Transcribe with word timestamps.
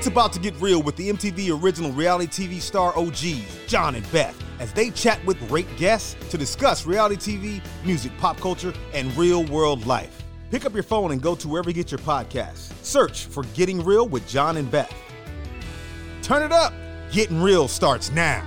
It's 0.00 0.06
about 0.06 0.32
to 0.32 0.40
get 0.40 0.58
real 0.62 0.82
with 0.82 0.96
the 0.96 1.10
MTV 1.10 1.62
original 1.62 1.92
reality 1.92 2.26
TV 2.26 2.58
star 2.58 2.96
OGs, 2.96 3.66
Jon 3.66 3.94
and 3.96 4.10
Beth, 4.10 4.34
as 4.58 4.72
they 4.72 4.88
chat 4.88 5.22
with 5.26 5.38
great 5.46 5.66
guests 5.76 6.16
to 6.30 6.38
discuss 6.38 6.86
reality 6.86 7.16
TV, 7.16 7.62
music, 7.84 8.10
pop 8.16 8.38
culture, 8.38 8.72
and 8.94 9.14
real 9.14 9.44
world 9.44 9.84
life. 9.84 10.22
Pick 10.50 10.64
up 10.64 10.72
your 10.72 10.84
phone 10.84 11.12
and 11.12 11.20
go 11.20 11.34
to 11.34 11.46
wherever 11.46 11.68
you 11.68 11.74
get 11.74 11.90
your 11.90 11.98
podcasts. 11.98 12.72
Search 12.82 13.26
for 13.26 13.42
Getting 13.52 13.84
Real 13.84 14.08
with 14.08 14.26
Jon 14.26 14.56
and 14.56 14.70
Beth. 14.70 14.90
Turn 16.22 16.42
it 16.42 16.50
up! 16.50 16.72
Getting 17.12 17.42
Real 17.42 17.68
starts 17.68 18.10
now. 18.10 18.42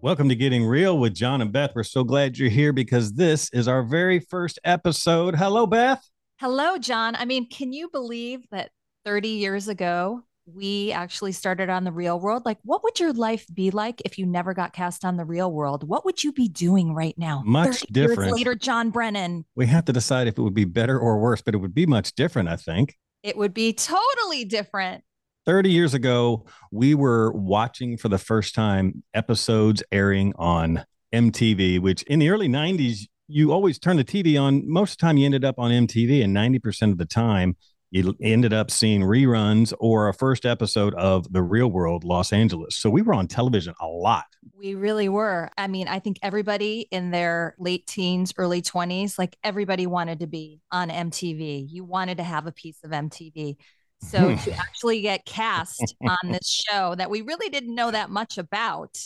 Welcome 0.00 0.28
to 0.28 0.34
Getting 0.34 0.66
Real 0.66 0.98
with 0.98 1.14
Jon 1.14 1.40
and 1.40 1.52
Beth. 1.52 1.70
We're 1.76 1.84
so 1.84 2.02
glad 2.02 2.36
you're 2.36 2.50
here 2.50 2.72
because 2.72 3.12
this 3.12 3.48
is 3.52 3.68
our 3.68 3.84
very 3.84 4.18
first 4.18 4.58
episode. 4.64 5.36
Hello, 5.36 5.68
Beth. 5.68 6.04
Hello, 6.42 6.76
Jon. 6.76 7.14
I 7.14 7.24
mean, 7.24 7.48
can 7.48 7.72
you 7.72 7.88
believe 7.88 8.40
that 8.50 8.72
30 9.04 9.28
years 9.28 9.68
ago, 9.68 10.24
we 10.44 10.90
actually 10.90 11.30
started 11.30 11.70
on 11.70 11.84
the 11.84 11.92
real 11.92 12.18
world? 12.18 12.44
Like, 12.44 12.58
what 12.64 12.82
would 12.82 12.98
your 12.98 13.12
life 13.12 13.46
be 13.54 13.70
like 13.70 14.02
if 14.04 14.18
you 14.18 14.26
never 14.26 14.52
got 14.52 14.72
cast 14.72 15.04
on 15.04 15.16
the 15.16 15.24
real 15.24 15.52
world? 15.52 15.88
What 15.88 16.04
would 16.04 16.24
you 16.24 16.32
be 16.32 16.48
doing 16.48 16.94
right 16.94 17.16
now? 17.16 17.44
Much 17.46 17.82
different. 17.82 18.32
Later, 18.32 18.56
Jon 18.56 18.90
Brennan. 18.90 19.44
We 19.54 19.66
have 19.66 19.84
to 19.84 19.92
decide 19.92 20.26
if 20.26 20.36
it 20.36 20.42
would 20.42 20.52
be 20.52 20.64
better 20.64 20.98
or 20.98 21.20
worse, 21.20 21.42
but 21.42 21.54
it 21.54 21.58
would 21.58 21.76
be 21.76 21.86
much 21.86 22.12
different, 22.14 22.48
I 22.48 22.56
think. 22.56 22.96
It 23.22 23.36
would 23.36 23.54
be 23.54 23.72
totally 23.72 24.44
different. 24.44 25.04
30 25.46 25.70
years 25.70 25.94
ago, 25.94 26.46
we 26.72 26.96
were 26.96 27.30
watching 27.34 27.96
for 27.96 28.08
the 28.08 28.18
first 28.18 28.56
time 28.56 29.04
episodes 29.14 29.84
airing 29.92 30.32
on 30.34 30.86
MTV, 31.14 31.78
which 31.78 32.02
in 32.02 32.18
the 32.18 32.30
early 32.30 32.48
90s, 32.48 33.06
you 33.32 33.52
always 33.52 33.78
turn 33.78 33.96
the 33.96 34.04
TV 34.04 34.40
on. 34.40 34.68
Most 34.68 34.92
of 34.92 34.98
the 34.98 35.06
time, 35.06 35.16
you 35.16 35.24
ended 35.24 35.44
up 35.44 35.58
on 35.58 35.70
MTV, 35.70 36.22
and 36.22 36.36
90% 36.36 36.92
of 36.92 36.98
the 36.98 37.06
time, 37.06 37.56
you 37.90 38.14
ended 38.22 38.52
up 38.52 38.70
seeing 38.70 39.02
reruns 39.02 39.72
or 39.78 40.08
a 40.08 40.14
first 40.14 40.46
episode 40.46 40.94
of 40.94 41.30
The 41.32 41.42
Real 41.42 41.68
World 41.68 42.04
Los 42.04 42.32
Angeles. 42.32 42.76
So 42.76 42.88
we 42.88 43.02
were 43.02 43.12
on 43.12 43.28
television 43.28 43.74
a 43.80 43.86
lot. 43.86 44.24
We 44.56 44.74
really 44.74 45.08
were. 45.08 45.50
I 45.58 45.66
mean, 45.66 45.88
I 45.88 45.98
think 45.98 46.18
everybody 46.22 46.88
in 46.90 47.10
their 47.10 47.54
late 47.58 47.86
teens, 47.86 48.32
early 48.38 48.62
20s, 48.62 49.18
like 49.18 49.36
everybody 49.44 49.86
wanted 49.86 50.20
to 50.20 50.26
be 50.26 50.60
on 50.70 50.88
MTV. 50.88 51.66
You 51.68 51.84
wanted 51.84 52.16
to 52.16 52.24
have 52.24 52.46
a 52.46 52.52
piece 52.52 52.78
of 52.82 52.92
MTV. 52.92 53.56
So 54.00 54.36
to 54.44 54.52
actually 54.52 55.02
get 55.02 55.26
cast 55.26 55.94
on 56.02 56.32
this 56.32 56.48
show 56.48 56.94
that 56.94 57.10
we 57.10 57.20
really 57.20 57.50
didn't 57.50 57.74
know 57.74 57.90
that 57.90 58.08
much 58.08 58.38
about 58.38 58.98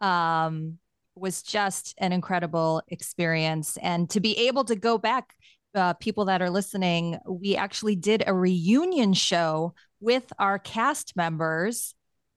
um, 0.00 0.78
was 1.18 1.42
just 1.42 1.94
an 1.98 2.12
incredible 2.12 2.82
experience. 2.88 3.76
And 3.82 4.08
to 4.10 4.20
be 4.20 4.36
able 4.48 4.64
to 4.64 4.76
go 4.76 4.98
back, 4.98 5.34
uh, 5.74 5.94
people 5.94 6.26
that 6.26 6.42
are 6.42 6.50
listening, 6.50 7.18
we 7.28 7.56
actually 7.56 7.96
did 7.96 8.24
a 8.26 8.34
reunion 8.34 9.12
show 9.12 9.74
with 10.00 10.32
our 10.38 10.58
cast 10.58 11.16
members 11.16 11.94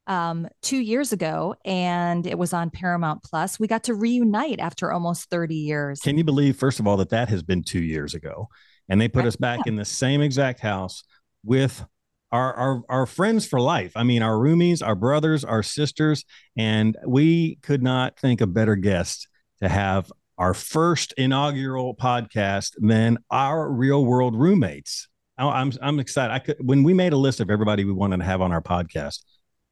um, 0.07 0.47
two 0.61 0.79
years 0.79 1.13
ago, 1.13 1.55
and 1.63 2.25
it 2.25 2.37
was 2.37 2.53
on 2.53 2.69
Paramount 2.69 3.23
Plus. 3.23 3.59
We 3.59 3.67
got 3.67 3.83
to 3.85 3.93
reunite 3.93 4.59
after 4.59 4.91
almost 4.91 5.29
30 5.29 5.55
years. 5.55 5.99
Can 6.01 6.17
you 6.17 6.23
believe, 6.23 6.57
first 6.57 6.79
of 6.79 6.87
all, 6.87 6.97
that 6.97 7.09
that 7.09 7.29
has 7.29 7.43
been 7.43 7.63
two 7.63 7.81
years 7.81 8.13
ago? 8.13 8.49
And 8.89 8.99
they 8.99 9.07
put 9.07 9.25
us 9.25 9.35
back 9.35 9.67
in 9.67 9.75
the 9.75 9.85
same 9.85 10.21
exact 10.21 10.59
house 10.59 11.03
with 11.45 11.85
our, 12.31 12.53
our 12.53 12.81
our 12.89 13.05
friends 13.05 13.45
for 13.45 13.59
life. 13.59 13.91
I 13.95 14.03
mean, 14.03 14.21
our 14.21 14.35
roomies, 14.35 14.85
our 14.85 14.95
brothers, 14.95 15.43
our 15.43 15.63
sisters, 15.63 16.23
and 16.57 16.97
we 17.05 17.55
could 17.61 17.83
not 17.83 18.17
think 18.19 18.41
of 18.41 18.53
better 18.53 18.75
guests 18.75 19.27
to 19.61 19.69
have 19.69 20.11
our 20.37 20.53
first 20.53 21.13
inaugural 21.17 21.95
podcast 21.95 22.71
than 22.77 23.17
our 23.29 23.69
real 23.69 24.05
world 24.05 24.35
roommates. 24.35 25.07
I'm 25.37 25.71
I'm 25.81 25.99
excited. 25.99 26.33
I 26.33 26.39
could 26.39 26.57
when 26.59 26.83
we 26.83 26.93
made 26.93 27.13
a 27.13 27.17
list 27.17 27.39
of 27.39 27.49
everybody 27.49 27.83
we 27.83 27.93
wanted 27.93 28.17
to 28.17 28.25
have 28.25 28.41
on 28.41 28.51
our 28.51 28.61
podcast. 28.61 29.19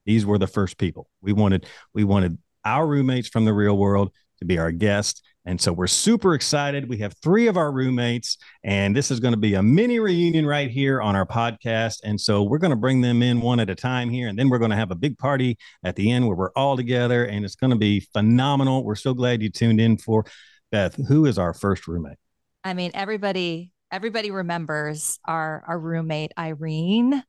These 0.05 0.25
were 0.25 0.37
the 0.37 0.47
first 0.47 0.77
people 0.77 1.09
we 1.21 1.33
wanted. 1.33 1.67
We 1.93 2.03
wanted 2.03 2.37
our 2.65 2.87
roommates 2.87 3.27
from 3.27 3.45
the 3.45 3.53
real 3.53 3.77
world 3.77 4.11
to 4.39 4.45
be 4.45 4.57
our 4.57 4.71
guest. 4.71 5.23
And 5.49 5.59
so 5.59 5.73
we're 5.73 5.87
super 5.87 6.35
excited. 6.35 6.87
We 6.87 6.97
have 6.97 7.15
three 7.23 7.47
of 7.47 7.57
our 7.57 7.71
roommates, 7.71 8.37
and 8.63 8.95
this 8.95 9.09
is 9.09 9.19
going 9.19 9.33
to 9.33 9.39
be 9.39 9.55
a 9.55 9.63
mini 9.63 9.99
reunion 9.99 10.45
right 10.45 10.69
here 10.69 11.01
on 11.01 11.15
our 11.15 11.25
podcast. 11.25 12.01
And 12.03 12.21
so 12.21 12.43
we're 12.43 12.59
going 12.59 12.69
to 12.69 12.77
bring 12.77 13.01
them 13.01 13.23
in 13.23 13.41
one 13.41 13.59
at 13.59 13.67
a 13.67 13.73
time 13.73 14.11
here, 14.11 14.27
and 14.27 14.37
then 14.37 14.49
we're 14.49 14.59
going 14.59 14.69
to 14.69 14.77
have 14.77 14.91
a 14.91 14.95
big 14.95 15.17
party 15.17 15.57
at 15.83 15.95
the 15.95 16.11
end 16.11 16.27
where 16.27 16.35
we're 16.35 16.51
all 16.51 16.77
together, 16.77 17.25
and 17.25 17.43
it's 17.43 17.55
going 17.55 17.71
to 17.71 17.75
be 17.75 17.99
phenomenal. 18.13 18.83
We're 18.83 18.93
so 18.93 19.15
glad 19.15 19.41
you 19.41 19.49
tuned 19.49 19.81
in 19.81 19.97
for 19.97 20.23
Beth. 20.71 20.93
Who 21.07 21.25
is 21.25 21.39
our 21.39 21.55
first 21.55 21.87
roommate? 21.87 22.19
I 22.63 22.75
mean, 22.75 22.91
everybody, 22.93 23.71
everybody 23.91 24.29
remembers 24.29 25.17
our 25.25 25.63
our 25.67 25.79
roommate 25.79 26.31
Irene. 26.37 27.23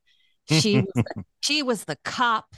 She 0.47 0.77
was 0.83 0.93
the, 0.95 1.25
she 1.41 1.63
was 1.63 1.85
the 1.85 1.97
cop. 2.05 2.55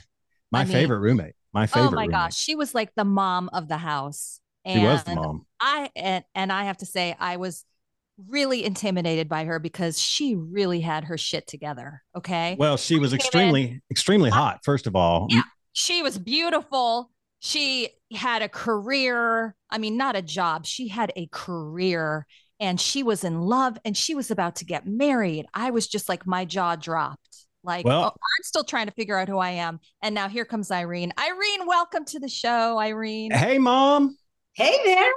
My 0.51 0.59
I 0.59 0.63
mean, 0.65 0.73
favorite 0.73 0.99
roommate. 0.99 1.35
My 1.53 1.63
oh 1.63 1.67
favorite. 1.67 1.87
Oh 1.87 1.91
my 1.91 2.01
roommate. 2.01 2.11
gosh, 2.11 2.35
she 2.35 2.55
was 2.55 2.75
like 2.75 2.93
the 2.95 3.05
mom 3.05 3.49
of 3.53 3.69
the 3.69 3.77
house. 3.77 4.41
She 4.65 4.79
was 4.79 5.03
the 5.03 5.15
mom. 5.15 5.45
I 5.59 5.89
and, 5.95 6.23
and 6.35 6.51
I 6.51 6.65
have 6.65 6.77
to 6.77 6.85
say 6.85 7.15
I 7.19 7.37
was 7.37 7.65
really 8.27 8.63
intimidated 8.63 9.27
by 9.27 9.45
her 9.45 9.59
because 9.59 9.99
she 9.99 10.35
really 10.35 10.79
had 10.81 11.05
her 11.05 11.17
shit 11.17 11.47
together. 11.47 12.01
Okay. 12.15 12.55
Well, 12.59 12.77
she 12.77 12.99
was 12.99 13.11
extremely, 13.13 13.81
extremely 13.89 14.29
hot. 14.29 14.59
First 14.63 14.87
of 14.87 14.95
all, 14.95 15.27
Yeah. 15.29 15.41
She 15.73 16.03
was 16.03 16.19
beautiful. 16.19 17.09
She 17.39 17.89
had 18.13 18.41
a 18.43 18.47
career. 18.49 19.55
I 19.69 19.79
mean, 19.79 19.97
not 19.97 20.15
a 20.15 20.21
job. 20.21 20.65
She 20.65 20.87
had 20.87 21.11
a 21.15 21.27
career 21.31 22.27
and 22.59 22.79
she 22.79 23.01
was 23.03 23.23
in 23.23 23.41
love 23.41 23.77
and 23.83 23.97
she 23.97 24.13
was 24.15 24.29
about 24.29 24.57
to 24.57 24.65
get 24.65 24.85
married. 24.85 25.47
I 25.53 25.71
was 25.71 25.87
just 25.87 26.07
like, 26.07 26.27
my 26.27 26.45
jaw 26.45 26.75
dropped. 26.75 27.27
Like, 27.63 27.85
Well- 27.85 28.03
oh, 28.03 28.07
I'm 28.09 28.43
still 28.43 28.63
trying 28.63 28.85
to 28.85 28.93
figure 28.93 29.17
out 29.17 29.27
who 29.27 29.39
I 29.39 29.51
am. 29.51 29.79
And 30.03 30.13
now 30.13 30.29
here 30.29 30.45
comes 30.45 30.69
Irene. 30.69 31.11
Irene, 31.17 31.65
welcome 31.67 32.05
to 32.05 32.19
the 32.19 32.29
show, 32.29 32.77
Irene. 32.77 33.31
hey, 33.31 33.57
mom. 33.57 34.17
Hey 34.55 34.75
there. 34.85 35.11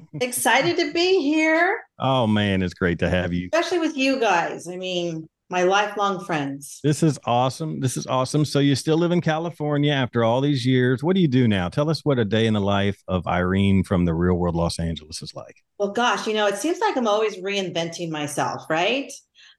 Excited 0.20 0.76
to 0.78 0.92
be 0.92 1.20
here, 1.22 1.80
Oh 1.98 2.26
man, 2.26 2.62
it's 2.62 2.74
great 2.74 2.98
to 2.98 3.08
have 3.08 3.32
you. 3.32 3.48
especially 3.52 3.78
with 3.78 3.96
you 3.96 4.20
guys. 4.20 4.68
I 4.68 4.76
mean, 4.76 5.28
my 5.48 5.62
lifelong 5.62 6.24
friends. 6.24 6.80
This 6.82 7.02
is 7.02 7.18
awesome. 7.24 7.80
This 7.80 7.96
is 7.96 8.06
awesome. 8.06 8.44
So 8.44 8.58
you 8.58 8.74
still 8.74 8.98
live 8.98 9.12
in 9.12 9.20
California 9.20 9.92
after 9.92 10.24
all 10.24 10.40
these 10.40 10.66
years. 10.66 11.02
What 11.04 11.14
do 11.14 11.22
you 11.22 11.28
do 11.28 11.46
now? 11.46 11.68
Tell 11.68 11.88
us 11.88 12.04
what 12.04 12.18
a 12.18 12.24
day 12.24 12.46
in 12.46 12.54
the 12.54 12.60
life 12.60 13.00
of 13.06 13.26
Irene 13.26 13.84
from 13.84 14.04
the 14.04 14.14
real 14.14 14.34
world 14.34 14.56
Los 14.56 14.78
Angeles 14.80 15.22
is 15.22 15.32
like. 15.34 15.62
Well, 15.78 15.92
gosh, 15.92 16.26
you 16.26 16.34
know, 16.34 16.46
it 16.48 16.56
seems 16.56 16.80
like 16.80 16.96
I'm 16.96 17.06
always 17.08 17.36
reinventing 17.36 18.10
myself, 18.10 18.62
right? 18.68 19.10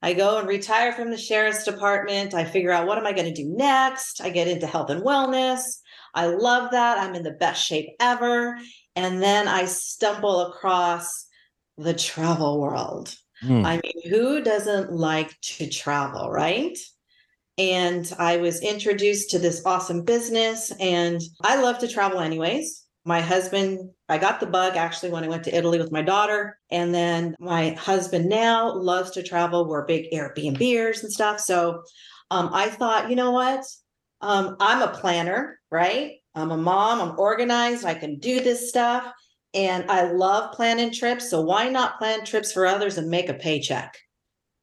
I 0.03 0.13
go 0.13 0.37
and 0.37 0.47
retire 0.47 0.91
from 0.91 1.09
the 1.09 1.17
sheriff's 1.17 1.63
department. 1.63 2.33
I 2.35 2.43
figure 2.43 2.71
out 2.71 2.85
what 2.85 2.97
am 2.99 3.07
I 3.07 3.13
going 3.13 3.33
to 3.33 3.41
do 3.41 3.49
next? 3.55 4.21
I 4.21 4.29
get 4.29 4.47
into 4.47 4.67
health 4.67 4.89
and 4.91 5.01
wellness. 5.01 5.61
I 6.17 6.25
love 6.25 6.71
that. 6.71 6.97
I'm 6.97 7.13
in 7.13 7.21
the 7.21 7.31
best 7.31 7.63
shape 7.63 7.89
ever. 7.99 8.57
And 8.95 9.21
then 9.21 9.47
I 9.47 9.65
stumble 9.65 10.47
across 10.47 11.27
the 11.77 11.93
travel 11.93 12.59
world. 12.59 13.15
Hmm. 13.41 13.63
I 13.63 13.79
mean, 13.83 14.09
who 14.09 14.41
doesn't 14.41 14.91
like 14.91 15.39
to 15.41 15.69
travel, 15.69 16.31
right? 16.31 16.75
And 17.59 18.11
I 18.17 18.37
was 18.37 18.61
introduced 18.61 19.29
to 19.31 19.39
this 19.39 19.63
awesome 19.65 20.03
business, 20.03 20.71
and 20.79 21.21
I 21.41 21.61
love 21.61 21.79
to 21.79 21.87
travel 21.87 22.19
anyways. 22.19 22.83
My 23.05 23.21
husband, 23.21 23.91
I 24.09 24.17
got 24.17 24.39
the 24.39 24.47
bug 24.47 24.75
actually 24.75 25.11
when 25.11 25.23
I 25.23 25.27
went 25.27 25.43
to 25.45 25.55
Italy 25.55 25.77
with 25.77 25.91
my 25.91 26.01
daughter. 26.01 26.59
And 26.71 26.93
then 26.93 27.35
my 27.39 27.71
husband 27.71 28.27
now 28.27 28.73
loves 28.73 29.11
to 29.11 29.23
travel. 29.23 29.67
We're 29.67 29.85
big 29.85 30.11
Airbnbers 30.11 31.03
and 31.03 31.11
stuff. 31.11 31.39
So 31.39 31.83
um, 32.31 32.49
I 32.51 32.69
thought, 32.69 33.09
you 33.09 33.15
know 33.15 33.31
what? 33.31 33.63
Um, 34.21 34.57
I'm 34.59 34.81
a 34.81 34.91
planner, 34.91 35.56
right? 35.71 36.13
I'm 36.35 36.51
a 36.51 36.57
mom, 36.57 37.01
I'm 37.01 37.19
organized, 37.19 37.85
I 37.85 37.93
can 37.93 38.19
do 38.19 38.39
this 38.39 38.69
stuff. 38.69 39.11
And 39.53 39.89
I 39.89 40.11
love 40.11 40.53
planning 40.53 40.91
trips. 40.91 41.29
So 41.29 41.41
why 41.41 41.69
not 41.69 41.97
plan 41.97 42.25
trips 42.25 42.51
for 42.51 42.67
others 42.67 42.97
and 42.97 43.09
make 43.09 43.29
a 43.29 43.33
paycheck? 43.33 43.97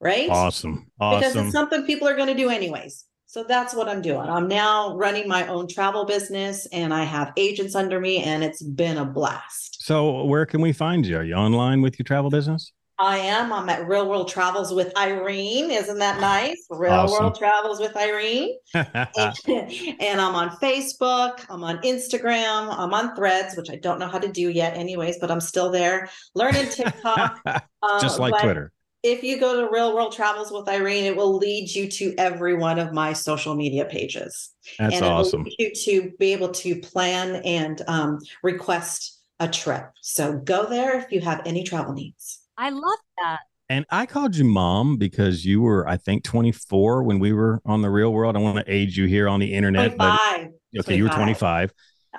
Right? 0.01 0.29
Awesome. 0.29 0.91
Awesome. 1.01 1.21
Because 1.21 1.37
it's 1.37 1.53
something 1.53 1.85
people 1.85 2.06
are 2.06 2.15
going 2.15 2.29
to 2.29 2.35
do 2.35 2.51
anyways. 2.51 3.05
So 3.27 3.43
that's 3.43 3.75
what 3.75 3.89
I'm 3.89 4.03
doing. 4.03 4.29
I'm 4.29 4.47
now 4.47 4.95
running 4.97 5.27
my 5.27 5.49
own 5.49 5.67
travel 5.67 6.05
business 6.05 6.67
and 6.67 6.95
I 6.95 7.03
have 7.03 7.33
agents 7.37 7.75
under 7.75 7.99
me 7.99 8.23
and 8.23 8.45
it's 8.45 8.62
been 8.62 8.99
a 8.99 9.05
blast. 9.05 9.83
So 9.83 10.25
where 10.25 10.47
can 10.47 10.61
we 10.61 10.73
find 10.73 11.05
you? 11.05 11.17
Are 11.17 11.25
you 11.25 11.35
online 11.35 11.83
with 11.83 11.99
your 11.99 12.05
travel 12.05 12.31
business? 12.31 12.73
I 12.99 13.19
am. 13.19 13.52
I'm 13.52 13.69
at 13.69 13.88
Real 13.88 14.08
World 14.08 14.29
Travels 14.29 14.73
with 14.73 14.96
Irene. 14.96 15.70
Isn't 15.70 15.99
that 15.99 16.20
nice? 16.20 16.64
Real 16.70 16.93
Awesome. 16.93 17.25
World 17.25 17.38
Travels 17.38 17.81
with 17.81 17.96
Irene. 17.96 18.56
and 18.75 20.20
I'm 20.20 20.35
on 20.35 20.50
Facebook, 20.58 21.44
I'm 21.49 21.64
on 21.64 21.79
Instagram, 21.79 22.75
I'm 22.76 22.94
on 22.94 23.17
Threads, 23.17 23.56
which 23.56 23.70
I 23.70 23.76
don't 23.76 23.99
know 23.99 24.06
how 24.06 24.19
to 24.19 24.29
do 24.29 24.49
yet, 24.49 24.76
anyways, 24.76 25.19
but 25.19 25.31
I'm 25.31 25.41
still 25.41 25.70
there 25.70 26.08
learning 26.35 26.69
TikTok. 26.70 27.41
Uh, 27.87 28.00
Just 28.00 28.19
like 28.19 28.32
Twitter. 28.41 28.73
If 29.02 29.23
you 29.23 29.38
go 29.38 29.61
to 29.61 29.70
Real 29.70 29.94
World 29.94 30.14
Travels 30.14 30.50
with 30.50 30.67
Irene, 30.67 31.05
it 31.05 31.14
will 31.14 31.37
lead 31.37 31.69
you 31.69 31.87
to 31.91 32.14
every 32.17 32.55
one 32.55 32.79
of 32.79 32.94
my 32.94 33.12
social 33.12 33.55
media 33.55 33.85
pages. 33.85 34.55
That's 34.79 34.94
and 34.94 35.05
awesome. 35.05 35.46
you 35.58 35.70
to 35.85 36.11
be 36.19 36.32
able 36.32 36.49
to 36.49 36.81
plan 36.81 37.43
and 37.44 37.82
um, 37.88 38.20
request 38.43 39.20
a 39.38 39.49
trip. 39.49 39.91
So 40.00 40.38
go 40.38 40.64
there 40.67 40.99
if 40.99 41.12
you 41.12 41.20
have 41.20 41.43
any 41.44 41.62
travel 41.62 41.93
needs. 41.93 42.44
I 42.56 42.71
love 42.71 42.99
that. 43.19 43.41
And 43.69 43.87
I 43.91 44.06
called 44.06 44.37
you 44.37 44.45
mom 44.45 44.99
because 44.99 45.45
you 45.45 45.62
were, 45.62 45.89
I 45.89 45.97
think, 45.97 46.23
24 46.25 47.03
when 47.03 47.19
we 47.19 47.33
were 47.33 47.61
on 47.65 47.81
the 47.81 47.91
real 47.91 48.12
world. 48.12 48.37
I 48.37 48.41
want 48.41 48.59
to 48.59 48.73
age 48.73 48.97
you 48.97 49.06
here 49.06 49.27
on 49.29 49.41
the 49.41 49.55
internet. 49.55 49.97
25. 49.97 50.51
But, 50.73 50.81
okay, 50.81 50.97
you 50.97 51.05
were 51.05 51.11
25 51.11 51.73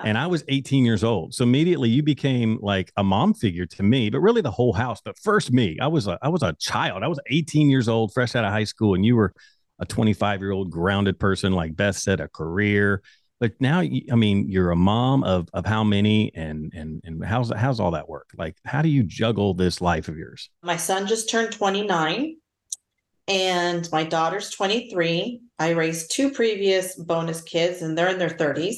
and 0.03 0.17
I 0.17 0.27
was 0.27 0.43
18 0.47 0.85
years 0.85 1.03
old. 1.03 1.33
So 1.33 1.43
immediately 1.43 1.89
you 1.89 2.03
became 2.03 2.59
like 2.61 2.91
a 2.97 3.03
mom 3.03 3.33
figure 3.33 3.65
to 3.65 3.83
me, 3.83 4.09
but 4.09 4.19
really 4.19 4.41
the 4.41 4.51
whole 4.51 4.73
house. 4.73 4.99
But 5.03 5.17
first 5.19 5.51
me, 5.51 5.77
I 5.79 5.87
was 5.87 6.07
a 6.07 6.17
I 6.21 6.29
was 6.29 6.43
a 6.43 6.53
child. 6.59 7.03
I 7.03 7.07
was 7.07 7.19
18 7.27 7.69
years 7.69 7.87
old, 7.87 8.13
fresh 8.13 8.35
out 8.35 8.43
of 8.43 8.51
high 8.51 8.65
school, 8.65 8.95
and 8.95 9.05
you 9.05 9.15
were 9.15 9.33
a 9.79 9.85
25 9.85 10.41
year 10.41 10.51
old 10.51 10.71
grounded 10.71 11.19
person, 11.19 11.53
like 11.53 11.75
Beth 11.75 11.97
said, 11.97 12.19
a 12.19 12.27
career. 12.27 13.01
But 13.39 13.53
now, 13.59 13.79
I 13.79 14.15
mean, 14.15 14.49
you're 14.49 14.71
a 14.71 14.77
mom 14.77 15.23
of 15.23 15.49
of 15.53 15.65
how 15.65 15.83
many, 15.83 16.33
and 16.35 16.71
and 16.73 17.01
and 17.03 17.23
how's 17.23 17.51
how's 17.53 17.79
all 17.79 17.91
that 17.91 18.07
work? 18.07 18.29
Like, 18.37 18.55
how 18.65 18.81
do 18.81 18.87
you 18.87 19.03
juggle 19.03 19.53
this 19.53 19.81
life 19.81 20.07
of 20.07 20.17
yours? 20.17 20.49
My 20.63 20.77
son 20.77 21.05
just 21.05 21.29
turned 21.29 21.51
29, 21.51 22.37
and 23.27 23.89
my 23.91 24.03
daughter's 24.05 24.51
23. 24.51 25.41
I 25.59 25.69
raised 25.71 26.11
two 26.11 26.31
previous 26.31 26.95
bonus 26.95 27.41
kids, 27.41 27.81
and 27.81 27.97
they're 27.97 28.09
in 28.09 28.19
their 28.19 28.29
30s. 28.29 28.75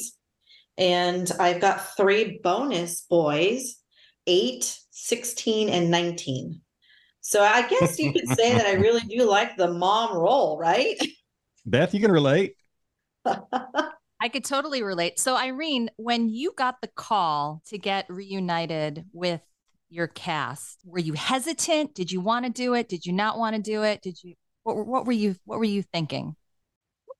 And 0.76 1.30
I've 1.38 1.60
got 1.60 1.96
three 1.96 2.40
bonus 2.42 3.02
boys, 3.02 3.76
eight, 4.26 4.76
16, 4.90 5.68
and 5.68 5.90
19. 5.90 6.60
So 7.20 7.42
I 7.42 7.68
guess 7.68 7.98
you 7.98 8.12
could 8.12 8.28
say 8.28 8.54
that 8.54 8.66
I 8.66 8.72
really 8.80 9.02
do 9.02 9.28
like 9.28 9.56
the 9.56 9.72
mom 9.72 10.16
role, 10.16 10.58
right? 10.58 10.96
Beth, 11.66 11.94
you 11.94 12.00
can 12.00 12.12
relate. 12.12 12.54
I 14.20 14.28
could 14.28 14.44
totally 14.44 14.82
relate. 14.82 15.18
So, 15.18 15.36
Irene, 15.36 15.90
when 15.96 16.28
you 16.28 16.52
got 16.56 16.80
the 16.80 16.88
call 16.88 17.62
to 17.68 17.78
get 17.78 18.06
reunited 18.08 19.04
with 19.12 19.40
your 19.90 20.08
cast, 20.08 20.80
were 20.84 20.98
you 20.98 21.12
hesitant? 21.12 21.94
Did 21.94 22.10
you 22.10 22.20
want 22.20 22.44
to 22.44 22.50
do 22.50 22.74
it? 22.74 22.88
Did 22.88 23.06
you 23.06 23.12
not 23.12 23.38
want 23.38 23.56
to 23.56 23.62
do 23.62 23.84
it? 23.84 24.02
Did 24.02 24.22
you? 24.22 24.34
What, 24.64 24.86
what 24.86 25.06
were 25.06 25.12
you? 25.12 25.36
What 25.44 25.58
were 25.58 25.64
you 25.64 25.82
thinking? 25.82 26.34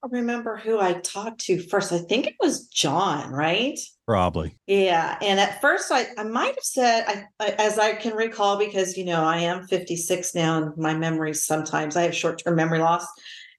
I 0.02 0.06
remember 0.10 0.56
who 0.56 0.78
I 0.78 0.94
talked 0.94 1.40
to 1.46 1.60
first. 1.60 1.92
I 1.92 1.98
think 1.98 2.28
it 2.28 2.36
was 2.40 2.68
Jon, 2.68 3.32
right? 3.32 3.78
Probably. 4.06 4.56
Yeah. 4.68 5.18
And 5.20 5.40
at 5.40 5.60
first, 5.60 5.90
I, 5.90 6.06
I 6.16 6.22
might 6.22 6.54
have 6.54 6.62
said, 6.62 7.04
I, 7.08 7.24
I, 7.40 7.48
as 7.58 7.78
I 7.80 7.94
can 7.94 8.14
recall, 8.14 8.58
because, 8.58 8.96
you 8.96 9.04
know, 9.04 9.24
I 9.24 9.38
am 9.38 9.66
56 9.66 10.34
now 10.36 10.62
and 10.62 10.76
my 10.76 10.94
memory 10.94 11.34
sometimes 11.34 11.96
I 11.96 12.02
have 12.02 12.14
short 12.14 12.40
term 12.44 12.54
memory 12.54 12.78
loss. 12.78 13.06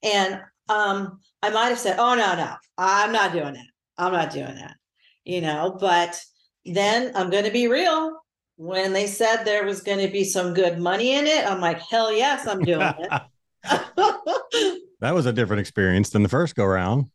And 0.01 0.39
um, 0.69 1.19
I 1.41 1.49
might 1.49 1.69
have 1.69 1.79
said, 1.79 1.97
oh, 1.99 2.15
no, 2.15 2.35
no, 2.35 2.53
I'm 2.77 3.11
not 3.11 3.33
doing 3.33 3.53
that. 3.53 3.65
I'm 3.97 4.13
not 4.13 4.31
doing 4.31 4.55
that, 4.55 4.75
you 5.25 5.41
know, 5.41 5.75
but 5.79 6.21
then 6.65 7.11
I'm 7.15 7.29
going 7.29 7.43
to 7.43 7.51
be 7.51 7.67
real. 7.67 8.17
When 8.55 8.93
they 8.93 9.07
said 9.07 9.43
there 9.43 9.65
was 9.65 9.81
going 9.81 9.99
to 10.05 10.11
be 10.11 10.23
some 10.23 10.53
good 10.53 10.79
money 10.79 11.15
in 11.15 11.25
it, 11.27 11.45
I'm 11.45 11.61
like, 11.61 11.79
hell 11.79 12.13
yes, 12.13 12.45
I'm 12.45 12.61
doing 12.61 12.93
it. 12.99 13.21
that 14.99 15.13
was 15.13 15.25
a 15.25 15.33
different 15.33 15.61
experience 15.61 16.09
than 16.09 16.23
the 16.23 16.29
first 16.29 16.55
go 16.55 16.65
round. 16.65 17.05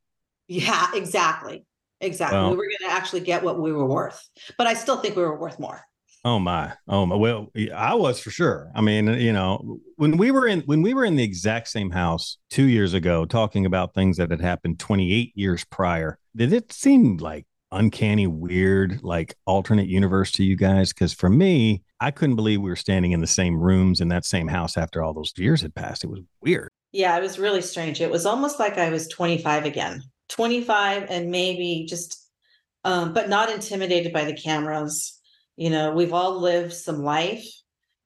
Yeah, 0.49 0.89
exactly. 0.95 1.65
Exactly. 2.01 2.39
Well, 2.39 2.51
we 2.51 2.57
were 2.57 2.65
going 2.65 2.91
to 2.91 2.97
actually 2.97 3.21
get 3.21 3.43
what 3.43 3.61
we 3.61 3.73
were 3.73 3.87
worth, 3.87 4.21
but 4.59 4.67
I 4.67 4.75
still 4.75 4.99
think 4.99 5.17
we 5.17 5.23
were 5.23 5.39
worth 5.39 5.59
more. 5.59 5.81
Oh 6.25 6.39
my. 6.39 6.73
Oh 6.89 7.05
my. 7.05 7.17
Well, 7.17 7.53
I 7.75 7.95
was 7.95 8.19
for 8.19 8.31
sure. 8.31 8.71
I 8.75 8.81
mean, 8.81 9.09
you 9.09 9.33
know, 9.33 9.79
when 9.97 10.17
we 10.17 10.31
were 10.31 10.47
in 10.47 10.63
when 10.63 10.81
we 10.81 10.95
were 10.95 11.05
in 11.05 11.17
the 11.17 11.23
exact 11.23 11.69
same 11.69 11.91
house 11.91 12.39
2 12.51 12.65
years 12.65 12.95
ago 12.95 13.27
talking 13.27 13.67
about 13.67 13.93
things 13.93 14.17
that 14.17 14.31
had 14.31 14.41
happened 14.41 14.79
28 14.79 15.33
years 15.35 15.65
prior, 15.65 16.19
did 16.35 16.53
it 16.53 16.73
seem 16.73 17.19
like 17.19 17.47
uncanny 17.73 18.27
weird 18.27 19.03
like 19.03 19.35
alternate 19.47 19.89
universe 19.89 20.31
to 20.31 20.45
you 20.45 20.57
guys 20.57 20.93
cuz 20.93 21.13
for 21.13 21.29
me, 21.29 21.83
I 22.01 22.11
couldn't 22.11 22.37
believe 22.37 22.61
we 22.63 22.71
were 22.71 22.77
standing 22.77 23.13
in 23.13 23.21
the 23.21 23.27
same 23.27 23.57
rooms 23.61 24.01
in 24.01 24.09
that 24.09 24.25
same 24.25 24.49
house 24.49 24.79
after 24.79 25.03
all 25.03 25.13
those 25.13 25.33
years 25.37 25.61
had 25.61 25.75
passed. 25.75 26.05
It 26.05 26.11
was 26.11 26.21
weird. 26.41 26.71
Yeah, 26.93 27.17
it 27.19 27.21
was 27.21 27.39
really 27.39 27.61
strange. 27.61 28.01
It 28.01 28.11
was 28.11 28.25
almost 28.25 28.59
like 28.59 28.79
I 28.79 28.89
was 28.89 29.09
25 29.09 29.67
again. 29.67 30.03
25 30.31 31.07
and 31.11 31.31
maybe 31.31 31.85
just 31.87 32.23
um, 32.85 33.13
but 33.13 33.29
not 33.29 33.51
intimidated 33.51 34.13
by 34.13 34.25
the 34.25 34.37
cameras 34.37 35.14
you 35.57 35.71
know 35.71 35.93
we've 35.93 36.13
all 36.13 36.41
lived 36.41 36.73
some 36.73 37.03
life 37.03 37.47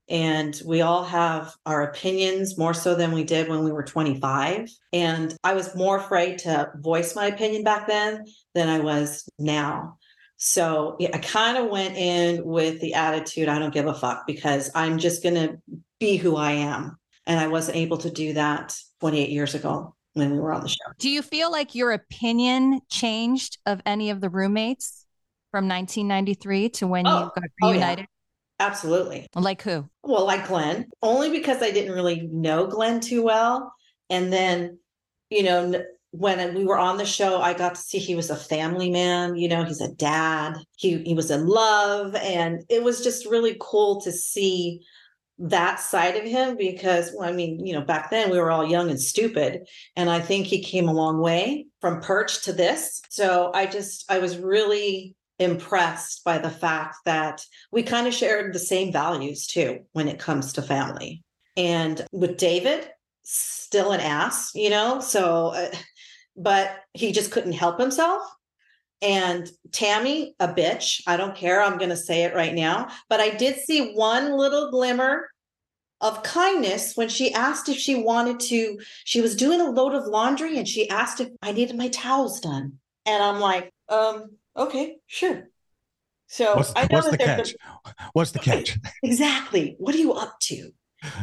and 0.09 0.61
we 0.65 0.81
all 0.81 1.05
have 1.05 1.55
our 1.67 1.83
opinions 1.83 2.57
more 2.57 2.73
so 2.73 2.95
than 2.95 3.13
we 3.13 3.25
did 3.25 3.49
when 3.49 3.63
we 3.63 3.73
were 3.73 3.83
25 3.83 4.71
and 4.93 5.37
i 5.45 5.55
was 5.55 5.75
more 5.75 5.99
afraid 5.99 6.39
to 6.39 6.71
voice 6.77 7.15
my 7.15 7.27
opinion 7.27 7.63
back 7.63 7.87
then 7.87 8.25
than 8.55 8.69
i 8.69 8.79
was 8.79 9.29
now. 9.39 9.97
So 10.37 10.97
yeah, 10.99 11.11
i 11.15 11.19
kind 11.19 11.59
of 11.59 11.71
went 11.71 11.97
in 11.97 12.45
with 12.45 12.81
the 12.81 12.95
attitude 12.95 13.49
i 13.49 13.59
don't 13.59 13.75
give 13.75 13.87
a 13.87 13.95
fuck 13.95 14.27
because 14.27 14.71
i'm 14.75 14.99
just 14.99 15.23
going 15.23 15.35
to 15.35 15.59
be 16.01 16.17
who 16.17 16.37
i 16.37 16.53
am. 16.53 16.97
And 17.27 17.39
i 17.39 17.49
wasn't 17.49 17.77
able 17.77 17.99
to 17.99 18.11
do 18.11 18.35
that 18.35 18.75
28 19.01 19.29
years 19.31 19.55
ago 19.55 19.95
when 20.15 20.33
we 20.33 20.41
were 20.41 20.53
on 20.53 20.63
the 20.63 20.69
show. 20.69 20.77
Do 20.99 21.09
you 21.09 21.23
feel 21.23 21.51
like 21.51 21.75
your 21.75 21.93
opinion 21.93 22.81
changed 22.91 23.59
of 23.67 23.81
any 23.87 24.11
of 24.11 24.21
the 24.21 24.29
roommates 24.29 24.98
from 25.51 25.69
1993 25.69 26.69
to 26.71 26.87
when 26.87 27.07
oh, 27.07 27.25
you 27.25 27.31
got 27.35 27.45
reunited? 27.63 27.99
Oh 27.99 28.03
yeah. 28.03 28.67
Absolutely. 28.67 29.29
Like 29.35 29.63
who? 29.63 29.89
Well, 30.03 30.27
like 30.27 30.49
Glen, 30.49 30.87
only 31.03 31.31
because 31.31 31.63
I 31.63 31.71
didn't 31.71 31.95
really 31.95 32.29
know 32.33 32.67
Glen 32.67 33.01
too 33.01 33.23
well. 33.23 33.73
And 34.11 34.33
then, 34.33 34.79
you 35.31 35.45
know, 35.45 35.85
when 36.11 36.55
we 36.55 36.65
were 36.65 36.79
on 36.79 36.97
the 36.97 37.07
show, 37.07 37.41
I 37.41 37.55
got 37.55 37.77
to 37.77 37.81
see 37.81 37.99
he 37.99 38.17
was 38.17 38.31
a 38.31 38.37
family 38.37 38.91
man. 38.91 39.37
You 39.37 39.49
know, 39.49 39.65
he's 39.65 39.81
a 39.81 39.93
dad. 39.95 40.55
He 40.77 41.03
he 41.05 41.15
was 41.15 41.31
in 41.31 41.47
love, 41.47 42.15
and 42.17 42.65
it 42.69 42.83
was 42.83 43.05
just 43.05 43.27
really 43.27 43.57
cool 43.61 44.01
to 44.01 44.11
see 44.11 44.81
that 45.39 45.79
side 45.79 46.17
of 46.17 46.25
him 46.25 46.57
because 46.57 47.13
well, 47.15 47.29
I 47.29 47.33
mean, 47.33 47.65
you 47.65 47.73
know, 47.73 47.83
back 47.83 48.11
then 48.11 48.31
we 48.31 48.39
were 48.39 48.51
all 48.51 48.69
young 48.69 48.91
and 48.91 49.01
stupid. 49.01 49.69
And 49.95 50.11
I 50.11 50.21
think 50.21 50.47
he 50.47 50.63
came 50.63 50.89
a 50.89 50.93
long 50.93 51.21
way 51.21 51.67
from 51.81 52.01
perch 52.01 52.43
to 52.45 52.53
this. 52.53 53.01
So 53.09 53.53
I 53.55 53.67
just, 53.67 54.11
I 54.11 54.19
was 54.19 54.37
really 54.37 55.15
impressed 55.39 56.25
by 56.25 56.39
the 56.39 56.51
fact 56.51 56.97
that 57.05 57.43
we 57.71 57.83
kind 57.83 58.07
of 58.07 58.15
shared 58.15 58.53
the 58.53 58.59
same 58.59 58.93
values 58.93 59.47
too 59.47 59.81
when 59.93 60.09
it 60.09 60.19
comes 60.19 60.53
to 60.55 60.63
family. 60.63 61.23
And 61.57 62.07
with 62.13 62.37
David, 62.37 62.89
still 63.23 63.93
an 63.93 64.01
ass, 64.01 64.53
you 64.55 64.71
know, 64.71 65.01
so, 65.01 65.49
uh, 65.49 65.71
but 66.37 66.77
he 66.95 67.13
just 67.13 67.31
couldn't 67.31 67.53
help 67.53 67.79
himself. 67.79 68.23
And 69.01 69.49
Tammy, 69.73 70.35
a 70.41 70.49
bitch. 70.49 71.03
I 71.07 71.17
don't 71.17 71.37
care. 71.37 71.63
I'm 71.63 71.79
going 71.79 71.91
to 71.91 71.97
say 71.97 72.25
it 72.25 72.35
right 72.35 72.55
now. 72.55 72.89
But 73.09 73.21
I 73.21 73.31
did 73.31 73.57
see 73.61 73.93
one 73.93 74.37
little 74.37 74.71
glimmer 74.71 75.29
of 76.01 76.23
kindness 76.23 76.97
when 76.97 77.09
she 77.09 77.33
asked 77.33 77.69
if 77.69 77.77
she 77.77 77.95
wanted 77.97 78.41
to. 78.41 78.81
She 79.05 79.21
was 79.21 79.37
doing 79.37 79.61
a 79.61 79.71
load 79.71 79.95
of 79.95 80.07
laundry 80.07 80.59
and 80.59 80.67
she 80.67 80.89
asked 80.91 81.21
if 81.21 81.29
I 81.43 81.53
needed 81.53 81.77
my 81.77 81.89
towels 81.89 82.41
done. 82.41 82.79
And 83.07 83.23
I'm 83.23 83.41
like, 83.41 83.73
um, 83.89 84.31
okay, 84.59 84.97
sure. 85.07 85.49
So 86.29 86.57
what's, 86.57 86.73
I 86.77 86.83
know 86.83 86.99
what's 86.99 87.11
the 87.11 87.19
catch? 87.19 87.55
A, 87.55 87.95
what's 88.13 88.31
the 88.33 88.39
catch? 88.39 88.79
exactly. 89.03 89.77
What 89.79 89.95
are 89.95 89.99
you 89.99 90.13
up 90.13 90.39
to? 90.41 90.71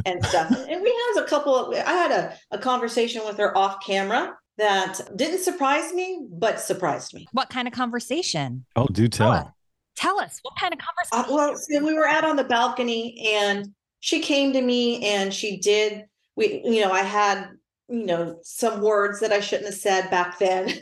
And 0.06 0.26
stuff. 0.26 0.50
and 0.70 0.82
we 0.82 0.90
had 1.16 1.24
a 1.24 1.28
couple 1.28 1.56
of, 1.56 1.74
I 1.74 1.92
had 1.92 2.12
a, 2.12 2.38
a 2.52 2.58
conversation 2.58 3.24
with 3.26 3.38
her 3.38 3.56
off 3.58 3.86
camera 3.86 4.36
that 4.58 5.02
didn't 5.16 5.42
surprise 5.42 5.94
me, 5.94 6.26
but 6.32 6.60
surprised 6.60 7.14
me. 7.14 7.28
What 7.34 7.50
kind 7.50 7.68
of 7.68 7.74
conversation? 7.74 8.66
Oh, 8.76 8.88
do 8.88 9.08
tell. 9.08 9.32
Tell 9.32 9.40
us, 9.40 9.48
tell 9.96 10.20
us 10.20 10.40
what 10.42 10.56
kind 10.60 10.74
of 10.74 10.80
conversation? 10.80 11.32
Uh, 11.32 11.36
well, 11.36 11.58
so 11.58 11.86
we 11.86 11.94
were 11.94 12.08
out 12.08 12.24
on 12.24 12.36
the 12.36 12.44
balcony 12.44 13.36
and 13.36 13.74
she 14.00 14.22
came 14.22 14.54
to 14.54 14.62
me 14.62 15.06
and 15.06 15.34
she 15.34 15.58
did, 15.58 16.06
we, 16.36 16.62
you 16.64 16.82
know, 16.82 16.92
I 16.92 17.02
had, 17.02 17.50
you 17.90 18.06
know, 18.06 18.40
some 18.44 18.82
words 18.82 19.20
that 19.20 19.32
I 19.32 19.42
shouldn't 19.42 19.68
have 19.68 19.80
said 19.80 20.10
back 20.10 20.40
then, 20.40 20.74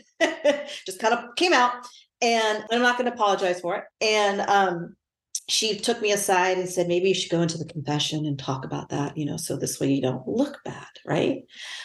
just 0.86 1.00
kind 1.00 1.14
of 1.14 1.36
came 1.36 1.52
out 1.52 1.74
and 2.24 2.64
I'm 2.72 2.82
not 2.82 2.98
going 2.98 3.10
to 3.10 3.14
apologize 3.14 3.60
for 3.60 3.76
it. 3.76 3.84
And 4.02 4.42
um, 4.42 4.96
she 5.50 5.78
took 5.78 6.02
me 6.02 6.14
aside 6.14 6.58
and 6.58 6.70
said, 6.70 6.88
maybe 6.88 7.10
you 7.10 7.14
should 7.14 7.32
go 7.32 7.42
into 7.42 7.58
the 7.58 7.66
confession 7.66 8.26
and 8.26 8.40
talk 8.40 8.64
about 8.64 8.90
that, 8.90 9.18
you 9.18 9.26
know, 9.26 9.36
so 9.36 9.58
this 9.58 9.80
way 9.80 9.92
you 9.92 10.02
don't 10.02 10.26
look 10.26 10.60
bad. 10.64 10.88
Right. 11.06 11.44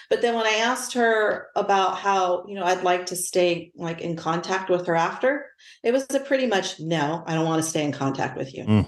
But 0.08 0.22
then 0.22 0.36
when 0.36 0.46
I 0.46 0.60
asked 0.60 0.94
her 0.94 1.48
about 1.56 1.98
how, 1.98 2.46
you 2.46 2.54
know, 2.54 2.64
I'd 2.64 2.84
like 2.84 3.06
to 3.06 3.16
stay 3.16 3.72
like 3.74 4.00
in 4.00 4.14
contact 4.14 4.70
with 4.70 4.86
her 4.86 4.94
after, 4.94 5.46
it 5.82 5.92
was 5.92 6.06
a 6.14 6.20
pretty 6.20 6.46
much 6.46 6.78
no, 6.78 7.24
I 7.26 7.34
don't 7.34 7.46
want 7.46 7.62
to 7.62 7.68
stay 7.68 7.84
in 7.84 7.92
contact 7.92 8.38
with 8.38 8.54
you. 8.54 8.64
Mm. 8.64 8.86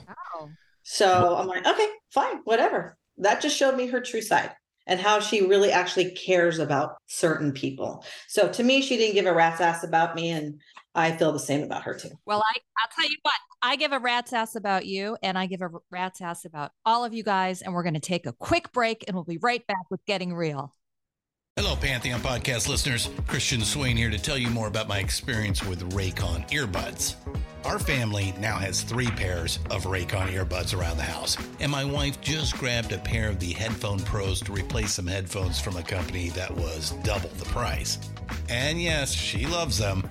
So 0.85 1.37
I'm 1.37 1.47
like, 1.47 1.67
okay, 1.67 1.89
fine, 2.11 2.39
whatever. 2.45 2.97
That 3.19 3.41
just 3.41 3.57
showed 3.57 3.77
me 3.77 3.89
her 3.89 4.01
true 4.01 4.23
side 4.23 4.53
and 4.87 4.99
how 4.99 5.21
she 5.21 5.47
really 5.47 5.71
actually 5.71 6.11
cares 6.13 6.59
about 6.59 6.97
certain 7.07 7.53
people. 7.53 8.05
So 8.29 8.49
to 8.49 8.63
me, 8.63 8.83
she 8.83 8.97
didn't 8.97 9.15
give 9.15 9.27
a 9.27 9.33
rat's 9.33 9.61
ass 9.61 9.85
about 9.85 10.15
me. 10.15 10.31
And 10.31 10.61
I 10.95 11.13
feel 11.13 11.33
the 11.33 11.39
same 11.39 11.63
about 11.63 11.83
her 11.83 11.95
too. 11.95 12.11
Well, 12.27 12.43
I, 12.43 12.59
I'll 12.79 12.91
tell 12.95 13.09
you 13.09 13.17
what, 13.23 13.35
I 13.63 13.77
give 13.77 13.93
a 13.93 13.99
rat's 13.99 14.33
ass 14.33 14.57
about 14.57 14.87
you 14.87 15.17
and 15.23 15.39
I 15.39 15.47
give 15.47 15.63
a 15.63 15.71
rat's 15.91 16.21
ass 16.21 16.45
about 16.45 16.73
all 16.85 17.05
of 17.05 17.15
you 17.15 17.23
guys. 17.23 17.63
And 17.63 17.73
we're 17.73 17.85
going 17.85 17.95
to 17.95 18.01
take 18.01 18.27
a 18.27 18.33
quick 18.33 18.73
break 18.73 19.05
and 19.07 19.15
we'll 19.15 19.25
be 19.25 19.39
right 19.39 19.65
back 19.67 19.91
with 19.91 20.05
Getting 20.05 20.35
Real. 20.35 20.75
Hello, 21.57 21.77
Pantheon 21.77 22.21
podcast 22.21 22.69
listeners. 22.69 23.11
Christian 23.27 23.61
Swain 23.61 23.97
here 23.97 24.09
to 24.09 24.19
tell 24.19 24.39
you 24.39 24.49
more 24.49 24.69
about 24.69 24.89
my 24.89 24.99
experience 24.99 25.63
with 25.65 25.93
Raycon 25.93 26.49
earbuds. 26.51 27.17
Our 27.67 27.79
family 27.79 28.33
now 28.39 28.57
has 28.57 28.83
three 28.83 29.11
pairs 29.11 29.59
of 29.69 29.85
Raycon 29.85 30.33
earbuds 30.33 30.79
around 30.79 30.97
the 30.97 31.03
house, 31.03 31.37
and 31.59 31.71
my 31.71 31.85
wife 31.85 32.21
just 32.23 32.57
grabbed 32.57 32.93
a 32.93 32.99
pair 32.99 33.29
of 33.29 33.41
the 33.41 33.53
Headphone 33.53 33.99
Pros 33.99 34.41
to 34.43 34.53
replace 34.53 34.93
some 34.95 35.07
headphones 35.07 35.61
from 35.61 35.77
a 35.77 35.83
company 35.83 36.31
that 36.31 36.51
was 36.51 36.93
double 37.03 37.29
the 37.31 37.45
price. 37.47 37.99
And 38.49 38.81
yes, 38.81 39.13
she 39.13 39.45
loves 39.45 39.77
them. 39.77 40.11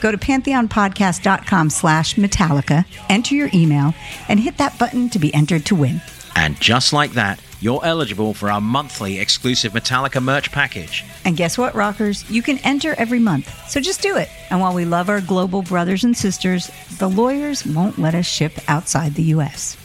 Go 0.00 0.10
to 0.10 0.18
pantheonpodcast.com 0.18 1.70
slash 1.70 2.14
Metallica, 2.16 2.84
enter 3.08 3.34
your 3.34 3.50
email, 3.54 3.94
and 4.28 4.40
hit 4.40 4.56
that 4.58 4.78
button 4.78 5.08
to 5.10 5.18
be 5.18 5.32
entered 5.34 5.66
to 5.66 5.74
win. 5.74 6.00
And 6.36 6.58
just 6.60 6.92
like 6.92 7.12
that, 7.12 7.40
you're 7.60 7.84
eligible 7.84 8.32
for 8.32 8.50
our 8.50 8.60
monthly 8.60 9.20
exclusive 9.20 9.72
Metallica 9.72 10.22
merch 10.22 10.50
package. 10.50 11.04
And 11.24 11.36
guess 11.36 11.58
what, 11.58 11.74
rockers? 11.74 12.28
You 12.30 12.42
can 12.42 12.58
enter 12.58 12.94
every 12.96 13.18
month. 13.18 13.52
So 13.68 13.80
just 13.80 14.00
do 14.00 14.16
it. 14.16 14.30
And 14.48 14.60
while 14.60 14.74
we 14.74 14.86
love 14.86 15.10
our 15.10 15.20
global 15.20 15.60
brothers 15.62 16.02
and 16.04 16.16
sisters, 16.16 16.70
the 16.98 17.08
lawyers 17.08 17.66
won't 17.66 17.98
let 17.98 18.14
us 18.14 18.26
ship 18.26 18.52
outside 18.68 19.14
the 19.14 19.24
U.S. 19.24 19.76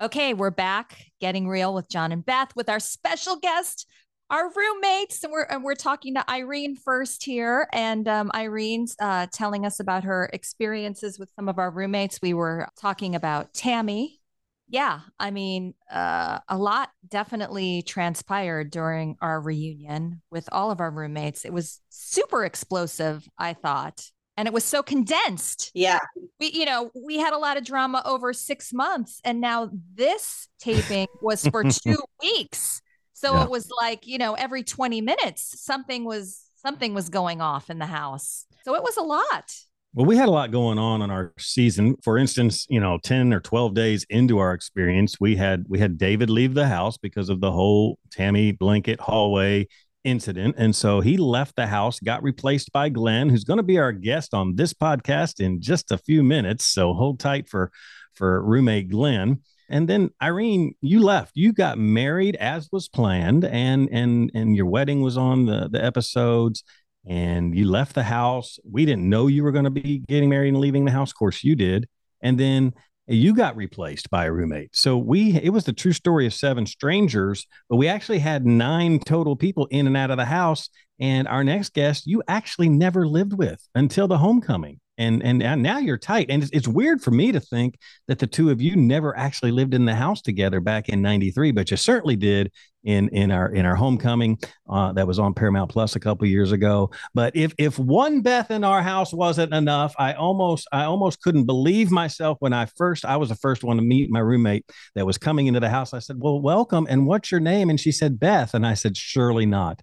Okay, 0.00 0.34
we're 0.34 0.50
back 0.50 1.12
getting 1.20 1.46
real 1.46 1.72
with 1.72 1.88
Jon 1.88 2.10
and 2.10 2.26
Beth 2.26 2.48
with 2.56 2.68
our 2.68 2.80
special 2.80 3.36
guest, 3.36 3.86
our 4.32 4.50
roommates, 4.50 5.22
and 5.22 5.32
we're 5.32 5.44
and 5.44 5.62
we're 5.62 5.74
talking 5.74 6.14
to 6.14 6.28
Irene 6.28 6.74
first 6.74 7.22
here, 7.22 7.68
and 7.72 8.08
um, 8.08 8.30
Irene's 8.34 8.96
uh, 8.98 9.26
telling 9.30 9.66
us 9.66 9.78
about 9.78 10.04
her 10.04 10.30
experiences 10.32 11.18
with 11.18 11.30
some 11.36 11.48
of 11.48 11.58
our 11.58 11.70
roommates. 11.70 12.18
We 12.22 12.34
were 12.34 12.66
talking 12.80 13.14
about 13.14 13.52
Tammy. 13.52 14.20
Yeah, 14.68 15.00
I 15.20 15.30
mean, 15.30 15.74
uh, 15.90 16.38
a 16.48 16.56
lot 16.56 16.88
definitely 17.06 17.82
transpired 17.82 18.70
during 18.70 19.16
our 19.20 19.38
reunion 19.38 20.22
with 20.30 20.48
all 20.50 20.70
of 20.70 20.80
our 20.80 20.90
roommates. 20.90 21.44
It 21.44 21.52
was 21.52 21.80
super 21.90 22.44
explosive, 22.44 23.28
I 23.38 23.52
thought 23.52 24.02
and 24.36 24.48
it 24.48 24.54
was 24.54 24.64
so 24.64 24.82
condensed. 24.82 25.70
Yeah. 25.74 25.98
We, 26.40 26.50
you 26.52 26.64
know, 26.64 26.90
we 26.94 27.18
had 27.18 27.34
a 27.34 27.38
lot 27.38 27.56
of 27.56 27.64
drama 27.64 28.02
over 28.04 28.32
six 28.32 28.72
months, 28.72 29.20
and 29.24 29.40
now 29.40 29.70
this 29.94 30.48
taping 30.58 31.06
was 31.20 31.46
for 31.46 31.64
two 31.70 31.98
weeks. 32.22 32.81
So 33.22 33.34
yeah. 33.34 33.44
it 33.44 33.50
was 33.50 33.70
like, 33.80 34.04
you 34.04 34.18
know, 34.18 34.34
every 34.34 34.64
20 34.64 35.00
minutes, 35.00 35.60
something 35.60 36.04
was 36.04 36.42
something 36.56 36.92
was 36.92 37.08
going 37.08 37.40
off 37.40 37.70
in 37.70 37.78
the 37.78 37.86
house. 37.86 38.46
So 38.64 38.74
it 38.74 38.82
was 38.82 38.96
a 38.96 39.02
lot. 39.02 39.54
Well, 39.94 40.06
we 40.06 40.16
had 40.16 40.28
a 40.28 40.32
lot 40.32 40.50
going 40.50 40.78
on 40.78 41.02
in 41.02 41.10
our 41.10 41.32
season. 41.38 41.96
For 42.02 42.18
instance, 42.18 42.66
you 42.68 42.80
know, 42.80 42.98
10 43.04 43.32
or 43.32 43.38
12 43.38 43.74
days 43.74 44.04
into 44.10 44.38
our 44.38 44.54
experience, 44.54 45.20
we 45.20 45.36
had 45.36 45.66
we 45.68 45.78
had 45.78 45.98
David 45.98 46.30
leave 46.30 46.54
the 46.54 46.66
house 46.66 46.98
because 46.98 47.28
of 47.28 47.40
the 47.40 47.52
whole 47.52 47.96
Tammy 48.10 48.50
blanket 48.50 49.00
hallway 49.00 49.68
incident. 50.02 50.56
And 50.58 50.74
so 50.74 51.00
he 51.00 51.16
left 51.16 51.54
the 51.54 51.68
house, 51.68 52.00
got 52.00 52.24
replaced 52.24 52.72
by 52.72 52.88
Glen, 52.88 53.28
who's 53.28 53.44
going 53.44 53.58
to 53.58 53.62
be 53.62 53.78
our 53.78 53.92
guest 53.92 54.34
on 54.34 54.56
this 54.56 54.74
podcast 54.74 55.38
in 55.38 55.60
just 55.60 55.92
a 55.92 55.98
few 55.98 56.24
minutes. 56.24 56.66
So 56.66 56.92
hold 56.92 57.20
tight 57.20 57.48
for 57.48 57.70
for 58.14 58.42
roommate 58.42 58.90
Glen. 58.90 59.42
And 59.68 59.88
then 59.88 60.10
Irene, 60.22 60.74
you 60.80 61.00
left. 61.00 61.32
You 61.34 61.52
got 61.52 61.78
married 61.78 62.36
as 62.36 62.68
was 62.72 62.88
planned, 62.88 63.44
and 63.44 63.88
and 63.90 64.30
and 64.34 64.56
your 64.56 64.66
wedding 64.66 65.02
was 65.02 65.16
on 65.16 65.46
the 65.46 65.68
the 65.70 65.82
episodes. 65.82 66.64
And 67.04 67.56
you 67.56 67.68
left 67.68 67.94
the 67.96 68.04
house. 68.04 68.60
We 68.64 68.84
didn't 68.84 69.08
know 69.08 69.26
you 69.26 69.42
were 69.42 69.50
going 69.50 69.64
to 69.64 69.70
be 69.70 69.98
getting 69.98 70.28
married 70.28 70.50
and 70.50 70.60
leaving 70.60 70.84
the 70.84 70.92
house. 70.92 71.10
Of 71.10 71.16
course, 71.16 71.42
you 71.42 71.56
did. 71.56 71.88
And 72.20 72.38
then 72.38 72.74
eh, 73.08 73.14
you 73.14 73.34
got 73.34 73.56
replaced 73.56 74.08
by 74.08 74.26
a 74.26 74.32
roommate. 74.32 74.70
So 74.76 74.96
we 74.98 75.36
it 75.36 75.50
was 75.50 75.64
the 75.64 75.72
true 75.72 75.92
story 75.92 76.26
of 76.26 76.34
seven 76.34 76.66
strangers, 76.66 77.46
but 77.68 77.76
we 77.76 77.88
actually 77.88 78.20
had 78.20 78.46
nine 78.46 79.00
total 79.00 79.36
people 79.36 79.66
in 79.70 79.86
and 79.86 79.96
out 79.96 80.10
of 80.10 80.16
the 80.16 80.26
house. 80.26 80.68
And 81.00 81.26
our 81.26 81.42
next 81.42 81.74
guest, 81.74 82.06
you 82.06 82.22
actually 82.28 82.68
never 82.68 83.08
lived 83.08 83.32
with 83.32 83.66
until 83.74 84.06
the 84.06 84.18
homecoming 84.18 84.78
and 84.98 85.22
and, 85.22 85.62
now 85.62 85.78
you're 85.78 85.98
tight. 85.98 86.26
And 86.28 86.42
it's, 86.42 86.52
it's, 86.52 86.68
weird 86.68 87.02
for 87.02 87.10
me 87.10 87.32
to 87.32 87.40
think 87.40 87.78
that 88.08 88.18
the 88.18 88.26
two 88.26 88.50
of 88.50 88.60
you 88.60 88.76
never 88.76 89.16
actually 89.16 89.50
lived 89.50 89.74
in 89.74 89.84
the 89.84 89.94
house 89.94 90.22
together 90.22 90.60
back 90.60 90.88
in 90.88 91.02
93 91.02 91.52
but 91.52 91.70
you 91.70 91.76
certainly 91.76 92.16
did 92.16 92.50
in 92.84 93.08
in 93.10 93.30
our 93.30 93.52
in 93.52 93.64
our 93.64 93.74
homecoming 93.74 94.38
uh, 94.68 94.92
that 94.92 95.06
was 95.06 95.18
on 95.18 95.34
paramount 95.34 95.70
plus 95.70 95.96
a 95.96 96.00
couple 96.00 96.26
years 96.26 96.52
ago. 96.52 96.90
But 97.14 97.36
if 97.36 97.54
if 97.58 97.78
one 97.78 98.22
beth 98.22 98.50
in 98.50 98.64
our 98.64 98.82
house 98.82 99.12
wasn't 99.12 99.54
enough 99.54 99.94
i 99.98 100.12
almost 100.14 100.66
i 100.72 100.84
almost 100.84 101.22
couldn't 101.22 101.44
believe 101.44 101.90
myself 101.90 102.38
when 102.40 102.52
i 102.52 102.66
first 102.66 103.04
i 103.04 103.16
was 103.16 103.28
the 103.28 103.36
first 103.36 103.64
one 103.64 103.76
to 103.76 103.82
meet 103.82 104.10
my 104.10 104.20
roommate 104.20 104.64
that 104.94 105.06
was 105.06 105.18
coming 105.18 105.46
into 105.46 105.60
the 105.60 105.70
house. 105.70 105.94
I 105.94 105.98
said 106.00 106.16
well 106.18 106.40
welcome 106.40 106.86
and 106.88 107.06
what's 107.06 107.30
your 107.30 107.40
name? 107.40 107.70
And 107.70 107.78
she 107.80 107.92
said 107.92 108.18
beth. 108.18 108.54
And 108.54 108.66
i 108.66 108.74
said 108.74 108.96
surely 108.96 109.46
not 109.46 109.82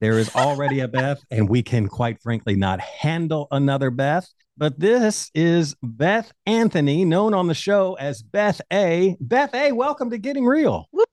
there 0.00 0.18
is 0.18 0.34
already 0.34 0.80
a 0.80 0.88
Beth, 0.88 1.22
and 1.30 1.48
we 1.48 1.62
can 1.62 1.86
quite 1.86 2.22
frankly 2.22 2.56
not 2.56 2.80
handle 2.80 3.48
another 3.50 3.90
Beth. 3.90 4.26
But 4.56 4.80
this 4.80 5.30
is 5.34 5.76
Beth 5.82 6.32
Anthony, 6.46 7.04
known 7.04 7.34
on 7.34 7.48
the 7.48 7.54
show 7.54 7.94
as 7.94 8.22
Beth 8.22 8.60
A. 8.72 9.16
Beth 9.20 9.54
A, 9.54 9.72
welcome 9.72 10.10
to 10.10 10.18
Getting 10.18 10.46
Real. 10.46 10.86
Woo! 10.92 11.04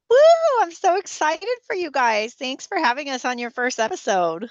I'm 0.62 0.72
so 0.72 0.98
excited 0.98 1.50
for 1.66 1.76
you 1.76 1.92
guys. 1.92 2.34
Thanks 2.34 2.66
for 2.66 2.78
having 2.78 3.10
us 3.10 3.26
on 3.26 3.40
your 3.40 3.52
first 3.52 3.80
episode. 3.80 4.50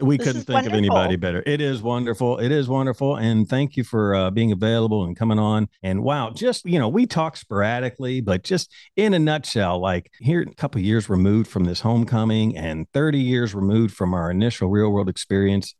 We 0.00 0.16
this 0.16 0.26
couldn't 0.26 0.42
think 0.42 0.54
wonderful. 0.54 0.78
of 0.78 0.78
anybody 0.78 1.16
better. 1.16 1.42
It 1.44 1.60
is 1.60 1.82
wonderful. 1.82 2.38
It 2.38 2.50
is 2.50 2.68
wonderful. 2.68 3.16
And 3.16 3.48
thank 3.48 3.76
you 3.76 3.84
for 3.84 4.14
uh, 4.14 4.30
being 4.30 4.52
available 4.52 5.04
and 5.04 5.16
coming 5.16 5.38
on. 5.38 5.68
And 5.82 6.02
wow, 6.02 6.30
just, 6.30 6.64
you 6.64 6.78
know, 6.78 6.88
we 6.88 7.06
talk 7.06 7.36
sporadically, 7.36 8.20
but 8.20 8.44
just 8.44 8.72
in 8.96 9.12
a 9.12 9.18
nutshell, 9.18 9.80
like 9.80 10.10
here, 10.20 10.42
a 10.42 10.54
couple 10.54 10.80
years 10.80 11.10
removed 11.10 11.50
from 11.50 11.64
this 11.64 11.80
homecoming 11.80 12.56
and 12.56 12.86
30 12.94 13.18
years 13.18 13.54
removed 13.54 13.94
from 13.94 14.14
our 14.14 14.30
initial 14.30 14.68
real 14.68 14.90
world 14.90 15.08
experience, 15.08 15.74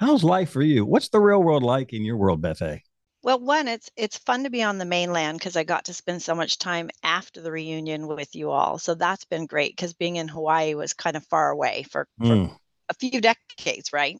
How's 0.00 0.24
life 0.24 0.48
for 0.48 0.62
you? 0.62 0.86
What's 0.86 1.10
the 1.10 1.20
real 1.20 1.42
world 1.42 1.62
like 1.62 1.92
in 1.92 2.04
your 2.04 2.16
world, 2.16 2.40
Beth 2.40 2.62
A? 2.62 2.82
Well, 3.22 3.38
one, 3.38 3.68
it's 3.68 3.90
it's 3.96 4.16
fun 4.16 4.44
to 4.44 4.50
be 4.50 4.62
on 4.62 4.78
the 4.78 4.86
mainland 4.86 5.38
because 5.38 5.54
I 5.54 5.62
got 5.62 5.84
to 5.84 5.92
spend 5.92 6.22
so 6.22 6.34
much 6.34 6.56
time 6.58 6.88
after 7.02 7.42
the 7.42 7.52
reunion 7.52 8.06
with 8.06 8.34
you 8.34 8.50
all. 8.50 8.78
So 8.78 8.94
that's 8.94 9.26
been 9.26 9.44
great 9.44 9.76
because 9.76 9.92
being 9.92 10.16
in 10.16 10.26
Hawaii 10.26 10.74
was 10.74 10.94
kind 10.94 11.18
of 11.18 11.26
far 11.26 11.50
away 11.50 11.82
for, 11.82 12.08
for 12.18 12.24
Mm. 12.24 12.56
A 12.90 12.94
few 12.94 13.20
decades, 13.20 13.92
right? 13.92 14.18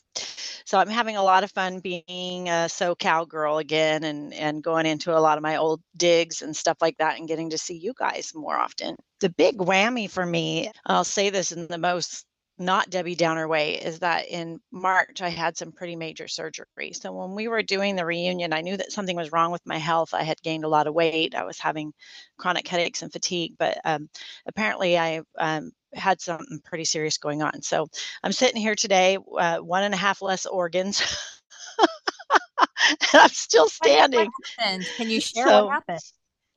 So 0.64 0.78
I'm 0.78 0.88
having 0.88 1.16
a 1.16 1.22
lot 1.22 1.44
of 1.44 1.50
fun 1.50 1.80
being 1.80 2.48
a 2.48 2.68
SoCal 2.68 3.28
girl 3.28 3.58
again 3.58 4.04
and 4.04 4.32
and 4.32 4.62
going 4.62 4.86
into 4.86 5.16
a 5.16 5.18
lot 5.18 5.36
of 5.36 5.42
my 5.42 5.56
old 5.56 5.82
digs 5.96 6.42
and 6.42 6.56
stuff 6.56 6.78
like 6.80 6.96
that 6.98 7.18
and 7.18 7.28
getting 7.28 7.50
to 7.50 7.58
see 7.58 7.76
you 7.76 7.92
guys 7.98 8.32
more 8.34 8.56
often. 8.56 8.96
The 9.20 9.30
big 9.30 9.58
whammy 9.58 10.08
for 10.08 10.24
me, 10.24 10.70
I'll 10.86 11.04
say 11.04 11.30
this 11.30 11.52
in 11.52 11.66
the 11.66 11.78
most 11.78 12.24
not 12.60 12.90
Debbie 12.90 13.14
Downer 13.14 13.48
way, 13.48 13.76
is 13.76 14.00
that 14.00 14.28
in 14.28 14.60
March 14.70 15.22
I 15.22 15.30
had 15.30 15.56
some 15.56 15.72
pretty 15.72 15.96
major 15.96 16.28
surgery. 16.28 16.92
So 16.92 17.10
when 17.10 17.34
we 17.34 17.48
were 17.48 17.62
doing 17.62 17.96
the 17.96 18.04
reunion, 18.04 18.52
I 18.52 18.60
knew 18.60 18.76
that 18.76 18.92
something 18.92 19.16
was 19.16 19.32
wrong 19.32 19.50
with 19.50 19.64
my 19.64 19.78
health. 19.78 20.12
I 20.12 20.22
had 20.24 20.40
gained 20.42 20.64
a 20.64 20.68
lot 20.68 20.86
of 20.86 20.94
weight. 20.94 21.34
I 21.34 21.44
was 21.44 21.58
having 21.58 21.94
chronic 22.36 22.68
headaches 22.68 23.00
and 23.00 23.10
fatigue, 23.10 23.54
but 23.58 23.78
um, 23.84 24.10
apparently 24.46 24.98
I 24.98 25.22
um, 25.38 25.72
had 25.94 26.20
something 26.20 26.60
pretty 26.64 26.84
serious 26.84 27.18
going 27.18 27.42
on. 27.42 27.62
So 27.62 27.88
I'm 28.22 28.32
sitting 28.32 28.60
here 28.60 28.74
today, 28.74 29.18
uh, 29.38 29.58
one 29.58 29.82
and 29.82 29.94
a 29.94 29.96
half 29.96 30.22
less 30.22 30.46
organs. 30.46 31.02
and 31.78 32.98
I'm 33.14 33.28
still 33.30 33.68
standing. 33.68 34.30
Can 34.58 35.10
you 35.10 35.20
share 35.20 35.46
So- 35.46 35.66
what 35.66 35.72
happened? 35.72 36.00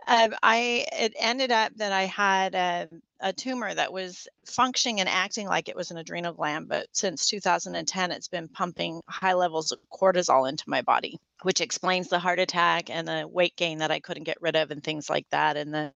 Um, 0.06 0.36
I 0.44 0.86
it 0.92 1.14
ended 1.18 1.50
up 1.54 1.72
that 1.78 1.94
I 1.94 2.04
had 2.04 2.56
a, 2.56 2.90
a 3.22 3.32
tumor 3.32 3.74
that 3.74 3.94
was 3.94 4.28
functioning 4.46 5.00
and 5.00 5.08
acting 5.08 5.48
like 5.48 5.70
it 5.70 5.78
was 5.78 5.92
an 5.92 5.98
adrenal 5.98 6.34
gland, 6.34 6.68
but 6.68 6.88
since 6.92 7.26
2010, 7.28 8.12
it's 8.12 8.28
been 8.28 8.50
pumping 8.50 9.00
high 9.08 9.32
levels 9.32 9.72
of 9.72 9.80
cortisol 9.94 10.50
into 10.50 10.66
my 10.68 10.82
body, 10.82 11.22
which 11.44 11.62
explains 11.62 12.10
the 12.10 12.20
heart 12.20 12.40
attack 12.40 12.90
and 12.90 13.08
the 13.08 13.28
weight 13.28 13.56
gain 13.56 13.80
that 13.80 13.92
I 13.92 14.00
couldn't 14.00 14.24
get 14.24 14.42
rid 14.42 14.56
of 14.56 14.72
and 14.72 14.84
things 14.84 15.10
like 15.10 15.28
that, 15.32 15.58
and 15.58 15.74
the 15.74 15.94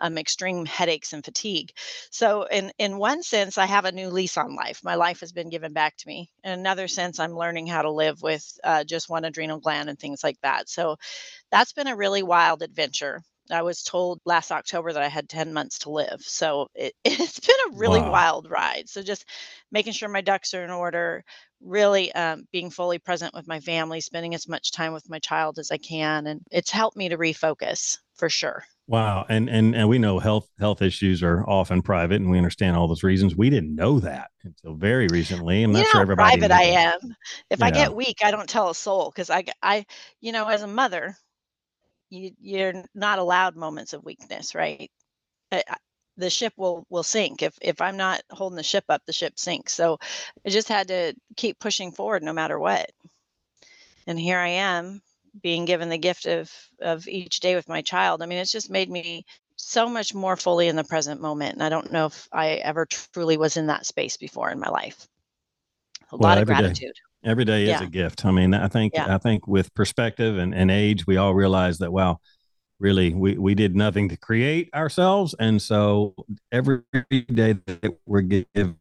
um, 0.00 0.18
extreme 0.18 0.66
headaches 0.66 1.12
and 1.12 1.24
fatigue. 1.24 1.72
So, 2.10 2.44
in 2.44 2.72
in 2.78 2.98
one 2.98 3.22
sense, 3.22 3.58
I 3.58 3.66
have 3.66 3.84
a 3.84 3.92
new 3.92 4.08
lease 4.10 4.36
on 4.36 4.54
life. 4.54 4.80
My 4.84 4.94
life 4.96 5.20
has 5.20 5.32
been 5.32 5.50
given 5.50 5.72
back 5.72 5.96
to 5.98 6.08
me. 6.08 6.30
In 6.44 6.52
another 6.52 6.88
sense, 6.88 7.20
I'm 7.20 7.34
learning 7.36 7.66
how 7.66 7.82
to 7.82 7.90
live 7.92 8.22
with 8.22 8.44
uh, 8.64 8.84
just 8.84 9.08
one 9.10 9.24
adrenal 9.24 9.60
gland 9.60 9.88
and 9.90 9.98
things 9.98 10.22
like 10.24 10.40
that. 10.42 10.68
So, 10.68 10.96
that's 11.50 11.72
been 11.72 11.88
a 11.88 11.96
really 11.96 12.22
wild 12.22 12.62
adventure. 12.62 13.22
I 13.50 13.62
was 13.62 13.82
told 13.82 14.20
last 14.24 14.50
October 14.52 14.92
that 14.92 15.02
I 15.02 15.08
had 15.08 15.28
10 15.28 15.52
months 15.52 15.80
to 15.80 15.90
live. 15.90 16.20
So 16.22 16.68
it, 16.74 16.94
it's 17.04 17.40
been 17.40 17.56
a 17.68 17.76
really 17.78 18.02
Wow. 18.02 18.02
wild 18.02 18.50
ride. 18.50 18.88
So 18.88 19.02
just 19.02 19.24
making 19.70 19.92
sure 19.94 20.08
my 20.08 20.20
ducks 20.20 20.54
are 20.54 20.64
in 20.64 20.70
order, 20.70 21.24
really 21.60 22.12
um, 22.12 22.46
being 22.52 22.70
fully 22.70 22.98
present 22.98 23.34
with 23.34 23.48
my 23.48 23.60
family, 23.60 24.00
spending 24.00 24.34
as 24.34 24.48
much 24.48 24.72
time 24.72 24.92
with 24.92 25.08
my 25.08 25.18
child 25.18 25.58
as 25.58 25.70
I 25.70 25.78
can. 25.78 26.26
And 26.26 26.40
it's 26.50 26.70
helped 26.70 26.96
me 26.96 27.08
to 27.08 27.18
refocus 27.18 27.98
for 28.14 28.28
sure. 28.28 28.64
Wow. 28.88 29.26
And 29.28 29.50
and 29.50 29.74
and 29.74 29.88
we 29.88 29.98
know 29.98 30.20
health 30.20 30.48
health 30.60 30.80
issues 30.80 31.22
are 31.22 31.48
often 31.48 31.82
private 31.82 32.20
and 32.20 32.30
we 32.30 32.38
understand 32.38 32.76
all 32.76 32.86
those 32.86 33.02
reasons. 33.02 33.34
We 33.34 33.50
didn't 33.50 33.74
know 33.74 33.98
that 34.00 34.30
until 34.44 34.74
very 34.74 35.08
recently. 35.08 35.64
I'm 35.64 35.72
you 35.72 35.78
not 35.78 35.90
sure 35.90 36.02
everybody 36.02 36.38
private 36.38 36.52
I 36.52 36.62
am. 36.62 37.16
If 37.50 37.62
I 37.62 37.70
get 37.72 37.94
weak, 37.94 38.18
I 38.22 38.30
don't 38.30 38.48
tell 38.48 38.70
a 38.70 38.74
soul 38.74 39.10
because 39.10 39.28
I 39.28 39.44
I 39.60 39.86
you 40.20 40.30
know, 40.30 40.46
as 40.46 40.62
a 40.62 40.68
mother, 40.68 41.16
you, 42.10 42.30
you're 42.40 42.84
not 42.94 43.18
allowed 43.18 43.56
moments 43.56 43.92
of 43.92 44.04
weakness, 44.04 44.54
right? 44.54 44.90
I- 45.52 45.64
the 46.16 46.30
ship 46.30 46.52
will 46.56 46.86
will 46.90 47.02
sink 47.02 47.42
if 47.42 47.56
if 47.60 47.80
I'm 47.80 47.96
not 47.96 48.22
holding 48.30 48.56
the 48.56 48.62
ship 48.62 48.84
up, 48.88 49.02
the 49.06 49.12
ship 49.12 49.38
sinks. 49.38 49.72
So 49.74 49.98
I 50.46 50.50
just 50.50 50.68
had 50.68 50.88
to 50.88 51.14
keep 51.36 51.58
pushing 51.58 51.92
forward 51.92 52.22
no 52.22 52.32
matter 52.32 52.58
what. 52.58 52.90
And 54.06 54.18
here 54.18 54.38
I 54.38 54.48
am 54.48 55.02
being 55.42 55.64
given 55.64 55.88
the 55.88 55.98
gift 55.98 56.26
of 56.26 56.50
of 56.80 57.06
each 57.08 57.40
day 57.40 57.54
with 57.54 57.68
my 57.68 57.82
child. 57.82 58.22
I 58.22 58.26
mean, 58.26 58.38
it's 58.38 58.52
just 58.52 58.70
made 58.70 58.90
me 58.90 59.24
so 59.56 59.88
much 59.88 60.14
more 60.14 60.36
fully 60.36 60.68
in 60.68 60.76
the 60.76 60.84
present 60.84 61.20
moment. 61.20 61.54
And 61.54 61.62
I 61.62 61.68
don't 61.68 61.92
know 61.92 62.06
if 62.06 62.28
I 62.32 62.50
ever 62.56 62.86
truly 62.86 63.36
was 63.36 63.56
in 63.56 63.66
that 63.66 63.86
space 63.86 64.16
before 64.16 64.50
in 64.50 64.60
my 64.60 64.68
life. 64.68 65.06
A 66.12 66.16
Well, 66.16 66.28
lot 66.28 66.38
of 66.38 66.42
every 66.42 66.54
day. 66.54 66.62
gratitude. 66.62 66.94
Every 67.24 67.44
day 67.44 67.64
is 67.64 67.70
Yeah. 67.70 67.82
a 67.82 67.86
gift. 67.86 68.24
I 68.24 68.30
mean, 68.30 68.54
I 68.54 68.68
think 68.68 68.92
Yeah. 68.94 69.12
I 69.14 69.18
think 69.18 69.46
with 69.48 69.74
perspective 69.74 70.38
and, 70.38 70.54
and 70.54 70.70
age, 70.70 71.06
we 71.06 71.16
all 71.16 71.34
realize 71.34 71.78
that 71.78 71.92
wow, 71.92 72.18
really 72.78 73.14
we, 73.14 73.38
we 73.38 73.54
did 73.54 73.74
nothing 73.74 74.08
to 74.10 74.16
create 74.16 74.68
ourselves. 74.74 75.34
And 75.38 75.60
so 75.60 76.14
every 76.52 76.82
day 77.10 77.54
that 77.66 77.98
we're 78.06 78.20
given 78.20 78.76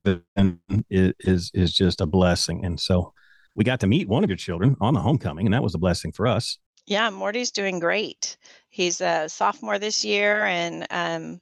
is, 0.89 1.51
is 1.53 1.73
just 1.73 2.01
a 2.01 2.05
blessing. 2.05 2.65
And 2.65 2.79
so 2.79 3.13
we 3.55 3.63
got 3.63 3.79
to 3.79 3.87
meet 3.87 4.07
one 4.07 4.23
of 4.23 4.29
your 4.29 4.37
children 4.37 4.75
on 4.81 4.93
the 4.93 4.99
homecoming, 4.99 5.47
and 5.47 5.53
that 5.53 5.63
was 5.63 5.75
a 5.75 5.79
blessing 5.79 6.11
for 6.11 6.27
us. 6.27 6.57
Yeah, 6.85 7.09
Morty's 7.09 7.51
doing 7.51 7.79
great. 7.79 8.37
He's 8.69 9.01
a 9.01 9.27
sophomore 9.29 9.79
this 9.79 10.05
year, 10.05 10.43
and 10.43 10.85
um, 10.91 11.39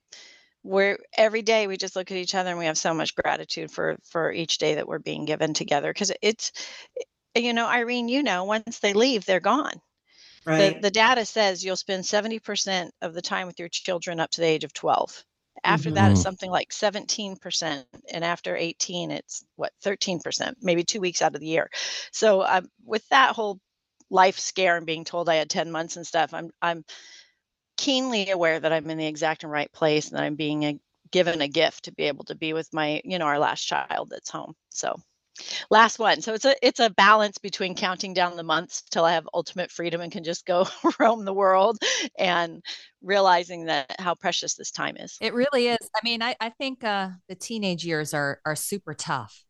we're 0.64 0.98
every 1.18 1.42
day 1.42 1.68
we 1.68 1.76
just 1.76 1.96
look 1.96 2.12
at 2.12 2.18
each 2.18 2.36
other 2.36 2.52
and 2.52 2.60
we 2.60 2.66
have 2.66 2.78
so 2.78 2.94
much 2.94 3.16
gratitude 3.16 3.72
for 3.72 3.98
for 4.04 4.32
each 4.32 4.60
day 4.60 4.76
that 4.76 4.88
we're 4.88 5.00
being 5.00 5.26
given 5.26 5.54
together. 5.54 5.92
Because 5.92 6.12
it's, 6.22 6.52
you 7.36 7.54
know, 7.54 7.68
Irene, 7.68 8.08
you 8.08 8.24
know, 8.24 8.46
once 8.46 8.80
they 8.80 8.94
leave, 8.94 9.26
they're 9.26 9.40
gone. 9.40 9.82
The 10.52 10.76
Right. 10.76 10.80
the 10.80 10.92
data 10.92 11.26
says 11.26 11.64
you'll 11.66 11.76
spend 11.78 12.06
seventy 12.06 12.40
percent 12.40 12.94
of 13.02 13.14
the 13.14 13.22
time 13.22 13.48
with 13.48 13.60
your 13.60 13.70
children 13.70 14.20
up 14.20 14.32
to 14.32 14.42
the 14.42 14.48
age 14.48 14.64
of 14.64 14.74
twelve. 14.74 15.24
After 15.64 15.92
that, 15.92 16.12
it's 16.12 16.20
Mhm. 16.20 16.22
something 16.22 16.50
like 16.52 16.74
seventeen 16.74 17.38
percent, 17.38 17.88
and 18.10 18.24
after 18.26 18.56
eighteen, 18.56 19.12
it's 19.12 19.46
what 19.56 19.74
thirteen 19.82 20.20
percent, 20.20 20.58
maybe 20.62 20.84
two 20.84 21.00
weeks 21.02 21.22
out 21.22 21.36
of 21.36 21.42
the 21.42 21.48
year. 21.48 21.70
So 22.12 22.44
um, 22.46 22.70
with 22.86 23.08
that 23.10 23.36
whole 23.36 23.60
life 24.10 24.38
scare 24.40 24.78
and 24.78 24.86
being 24.86 25.06
told 25.06 25.30
I 25.30 25.36
had 25.36 25.50
10 25.50 25.72
months 25.72 25.98
and 25.98 26.06
stuff, 26.08 26.34
I'm 26.34 26.52
I'm 26.62 26.84
keenly 27.78 28.30
aware 28.30 28.60
that 28.60 28.74
I'm 28.74 28.90
in 28.90 28.98
the 28.98 29.08
exact 29.08 29.44
and 29.44 29.52
right 29.52 29.72
place 29.72 30.10
and 30.10 30.18
that 30.18 30.24
I'm 30.24 30.36
being 30.36 30.64
a, 30.64 30.80
given 31.12 31.42
a 31.42 31.48
gift 31.48 31.86
to 31.86 31.92
be 31.94 32.04
able 32.04 32.26
to 32.26 32.36
be 32.36 32.54
with 32.54 32.74
my, 32.74 33.02
you 33.04 33.20
know, 33.20 33.26
our 33.26 33.40
last 33.40 33.64
child 33.66 34.10
that's 34.10 34.30
home. 34.30 34.54
So 34.70 34.96
last 35.70 36.00
one. 36.00 36.22
So 36.22 36.34
it's 36.34 36.46
a 36.46 36.56
it's 36.62 36.80
a 36.80 36.90
balance 36.92 37.38
between 37.38 37.76
counting 37.76 38.14
down 38.14 38.36
the 38.38 38.44
months 38.44 38.84
till 38.92 39.06
I 39.06 39.14
have 39.14 39.28
ultimate 39.34 39.72
freedom 39.72 40.02
and 40.02 40.12
can 40.12 40.24
just 40.24 40.46
go 40.46 40.68
roam 41.00 41.26
the 41.26 41.34
world 41.34 41.78
and 42.18 42.64
realizing 43.02 43.66
that 43.66 43.96
how 44.00 44.16
precious 44.16 44.56
this 44.56 44.72
time 44.72 44.98
is. 44.98 45.18
It 45.20 45.34
really 45.34 45.68
is. 45.68 45.78
I 45.96 46.00
mean, 46.04 46.22
I, 46.22 46.36
I 46.40 46.50
think 46.50 46.84
uh, 46.84 47.10
the 47.28 47.36
teenage 47.36 47.86
years 47.86 48.14
are 48.14 48.40
are 48.46 48.56
super 48.56 48.94
tough 48.94 49.44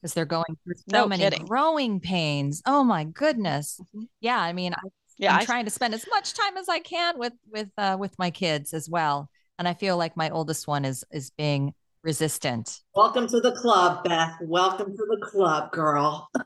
because 0.00 0.14
they're 0.14 0.24
going 0.26 0.56
through 0.64 0.74
so 0.76 0.84
No 0.92 1.06
many 1.06 1.24
kidding. 1.24 1.46
growing 1.46 2.00
pains. 2.00 2.62
Oh 2.66 2.84
my 2.84 3.04
goodness. 3.04 3.80
Mhm. 3.94 4.08
Yeah, 4.20 4.38
I 4.40 4.52
mean, 4.52 4.74
I, 4.74 4.78
Yeah, 5.18 5.34
I'm 5.34 5.38
I- 5.38 5.46
trying 5.46 5.64
to 5.64 5.70
spend 5.70 5.94
as 5.94 6.06
much 6.08 6.34
time 6.34 6.56
as 6.56 6.68
I 6.68 6.80
can 6.80 7.18
with 7.18 7.32
with 7.50 7.70
uh, 7.78 7.96
with 7.98 8.18
my 8.18 8.30
kids 8.30 8.74
as 8.74 8.88
well. 8.88 9.30
And 9.58 9.66
I 9.66 9.74
feel 9.74 9.96
like 9.96 10.16
my 10.16 10.30
oldest 10.30 10.66
one 10.68 10.84
is 10.84 11.04
is 11.10 11.30
being 11.30 11.74
resistant. 12.02 12.80
Welcome 12.94 13.26
to 13.28 13.40
the 13.40 13.52
club, 13.52 14.04
Beth. 14.04 14.36
Welcome 14.42 14.96
to 14.96 15.06
the 15.10 15.26
club, 15.26 15.72
girl. 15.72 16.28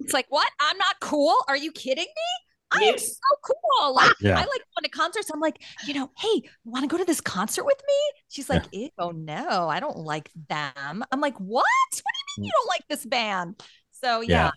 It's 0.00 0.12
like, 0.12 0.26
what? 0.28 0.48
I'm 0.60 0.76
not 0.76 0.96
cool. 1.00 1.34
Are 1.48 1.56
you 1.56 1.72
kidding 1.72 2.04
me? 2.04 2.46
I 2.72 2.84
am 2.84 2.98
so 2.98 3.14
cool. 3.42 3.94
Like 3.94 4.12
Yeah. 4.20 4.32
I 4.34 4.40
like 4.40 4.48
going 4.48 4.82
to 4.82 4.88
concerts. 4.90 5.30
I'm 5.32 5.40
like, 5.40 5.62
you 5.86 5.94
know, 5.94 6.10
hey, 6.18 6.42
want 6.66 6.82
to 6.82 6.88
go 6.88 6.98
to 6.98 7.06
this 7.06 7.22
concert 7.22 7.64
with 7.64 7.80
me? 7.86 8.20
She's 8.28 8.46
Yeah. 8.48 8.56
like, 8.56 8.64
ew, 8.72 8.90
oh 8.98 9.12
no, 9.12 9.68
I 9.68 9.80
don't 9.80 9.96
like 9.96 10.30
them. 10.50 11.04
I'm 11.10 11.20
like, 11.22 11.38
what? 11.38 11.64
What 11.90 11.92
do 11.92 12.02
you 12.36 12.42
mean 12.42 12.46
you 12.46 12.52
don't 12.52 12.68
like 12.68 12.82
this 12.90 13.06
band? 13.06 13.62
So 13.92 14.20
yeah, 14.20 14.50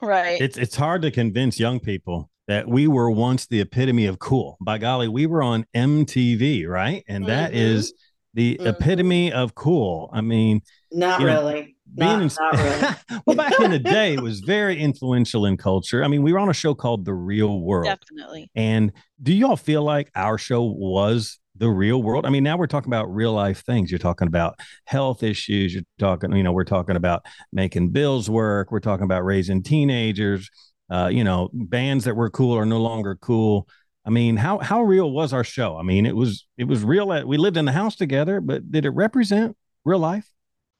right. 0.00 0.40
It's 0.40 0.56
it's 0.56 0.76
hard 0.76 1.02
to 1.02 1.10
convince 1.10 1.58
young 1.58 1.80
people 1.80 2.30
that 2.46 2.68
we 2.68 2.86
were 2.86 3.10
once 3.10 3.46
the 3.48 3.60
epitome 3.60 4.06
of 4.06 4.20
cool. 4.20 4.56
By 4.60 4.78
golly, 4.78 5.08
we 5.08 5.26
were 5.26 5.42
on 5.42 5.66
MTV, 5.74 6.68
right? 6.68 7.02
And 7.08 7.26
that 7.26 7.50
Mhm. 7.52 7.56
is 7.56 7.92
the 8.34 8.56
Mhm. 8.60 8.66
epitome 8.66 9.32
of 9.32 9.54
cool. 9.54 10.10
I 10.12 10.20
mean, 10.20 10.62
Not 10.90 11.20
You 11.20 11.26
know, 11.26 11.32
really. 11.46 11.76
being 11.94 12.10
Not, 12.10 12.22
in, 12.22 12.30
not 12.38 12.52
really. 12.54 13.22
well, 13.26 13.36
back 13.36 13.58
in 13.60 13.70
the 13.70 13.78
day, 13.78 14.14
it 14.14 14.20
was 14.22 14.40
very 14.40 14.78
influential 14.78 15.44
in 15.46 15.56
culture. 15.56 16.04
I 16.04 16.08
mean, 16.08 16.22
we 16.22 16.32
were 16.32 16.38
on 16.38 16.48
a 16.50 16.54
show 16.54 16.74
called 16.74 17.04
The 17.04 17.14
Real 17.14 17.60
World. 17.60 17.86
Definitely. 17.86 18.50
And 18.54 18.92
do 19.22 19.32
y'all 19.32 19.56
feel 19.56 19.82
like 19.82 20.10
our 20.14 20.36
show 20.38 20.62
was 20.62 21.38
the 21.56 21.68
real 21.70 22.02
world? 22.02 22.24
I 22.26 22.30
mean, 22.30 22.42
now 22.42 22.56
we're 22.56 22.66
talking 22.66 22.88
about 22.90 23.12
real 23.14 23.32
life 23.32 23.62
things. 23.64 23.90
You're 23.90 23.98
talking 23.98 24.28
about 24.28 24.58
health 24.86 25.22
issues. 25.22 25.74
You're 25.74 25.84
talking, 25.98 26.34
you 26.34 26.42
know, 26.42 26.52
we're 26.52 26.64
talking 26.64 26.96
about 26.96 27.24
making 27.52 27.90
bills 27.90 28.28
work. 28.30 28.70
We're 28.72 28.80
talking 28.80 29.04
about 29.04 29.24
raising 29.24 29.62
teenagers. 29.62 30.48
Uh, 30.90 31.08
you 31.08 31.24
know, 31.24 31.48
bands 31.54 32.04
that 32.04 32.16
were 32.16 32.28
cool 32.28 32.56
are 32.56 32.66
no 32.66 32.78
longer 32.80 33.16
cool. 33.20 33.66
I 34.04 34.10
mean, 34.10 34.36
how 34.36 34.58
how 34.58 34.82
real 34.82 35.10
was 35.10 35.32
our 35.32 35.44
show? 35.44 35.76
I 35.76 35.82
mean, 35.82 36.06
it 36.06 36.16
was 36.16 36.46
it 36.56 36.64
was 36.64 36.82
real. 36.82 37.26
We 37.26 37.36
lived 37.36 37.56
in 37.56 37.64
the 37.64 37.72
house 37.72 37.94
together, 37.94 38.40
but 38.40 38.70
did 38.70 38.84
it 38.84 38.90
represent 38.90 39.56
real 39.84 40.00
life? 40.00 40.32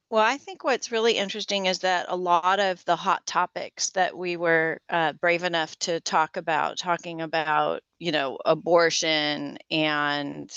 Well, 0.09 0.23
I 0.23 0.37
think 0.37 0.63
what's 0.63 0.91
really 0.91 1.17
interesting 1.17 1.65
is 1.65 1.79
that 1.79 2.05
a 2.07 2.15
lot 2.15 2.59
of 2.59 2.85
the 2.85 2.95
hot 2.95 3.25
topics 3.25 3.89
that 3.91 4.15
we 4.15 4.37
were 4.37 4.79
uh, 4.89 5.13
brave 5.13 5.43
enough 5.43 5.75
to 5.79 6.01
talk 6.01 6.37
about, 6.37 6.77
talking 6.77 7.21
about, 7.21 7.81
you 7.97 8.11
know, 8.11 8.37
abortion 8.45 9.57
and 9.71 10.51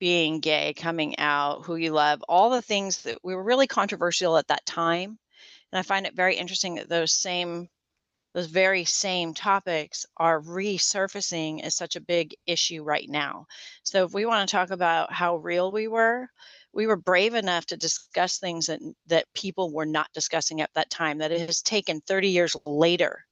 being 0.00 0.40
gay, 0.40 0.72
coming 0.72 1.18
out, 1.18 1.66
who 1.66 1.76
you 1.76 1.90
love, 1.90 2.24
all 2.30 2.48
the 2.48 2.62
things 2.62 3.02
that 3.02 3.18
we 3.22 3.34
were 3.34 3.42
really 3.42 3.66
controversial 3.66 4.38
at 4.38 4.48
that 4.48 4.64
time. 4.64 5.18
And 5.70 5.78
I 5.78 5.82
find 5.82 6.06
it 6.06 6.16
very 6.16 6.36
interesting 6.36 6.76
that 6.76 6.88
those 6.88 7.12
same 7.12 7.68
those 8.34 8.46
very 8.46 8.84
same 8.84 9.32
topics 9.34 10.04
are 10.18 10.40
resurfacing 10.42 11.62
as 11.62 11.76
such 11.76 11.96
a 11.96 12.00
big 12.00 12.34
issue 12.46 12.82
right 12.82 13.08
now. 13.08 13.46
So 13.84 14.04
if 14.04 14.12
we 14.12 14.26
want 14.26 14.48
to 14.48 14.52
talk 14.52 14.70
about 14.70 15.12
how 15.12 15.36
real 15.36 15.72
we 15.72 15.88
were, 15.88 16.28
we 16.72 16.86
were 16.86 16.96
brave 16.96 17.34
enough 17.34 17.66
to 17.66 17.76
discuss 17.76 18.38
things 18.38 18.66
that 18.66 18.80
that 19.06 19.32
people 19.34 19.72
were 19.72 19.86
not 19.86 20.12
discussing 20.12 20.60
at 20.60 20.74
that 20.74 20.90
time 20.90 21.18
that 21.18 21.32
it 21.32 21.40
has 21.46 21.62
taken 21.62 22.00
30 22.02 22.28
years 22.28 22.56
later 22.66 23.24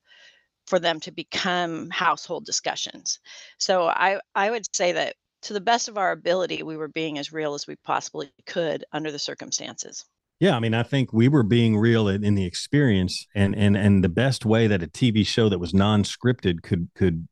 for 0.67 0.79
them 0.79 1.01
to 1.01 1.13
become 1.13 1.91
household 1.91 2.45
discussions. 2.47 3.21
So 3.59 3.87
I 3.89 4.21
I 4.35 4.51
would 4.51 4.75
say 4.75 4.93
that 4.93 5.17
to 5.43 5.53
the 5.53 5.61
best 5.61 5.89
of 5.89 5.99
our 5.99 6.13
ability 6.13 6.63
we 6.63 6.77
were 6.77 6.89
being 6.89 7.19
as 7.19 7.33
real 7.33 7.55
as 7.55 7.67
we 7.67 7.77
possibly 7.77 8.33
could 8.47 8.85
under 8.93 9.11
the 9.13 9.19
circumstances. 9.19 10.05
Yeah, 10.43 10.57
I 10.57 10.59
mean, 10.59 10.75
I 10.75 10.83
think 10.83 11.13
we 11.13 11.29
were 11.29 11.45
being 11.45 11.77
real 11.77 12.09
in, 12.09 12.25
in 12.25 12.35
the 12.35 12.45
experience, 12.45 13.29
and 13.33 13.55
and 13.55 13.77
and 13.77 14.03
the 14.03 14.09
best 14.09 14.45
way 14.45 14.67
that 14.67 14.83
a 14.83 14.89
TV 14.89 15.25
show 15.25 15.49
that 15.49 15.61
was 15.61 15.73
non-scripted 15.73 16.65
could 16.65 16.89
could, 16.97 17.29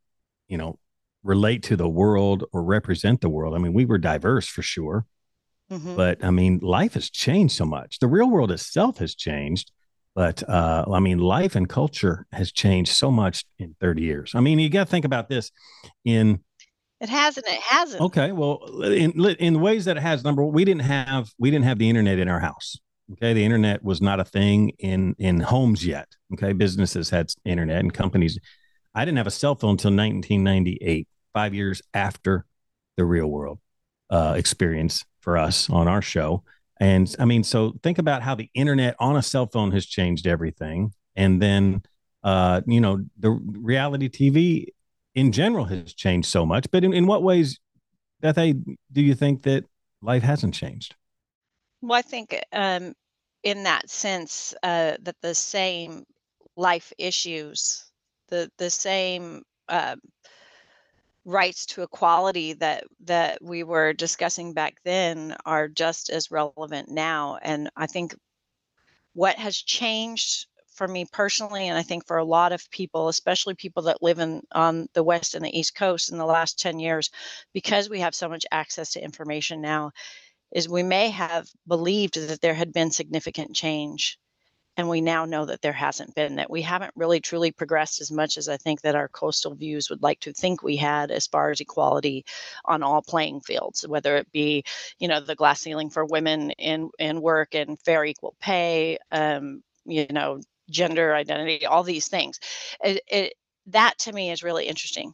you 0.46 0.57
know, 0.57 0.79
relate 1.25 1.64
to 1.64 1.77
the 1.77 1.88
world 1.88 2.44
or 2.53 2.62
represent 2.62 3.20
the 3.20 3.29
world. 3.29 3.57
I 3.57 3.59
mean, 3.59 3.73
we 3.73 3.85
were 3.85 3.99
diverse 3.99 4.46
for 4.46 4.62
sure, 4.62 5.07
mm-hmm. 5.73 5.96
but 5.96 6.25
I 6.25 6.31
mean, 6.31 6.61
life 6.62 6.94
has 6.94 7.11
changed 7.11 7.57
so 7.57 7.64
much. 7.64 7.99
The 7.99 8.07
real 8.07 8.31
world 8.31 8.53
itself 8.53 8.99
has 8.99 9.16
changed, 9.16 9.73
but 10.14 10.49
uh, 10.49 10.85
I 10.88 11.01
mean, 11.01 11.18
life 11.18 11.57
and 11.57 11.68
culture 11.68 12.29
has 12.31 12.53
changed 12.53 12.92
so 12.92 13.11
much 13.11 13.44
in 13.59 13.75
thirty 13.81 14.03
years. 14.03 14.37
I 14.37 14.40
mean, 14.40 14.61
you 14.61 14.70
got 14.70 14.85
to 14.85 14.90
think 14.90 15.05
about 15.05 15.29
this 15.29 15.51
in 16.05 16.38
it 17.01 17.09
hasn't. 17.09 17.49
It 17.49 17.61
hasn't. 17.61 18.03
Okay. 18.03 18.31
Well, 18.31 18.85
in 18.85 19.18
in 19.40 19.61
ways 19.61 19.87
that 19.87 19.96
it 19.96 20.01
has. 20.01 20.23
Number 20.23 20.44
one, 20.44 20.55
we 20.55 20.64
didn't 20.64 20.83
have 20.83 21.33
we 21.40 21.51
didn't 21.51 21.64
have 21.64 21.81
the 21.81 21.88
internet 21.88 22.20
in 22.20 22.29
our 22.29 22.38
house. 22.38 22.79
Okay, 23.12 23.33
the 23.33 23.44
internet 23.44 23.83
was 23.83 24.01
not 24.01 24.20
a 24.20 24.25
thing 24.25 24.70
in 24.79 25.14
in 25.18 25.40
homes 25.40 25.85
yet. 25.85 26.09
Okay, 26.35 26.53
businesses 26.53 27.11
had 27.11 27.31
internet 27.44 27.81
and 27.81 27.92
companies. 27.92 28.38
I 28.94 29.05
didn't 29.05 29.18
have 29.18 29.27
a 29.27 29.33
cell 29.33 29.55
phone 29.55 29.73
until 29.73 29.90
1998, 29.90 31.09
five 31.33 31.55
years 31.55 31.83
after 31.94 32.44
the 32.96 33.05
real 33.05 33.27
world 33.27 33.59
uh, 34.11 34.35
experience 34.37 35.05
for 35.20 35.38
us 35.38 35.70
on 35.70 35.88
our 35.88 36.03
show. 36.03 36.44
And 36.79 37.14
I 37.18 37.25
mean, 37.25 37.44
so 37.44 37.75
think 37.83 37.99
about 37.99 38.23
how 38.23 38.35
the 38.35 38.49
internet 38.55 38.96
on 38.99 39.16
a 39.16 39.23
cell 39.23 39.46
phone 39.46 39.73
has 39.73 39.87
changed 39.87 40.27
everything, 40.27 40.92
and 41.16 41.42
then 41.42 41.83
uh, 42.23 42.62
you 42.66 42.81
know 42.81 43.05
the 43.18 43.31
reality 43.31 44.09
TV 44.09 44.66
in 45.14 45.33
general 45.33 45.64
has 45.64 45.92
changed 45.94 46.29
so 46.29 46.46
much. 46.46 46.70
But 46.70 46.85
in, 46.85 46.92
in 46.92 47.07
what 47.07 47.23
ways, 47.23 47.59
Beth, 48.20 48.37
do 48.37 49.03
you 49.03 49.14
think 49.14 49.42
that 49.42 49.64
life 50.01 50.23
hasn't 50.23 50.55
changed? 50.55 50.94
Well, 51.83 51.99
I 51.99 52.03
think 52.03 52.38
um, 52.53 52.94
in 53.42 53.62
that 53.64 53.88
sense 53.90 54.55
uh, 54.62 54.96
that 55.03 55.16
the 55.22 55.35
same 55.35 56.05
life 56.57 56.92
issues, 56.98 57.90
the 58.29 58.50
the 58.59 58.70
same 58.70 59.42
uh, 59.68 59.96
rights 61.24 61.66
to 61.66 61.83
equality 61.83 62.55
that 62.55 62.85
that 63.05 63.42
we 63.42 63.62
were 63.62 63.92
discussing 63.92 64.53
back 64.53 64.76
then 64.85 65.37
are 65.44 65.68
just 65.68 66.11
as 66.11 66.31
relevant 66.31 66.88
now. 66.90 67.38
And 67.42 67.70
I 67.76 67.87
think 67.87 68.14
what 69.12 69.37
has 69.37 69.57
changed 69.57 70.46
for 70.72 70.88
me 70.88 71.05
personally, 71.12 71.68
and 71.68 71.76
I 71.76 71.83
think 71.83 72.07
for 72.07 72.16
a 72.16 72.24
lot 72.24 72.53
of 72.53 72.70
people, 72.70 73.09
especially 73.09 73.55
people 73.55 73.83
that 73.83 74.03
live 74.03 74.18
in 74.18 74.42
on 74.53 74.88
the 74.94 75.03
west 75.03 75.35
and 75.35 75.44
the 75.44 75.59
east 75.59 75.74
coast 75.74 76.11
in 76.11 76.16
the 76.16 76.24
last 76.24 76.59
10 76.59 76.79
years, 76.79 77.11
because 77.53 77.90
we 77.90 78.00
have 78.00 78.14
so 78.14 78.29
much 78.29 78.46
access 78.50 78.92
to 78.92 79.05
information 79.05 79.61
now, 79.61 79.90
is 80.52 80.68
we 80.68 80.82
may 80.82 81.10
have 81.10 81.48
believed 81.66 82.14
that 82.14 82.40
there 82.40 82.54
had 82.54 82.72
been 82.72 82.90
significant 82.90 83.54
change 83.54 84.18
and 84.76 84.88
we 84.88 85.00
now 85.00 85.24
know 85.24 85.44
that 85.44 85.60
there 85.60 85.72
hasn't 85.72 86.14
been 86.14 86.36
that 86.36 86.48
we 86.48 86.62
haven't 86.62 86.92
really 86.94 87.20
truly 87.20 87.50
progressed 87.50 88.00
as 88.00 88.10
much 88.10 88.36
as 88.38 88.48
i 88.48 88.56
think 88.56 88.80
that 88.80 88.94
our 88.94 89.08
coastal 89.08 89.54
views 89.54 89.90
would 89.90 90.02
like 90.02 90.20
to 90.20 90.32
think 90.32 90.62
we 90.62 90.76
had 90.76 91.10
as 91.10 91.26
far 91.26 91.50
as 91.50 91.60
equality 91.60 92.24
on 92.64 92.82
all 92.82 93.02
playing 93.02 93.40
fields 93.40 93.86
whether 93.86 94.16
it 94.16 94.30
be 94.32 94.64
you 94.98 95.08
know 95.08 95.20
the 95.20 95.34
glass 95.34 95.60
ceiling 95.60 95.90
for 95.90 96.04
women 96.04 96.50
in 96.52 96.90
in 96.98 97.20
work 97.20 97.54
and 97.54 97.80
fair 97.80 98.04
equal 98.04 98.34
pay 98.40 98.96
um, 99.12 99.62
you 99.84 100.06
know 100.10 100.40
gender 100.70 101.14
identity 101.14 101.66
all 101.66 101.82
these 101.82 102.08
things. 102.08 102.40
It, 102.82 103.02
it, 103.08 103.34
that 103.66 103.98
to 104.00 104.12
me 104.12 104.30
is 104.30 104.42
really 104.42 104.66
interesting. 104.66 105.12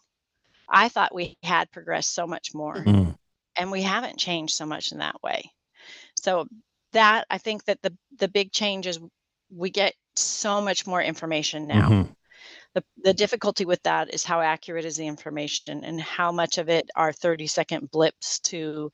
I 0.68 0.88
thought 0.88 1.14
we 1.14 1.36
had 1.42 1.70
progressed 1.72 2.14
so 2.14 2.26
much 2.26 2.54
more. 2.54 2.76
Mm 2.76 3.15
and 3.58 3.70
we 3.70 3.82
haven't 3.82 4.18
changed 4.18 4.54
so 4.54 4.66
much 4.66 4.92
in 4.92 4.98
that 4.98 5.22
way. 5.22 5.50
So 6.14 6.46
that 6.96 7.26
i 7.30 7.38
think 7.38 7.64
that 7.64 7.80
the 7.82 7.94
the 8.18 8.28
big 8.28 8.50
change 8.52 8.86
is 8.86 8.98
we 9.54 9.70
get 9.70 9.94
so 10.16 10.60
much 10.60 10.86
more 10.86 11.02
information 11.02 11.66
now. 11.68 11.88
Mm-hmm. 11.88 12.12
the, 12.74 12.84
the 13.04 13.14
difficulty 13.14 13.64
with 13.64 13.82
that 13.82 14.12
is 14.12 14.24
how 14.24 14.40
accurate 14.40 14.84
is 14.84 14.96
the 14.96 15.06
information 15.06 15.84
and 15.84 16.00
how 16.00 16.32
much 16.32 16.58
of 16.58 16.68
it 16.68 16.88
are 16.96 17.12
30 17.12 17.46
second 17.46 17.90
blips 17.90 18.40
to 18.40 18.90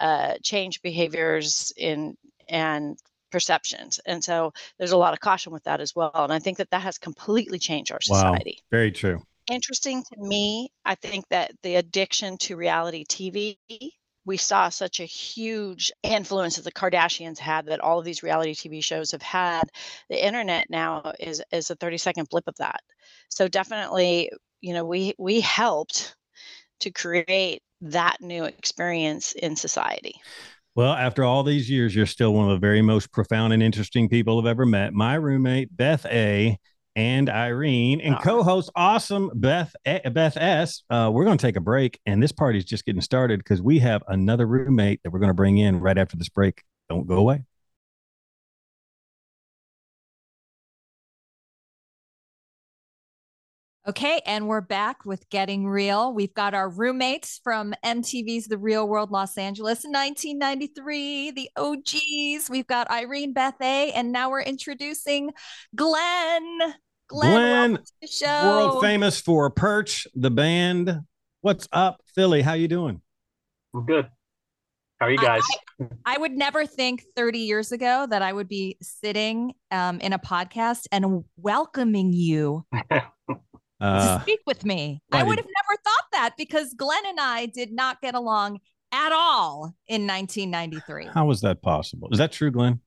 uh, 0.00 0.34
change 0.42 0.82
behaviors 0.82 1.72
in 1.76 2.14
and 2.48 2.98
perceptions. 3.32 4.00
And 4.06 4.22
so 4.22 4.52
there's 4.78 4.92
a 4.92 4.96
lot 4.96 5.12
of 5.12 5.20
caution 5.20 5.52
with 5.52 5.64
that 5.64 5.80
as 5.80 5.94
well 5.96 6.12
and 6.14 6.32
i 6.32 6.38
think 6.38 6.58
that 6.58 6.70
that 6.70 6.82
has 6.82 6.98
completely 6.98 7.58
changed 7.58 7.90
our 7.90 8.02
society. 8.02 8.58
Wow. 8.58 8.78
very 8.78 8.92
true 8.92 9.22
interesting 9.50 10.02
to 10.02 10.20
me. 10.20 10.70
I 10.84 10.94
think 10.94 11.26
that 11.30 11.52
the 11.62 11.76
addiction 11.76 12.38
to 12.38 12.56
reality 12.56 13.04
TV, 13.04 13.56
we 14.24 14.36
saw 14.36 14.68
such 14.68 15.00
a 15.00 15.04
huge 15.04 15.90
influence 16.02 16.56
that 16.56 16.62
the 16.62 16.72
Kardashians 16.72 17.38
had 17.38 17.66
that 17.66 17.80
all 17.80 17.98
of 17.98 18.04
these 18.04 18.22
reality 18.22 18.54
TV 18.54 18.82
shows 18.82 19.10
have 19.12 19.22
had. 19.22 19.64
The 20.08 20.24
internet 20.24 20.68
now 20.70 21.12
is 21.18 21.42
is 21.52 21.70
a 21.70 21.76
30 21.76 21.98
second 21.98 22.28
blip 22.28 22.44
of 22.46 22.56
that. 22.56 22.80
So 23.28 23.48
definitely, 23.48 24.30
you 24.60 24.74
know, 24.74 24.84
we 24.84 25.14
we 25.18 25.40
helped 25.40 26.14
to 26.80 26.90
create 26.90 27.62
that 27.82 28.16
new 28.20 28.44
experience 28.44 29.32
in 29.32 29.56
society. 29.56 30.14
Well, 30.74 30.92
after 30.92 31.24
all 31.24 31.42
these 31.42 31.68
years, 31.68 31.94
you're 31.94 32.06
still 32.06 32.32
one 32.32 32.48
of 32.48 32.52
the 32.52 32.64
very 32.66 32.80
most 32.80 33.10
profound 33.10 33.52
and 33.52 33.62
interesting 33.62 34.08
people 34.08 34.38
I've 34.38 34.46
ever 34.46 34.64
met. 34.64 34.92
My 34.94 35.14
roommate, 35.14 35.76
Beth 35.76 36.06
A 36.06 36.58
and 36.96 37.28
Irene 37.28 38.00
and 38.00 38.18
co-host 38.20 38.70
awesome 38.74 39.30
Beth 39.34 39.74
Beth 39.84 40.36
S. 40.36 40.82
Uh, 40.90 41.10
we're 41.12 41.24
going 41.24 41.38
to 41.38 41.46
take 41.46 41.56
a 41.56 41.60
break, 41.60 42.00
and 42.06 42.22
this 42.22 42.32
party's 42.32 42.64
just 42.64 42.84
getting 42.84 43.00
started 43.00 43.40
because 43.40 43.62
we 43.62 43.78
have 43.78 44.02
another 44.08 44.46
roommate 44.46 45.00
that 45.02 45.10
we're 45.10 45.20
going 45.20 45.28
to 45.28 45.34
bring 45.34 45.58
in 45.58 45.80
right 45.80 45.98
after 45.98 46.16
this 46.16 46.28
break. 46.28 46.62
Don't 46.88 47.06
go 47.06 47.16
away. 47.16 47.44
Okay, 53.90 54.20
and 54.24 54.46
we're 54.46 54.60
back 54.60 55.04
with 55.04 55.28
Getting 55.30 55.66
Real. 55.66 56.14
We've 56.14 56.32
got 56.32 56.54
our 56.54 56.68
roommates 56.68 57.40
from 57.42 57.74
MTV's 57.84 58.46
The 58.46 58.56
Real 58.56 58.86
World 58.86 59.10
Los 59.10 59.36
Angeles 59.36 59.84
in 59.84 59.90
1993, 59.90 61.32
the 61.32 61.50
OGs. 61.56 62.48
We've 62.48 62.68
got 62.68 62.88
Irene 62.88 63.32
Beth 63.32 63.60
A, 63.60 63.90
and 63.90 64.12
now 64.12 64.30
we're 64.30 64.42
introducing 64.42 65.32
Glen. 65.74 66.58
Glen, 67.08 67.80
Glen 68.00 68.44
world 68.44 68.80
famous 68.80 69.20
for 69.20 69.50
Perch, 69.50 70.06
the 70.14 70.30
band. 70.30 71.00
What's 71.40 71.66
up, 71.72 72.00
Philly? 72.14 72.42
How 72.42 72.52
you 72.52 72.68
doing? 72.68 73.02
I'm 73.74 73.86
good. 73.86 74.08
How 75.00 75.06
are 75.06 75.10
you 75.10 75.18
guys? 75.18 75.42
I, 75.80 76.14
I, 76.14 76.18
would 76.18 76.32
never 76.32 76.64
think 76.64 77.02
30 77.16 77.40
years 77.40 77.72
ago 77.72 78.06
that 78.08 78.22
I 78.22 78.32
would 78.32 78.46
be 78.46 78.76
sitting 78.80 79.54
um, 79.72 79.98
in 79.98 80.12
a 80.12 80.18
podcast 80.20 80.86
and 80.92 81.24
welcoming 81.36 82.12
you 82.12 82.64
uh, 83.80 84.20
speak 84.20 84.40
with 84.46 84.64
me. 84.64 85.02
I 85.12 85.22
would 85.22 85.38
have 85.38 85.46
never 85.46 85.80
thought 85.82 86.04
that 86.12 86.34
because 86.36 86.74
Glen 86.74 87.02
and 87.06 87.20
I 87.20 87.46
did 87.46 87.72
not 87.72 88.00
get 88.00 88.14
along 88.14 88.60
at 88.92 89.12
all 89.12 89.74
in 89.88 90.06
1993. 90.06 91.06
How 91.06 91.26
was 91.26 91.40
that 91.42 91.62
possible? 91.62 92.08
Is 92.12 92.18
that 92.18 92.32
true, 92.32 92.50
Glen? 92.50 92.80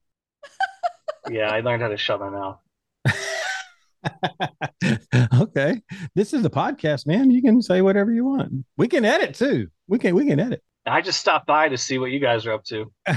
yeah, 1.30 1.50
I 1.50 1.60
learned 1.60 1.82
how 1.82 1.88
to 1.88 1.96
shut 1.96 2.20
my 2.20 2.30
mouth. 2.30 2.58
okay, 5.40 5.80
this 6.14 6.34
is 6.34 6.42
the 6.42 6.50
podcast, 6.50 7.06
man. 7.06 7.30
You 7.30 7.42
can 7.42 7.62
say 7.62 7.80
whatever 7.80 8.12
you 8.12 8.24
want. 8.24 8.64
We 8.76 8.88
can 8.88 9.04
edit 9.04 9.34
too. 9.34 9.68
We 9.88 9.98
can 9.98 10.14
we 10.14 10.26
can 10.26 10.38
edit. 10.38 10.62
I 10.86 11.00
just 11.00 11.18
stopped 11.18 11.46
by 11.46 11.70
to 11.70 11.78
see 11.78 11.98
what 11.98 12.10
you 12.10 12.20
guys 12.20 12.44
are 12.44 12.52
up 12.52 12.64
to. 12.64 12.92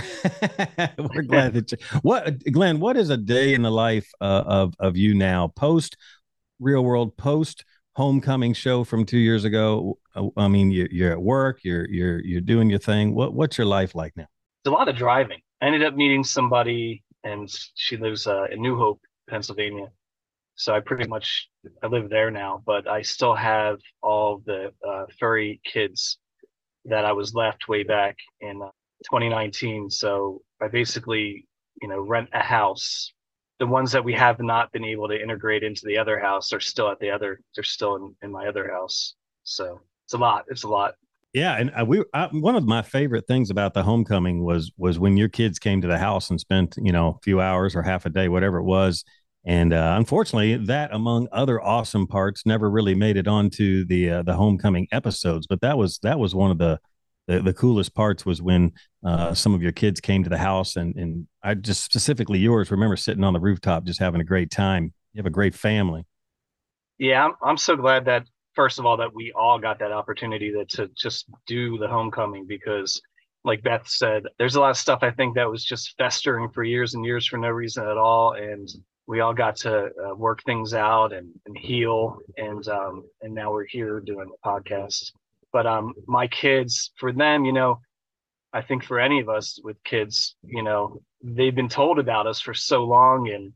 We're 0.97 1.23
glad 1.23 1.53
that 1.53 1.71
you. 1.71 1.77
What, 2.01 2.41
Glen? 2.49 2.79
What 2.79 2.95
is 2.95 3.09
a 3.09 3.17
day 3.17 3.53
in 3.53 3.61
the 3.61 3.71
life 3.71 4.09
uh, 4.21 4.43
of 4.45 4.73
of 4.79 4.95
you 4.95 5.13
now, 5.13 5.49
post 5.49 5.97
real 6.59 6.83
world 6.83 7.17
post 7.17 7.65
homecoming 7.95 8.53
show 8.53 8.83
from 8.83 9.05
two 9.05 9.17
years 9.17 9.43
ago. 9.43 9.97
I 10.35 10.47
mean 10.47 10.71
you're, 10.71 10.87
you're 10.91 11.11
at 11.11 11.21
work 11.21 11.59
you're 11.63 11.89
you're 11.89 12.19
you're 12.23 12.41
doing 12.41 12.69
your 12.69 12.79
thing. 12.79 13.15
What 13.15 13.33
what's 13.33 13.57
your 13.57 13.67
life 13.67 13.95
like 13.95 14.15
now? 14.15 14.27
It's 14.63 14.67
a 14.67 14.71
lot 14.71 14.87
of 14.87 14.95
driving. 14.95 15.39
I 15.61 15.65
ended 15.65 15.83
up 15.83 15.95
meeting 15.95 16.23
somebody 16.23 17.03
and 17.23 17.49
she 17.75 17.97
lives 17.97 18.27
uh, 18.27 18.45
in 18.51 18.61
new 18.61 18.77
hope 18.77 19.01
pennsylvania. 19.29 19.87
So 20.55 20.73
i 20.73 20.79
pretty 20.79 21.07
much 21.07 21.49
i 21.83 21.87
live 21.87 22.09
there 22.09 22.31
now 22.31 22.63
but 22.65 22.87
i 22.87 23.01
still 23.01 23.35
have 23.35 23.79
all 24.01 24.41
the 24.45 24.71
uh, 24.87 25.05
furry 25.19 25.61
kids 25.63 26.17
that 26.85 27.05
i 27.05 27.11
was 27.11 27.33
left 27.33 27.67
way 27.67 27.83
back 27.83 28.15
in 28.41 28.61
uh, 28.61 28.69
2019 29.03 29.89
so 29.89 30.41
i 30.61 30.67
basically 30.67 31.45
you 31.81 31.87
know 31.87 31.99
rent 31.99 32.29
a 32.33 32.41
house 32.41 33.13
the 33.59 33.67
ones 33.67 33.91
that 33.91 34.03
we 34.03 34.13
have 34.13 34.39
not 34.39 34.71
been 34.71 34.83
able 34.83 35.07
to 35.07 35.21
integrate 35.21 35.63
into 35.63 35.81
the 35.85 35.97
other 35.97 36.19
house 36.19 36.53
are 36.53 36.59
still 36.59 36.91
at 36.91 36.99
the 36.99 37.09
other. 37.09 37.41
They're 37.55 37.63
still 37.63 37.95
in, 37.95 38.15
in 38.21 38.31
my 38.31 38.47
other 38.47 38.71
house. 38.71 39.15
So 39.43 39.81
it's 40.05 40.13
a 40.13 40.17
lot. 40.17 40.45
It's 40.49 40.63
a 40.63 40.67
lot. 40.69 40.95
Yeah, 41.33 41.57
and 41.57 41.71
uh, 41.79 41.85
we 41.85 42.03
I, 42.13 42.27
one 42.31 42.55
of 42.55 42.65
my 42.65 42.81
favorite 42.81 43.27
things 43.27 43.49
about 43.49 43.73
the 43.73 43.83
homecoming 43.83 44.43
was 44.43 44.71
was 44.77 44.97
when 44.97 45.17
your 45.17 45.29
kids 45.29 45.59
came 45.59 45.81
to 45.81 45.87
the 45.87 45.97
house 45.97 46.29
and 46.29 46.39
spent 46.39 46.75
you 46.81 46.91
know 46.91 47.09
a 47.09 47.23
few 47.23 47.41
hours 47.41 47.75
or 47.75 47.83
half 47.83 48.05
a 48.05 48.09
day, 48.09 48.29
whatever 48.29 48.57
it 48.57 48.63
was. 48.63 49.03
And 49.45 49.71
uh, 49.71 49.95
unfortunately, 49.97 50.57
that 50.65 50.93
among 50.93 51.27
other 51.31 51.61
awesome 51.61 52.07
parts 52.07 52.45
never 52.45 52.69
really 52.69 52.95
made 52.95 53.17
it 53.17 53.27
onto 53.27 53.85
the 53.85 54.09
uh, 54.09 54.23
the 54.23 54.33
homecoming 54.33 54.87
episodes. 54.91 55.47
But 55.47 55.61
that 55.61 55.77
was 55.77 55.99
that 55.99 56.19
was 56.19 56.33
one 56.33 56.51
of 56.51 56.57
the 56.57 56.79
the, 57.27 57.41
the 57.41 57.53
coolest 57.53 57.93
parts 57.93 58.25
was 58.25 58.41
when 58.41 58.73
uh, 59.05 59.33
some 59.33 59.53
of 59.53 59.61
your 59.61 59.71
kids 59.71 59.99
came 59.99 60.23
to 60.23 60.29
the 60.29 60.37
house 60.37 60.75
and 60.75 60.95
and 60.95 61.27
I 61.43 61.53
just 61.53 61.83
specifically 61.83 62.39
yours. 62.39 62.71
Remember 62.71 62.97
sitting 62.97 63.23
on 63.23 63.33
the 63.33 63.39
rooftop 63.39 63.85
just 63.85 63.99
having 63.99 64.21
a 64.21 64.25
great 64.25 64.51
time. 64.51 64.93
You 65.13 65.19
have 65.19 65.25
a 65.25 65.31
great 65.31 65.55
family. 65.55 66.05
Yeah, 66.97 67.25
I'm 67.25 67.33
I'm 67.43 67.57
so 67.57 67.75
glad 67.75 68.05
that 68.05 68.25
first 68.57 68.79
of 68.79 68.85
all 68.85 68.97
that 68.97 69.13
we 69.13 69.31
all 69.33 69.59
got 69.59 69.77
that 69.79 69.91
opportunity 69.91 70.51
to, 70.51 70.65
to 70.65 70.89
just 70.97 71.29
do 71.45 71.77
the 71.77 71.87
homecoming 71.87 72.45
because 72.47 72.99
like 73.43 73.61
beth 73.61 73.87
said 73.87 74.23
there's 74.39 74.55
a 74.55 74.59
lot 74.59 74.71
of 74.71 74.77
stuff 74.77 74.99
i 75.03 75.11
think 75.11 75.35
that 75.35 75.49
was 75.49 75.63
just 75.63 75.93
festering 75.99 76.49
for 76.49 76.63
years 76.63 76.95
and 76.95 77.05
years 77.05 77.27
for 77.27 77.37
no 77.37 77.49
reason 77.49 77.87
at 77.87 77.97
all 77.97 78.33
and 78.33 78.67
we 79.05 79.19
all 79.19 79.33
got 79.33 79.55
to 79.55 79.85
uh, 79.85 80.15
work 80.15 80.41
things 80.43 80.73
out 80.73 81.13
and, 81.13 81.29
and 81.45 81.55
heal 81.55 82.17
and 82.37 82.67
um, 82.67 83.03
and 83.21 83.33
now 83.33 83.51
we're 83.51 83.67
here 83.67 83.99
doing 83.99 84.27
the 84.27 84.49
podcast 84.49 85.11
but 85.57 85.65
um 85.65 85.93
my 86.07 86.27
kids 86.27 86.91
for 86.99 87.11
them 87.11 87.43
you 87.43 87.51
know 87.51 87.79
i 88.53 88.61
think 88.61 88.83
for 88.83 88.99
any 88.99 89.19
of 89.19 89.27
us 89.27 89.59
with 89.63 89.83
kids 89.83 90.35
you 90.43 90.61
know 90.61 91.01
they've 91.23 91.55
been 91.55 91.67
told 91.81 91.97
about 91.97 92.27
us 92.27 92.39
for 92.39 92.53
so 92.53 92.83
long 92.83 93.27
and 93.29 93.53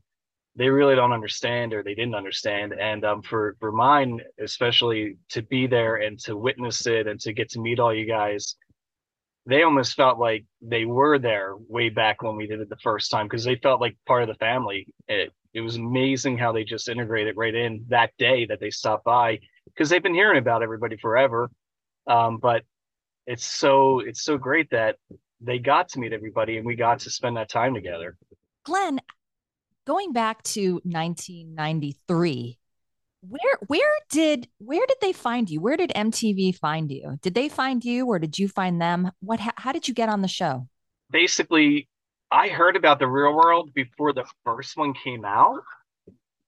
they 0.56 0.68
really 0.68 0.96
don't 0.96 1.12
understand 1.12 1.72
or 1.72 1.82
they 1.82 1.94
didn't 1.94 2.14
understand. 2.14 2.74
And 2.74 3.04
um, 3.04 3.22
for 3.22 3.56
for 3.60 3.72
mine 3.72 4.20
especially 4.38 5.16
to 5.30 5.40
be 5.42 5.66
there 5.66 5.96
and 5.96 6.18
to 6.24 6.36
witness 6.36 6.86
it 6.86 7.06
and 7.06 7.18
to 7.20 7.32
get 7.32 7.48
to 7.50 7.60
meet 7.60 7.78
all 7.78 7.94
you 7.94 8.06
guys 8.06 8.56
they 9.46 9.62
almost 9.62 9.94
felt 9.94 10.18
like 10.18 10.44
they 10.60 10.84
were 10.84 11.18
there 11.18 11.54
way 11.68 11.88
back 11.88 12.22
when 12.22 12.36
we 12.36 12.46
did 12.46 12.60
it 12.60 12.68
the 12.68 12.76
first 12.76 13.10
time 13.10 13.26
because 13.26 13.44
they 13.44 13.56
felt 13.56 13.80
like 13.80 13.96
part 14.06 14.22
of 14.22 14.28
the 14.28 14.44
family. 14.48 14.86
It, 15.08 15.32
it 15.52 15.60
was 15.60 15.76
amazing 15.76 16.38
how 16.38 16.52
they 16.52 16.64
just 16.64 16.88
integrated 16.88 17.36
right 17.36 17.54
in 17.54 17.84
that 17.88 18.10
day 18.18 18.46
that 18.46 18.60
they 18.60 18.70
stopped 18.70 19.04
by 19.04 19.40
because 19.66 19.88
they've 19.88 20.02
been 20.02 20.14
hearing 20.14 20.38
about 20.38 20.62
everybody 20.62 20.96
forever 20.96 21.50
um, 22.06 22.38
but 22.38 22.62
it's 23.26 23.44
so 23.44 24.00
it's 24.00 24.22
so 24.22 24.36
great 24.36 24.70
that 24.70 24.96
they 25.40 25.58
got 25.58 25.88
to 25.90 26.00
meet 26.00 26.12
everybody 26.12 26.56
and 26.56 26.66
we 26.66 26.76
got 26.76 27.00
to 27.00 27.10
spend 27.10 27.36
that 27.36 27.48
time 27.48 27.74
together. 27.74 28.16
Glen, 28.64 29.00
going 29.86 30.12
back 30.12 30.42
to 30.44 30.74
1993 30.84 32.58
where 33.28 33.58
where 33.68 33.98
did 34.10 34.48
where 34.58 34.84
did 34.86 34.96
they 35.00 35.12
find 35.12 35.48
you? 35.48 35.60
Where 35.60 35.76
did 35.76 35.90
mtv 35.90 36.56
find 36.56 36.90
you? 36.90 37.18
Did 37.22 37.34
they 37.34 37.48
find 37.48 37.84
you 37.84 38.06
or 38.06 38.18
did 38.18 38.36
you 38.36 38.48
find 38.48 38.80
them? 38.80 39.12
What 39.20 39.38
how 39.38 39.70
did 39.70 39.86
you 39.86 39.94
get 39.94 40.08
on 40.08 40.22
the 40.22 40.28
show? 40.28 40.66
Basically 41.10 41.88
i 42.32 42.48
heard 42.48 42.76
about 42.76 42.98
the 42.98 43.06
real 43.06 43.34
world 43.34 43.72
before 43.74 44.12
the 44.12 44.24
first 44.44 44.76
one 44.76 44.94
came 44.94 45.24
out 45.24 45.62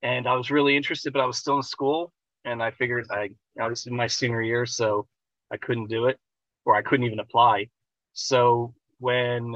and 0.03 0.27
i 0.27 0.35
was 0.35 0.51
really 0.51 0.77
interested 0.77 1.13
but 1.13 1.21
i 1.21 1.27
was 1.27 1.37
still 1.37 1.57
in 1.57 1.63
school 1.63 2.13
and 2.45 2.63
i 2.63 2.71
figured 2.73 3.07
i 3.11 3.29
know, 3.55 3.69
this 3.69 3.87
is 3.87 3.93
my 3.93 4.07
senior 4.07 4.43
year 4.43 4.67
so 4.67 5.07
i 5.55 5.59
couldn't 5.59 5.89
do 5.89 6.07
it 6.07 6.19
or 6.65 6.75
i 6.75 6.83
couldn't 6.83 7.07
even 7.07 7.21
apply 7.21 7.67
so 8.13 8.75
when 8.99 9.55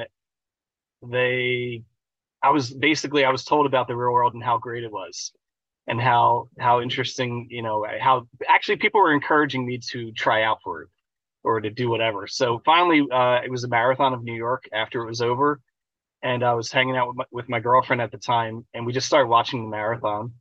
they 1.03 1.83
I 2.43 2.51
was 2.51 2.73
basically 2.73 3.25
I 3.25 3.31
was 3.31 3.45
told 3.45 3.67
about 3.67 3.89
the 3.89 3.97
real 3.97 4.13
world 4.13 4.35
and 4.35 4.43
how 4.43 4.59
great 4.59 4.85
it 4.85 4.93
was 4.93 5.33
and 5.87 6.01
how 6.01 6.49
how 6.59 6.81
interesting, 6.81 7.49
you 7.51 7.63
know, 7.63 7.85
how 8.01 8.29
actually 8.49 8.77
people 8.77 9.01
were 9.01 9.13
encouraging 9.13 9.67
me 9.67 9.79
to 9.91 10.13
try 10.13 10.43
out 10.43 10.59
for 10.63 10.83
it 10.83 10.89
or 11.43 11.61
to 11.61 11.71
do 11.71 11.89
whatever. 11.89 12.27
So 12.27 12.61
finally 12.65 13.07
uh, 13.11 13.41
it 13.45 13.51
was 13.51 13.65
a 13.65 13.69
marathon 13.69 14.13
of 14.13 14.23
New 14.23 14.35
York 14.35 14.69
after 14.73 15.03
it 15.03 15.07
was 15.07 15.21
over 15.21 15.61
and 16.23 16.45
I 16.45 16.55
was 16.55 16.71
hanging 16.71 16.97
out 16.97 17.09
with 17.09 17.17
my, 17.17 17.25
with 17.31 17.49
my 17.49 17.61
girlfriend 17.61 18.03
at 18.03 18.11
the 18.13 18.19
time 18.19 18.67
and 18.75 18.87
we 18.87 18.93
just 18.93 19.07
started 19.07 19.29
watching 19.29 19.63
the 19.65 19.71
marathon. 19.71 20.35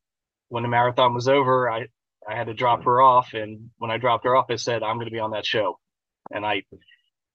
When 0.50 0.64
the 0.64 0.70
marathon 0.70 1.14
was 1.14 1.28
over, 1.28 1.70
I 1.70 1.88
I 2.28 2.36
had 2.36 2.48
to 2.48 2.54
drop 2.54 2.84
her 2.84 3.02
off 3.02 3.34
and 3.34 3.70
when 3.78 3.92
I 3.92 3.98
dropped 3.98 4.26
her 4.26 4.36
off 4.36 4.48
I 4.50 4.56
said 4.56 4.84
I'm 4.84 4.98
going 4.98 5.08
to 5.08 5.12
be 5.12 5.20
on 5.20 5.32
that 5.32 5.46
show. 5.46 5.80
And 6.34 6.46
I 6.46 6.64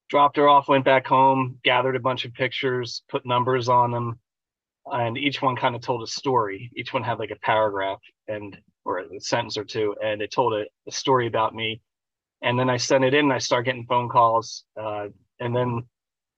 dropped 0.09 0.37
her 0.37 0.47
off, 0.47 0.67
went 0.67 0.85
back 0.85 1.07
home, 1.07 1.59
gathered 1.63 1.95
a 1.95 1.99
bunch 1.99 2.25
of 2.25 2.33
pictures, 2.33 3.03
put 3.09 3.25
numbers 3.25 3.69
on 3.69 3.91
them 3.91 4.19
and 4.87 5.17
each 5.17 5.41
one 5.41 5.55
kind 5.55 5.75
of 5.75 5.81
told 5.81 6.03
a 6.03 6.07
story. 6.07 6.71
Each 6.75 6.93
one 6.93 7.03
had 7.03 7.19
like 7.19 7.31
a 7.31 7.39
paragraph 7.39 7.99
and 8.27 8.57
or 8.85 8.99
a 8.99 9.19
sentence 9.19 9.57
or 9.57 9.63
two, 9.63 9.95
and 10.03 10.21
it 10.21 10.31
told 10.31 10.53
a, 10.53 10.65
a 10.87 10.91
story 10.91 11.27
about 11.27 11.55
me. 11.55 11.81
And 12.41 12.59
then 12.59 12.69
I 12.69 12.77
sent 12.77 13.05
it 13.05 13.13
in, 13.13 13.25
and 13.25 13.33
I 13.33 13.37
started 13.37 13.65
getting 13.65 13.85
phone 13.85 14.09
calls. 14.09 14.65
Uh, 14.79 15.07
and 15.39 15.55
then 15.55 15.83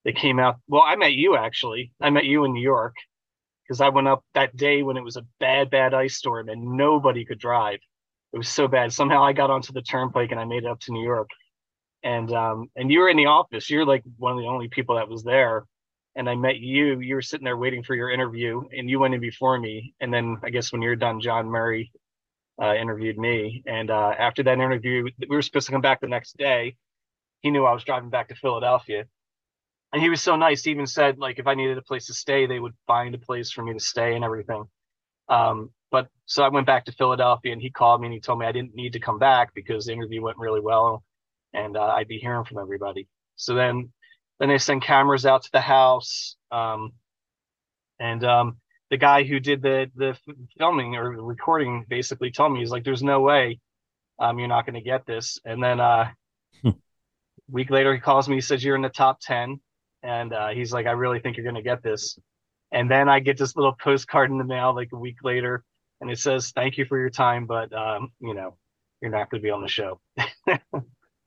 they 0.03 0.13
came 0.13 0.39
out. 0.39 0.57
Well, 0.67 0.83
I 0.83 0.95
met 0.95 1.13
you 1.13 1.35
actually. 1.35 1.91
I 1.99 2.09
met 2.11 2.25
you 2.25 2.45
in 2.45 2.53
New 2.53 2.61
York 2.61 2.93
because 3.63 3.81
I 3.81 3.89
went 3.89 4.07
up 4.07 4.23
that 4.35 4.55
day 4.55 4.83
when 4.83 4.97
it 4.97 5.03
was 5.03 5.17
a 5.17 5.25
bad, 5.39 5.71
bad 5.71 5.93
ice 5.95 6.15
storm 6.17 6.49
and 6.49 6.77
nobody 6.77 7.25
could 7.25 7.39
drive. 7.39 7.79
It 8.35 8.39
was 8.39 8.49
so 8.49 8.67
bad. 8.67 8.93
Somehow 8.93 9.23
I 9.23 9.33
got 9.33 9.51
onto 9.51 9.73
the 9.73 9.81
turnpike 9.81 10.31
and 10.31 10.41
I 10.41 10.45
made 10.45 10.65
it 10.65 10.67
up 10.69 10.81
to 10.81 10.93
New 10.93 11.03
York. 11.03 11.29
And 12.03 12.31
um, 12.33 12.69
and 12.75 12.91
you 12.91 13.01
were 13.01 13.09
in 13.09 13.17
the 13.17 13.27
office. 13.27 13.69
You're 13.69 13.85
like 13.85 14.03
one 14.17 14.33
of 14.33 14.39
the 14.39 14.47
only 14.47 14.69
people 14.69 14.97
that 14.97 15.09
was 15.09 15.23
there 15.23 15.65
and 16.15 16.29
I 16.29 16.35
met 16.35 16.59
you. 16.59 16.99
You 16.99 17.15
were 17.15 17.21
sitting 17.21 17.45
there 17.45 17.57
waiting 17.57 17.83
for 17.83 17.95
your 17.95 18.09
interview, 18.09 18.63
and 18.77 18.89
you 18.89 18.99
went 18.99 19.13
in 19.13 19.21
before 19.21 19.59
me. 19.59 19.93
And 19.99 20.13
then 20.13 20.37
I 20.43 20.49
guess 20.49 20.71
when 20.71 20.81
you're 20.81 20.95
done, 20.95 21.19
Jon 21.21 21.47
Murray 21.47 21.91
uh, 22.61 22.75
interviewed 22.75 23.17
me. 23.17 23.63
And 23.67 23.91
uh, 23.91 24.13
after 24.17 24.43
that 24.43 24.53
interview, 24.59 25.05
we 25.29 25.35
were 25.35 25.41
supposed 25.41 25.67
to 25.67 25.73
come 25.73 25.81
back 25.81 26.01
the 26.01 26.07
next 26.07 26.37
day. 26.37 26.77
He 27.41 27.51
knew 27.51 27.65
I 27.65 27.73
was 27.73 27.83
driving 27.83 28.09
back 28.09 28.29
to 28.29 28.35
Philadelphia, 28.35 29.05
and 29.93 30.01
he 30.01 30.09
was 30.09 30.21
so 30.21 30.35
nice. 30.35 30.63
He 30.63 30.71
even 30.71 30.87
said 30.87 31.19
like 31.19 31.39
if 31.39 31.47
I 31.47 31.55
needed 31.55 31.77
a 31.77 31.83
place 31.83 32.07
to 32.07 32.13
stay, 32.13 32.47
they 32.47 32.59
would 32.59 32.73
find 32.87 33.13
a 33.15 33.19
place 33.19 33.51
for 33.51 33.63
me 33.63 33.73
to 33.73 33.79
stay 33.79 34.15
and 34.15 34.23
everything. 34.23 34.65
Um, 35.29 35.71
but 35.95 36.09
so 36.25 36.43
I 36.43 36.49
went 36.49 36.67
back 36.67 36.83
to 36.85 36.91
Philadelphia, 36.91 37.53
and 37.53 37.61
he 37.61 37.69
called 37.69 38.01
me 38.01 38.07
and 38.07 38.13
he 38.13 38.19
told 38.19 38.37
me 38.37 38.45
I 38.45 38.51
didn't 38.51 38.75
need 38.75 38.91
to 38.93 38.99
come 38.99 39.17
back 39.17 39.53
because 39.53 39.85
the 39.85 39.93
interview 39.93 40.21
went 40.21 40.37
really 40.37 40.59
well, 40.59 41.05
and 41.53 41.77
uh, 41.77 41.85
I'd 41.85 42.09
be 42.09 42.17
hearing 42.17 42.43
from 42.43 42.57
everybody. 42.57 43.07
So 43.37 43.55
then 43.55 43.93
then 44.37 44.49
they 44.49 44.57
send 44.57 44.81
cameras 44.81 45.25
out 45.25 45.43
to 45.43 45.51
the 45.53 45.61
house. 45.61 46.35
Um, 46.51 46.91
and 47.97 48.21
um, 48.25 48.57
the 48.89 48.97
guy 48.97 49.23
who 49.23 49.39
did 49.39 49.61
the 49.61 49.89
the 49.95 50.17
filming 50.57 50.97
or 50.97 51.11
recording 51.11 51.85
basically 51.87 52.29
told 52.29 52.51
me 52.51 52.59
he's 52.59 52.71
like, 52.71 52.83
"There's 52.83 53.01
no 53.01 53.21
way 53.21 53.61
um, 54.19 54.37
you're 54.37 54.49
not 54.49 54.65
going 54.65 54.75
to 54.75 54.81
get 54.81 55.05
this." 55.05 55.39
And 55.45 55.63
then 55.63 55.79
uh, 55.79 56.11
a 56.65 56.73
week 57.49 57.69
later, 57.69 57.93
he 57.93 58.01
calls 58.01 58.27
me. 58.27 58.35
He 58.35 58.41
says, 58.41 58.61
"You're 58.65 58.75
in 58.75 58.81
the 58.81 58.89
top 58.89 59.19
10. 59.21 59.61
and 60.03 60.33
uh, 60.33 60.49
he's 60.49 60.73
like, 60.73 60.87
"I 60.87 60.91
really 60.91 61.21
think 61.21 61.37
you're 61.37 61.49
going 61.49 61.63
to 61.63 61.69
get 61.71 61.83
this." 61.83 62.19
And 62.73 62.91
then 62.91 63.07
I 63.07 63.21
get 63.21 63.37
this 63.37 63.55
little 63.55 63.77
postcard 63.81 64.29
in 64.29 64.37
the 64.37 64.43
mail 64.43 64.75
like 64.75 64.89
a 64.91 64.97
week 64.97 65.23
later, 65.23 65.63
and 66.01 66.11
it 66.11 66.19
says, 66.19 66.51
"Thank 66.51 66.77
you 66.77 66.85
for 66.85 66.97
your 66.99 67.09
time, 67.09 67.45
but 67.45 67.73
um, 67.73 68.11
you 68.19 68.33
know, 68.33 68.57
you're 69.01 69.11
not 69.11 69.29
going 69.29 69.41
to 69.41 69.45
be 69.45 69.51
on 69.51 69.61
the 69.61 69.67
show." 69.67 69.99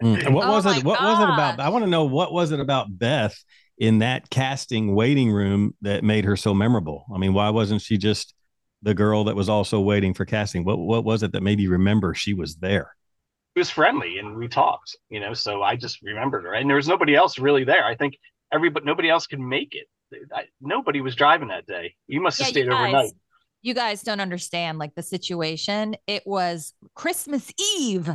Mm. 0.03 0.27
And 0.27 0.35
what 0.35 0.47
oh 0.47 0.53
was 0.53 0.67
it? 0.67 0.85
What 0.85 1.01
was 1.03 1.19
it 1.19 1.25
about? 1.25 1.59
I 1.59 1.71
want 1.71 1.85
to 1.85 1.91
know 1.91 2.05
what 2.05 2.33
was 2.33 2.53
it 2.53 2.61
about 2.61 2.87
Beth 2.99 3.37
in 3.79 3.99
that 3.99 4.31
casting 4.31 4.95
waiting 4.95 5.33
room 5.33 5.75
that 5.83 6.05
made 6.05 6.25
her 6.25 6.37
so 6.37 6.55
memorable? 6.55 7.05
I 7.13 7.19
mean, 7.19 7.35
why 7.35 7.51
wasn't 7.51 7.83
she 7.83 7.99
just 7.99 8.35
the 8.83 8.95
girl 8.95 9.25
that 9.25 9.35
was 9.35 9.49
also 9.49 9.81
waiting 9.81 10.15
for 10.15 10.25
casting? 10.25 10.65
What 10.65 10.79
what 10.79 11.05
was 11.05 11.23
it 11.23 11.33
that 11.33 11.43
made 11.43 11.59
you 11.59 11.71
remember 11.71 12.15
she 12.15 12.33
was 12.33 12.57
there? 12.57 12.95
She 13.57 13.61
was 13.61 13.71
friendly 13.71 14.19
and 14.19 14.37
we 14.37 14.47
talked, 14.47 14.97
you 15.11 15.19
know, 15.19 15.35
so 15.35 15.63
I 15.63 15.75
just 15.75 16.01
remembered 16.03 16.45
her. 16.45 16.55
And 16.55 16.69
there 16.71 16.77
was 16.77 16.87
nobody 16.87 17.17
else 17.17 17.39
really 17.41 17.65
there. 17.65 17.85
I 17.85 17.97
think 17.97 18.17
everybody 18.53 18.87
nobody 18.87 19.11
else 19.11 19.27
could 19.27 19.41
make 19.41 19.75
it. 19.75 19.89
I, 20.33 20.45
nobody 20.61 21.01
was 21.01 21.17
driving 21.17 21.49
that 21.49 21.67
day. 21.67 21.95
You 22.07 22.21
must 22.21 22.39
have 22.39 22.49
yeah, 22.49 22.53
stayed 22.53 22.69
overnight. 22.69 23.13
You 23.63 23.75
guys 23.75 24.03
don't 24.03 24.21
understand 24.21 24.79
like 24.79 24.95
the 24.95 25.03
situation. 25.03 25.97
It 26.07 26.27
was 26.27 26.75
Christmas 26.95 27.53
Eve 27.79 28.11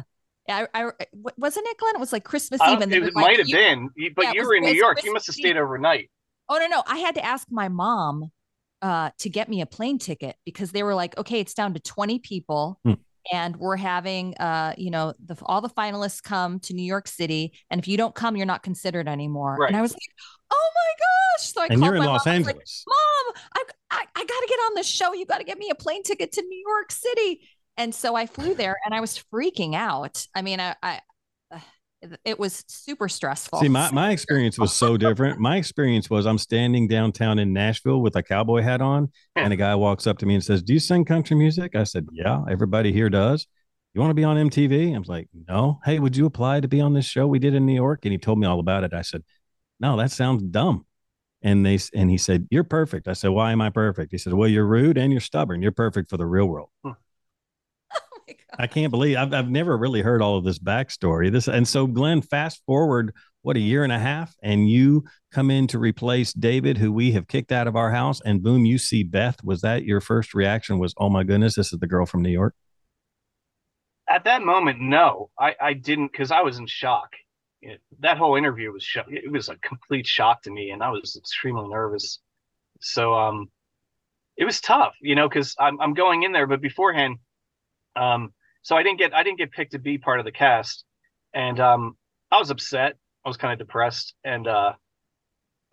I, 0.50 0.68
I 0.74 0.92
wasn't 1.38 1.68
it 1.68 1.78
Glen? 1.78 1.96
It 1.96 2.00
was 2.00 2.12
like 2.12 2.24
Christmas 2.24 2.60
Eve. 2.68 2.82
And 2.82 2.94
it 2.94 3.14
might 3.14 3.38
have 3.38 3.48
been, 3.48 3.90
but 4.16 4.26
yeah, 4.26 4.34
you 4.34 4.46
were 4.46 4.56
in 4.56 4.64
New 4.64 4.74
York. 4.74 4.96
Christmas 4.96 5.06
you 5.06 5.14
must 5.14 5.28
have 5.28 5.36
stayed 5.36 5.58
overnight. 5.58 6.10
Oh 6.50 6.58
no, 6.58 6.68
no! 6.68 6.84
I 6.86 6.98
had 6.98 7.16
to 7.16 7.26
ask 7.26 7.48
my 7.50 7.70
mom 7.70 8.30
uh, 8.82 9.12
to 9.20 9.30
get 9.30 9.48
me 9.48 9.62
a 9.62 9.66
plane 9.66 9.98
ticket 9.98 10.36
because 10.46 10.72
they 10.72 10.84
were 10.84 10.96
like, 10.96 11.18
"Okay, 11.18 11.40
it's 11.40 11.54
down 11.54 11.74
to 11.74 11.80
twenty 11.80 12.20
people, 12.20 12.80
hmm. 12.84 12.94
and 13.32 13.56
we're 13.56 13.78
having, 13.78 14.36
uh, 14.36 14.74
you 14.78 14.92
know, 14.92 15.14
the, 15.26 15.38
all 15.44 15.62
the 15.62 15.70
finalists 15.70 16.22
come 16.22 16.60
to 16.62 16.74
New 16.74 16.84
York 16.84 17.08
City, 17.08 17.54
and 17.70 17.80
if 17.80 17.88
you 17.88 17.96
don't 17.96 18.14
come, 18.14 18.36
you're 18.36 18.46
not 18.46 18.64
considered 18.64 19.08
anymore." 19.08 19.56
Right. 19.58 19.68
And 19.68 19.78
I 19.78 19.82
was 19.82 19.94
like, 19.94 20.02
"Oh 20.52 20.70
my 20.76 20.94
gosh!" 21.00 21.54
So 21.54 21.62
I 21.62 21.68
and 21.68 21.80
called 21.80 21.84
you're 21.86 21.96
in 21.96 22.00
my 22.02 22.08
Los 22.08 22.26
mom, 22.26 22.36
Angeles. 22.36 22.86
Like, 22.86 22.96
Mom, 22.96 23.44
I, 23.56 23.64
I, 23.94 24.06
I 24.16 24.20
got 24.20 24.40
to 24.40 24.48
get 24.48 24.60
on 24.60 24.74
the 24.76 24.84
show. 24.84 25.14
You 25.14 25.26
got 25.26 25.38
to 25.38 25.44
get 25.44 25.58
me 25.58 25.70
a 25.70 25.76
plane 25.76 26.04
ticket 26.04 26.32
to 26.34 26.42
New 26.42 26.64
York 26.68 26.92
City. 26.92 27.48
And 27.78 27.94
so 27.94 28.16
I 28.16 28.26
flew 28.26 28.54
there 28.56 28.78
and 28.86 28.94
I 28.94 29.02
was 29.02 29.24
freaking 29.34 29.76
out. 29.76 30.26
I 30.36 30.42
mean, 30.42 30.60
I, 30.60 30.76
I 30.82 31.02
it 32.26 32.38
was 32.38 32.66
super 32.68 33.08
stressful. 33.08 33.60
See, 33.60 33.70
my, 33.70 33.90
my 33.92 34.12
experience 34.12 34.60
was 34.60 34.74
so 34.74 34.98
different. 34.98 35.40
My 35.40 35.58
experience 35.58 36.10
was 36.10 36.26
I'm 36.26 36.38
standing 36.38 36.88
downtown 36.88 37.40
in 37.40 37.54
Nashville 37.54 38.02
with 38.02 38.18
a 38.18 38.24
cowboy 38.24 38.62
hat 38.62 38.82
on, 38.82 39.10
and 39.38 39.54
a 39.54 39.56
guy 39.58 39.74
walks 39.76 40.06
up 40.06 40.18
to 40.18 40.26
me 40.26 40.36
and 40.36 40.44
says, 40.44 40.62
Do 40.62 40.74
you 40.74 40.80
sing 40.80 41.06
country 41.06 41.38
music? 41.38 41.76
I 41.76 41.84
said, 41.84 42.08
Yeah, 42.12 42.44
everybody 42.50 42.92
here 42.92 43.10
does. 43.10 43.48
You 43.94 44.02
want 44.02 44.10
to 44.10 44.16
be 44.16 44.24
on 44.24 44.50
MTV? 44.50 44.94
I 44.94 45.00
was 45.00 45.08
like, 45.08 45.30
No. 45.48 45.80
Hey, 45.86 46.00
would 46.00 46.18
you 46.18 46.26
apply 46.26 46.60
to 46.60 46.68
be 46.68 46.82
on 46.82 46.94
this 46.94 47.06
show 47.06 47.26
we 47.26 47.40
did 47.40 47.54
in 47.54 47.66
New 47.66 47.76
York? 47.76 48.02
And 48.04 48.12
he 48.12 48.18
told 48.18 48.38
me 48.38 48.48
all 48.48 48.60
about 48.60 48.84
it. 48.84 48.94
I 48.94 49.02
said, 49.02 49.24
No, 49.80 49.96
that 49.98 50.12
sounds 50.12 50.44
dumb. 50.44 50.86
And 51.44 51.66
they 51.66 51.78
and 51.94 52.10
he 52.10 52.18
said, 52.18 52.48
You're 52.50 52.64
perfect. 52.64 53.08
I 53.08 53.14
said, 53.14 53.30
Why 53.30 53.52
am 53.52 53.62
I 53.62 53.70
perfect? 53.70 54.12
He 54.12 54.18
said, 54.18 54.34
Well, 54.34 54.48
you're 54.48 54.66
rude 54.66 54.98
and 54.98 55.12
you're 55.12 55.22
stubborn. 55.22 55.62
You're 55.62 55.72
perfect 55.72 56.10
for 56.10 56.18
the 56.18 56.26
real 56.26 56.46
world. 56.46 56.70
Hmm. 56.84 56.92
Oh 58.26 58.34
I 58.58 58.68
can't 58.68 58.92
believe 58.92 59.18
I've 59.18 59.34
I've 59.34 59.50
never 59.50 59.76
really 59.78 60.02
heard 60.02 60.22
all 60.22 60.38
of 60.38 60.46
this 60.46 60.60
backstory. 60.60 61.32
This 61.32 61.48
and 61.48 61.68
so 61.68 61.88
Glen, 61.88 62.22
fast 62.22 62.62
forward 62.66 63.14
what 63.42 63.58
a 63.58 63.60
year 63.60 63.84
and 63.84 63.92
a 63.92 64.00
half, 64.00 64.36
and 64.42 64.70
you 64.70 65.04
come 65.32 65.52
in 65.52 65.68
to 65.68 65.80
replace 65.80 66.32
David, 66.34 66.78
who 66.78 66.92
we 66.92 67.12
have 67.12 67.28
kicked 67.28 67.52
out 67.52 67.68
of 67.68 67.76
our 67.76 67.92
house, 67.92 68.22
and 68.22 68.42
boom, 68.42 68.66
you 68.66 68.78
see 68.78 69.04
Beth. 69.04 69.44
Was 69.44 69.62
that 69.62 69.84
your 69.84 70.00
first 70.00 70.34
reaction? 70.34 70.80
Was 70.80 70.94
oh 70.98 71.10
my 71.10 71.24
goodness, 71.24 71.56
this 71.56 71.74
is 71.74 71.80
the 71.80 71.88
girl 71.88 72.06
from 72.06 72.22
New 72.22 72.30
York? 72.30 72.56
At 74.10 74.24
that 74.26 74.42
moment, 74.42 74.80
no, 74.80 75.30
I 75.40 75.56
I 75.60 75.74
didn't 75.74 76.12
because 76.12 76.32
I 76.32 76.42
was 76.42 76.58
in 76.58 76.68
shock. 76.68 77.16
It, 77.64 77.82
that 78.00 78.18
whole 78.18 78.36
interview 78.36 78.72
was 78.72 78.86
it 79.10 79.32
was 79.32 79.50
a 79.50 79.56
complete 79.58 80.06
shock 80.06 80.44
to 80.44 80.52
me, 80.52 80.72
and 80.72 80.84
I 80.84 80.90
was 80.90 81.16
extremely 81.16 81.68
nervous. 81.68 82.20
So 82.82 83.14
um, 83.14 83.50
it 84.36 84.46
was 84.46 84.60
tough, 84.60 84.96
you 85.02 85.16
know, 85.16 85.30
because 85.30 85.56
I'm 85.60 85.80
I'm 85.80 85.94
going 85.94 86.24
in 86.24 86.34
there, 86.34 86.48
but 86.48 86.62
beforehand, 86.62 87.18
um, 87.96 88.34
so 88.62 88.76
I 88.76 88.84
didn't 88.84 89.00
get 89.00 89.14
I 89.14 89.24
didn't 89.24 89.38
get 89.38 89.52
picked 89.52 89.72
to 89.72 89.80
be 89.80 89.98
part 89.98 90.20
of 90.20 90.26
the 90.26 90.32
cast, 90.32 90.84
and 91.34 91.60
um, 91.60 91.98
I 92.32 92.38
was 92.38 92.50
upset. 92.50 92.98
I 93.26 93.30
was 93.30 93.38
kind 93.38 93.54
of 93.54 93.66
depressed, 93.66 94.14
and 94.24 94.48
uh, 94.48 94.74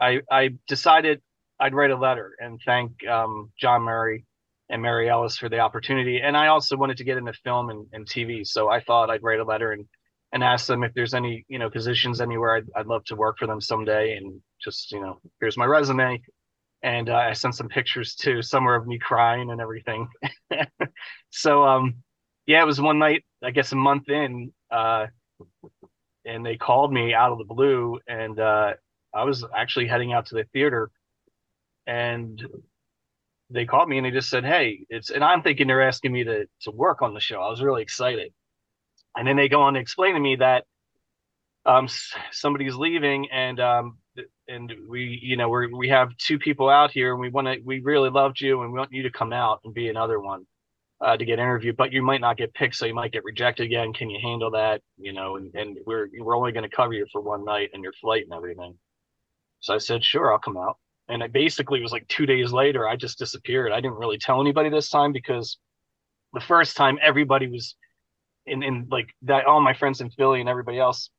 I 0.01 0.21
I 0.31 0.51
decided 0.69 1.21
I'd 1.59 1.75
write 1.75 1.91
a 1.91 1.97
letter 1.97 2.35
and 2.39 2.61
thank 2.65 3.07
um, 3.07 3.51
Jon 3.59 3.83
Murray 3.83 4.25
and 4.69 4.81
Mary 4.81 5.11
Ellis 5.11 5.37
for 5.37 5.49
the 5.49 5.59
opportunity. 5.59 6.21
And 6.21 6.37
I 6.37 6.47
also 6.47 6.77
wanted 6.77 6.99
to 6.99 7.05
get 7.05 7.19
into 7.19 7.33
film 7.33 7.71
and, 7.71 7.87
and 7.93 8.07
TV, 8.07 8.47
so 8.47 8.71
I 8.71 8.81
thought 8.81 9.11
I'd 9.11 9.23
write 9.23 9.41
a 9.41 9.45
letter 9.45 9.73
and 9.73 9.87
and 10.33 10.45
ask 10.45 10.67
them 10.67 10.85
if 10.85 10.95
there's 10.95 11.15
any 11.15 11.45
you 11.49 11.59
know 11.59 11.71
positions 11.71 12.21
anywhere 12.21 12.57
I'd, 12.57 12.69
I'd 12.77 12.87
love 12.87 13.05
to 13.07 13.17
work 13.17 13.39
for 13.39 13.47
them 13.47 13.61
someday. 13.61 14.17
And 14.17 14.41
just 14.63 14.93
you 14.93 15.01
know, 15.01 15.21
here's 15.41 15.57
my 15.57 15.67
resume. 15.67 16.23
And 16.83 17.11
uh, 17.11 17.17
I 17.17 17.35
sent 17.35 17.55
some 17.55 17.69
pictures 17.69 18.15
too, 18.15 18.41
somewhere 18.41 18.75
of 18.75 18.87
me 18.87 18.99
crying 18.99 19.51
and 19.51 19.61
everything. 19.61 20.09
so 21.31 21.65
um, 21.65 21.97
yeah, 22.47 22.63
it 22.63 22.67
was 22.67 22.81
one 22.81 22.99
night, 22.99 23.25
I 23.45 23.51
guess 23.51 23.73
a 23.73 23.77
month 23.77 24.09
in, 24.09 24.53
uh, 24.71 25.07
and 26.25 26.45
they 26.45 26.57
called 26.57 26.93
me 26.93 27.15
out 27.15 27.33
of 27.33 27.39
the 27.39 27.45
blue, 27.45 27.99
and 28.07 28.39
uh, 28.39 28.75
I 29.15 29.25
was 29.25 29.45
actually 29.55 29.89
heading 29.89 30.13
out 30.13 30.27
to 30.27 30.37
the 30.37 30.45
theater, 30.53 30.91
and 31.87 32.43
they 33.51 33.67
called 33.67 33.89
me 33.89 33.99
and 33.99 34.07
they 34.07 34.11
just 34.11 34.31
said, 34.31 34.45
"Hey, 34.45 34.87
it's," 34.89 35.11
and 35.11 35.25
I'm 35.25 35.43
thinking 35.43 35.67
they're 35.67 35.87
asking 35.87 36.13
me 36.13 36.25
to 36.25 36.47
to 36.63 36.71
work 36.71 37.03
on 37.03 37.15
the 37.15 37.21
show. 37.21 37.41
I 37.41 37.51
was 37.51 37.63
really 37.63 37.83
excited, 37.83 38.33
and 39.17 39.27
then 39.27 39.37
they 39.37 39.49
go 39.49 39.63
on 39.63 39.75
to 39.75 39.81
explain 39.81 40.15
to 40.15 40.21
me 40.21 40.37
that 40.37 40.65
um 41.67 41.89
somebody's 42.31 42.75
leaving 42.75 43.31
and 43.31 43.61
um 43.61 43.99
and 44.49 44.73
we 44.89 45.19
you 45.23 45.37
know 45.37 45.49
we 45.49 45.67
we 45.67 45.89
have 45.89 46.17
two 46.17 46.39
people 46.39 46.69
out 46.69 46.91
here 46.91 47.13
and 47.13 47.21
we 47.21 47.29
want 47.29 47.47
to 47.47 47.59
we 47.65 47.81
really 47.81 48.11
loved 48.11 48.41
you 48.41 48.63
and 48.63 48.73
we 48.73 48.79
want 48.79 48.93
you 48.93 49.03
to 49.03 49.11
come 49.11 49.33
out 49.33 49.61
and 49.65 49.75
be 49.75 49.89
another 49.89 50.21
one 50.21 50.47
uh, 51.01 51.17
to 51.17 51.25
get 51.25 51.39
interviewed, 51.39 51.77
but 51.77 51.93
you 51.93 52.03
might 52.03 52.21
not 52.21 52.37
get 52.37 52.53
picked, 52.53 52.75
so 52.75 52.87
you 52.87 52.95
might 52.95 53.13
get 53.13 53.25
rejected 53.25 53.65
again. 53.65 53.93
Can 53.93 54.11
you 54.11 54.19
handle 54.23 54.51
that? 54.51 54.83
You 54.99 55.13
know, 55.13 55.37
and, 55.37 55.55
and 55.55 55.79
we're 55.87 56.09
we're 56.19 56.37
only 56.37 56.53
going 56.53 56.69
to 56.69 56.77
cover 56.77 56.93
you 56.93 57.07
for 57.11 57.21
one 57.21 57.45
night 57.45 57.71
and 57.73 57.83
your 57.83 57.95
flight 57.95 58.25
and 58.25 58.35
everything. 58.35 58.77
So 59.61 59.75
I 59.75 59.79
said, 59.79 60.05
sure, 60.05 60.33
I'll 60.33 60.39
come 60.39 60.57
out. 60.57 60.77
And 61.09 61.23
it 61.23 61.33
basically 61.33 61.81
was 61.81 61.93
like 61.93 62.07
two 62.09 62.27
days 62.27 62.53
later, 62.53 62.87
I 62.87 62.97
just 62.97 63.19
disappeared. 63.19 63.73
I 63.73 63.81
didn't 63.81 63.99
really 63.99 64.19
tell 64.19 64.41
anybody 64.41 64.69
this 64.69 64.91
time 64.91 65.13
because 65.13 65.59
the 66.33 66.41
first 66.41 66.77
time 66.77 66.99
everybody 67.03 67.47
was 67.49 67.77
in 68.51 68.63
in 68.63 68.89
like 68.91 69.09
that 69.23 69.47
all 69.47 69.61
my 69.61 69.75
friends 69.75 70.01
in 70.01 70.11
Philly 70.11 70.41
and 70.41 70.49
everybody 70.49 70.79
else 70.79 71.11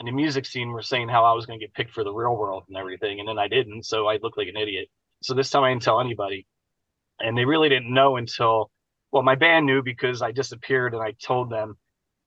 in 0.00 0.06
the 0.06 0.12
music 0.12 0.46
scene 0.46 0.70
were 0.70 0.82
saying 0.82 1.08
how 1.08 1.24
I 1.24 1.32
was 1.32 1.46
going 1.46 1.58
to 1.58 1.64
get 1.64 1.74
picked 1.74 1.92
for 1.92 2.04
the 2.04 2.12
real 2.12 2.36
world 2.36 2.64
and 2.68 2.76
everything, 2.76 3.18
and 3.18 3.28
then 3.28 3.38
I 3.38 3.48
didn't, 3.48 3.84
so 3.84 4.06
I 4.06 4.18
looked 4.22 4.38
like 4.38 4.46
an 4.46 4.56
idiot. 4.56 4.88
So 5.22 5.34
this 5.34 5.50
time 5.50 5.64
I 5.64 5.70
didn't 5.70 5.82
tell 5.82 6.00
anybody, 6.00 6.46
and 7.18 7.36
they 7.36 7.44
really 7.44 7.68
didn't 7.68 7.92
know 7.92 8.16
until 8.16 8.70
well, 9.10 9.22
my 9.22 9.34
band 9.34 9.66
knew 9.66 9.82
because 9.82 10.22
I 10.22 10.32
disappeared 10.32 10.94
and 10.94 11.02
I 11.02 11.12
told 11.12 11.50
them. 11.50 11.76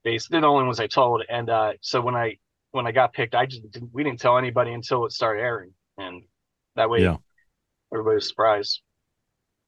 They 0.04 0.18
they're 0.30 0.42
the 0.42 0.48
only 0.48 0.66
ones 0.66 0.80
I 0.80 0.88
told, 0.88 1.24
and 1.30 1.50
uh, 1.50 1.74
so 1.82 2.02
when 2.02 2.16
I 2.16 2.38
when 2.72 2.88
I 2.88 2.92
got 2.92 3.14
picked, 3.14 3.36
I 3.36 3.46
just 3.46 3.70
didn't, 3.72 3.94
we 3.94 4.04
didn't 4.04 4.20
tell 4.20 4.38
anybody 4.38 4.72
until 4.72 5.06
it 5.06 5.12
started 5.12 5.42
airing, 5.42 5.74
and 5.98 6.24
that 6.76 6.90
way 6.90 7.02
yeah. 7.02 7.18
everybody 7.94 8.16
was 8.16 8.28
surprised. 8.28 8.82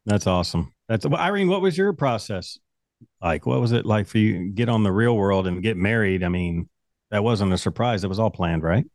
That's 0.05 0.25
awesome. 0.25 0.73
That's 0.89 1.05
Irene. 1.05 1.49
What 1.49 1.61
was 1.61 1.77
your 1.77 1.93
process 1.93 2.57
like? 3.23 3.45
What 3.45 3.61
was 3.61 3.71
it 3.71 3.85
like 3.85 4.07
for 4.07 4.17
you 4.17 4.49
get 4.49 4.69
on 4.69 4.83
the 4.83 4.91
real 4.91 5.15
world 5.15 5.47
and 5.47 5.63
get 5.63 5.77
married? 5.77 6.23
I 6.23 6.29
mean, 6.29 6.69
that 7.11 7.23
wasn't 7.23 7.53
a 7.53 7.57
surprise. 7.57 8.03
It 8.03 8.09
was 8.09 8.19
all 8.19 8.31
planned, 8.31 8.63
right? 8.63 8.85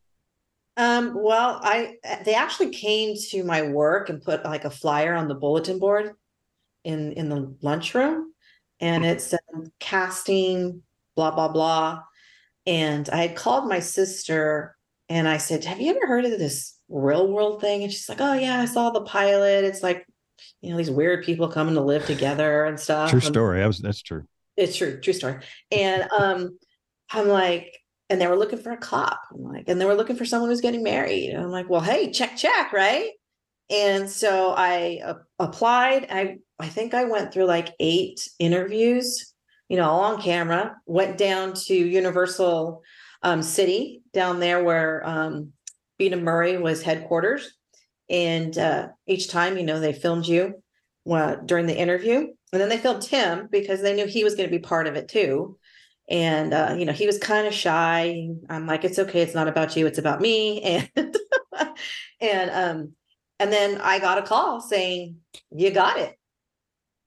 Um, 0.77 1.15
well, 1.15 1.61
I 1.63 1.97
they 2.25 2.35
actually 2.35 2.71
came 2.71 3.17
to 3.31 3.43
my 3.43 3.63
work 3.63 4.09
and 4.09 4.23
put 4.23 4.45
like 4.45 4.65
a 4.65 4.71
flyer 4.71 5.15
on 5.15 5.27
the 5.27 5.35
bulletin 5.35 5.79
board 5.79 6.15
in 6.85 7.13
in 7.13 7.29
the 7.29 7.55
lunchroom 7.63 8.33
and 8.81 9.05
it 9.05 9.21
said 9.21 9.41
casting 9.81 10.83
blah 11.17 11.31
blah 11.31 11.49
blah 11.49 12.01
and 12.67 13.09
i 13.11 13.23
had 13.23 13.37
called 13.37 13.69
my 13.69 13.81
sister 13.81 14.77
and 15.09 15.29
i 15.29 15.37
said 15.37 15.65
have 15.65 15.81
you 15.81 15.95
ever 15.95 16.07
heard 16.07 16.25
of 16.25 16.39
this 16.39 16.77
real 16.89 17.31
world 17.31 17.61
thing 17.61 17.83
and 17.83 17.93
she's 17.93 18.09
like 18.09 18.21
oh 18.21 18.35
yeah 18.35 18.61
i 18.61 18.65
saw 18.65 18.91
the 18.91 19.03
pilot 19.03 19.65
it's 19.65 19.83
like 19.83 20.07
you 20.61 20.71
know 20.71 20.77
these 20.77 20.91
weird 20.91 21.25
people 21.25 21.49
coming 21.49 21.75
to 21.75 21.81
live 21.81 22.07
together 22.07 22.65
and 22.65 22.79
stuff. 22.79 23.11
True 23.11 23.21
story. 23.21 23.67
Was, 23.67 23.79
that's 23.79 24.03
true. 24.03 24.25
It's 24.57 24.77
true. 24.77 25.01
True 25.01 25.13
story. 25.13 25.37
And 25.71 26.09
um 26.17 26.59
i'm 27.11 27.29
like 27.29 27.79
and 28.11 28.21
they 28.21 28.27
were 28.27 28.37
looking 28.37 28.59
for 28.59 28.73
a 28.73 28.77
cop. 28.77 29.21
I'm 29.33 29.43
like 29.43 29.65
and 29.69 29.81
they 29.81 29.85
were 29.85 29.95
looking 29.95 30.17
for 30.17 30.25
someone 30.25 30.51
who's 30.51 30.61
getting 30.61 30.83
married. 30.83 31.31
And 31.31 31.43
i'm 31.43 31.51
like 31.51 31.69
well 31.69 31.81
hey 31.81 32.11
check 32.11 32.37
check 32.37 32.73
right? 32.73 33.11
And 33.71 34.09
so 34.09 34.55
I 34.57 35.01
uh, 35.05 35.15
applied. 35.39 36.07
I 36.11 36.39
I 36.59 36.69
think 36.69 36.95
I 36.95 37.05
went 37.05 37.33
through 37.33 37.45
like 37.45 37.75
eight 37.79 38.29
interviews, 38.39 39.35
you 39.69 39.77
know, 39.77 39.85
all 39.85 40.01
on 40.01 40.23
camera. 40.23 40.77
Went 40.87 41.19
down 41.19 41.53
to 41.67 41.75
Universal 41.75 42.83
um, 43.23 43.43
City 43.43 44.03
down 44.13 44.41
there 44.41 44.65
where 44.65 45.07
um, 45.07 45.53
Bunim/Murray 46.01 46.57
was 46.57 46.83
headquarters, 46.83 47.55
and 48.11 48.57
uh, 48.57 48.89
each 49.07 49.29
time, 49.29 49.57
you 49.59 49.65
know, 49.65 49.81
they 49.81 49.93
filmed 49.93 50.27
you 50.27 50.63
uh, 51.11 51.37
during 51.37 51.67
the 51.67 51.79
interview, 51.79 52.29
and 52.53 52.61
then 52.61 52.69
they 52.69 52.79
filmed 52.79 53.05
him 53.05 53.49
because 53.51 53.83
they 53.83 53.95
knew 53.95 54.07
he 54.07 54.25
was 54.25 54.35
going 54.35 54.49
to 54.49 54.55
be 54.55 54.63
part 54.63 54.87
of 54.87 54.97
it 54.97 55.09
too. 55.09 55.59
And 56.09 56.55
uh, 56.55 56.75
you 56.79 56.87
know, 56.87 56.93
he 56.93 57.07
was 57.07 57.19
kind 57.19 57.47
of 57.47 57.53
shy. 57.53 58.29
I'm 58.49 58.67
like, 58.67 58.85
it's 58.85 58.99
okay. 58.99 59.21
It's 59.21 59.35
not 59.35 59.49
about 59.49 59.77
you. 59.77 59.87
It's 59.87 59.99
about 59.99 60.21
me. 60.21 60.89
And 62.21 62.21
and 62.21 62.51
um, 62.51 62.93
and 63.39 63.53
then 63.53 63.81
I 63.81 63.99
got 63.99 64.19
a 64.19 64.23
call 64.23 64.61
saying, 64.61 65.19
You 65.51 65.71
got 65.71 65.99
it. 65.99 66.17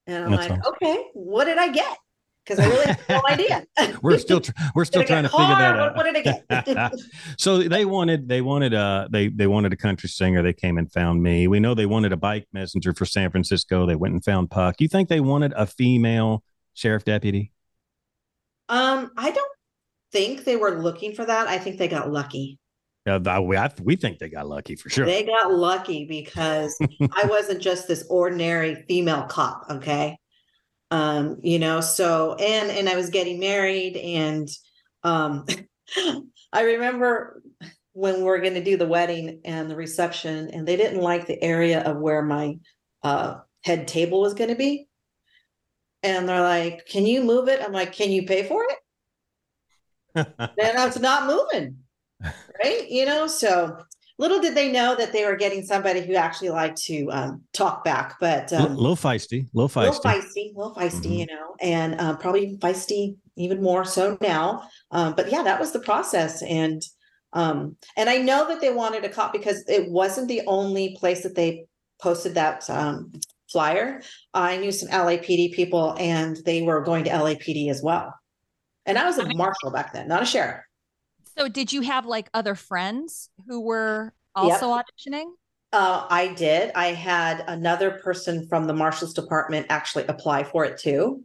And 0.07 0.25
I'm 0.25 0.31
That's 0.31 0.49
like, 0.49 0.59
awesome. 0.59 0.73
Okay, 0.73 1.03
what 1.13 1.45
did 1.45 1.57
I 1.57 1.71
get? 1.71 1.97
Because 2.45 2.59
I 2.59 2.69
really 2.69 2.85
have 2.87 3.09
no 3.09 3.21
idea. 3.29 3.65
we're 4.01 4.17
still 4.17 4.41
tr- 4.41 4.51
we're 4.73 4.85
still 4.85 5.03
trying 5.03 5.23
to 5.23 5.29
figure 5.29 5.45
that 5.45 5.79
out. 5.79 5.95
What, 5.95 6.11
did 6.11 6.27
I 6.27 6.63
get? 6.63 6.93
so 7.37 7.59
they 7.59 7.85
wanted 7.85 8.27
they 8.27 8.41
wanted 8.41 8.73
uh 8.73 9.07
they 9.11 9.27
they 9.27 9.47
wanted 9.47 9.73
a 9.73 9.77
country 9.77 10.09
singer. 10.09 10.41
They 10.41 10.53
came 10.53 10.77
and 10.77 10.91
found 10.91 11.21
me. 11.21 11.47
We 11.47 11.59
know 11.59 11.75
they 11.75 11.85
wanted 11.85 12.13
a 12.13 12.17
bike 12.17 12.47
messenger 12.51 12.93
for 12.93 13.05
San 13.05 13.29
Francisco. 13.29 13.85
They 13.85 13.95
went 13.95 14.13
and 14.13 14.23
found 14.23 14.49
Puck. 14.49 14.81
You 14.81 14.87
think 14.87 15.07
they 15.07 15.19
wanted 15.19 15.53
a 15.55 15.65
female 15.67 16.43
sheriff 16.73 17.05
deputy? 17.05 17.51
Um, 18.69 19.11
I 19.17 19.31
don't 19.31 19.51
think 20.11 20.43
they 20.43 20.55
were 20.55 20.81
looking 20.81 21.13
for 21.13 21.25
that. 21.25 21.47
I 21.47 21.57
think 21.57 21.77
they 21.77 21.87
got 21.87 22.11
lucky. 22.11 22.57
Yeah, 23.05 23.39
we 23.39 23.57
I, 23.57 23.71
we 23.81 23.95
think 23.95 24.19
they 24.19 24.29
got 24.29 24.47
lucky 24.47 24.75
for 24.75 24.89
sure. 24.89 25.05
They 25.05 25.23
got 25.23 25.51
lucky 25.51 26.05
because 26.05 26.77
I 27.13 27.25
wasn't 27.25 27.59
just 27.59 27.87
this 27.87 28.05
ordinary 28.09 28.75
female 28.87 29.23
cop. 29.23 29.65
Okay, 29.71 30.17
um, 30.91 31.37
you 31.41 31.59
know. 31.59 31.81
So 31.81 32.35
and 32.35 32.69
and 32.69 32.87
I 32.87 32.95
was 32.95 33.09
getting 33.09 33.39
married, 33.39 33.97
and 33.97 34.47
um, 35.03 35.45
I 36.53 36.61
remember 36.61 37.41
when 37.93 38.17
we 38.17 38.23
were 38.23 38.39
going 38.39 38.53
to 38.53 38.63
do 38.63 38.77
the 38.77 38.87
wedding 38.87 39.41
and 39.43 39.69
the 39.69 39.75
reception, 39.75 40.49
and 40.49 40.67
they 40.67 40.77
didn't 40.77 41.01
like 41.01 41.25
the 41.25 41.41
area 41.43 41.81
of 41.81 41.97
where 41.97 42.21
my 42.21 42.59
uh, 43.03 43.39
head 43.63 43.87
table 43.87 44.21
was 44.21 44.33
going 44.33 44.49
to 44.49 44.55
be, 44.55 44.87
and 46.03 46.29
they're 46.29 46.41
like, 46.41 46.85
"Can 46.85 47.05
you 47.05 47.23
move 47.23 47.47
it?" 47.47 47.61
I'm 47.61 47.73
like, 47.73 47.93
"Can 47.93 48.11
you 48.11 48.25
pay 48.25 48.47
for 48.47 48.63
it?" 48.63 48.77
and 50.37 50.77
I 50.77 50.85
was 50.85 50.99
not 50.99 51.25
moving 51.25 51.77
right? 52.63 52.89
You 52.89 53.05
know, 53.05 53.27
so 53.27 53.77
little 54.17 54.39
did 54.39 54.55
they 54.55 54.71
know 54.71 54.95
that 54.95 55.13
they 55.13 55.25
were 55.25 55.35
getting 55.35 55.63
somebody 55.63 56.01
who 56.01 56.15
actually 56.15 56.49
liked 56.49 56.81
to 56.83 57.07
um, 57.11 57.41
talk 57.53 57.83
back, 57.83 58.15
but 58.19 58.51
um, 58.53 58.71
a 58.71 58.75
little 58.75 58.95
feisty, 58.95 59.47
little 59.53 59.69
feisty, 59.69 59.87
little 59.87 60.01
feisty, 60.01 60.55
little 60.55 60.75
feisty, 60.75 61.01
mm-hmm. 61.01 61.11
you 61.13 61.25
know, 61.27 61.55
and 61.59 61.99
um, 61.99 62.17
probably 62.17 62.57
feisty 62.57 63.15
even 63.35 63.61
more 63.61 63.85
so 63.85 64.17
now. 64.21 64.63
Um, 64.91 65.13
but 65.15 65.31
yeah, 65.31 65.43
that 65.43 65.59
was 65.59 65.71
the 65.71 65.79
process, 65.79 66.41
and 66.43 66.81
um, 67.33 67.77
and 67.97 68.09
I 68.09 68.17
know 68.17 68.47
that 68.47 68.61
they 68.61 68.71
wanted 68.71 69.05
a 69.05 69.09
cop 69.09 69.33
because 69.33 69.63
it 69.67 69.89
wasn't 69.89 70.27
the 70.27 70.41
only 70.47 70.95
place 70.99 71.23
that 71.23 71.35
they 71.35 71.65
posted 72.01 72.35
that 72.35 72.69
um, 72.69 73.11
flyer. 73.51 74.01
I 74.33 74.57
knew 74.57 74.71
some 74.71 74.89
LAPD 74.89 75.53
people, 75.53 75.95
and 75.99 76.37
they 76.45 76.61
were 76.61 76.81
going 76.81 77.05
to 77.05 77.11
LAPD 77.11 77.69
as 77.69 77.81
well. 77.81 78.13
And 78.85 78.97
I 78.97 79.05
was 79.05 79.17
a 79.17 79.33
marshal 79.35 79.71
back 79.71 79.93
then, 79.93 80.07
not 80.07 80.23
a 80.23 80.25
sheriff. 80.25 80.61
So, 81.41 81.47
did 81.47 81.73
you 81.73 81.81
have 81.81 82.05
like 82.05 82.29
other 82.35 82.53
friends 82.53 83.31
who 83.47 83.61
were 83.61 84.13
also 84.35 84.75
yep. 84.75 84.85
auditioning? 84.85 85.31
Uh, 85.73 86.05
I 86.07 86.35
did. 86.35 86.71
I 86.75 86.89
had 86.89 87.43
another 87.47 87.89
person 87.89 88.47
from 88.47 88.67
the 88.67 88.75
marshal's 88.75 89.11
department 89.11 89.65
actually 89.71 90.05
apply 90.05 90.43
for 90.43 90.65
it 90.65 90.77
too. 90.77 91.23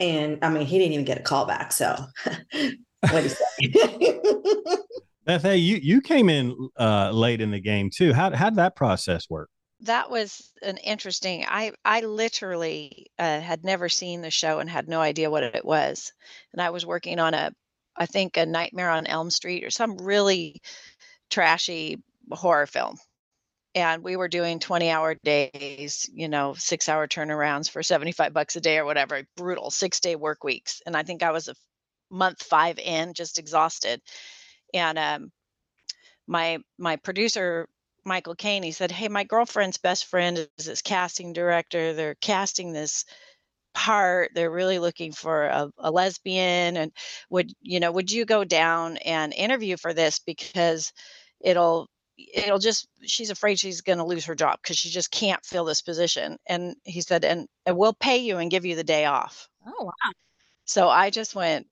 And 0.00 0.38
I 0.42 0.50
mean, 0.50 0.66
he 0.66 0.76
didn't 0.76 0.92
even 0.92 1.06
get 1.06 1.16
a 1.16 1.22
call 1.22 1.46
back. 1.46 1.72
So, 1.72 1.96
what 2.50 3.10
do 3.10 3.22
you 3.22 3.28
say? 3.30 4.20
Beth, 5.24 5.40
hey, 5.40 5.56
you 5.56 5.78
you 5.78 6.02
came 6.02 6.28
in 6.28 6.68
uh, 6.78 7.10
late 7.12 7.40
in 7.40 7.50
the 7.50 7.60
game 7.60 7.88
too. 7.88 8.12
How 8.12 8.30
how 8.36 8.50
did 8.50 8.58
that 8.58 8.76
process 8.76 9.30
work? 9.30 9.48
That 9.80 10.10
was 10.10 10.52
an 10.60 10.76
interesting. 10.76 11.46
I 11.48 11.72
I 11.86 12.00
literally 12.00 13.06
uh, 13.18 13.40
had 13.40 13.64
never 13.64 13.88
seen 13.88 14.20
the 14.20 14.30
show 14.30 14.58
and 14.58 14.68
had 14.68 14.90
no 14.90 15.00
idea 15.00 15.30
what 15.30 15.42
it 15.42 15.64
was, 15.64 16.12
and 16.52 16.60
I 16.60 16.68
was 16.68 16.84
working 16.84 17.18
on 17.18 17.32
a, 17.32 17.50
I 17.98 18.06
think 18.06 18.36
a 18.36 18.46
Nightmare 18.46 18.90
on 18.90 19.06
Elm 19.06 19.30
Street 19.30 19.64
or 19.64 19.70
some 19.70 19.98
really 19.98 20.60
trashy 21.30 21.98
horror 22.30 22.66
film, 22.66 22.96
and 23.74 24.02
we 24.02 24.16
were 24.16 24.28
doing 24.28 24.60
20 24.60 24.90
hour 24.90 25.14
days 25.24 26.08
you 26.12 26.28
know 26.28 26.54
six 26.54 26.88
hour 26.88 27.06
turnarounds 27.08 27.70
for 27.70 27.82
75 27.82 28.32
bucks 28.32 28.56
a 28.56 28.60
day 28.60 28.78
or 28.78 28.84
whatever 28.84 29.22
brutal 29.36 29.70
six 29.70 30.00
day 30.00 30.16
work 30.16 30.44
weeks. 30.44 30.82
And 30.86 30.96
i 30.96 31.02
think 31.02 31.22
i 31.22 31.32
was 31.32 31.48
a 31.48 31.54
month 32.10 32.42
five 32.42 32.78
in 32.78 33.14
just 33.14 33.38
exhausted. 33.38 34.00
And 34.74 34.98
um, 34.98 35.32
my 36.26 36.58
my 36.78 36.96
producer 36.96 37.68
Michael 38.04 38.34
Kane, 38.34 38.62
he 38.62 38.72
said, 38.72 38.90
"Hey, 38.90 39.08
my 39.08 39.24
girlfriend's 39.24 39.78
best 39.78 40.06
friend 40.06 40.48
is 40.56 40.66
this 40.66 40.82
casting 40.82 41.32
director. 41.32 41.92
They're 41.92 42.14
casting 42.16 42.72
this 42.72 43.04
part. 43.78 44.32
They're 44.34 44.50
really 44.50 44.78
looking 44.78 45.12
for 45.12 45.44
a, 45.44 45.70
a 45.78 45.90
lesbian, 45.90 46.76
and 46.76 46.92
would 47.30 47.52
you 47.62 47.80
know? 47.80 47.92
Would 47.92 48.10
you 48.12 48.24
go 48.24 48.44
down 48.44 48.96
and 48.98 49.32
interview 49.32 49.76
for 49.76 49.94
this 49.94 50.18
because 50.18 50.92
it'll." 51.40 51.88
it'll 52.34 52.58
just 52.58 52.88
she's 53.02 53.30
afraid 53.30 53.60
she's 53.60 53.80
going 53.80 53.98
to 53.98 54.04
lose 54.04 54.24
her 54.24 54.34
job 54.34 54.58
because 54.60 54.76
she 54.76 54.88
just 54.90 55.08
can't 55.12 55.44
fill 55.46 55.64
this 55.64 55.82
position 55.82 56.36
and 56.48 56.74
he 56.82 57.00
said 57.00 57.24
and, 57.24 57.46
and 57.64 57.76
we'll 57.76 57.94
pay 57.94 58.16
you 58.16 58.38
and 58.38 58.50
give 58.50 58.64
you 58.64 58.74
the 58.74 58.82
day 58.82 59.04
off 59.04 59.48
oh 59.64 59.84
wow 59.84 59.92
so 60.64 60.88
i 60.88 61.10
just 61.10 61.36
went 61.36 61.64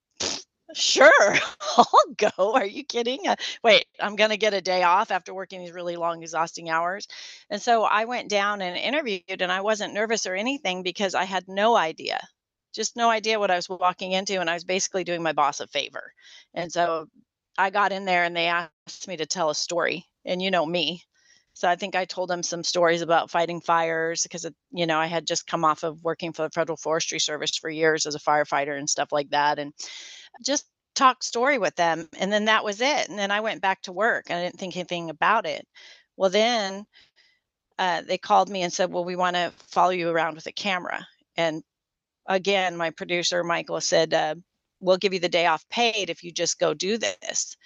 Sure, 0.75 1.37
I'll 1.77 1.87
go. 2.17 2.55
Are 2.55 2.67
you 2.67 2.85
kidding? 2.85 3.29
Uh, 3.29 3.37
wait, 3.63 3.87
I'm 4.01 4.17
going 4.17 4.31
to 4.31 4.37
get 4.37 4.53
a 4.55 4.61
day 4.61 4.83
off 4.83 5.11
after 5.11 5.33
working 5.33 5.61
these 5.61 5.73
really 5.73 5.97
long, 5.97 6.23
exhausting 6.23 6.71
hours. 6.71 7.07
And 7.51 7.63
so 7.63 7.85
I 7.85 8.05
went 8.05 8.29
down 8.29 8.63
and 8.63 8.77
interviewed, 8.77 9.43
and 9.43 9.53
I 9.53 9.61
wasn't 9.61 9.95
nervous 9.95 10.27
or 10.27 10.35
anything 10.35 10.83
because 10.83 11.15
I 11.15 11.25
had 11.25 11.47
no 11.47 11.77
idea, 11.77 12.19
just 12.75 12.97
no 12.97 13.09
idea 13.11 13.39
what 13.39 13.51
I 13.51 13.57
was 13.57 13.69
walking 13.69 14.13
into. 14.13 14.41
And 14.41 14.51
I 14.51 14.55
was 14.55 14.65
basically 14.65 15.05
doing 15.05 15.23
my 15.23 15.33
boss 15.33 15.61
a 15.61 15.69
favor. 15.69 16.13
And 16.53 16.73
so 16.73 17.07
I 17.57 17.71
got 17.71 17.93
in 17.93 18.05
there 18.05 18.25
and 18.25 18.37
they 18.37 18.47
asked 18.49 19.07
me 19.07 19.17
to 19.19 19.27
tell 19.27 19.51
a 19.51 19.55
story. 19.55 20.05
And 20.25 20.43
you 20.43 20.51
know 20.51 20.67
me. 20.67 21.03
So 21.55 21.69
I 21.71 21.77
think 21.77 21.95
I 21.97 22.05
told 22.05 22.29
them 22.29 22.43
some 22.43 22.63
stories 22.63 23.01
about 23.01 23.31
fighting 23.31 23.63
fires 23.63 24.25
because, 24.25 24.45
you 24.73 24.87
know, 24.87 24.99
I 24.99 25.07
had 25.07 25.27
just 25.27 25.47
come 25.47 25.65
off 25.65 25.85
of 25.85 26.03
working 26.05 26.35
for 26.35 26.43
the 26.43 26.51
Federal 26.51 26.77
Forestry 26.77 27.19
Service 27.19 27.57
for 27.57 27.71
years 27.71 28.05
as 28.05 28.15
a 28.15 28.19
firefighter 28.19 28.77
and 28.77 28.91
stuff 28.91 29.11
like 29.11 29.31
that. 29.31 29.59
And 29.59 29.73
just 30.45 30.67
talk 30.95 31.23
story 31.23 31.59
with 31.59 31.77
them 31.77 32.09
and 32.19 32.33
then 32.33 32.47
that 32.47 32.65
was 32.65 32.81
it 32.81 33.09
and 33.09 33.19
then 33.19 33.31
i 33.31 33.41
went 33.41 33.61
back 33.61 33.83
to 33.83 33.93
work 33.93 34.25
and 34.29 34.39
i 34.39 34.43
didn't 34.43 34.59
think 34.59 34.77
anything 34.77 35.11
about 35.11 35.47
it. 35.47 35.67
Well 36.17 36.31
then 36.31 36.87
uh, 37.79 38.01
they 38.09 38.17
called 38.17 38.49
me 38.49 38.63
and 38.63 38.73
said 38.73 38.91
well 38.91 39.05
we 39.05 39.17
want 39.17 39.37
to 39.37 39.53
follow 39.69 39.91
you 39.91 40.09
around 40.09 40.35
with 40.35 40.47
a 40.47 40.53
camera 40.53 41.07
and 41.37 41.63
again 42.27 42.77
my 42.77 42.91
producer 42.91 43.45
michael 43.45 43.81
said 43.81 44.15
uh, 44.15 44.35
we'll 44.81 44.97
give 44.97 45.13
you 45.13 45.21
the 45.21 45.29
day 45.29 45.47
off 45.47 45.69
paid 45.69 46.09
if 46.09 46.25
you 46.25 46.33
just 46.33 46.59
go 46.59 46.75
do 46.75 46.99
this. 46.99 47.57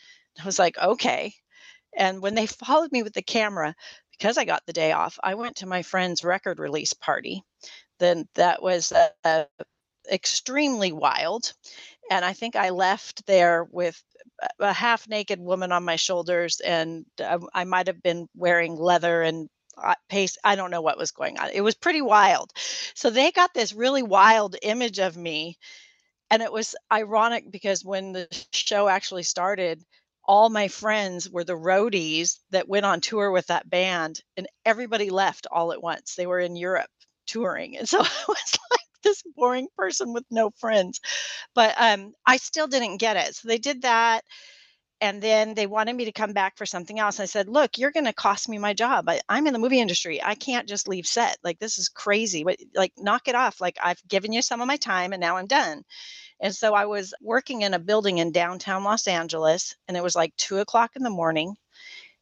I 0.41 0.45
was 0.45 0.59
like 0.59 0.77
okay. 0.79 1.33
And 1.97 2.21
when 2.21 2.35
they 2.35 2.47
followed 2.67 2.93
me 2.93 3.03
with 3.05 3.15
the 3.15 3.23
camera 3.23 3.75
because 4.19 4.37
i 4.37 4.45
got 4.45 4.63
the 4.67 4.73
day 4.73 4.93
off 4.93 5.19
i 5.23 5.35
went 5.35 5.57
to 5.57 5.67
my 5.67 5.83
friend's 5.83 6.25
record 6.25 6.59
release 6.59 6.93
party. 6.93 7.45
Then 8.01 8.27
that 8.35 8.63
was 8.63 8.93
uh, 8.93 9.45
extremely 10.11 10.93
wild 10.93 11.53
and 12.11 12.25
I 12.25 12.33
think 12.33 12.57
I 12.57 12.71
left 12.71 13.27
there 13.27 13.65
with 13.71 14.03
a 14.59 14.73
half 14.73 15.09
naked 15.09 15.41
woman 15.41 15.73
on 15.73 15.85
my 15.85 15.97
shoulders, 15.97 16.61
and 16.61 17.07
I, 17.21 17.39
I 17.55 17.65
might 17.65 17.87
have 17.87 18.03
been 18.03 18.29
wearing 18.35 18.77
leather 18.77 19.23
and 19.23 19.49
uh, 19.79 19.95
pace. 20.09 20.37
I 20.45 20.57
don't 20.57 20.71
know 20.73 20.83
what 20.83 20.99
was 20.99 21.13
going 21.13 21.39
on. 21.39 21.51
It 21.53 21.61
was 21.63 21.75
pretty 21.75 22.03
wild. 22.03 22.51
So 22.95 23.11
they 23.11 23.31
got 23.31 23.55
this 23.55 23.73
really 23.73 24.03
wild 24.03 24.57
image 24.63 24.99
of 24.99 25.17
me. 25.17 25.57
And 26.31 26.43
it 26.43 26.53
was 26.53 26.77
ironic 26.93 27.51
because 27.51 27.85
when 27.85 28.13
the 28.13 28.29
show 28.53 28.89
actually 28.89 29.25
started, 29.25 29.83
all 30.25 30.49
my 30.49 30.69
friends 30.69 31.29
were 31.29 31.45
the 31.45 31.57
roadies 31.57 32.39
that 32.51 32.69
went 32.69 32.87
on 32.87 33.01
tour 33.01 33.31
with 33.31 33.47
that 33.49 33.69
band, 33.69 34.21
and 34.37 34.47
everybody 34.65 35.11
left 35.11 35.47
all 35.51 35.73
at 35.73 35.83
once. 35.83 36.15
They 36.15 36.27
were 36.27 36.41
in 36.41 36.57
Europe 36.57 36.91
touring. 37.27 37.77
And 37.77 37.89
so 37.89 37.99
I 38.03 38.25
was 38.29 38.59
like, 38.71 38.80
this 39.05 39.23
boring 39.37 39.69
person 39.77 40.13
with 40.13 40.25
no 40.31 40.51
friends. 40.59 41.01
But 41.55 41.75
um, 41.79 42.13
I 42.27 42.37
still 42.39 42.67
didn't 42.67 42.99
get 42.99 43.17
it. 43.17 43.35
So 43.37 43.49
they 43.49 43.59
did 43.59 43.83
that. 43.83 44.23
And 45.03 45.23
then 45.23 45.55
they 45.55 45.67
wanted 45.67 45.97
me 45.97 46.07
to 46.07 46.13
come 46.13 46.35
back 46.35 46.59
for 46.59 46.67
something 46.67 46.99
else. 46.99 47.21
I 47.21 47.25
said, 47.25 47.49
Look, 47.49 47.79
you're 47.79 47.91
going 47.91 48.05
to 48.07 48.13
cost 48.13 48.49
me 48.51 48.59
my 48.59 48.75
job. 48.75 49.09
I, 49.09 49.21
I'm 49.29 49.47
in 49.47 49.55
the 49.55 49.59
movie 49.59 49.81
industry. 49.81 50.23
I 50.23 50.35
can't 50.35 50.69
just 50.69 50.89
leave 50.89 51.07
set. 51.07 51.39
Like, 51.43 51.59
this 51.59 51.79
is 51.79 51.89
crazy. 51.89 52.45
But, 52.45 52.59
like, 52.75 52.93
knock 52.99 53.27
it 53.29 53.35
off. 53.35 53.61
Like, 53.63 53.79
I've 53.83 54.07
given 54.09 54.33
you 54.33 54.43
some 54.43 54.61
of 54.61 54.69
my 54.69 54.77
time 54.77 55.13
and 55.13 55.21
now 55.21 55.37
I'm 55.37 55.47
done. 55.47 55.85
And 56.41 56.55
so 56.55 56.75
I 56.75 56.87
was 56.87 57.15
working 57.21 57.63
in 57.63 57.75
a 57.75 57.79
building 57.79 58.19
in 58.19 58.33
downtown 58.33 58.85
Los 58.85 59.07
Angeles, 59.07 59.77
and 59.89 59.97
it 59.97 60.03
was 60.03 60.17
like 60.17 60.35
two 60.37 60.59
o'clock 60.59 60.93
in 60.97 61.03
the 61.03 61.11
morning. 61.11 61.57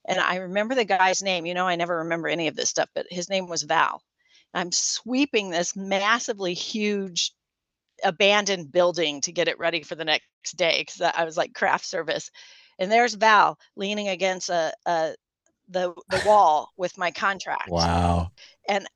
And 0.06 0.18
I 0.20 0.36
remember 0.36 0.74
the 0.74 0.84
guy's 0.84 1.22
name. 1.22 1.46
You 1.46 1.54
know, 1.54 1.66
I 1.68 1.76
never 1.76 1.98
remember 1.98 2.28
any 2.28 2.48
of 2.48 2.56
this 2.56 2.70
stuff, 2.70 2.88
but 2.94 3.06
his 3.10 3.28
name 3.28 3.48
was 3.48 3.62
Val. 3.62 4.02
I'm 4.54 4.72
sweeping 4.72 5.50
this 5.50 5.76
massively 5.76 6.54
huge 6.54 7.32
abandoned 8.04 8.72
building 8.72 9.20
to 9.22 9.32
get 9.32 9.48
it 9.48 9.58
ready 9.58 9.82
for 9.82 9.94
the 9.94 10.04
next 10.04 10.56
day 10.56 10.80
because 10.80 11.00
I 11.00 11.24
was 11.24 11.36
like 11.36 11.54
craft 11.54 11.84
service. 11.84 12.30
And 12.78 12.90
there's 12.90 13.14
Val 13.14 13.58
leaning 13.76 14.08
against 14.08 14.48
a, 14.50 14.72
a 14.86 15.14
the 15.68 15.92
the 16.08 16.22
wall 16.24 16.70
with 16.76 16.96
my 16.96 17.10
contract. 17.10 17.70
Wow. 17.70 18.30
And 18.68 18.86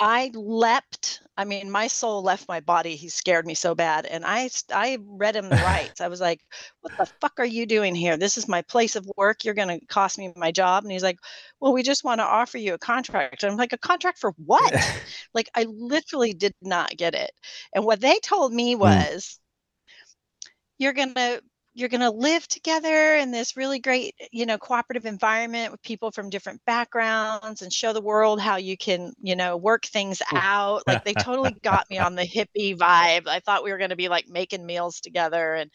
I 0.00 0.30
leapt. 0.32 1.20
I 1.36 1.44
mean, 1.44 1.70
my 1.70 1.86
soul 1.86 2.22
left 2.22 2.48
my 2.48 2.60
body. 2.60 2.96
He 2.96 3.10
scared 3.10 3.46
me 3.46 3.52
so 3.52 3.74
bad, 3.74 4.06
and 4.06 4.24
I 4.24 4.48
I 4.72 4.98
read 5.02 5.36
him 5.36 5.48
the 5.50 5.56
rights. 5.56 6.00
I 6.00 6.08
was 6.08 6.22
like, 6.22 6.40
"What 6.80 6.96
the 6.96 7.06
fuck 7.20 7.34
are 7.38 7.44
you 7.44 7.66
doing 7.66 7.94
here? 7.94 8.16
This 8.16 8.38
is 8.38 8.48
my 8.48 8.62
place 8.62 8.96
of 8.96 9.10
work. 9.18 9.44
You're 9.44 9.54
going 9.54 9.80
to 9.80 9.86
cost 9.86 10.18
me 10.18 10.32
my 10.36 10.52
job." 10.52 10.84
And 10.84 10.92
he's 10.92 11.02
like, 11.02 11.18
"Well, 11.60 11.74
we 11.74 11.82
just 11.82 12.02
want 12.02 12.20
to 12.20 12.24
offer 12.24 12.56
you 12.56 12.72
a 12.72 12.78
contract." 12.78 13.42
And 13.42 13.52
I'm 13.52 13.58
like, 13.58 13.74
"A 13.74 13.78
contract 13.78 14.18
for 14.18 14.32
what?" 14.44 14.72
like, 15.34 15.50
I 15.54 15.64
literally 15.64 16.32
did 16.32 16.54
not 16.62 16.96
get 16.96 17.14
it. 17.14 17.32
And 17.74 17.84
what 17.84 18.00
they 18.00 18.18
told 18.20 18.54
me 18.54 18.72
hmm. 18.74 18.80
was, 18.80 19.38
mm. 19.86 20.48
"You're 20.78 20.94
going 20.94 21.14
to 21.14 21.42
you're 21.74 21.88
going 21.88 22.00
to 22.00 22.10
live 22.10 22.46
together 22.48 23.14
in 23.16 23.30
this 23.30 23.56
really 23.56 23.78
great 23.78 24.14
you 24.32 24.44
know 24.44 24.58
cooperative 24.58 25.06
environment 25.06 25.70
with 25.70 25.82
people 25.82 26.10
from 26.10 26.30
different 26.30 26.60
backgrounds 26.66 27.62
and 27.62 27.72
show 27.72 27.92
the 27.92 28.00
world 28.00 28.40
how 28.40 28.56
you 28.56 28.76
can 28.76 29.12
you 29.20 29.36
know 29.36 29.56
work 29.56 29.84
things 29.86 30.20
out. 30.32 30.82
Like 30.86 31.04
they 31.04 31.14
totally 31.18 31.54
got 31.62 31.88
me 31.90 31.98
on 31.98 32.14
the 32.14 32.26
hippie 32.26 32.76
vibe. 32.76 33.28
I 33.28 33.40
thought 33.40 33.64
we 33.64 33.70
were 33.70 33.78
going 33.78 33.90
to 33.90 33.96
be 33.96 34.08
like 34.08 34.28
making 34.28 34.66
meals 34.66 35.00
together 35.00 35.54
and 35.54 35.70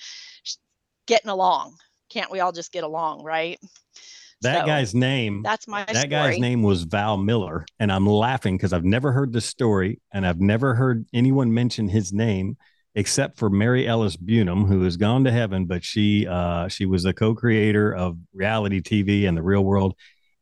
getting 1.08 1.30
along. 1.30 1.78
Can't 2.10 2.32
we 2.32 2.40
all 2.40 2.52
just 2.52 2.72
get 2.72 2.84
along 2.84 3.24
right? 3.24 3.60
That 4.42 4.62
so, 4.62 4.66
guy's 4.66 4.94
name 4.94 5.42
that's 5.44 5.68
my 5.68 5.86
that 5.86 5.96
story. 5.96 6.10
guy's 6.10 6.40
name 6.40 6.62
was 6.62 6.84
val 6.84 7.18
miller 7.18 7.66
and 7.80 7.90
i'm 7.90 8.06
laughing 8.06 8.58
because 8.58 8.74
i've 8.74 8.84
never 8.84 9.14
heard 9.14 9.32
this 9.32 9.46
story 9.46 10.02
and 10.12 10.28
i've 10.28 10.42
never 10.42 10.76
heard 10.76 11.06
anyone 11.14 11.54
mention 11.54 11.88
his 11.88 12.12
name 12.12 12.58
except 12.96 13.38
for 13.38 13.50
Mary 13.50 13.88
Ellis 13.88 14.16
Bunim, 14.16 14.68
who 14.68 14.82
has 14.84 14.98
gone 14.98 15.26
to 15.26 15.32
heaven, 15.32 15.66
but 15.66 15.84
she 15.84 16.26
uh, 16.28 16.68
she 16.70 16.86
was 16.86 17.04
the 17.04 17.14
co-creator 17.14 17.94
of 17.94 18.18
reality 18.34 18.82
TV 18.82 19.28
and 19.28 19.38
the 19.38 19.44
real 19.44 19.64
world. 19.64 19.94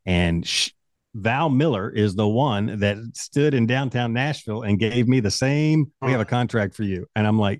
And 0.05 0.47
she, 0.47 0.71
Val 1.15 1.49
Miller 1.49 1.89
is 1.89 2.15
the 2.15 2.27
one 2.27 2.79
that 2.79 2.97
stood 3.13 3.53
in 3.53 3.67
downtown 3.67 4.13
Nashville 4.13 4.63
and 4.63 4.79
gave 4.79 5.07
me 5.07 5.19
the 5.19 5.31
same. 5.31 5.91
We 6.01 6.11
have 6.11 6.21
a 6.21 6.25
contract 6.25 6.75
for 6.75 6.83
you, 6.83 7.07
and 7.15 7.27
I'm 7.27 7.37
like, 7.39 7.59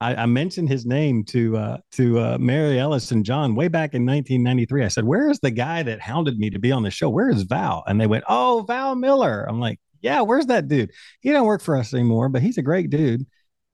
I, 0.00 0.14
I 0.14 0.26
mentioned 0.26 0.68
his 0.68 0.84
name 0.84 1.24
to 1.24 1.56
uh, 1.56 1.78
to 1.92 2.18
uh, 2.20 2.38
Mary 2.38 2.78
Ellis 2.78 3.10
and 3.10 3.24
Jon 3.24 3.54
way 3.54 3.68
back 3.68 3.94
in 3.94 4.04
1993. 4.04 4.84
I 4.84 4.88
said, 4.88 5.04
"Where 5.04 5.30
is 5.30 5.40
the 5.40 5.50
guy 5.50 5.82
that 5.82 6.00
hounded 6.00 6.38
me 6.38 6.50
to 6.50 6.58
be 6.58 6.72
on 6.72 6.82
the 6.82 6.90
show? 6.90 7.08
Where 7.08 7.30
is 7.30 7.42
Val?" 7.42 7.82
And 7.86 8.00
they 8.00 8.06
went, 8.06 8.24
"Oh, 8.28 8.64
Val 8.66 8.94
Miller." 8.94 9.44
I'm 9.48 9.60
like, 9.60 9.80
"Yeah, 10.02 10.20
where's 10.22 10.46
that 10.46 10.68
dude? 10.68 10.90
He 11.20 11.30
don't 11.32 11.46
work 11.46 11.62
for 11.62 11.76
us 11.76 11.94
anymore, 11.94 12.28
but 12.28 12.42
he's 12.42 12.58
a 12.58 12.62
great 12.62 12.90
dude." 12.90 13.26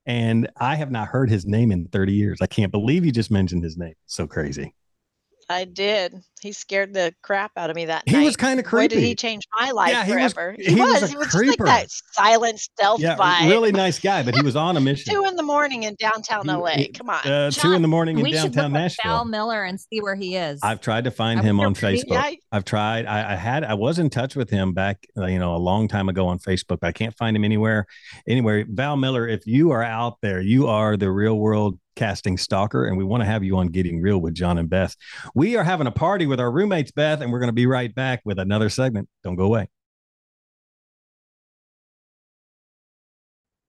And 0.05 0.49
I 0.57 0.75
have 0.75 0.91
not 0.91 1.09
heard 1.09 1.29
his 1.29 1.45
name 1.45 1.71
in 1.71 1.87
30 1.87 2.13
years. 2.13 2.39
I 2.41 2.47
can't 2.47 2.71
believe 2.71 3.05
you 3.05 3.11
just 3.11 3.31
mentioned 3.31 3.63
his 3.63 3.77
name. 3.77 3.93
so 4.05 4.27
crazy. 4.27 4.73
I 5.49 5.65
did. 5.65 6.15
He 6.41 6.51
scared 6.53 6.93
the 6.93 7.13
crap 7.21 7.51
out 7.55 7.69
of 7.69 7.75
me 7.75 7.85
that 7.85 8.03
he 8.05 8.13
night. 8.13 8.19
He 8.21 8.25
was 8.25 8.35
kind 8.35 8.59
of 8.59 8.65
creepy. 8.65 8.95
Boy, 8.95 8.99
did 9.01 9.07
he 9.07 9.15
change 9.15 9.43
my 9.59 9.71
life 9.71 9.91
yeah, 9.91 10.05
he 10.05 10.11
forever? 10.11 10.55
Was, 10.57 10.65
he, 10.65 10.73
he 10.73 10.81
was. 10.81 11.01
was. 11.01 11.11
He 11.11 11.17
was 11.17 11.31
just 11.31 11.35
like 11.35 11.57
that 11.59 11.87
silent 11.89 12.59
stealth 12.59 12.99
yeah, 12.99 13.15
vibe. 13.15 13.49
Really 13.49 13.71
nice 13.71 13.99
guy, 13.99 14.23
but 14.23 14.35
he 14.35 14.41
was 14.41 14.55
on 14.55 14.75
a 14.75 14.81
mission. 14.81 15.13
two 15.13 15.23
in 15.25 15.35
the 15.35 15.43
morning 15.43 15.83
in 15.83 15.95
downtown 15.99 16.47
He- 16.47 16.51
LA. 16.51 16.69
he- 16.71 16.87
Come 16.89 17.09
on. 17.09 17.27
Uh, 17.27 17.51
Jon, 17.51 17.61
two 17.61 17.71
in 17.73 17.81
the 17.81 17.87
morning 17.87 18.17
in 18.17 18.23
we 18.23 18.31
should 18.31 18.53
downtown 18.53 18.73
look 18.73 18.91
up 18.91 18.91
Val 19.03 19.25
Miller 19.25 19.63
and 19.63 19.79
see 19.79 20.01
where 20.01 20.15
he 20.15 20.35
is. 20.35 20.59
I've 20.63 20.81
tried 20.81 21.03
to 21.03 21.11
find 21.11 21.39
I 21.39 21.43
him 21.43 21.59
on 21.59 21.75
Facebook. 21.75 22.05
Yeah. 22.07 22.31
I've 22.51 22.65
tried. 22.65 23.05
I, 23.05 23.33
I 23.33 23.35
had. 23.35 23.63
I 23.63 23.75
was 23.75 23.99
in 23.99 24.09
touch 24.09 24.35
with 24.35 24.49
him 24.49 24.73
back, 24.73 25.05
uh, 25.17 25.25
you 25.27 25.39
know, 25.39 25.55
a 25.55 25.57
long 25.57 25.87
time 25.87 26.09
ago 26.09 26.27
on 26.27 26.39
Facebook. 26.39 26.79
But 26.81 26.87
I 26.87 26.91
can't 26.91 27.15
find 27.17 27.35
him 27.35 27.43
anywhere. 27.43 27.85
Anywhere, 28.27 28.65
Val 28.67 28.97
Miller, 28.97 29.27
if 29.27 29.45
you 29.45 29.71
are 29.71 29.83
out 29.83 30.17
there, 30.21 30.41
you 30.41 30.67
are 30.67 30.97
the 30.97 31.11
real 31.11 31.37
world 31.37 31.77
casting 31.95 32.37
stalker, 32.37 32.85
and 32.85 32.97
we 32.97 33.03
want 33.03 33.21
to 33.21 33.25
have 33.25 33.43
you 33.43 33.57
on 33.57 33.67
Getting 33.67 34.01
Real 34.01 34.17
with 34.19 34.33
Jon 34.33 34.57
and 34.57 34.69
Beth. 34.69 34.95
We 35.35 35.55
are 35.55 35.63
having 35.63 35.87
a 35.87 35.91
party 35.91 36.25
with 36.31 36.39
our 36.39 36.51
roommates, 36.51 36.91
Beth, 36.91 37.21
and 37.21 37.31
we're 37.31 37.39
going 37.39 37.49
to 37.49 37.53
be 37.53 37.67
right 37.67 37.93
back 37.93 38.21
with 38.23 38.39
another 38.39 38.69
segment. 38.69 39.09
Don't 39.21 39.35
go 39.35 39.43
away. 39.43 39.67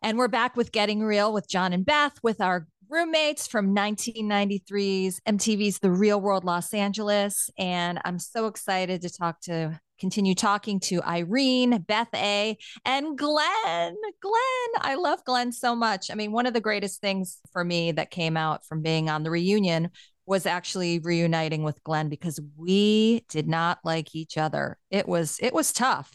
And 0.00 0.16
we're 0.16 0.28
back 0.28 0.56
with 0.56 0.72
Getting 0.72 1.02
Real 1.02 1.32
with 1.32 1.48
Jon 1.48 1.72
and 1.72 1.84
Beth 1.84 2.14
with 2.22 2.40
our 2.40 2.66
roommates 2.88 3.46
from 3.48 3.74
1993's 3.74 5.20
MTV's 5.26 5.80
The 5.80 5.90
Real 5.90 6.20
World 6.20 6.44
Los 6.44 6.72
Angeles. 6.72 7.50
And 7.58 8.00
I'm 8.04 8.18
so 8.18 8.46
excited 8.46 9.02
to 9.02 9.10
talk 9.10 9.40
to, 9.42 9.80
continue 9.98 10.34
talking 10.34 10.78
to 10.80 11.02
Irene, 11.02 11.82
Beth 11.82 12.14
A, 12.14 12.56
and 12.84 13.18
Glen. 13.18 13.96
Glen, 14.20 14.70
I 14.80 14.96
love 14.96 15.24
Glen 15.24 15.50
so 15.50 15.74
much. 15.74 16.10
I 16.10 16.14
mean, 16.14 16.30
one 16.30 16.46
of 16.46 16.54
the 16.54 16.60
greatest 16.60 17.00
things 17.00 17.38
for 17.52 17.64
me 17.64 17.92
that 17.92 18.10
came 18.10 18.36
out 18.36 18.64
from 18.66 18.82
being 18.82 19.08
on 19.08 19.24
the 19.24 19.30
reunion 19.30 19.90
was 20.26 20.46
actually 20.46 20.98
reuniting 21.00 21.62
with 21.62 21.82
Glen 21.82 22.08
because 22.08 22.40
we 22.56 23.24
did 23.28 23.48
not 23.48 23.78
like 23.84 24.14
each 24.14 24.38
other. 24.38 24.78
It 24.90 25.08
was 25.08 25.38
it 25.40 25.52
was 25.52 25.72
tough. 25.72 26.12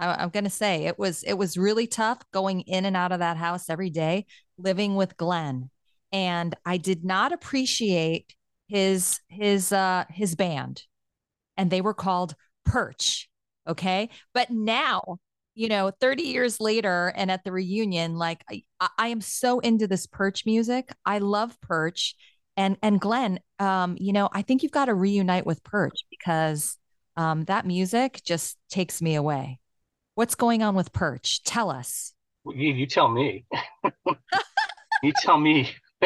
I, 0.00 0.14
I'm 0.14 0.30
going 0.30 0.44
to 0.44 0.50
say 0.50 0.84
it 0.86 0.98
was 0.98 1.22
it 1.22 1.34
was 1.34 1.56
really 1.56 1.86
tough 1.86 2.18
going 2.32 2.60
in 2.62 2.84
and 2.84 2.96
out 2.96 3.12
of 3.12 3.20
that 3.20 3.36
house 3.36 3.68
every 3.68 3.90
day, 3.90 4.26
living 4.58 4.96
with 4.96 5.16
Glenn, 5.16 5.70
and 6.12 6.54
I 6.64 6.78
did 6.78 7.04
not 7.04 7.32
appreciate 7.32 8.34
his 8.68 9.20
his 9.28 9.72
uh 9.72 10.04
his 10.10 10.34
band, 10.34 10.82
and 11.56 11.70
they 11.70 11.80
were 11.80 11.94
called 11.94 12.34
Perch. 12.64 13.28
Okay, 13.68 14.08
but 14.34 14.50
now 14.50 15.18
you 15.54 15.68
know 15.68 15.90
30 16.00 16.22
years 16.22 16.60
later 16.60 17.12
and 17.14 17.30
at 17.30 17.44
the 17.44 17.52
reunion 17.52 18.16
like 18.16 18.42
I, 18.50 18.62
I 18.98 19.08
am 19.08 19.20
so 19.20 19.58
into 19.60 19.86
this 19.86 20.06
perch 20.06 20.46
music 20.46 20.90
i 21.04 21.18
love 21.18 21.60
perch 21.60 22.14
and 22.56 22.76
and 22.82 23.00
glen 23.00 23.38
um 23.58 23.96
you 23.98 24.12
know 24.12 24.28
i 24.32 24.42
think 24.42 24.62
you've 24.62 24.72
got 24.72 24.86
to 24.86 24.94
reunite 24.94 25.46
with 25.46 25.62
perch 25.64 26.00
because 26.10 26.78
um 27.16 27.44
that 27.44 27.66
music 27.66 28.20
just 28.24 28.58
takes 28.68 29.00
me 29.00 29.14
away 29.14 29.58
what's 30.14 30.34
going 30.34 30.62
on 30.62 30.74
with 30.74 30.92
perch 30.92 31.42
tell 31.44 31.70
us 31.70 32.12
You, 32.44 32.72
you 32.74 32.86
tell 32.86 33.08
me. 33.08 33.44
you 35.02 35.12
tell 35.22 35.38
me. 35.38 35.70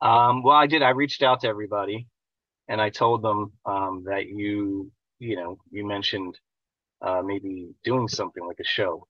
um, 0.00 0.42
well, 0.42 0.56
I 0.56 0.66
did. 0.66 0.82
I 0.82 0.90
reached 0.90 1.22
out 1.22 1.40
to 1.42 1.48
everybody, 1.48 2.08
and 2.66 2.80
I 2.80 2.90
told 2.90 3.22
them 3.22 3.52
um, 3.66 4.02
that 4.06 4.26
you, 4.26 4.90
you 5.20 5.36
know, 5.36 5.58
you 5.70 5.86
mentioned 5.86 6.36
uh, 7.00 7.22
maybe 7.22 7.70
doing 7.84 8.08
something 8.08 8.44
like 8.44 8.58
a 8.60 8.64
show. 8.64 9.06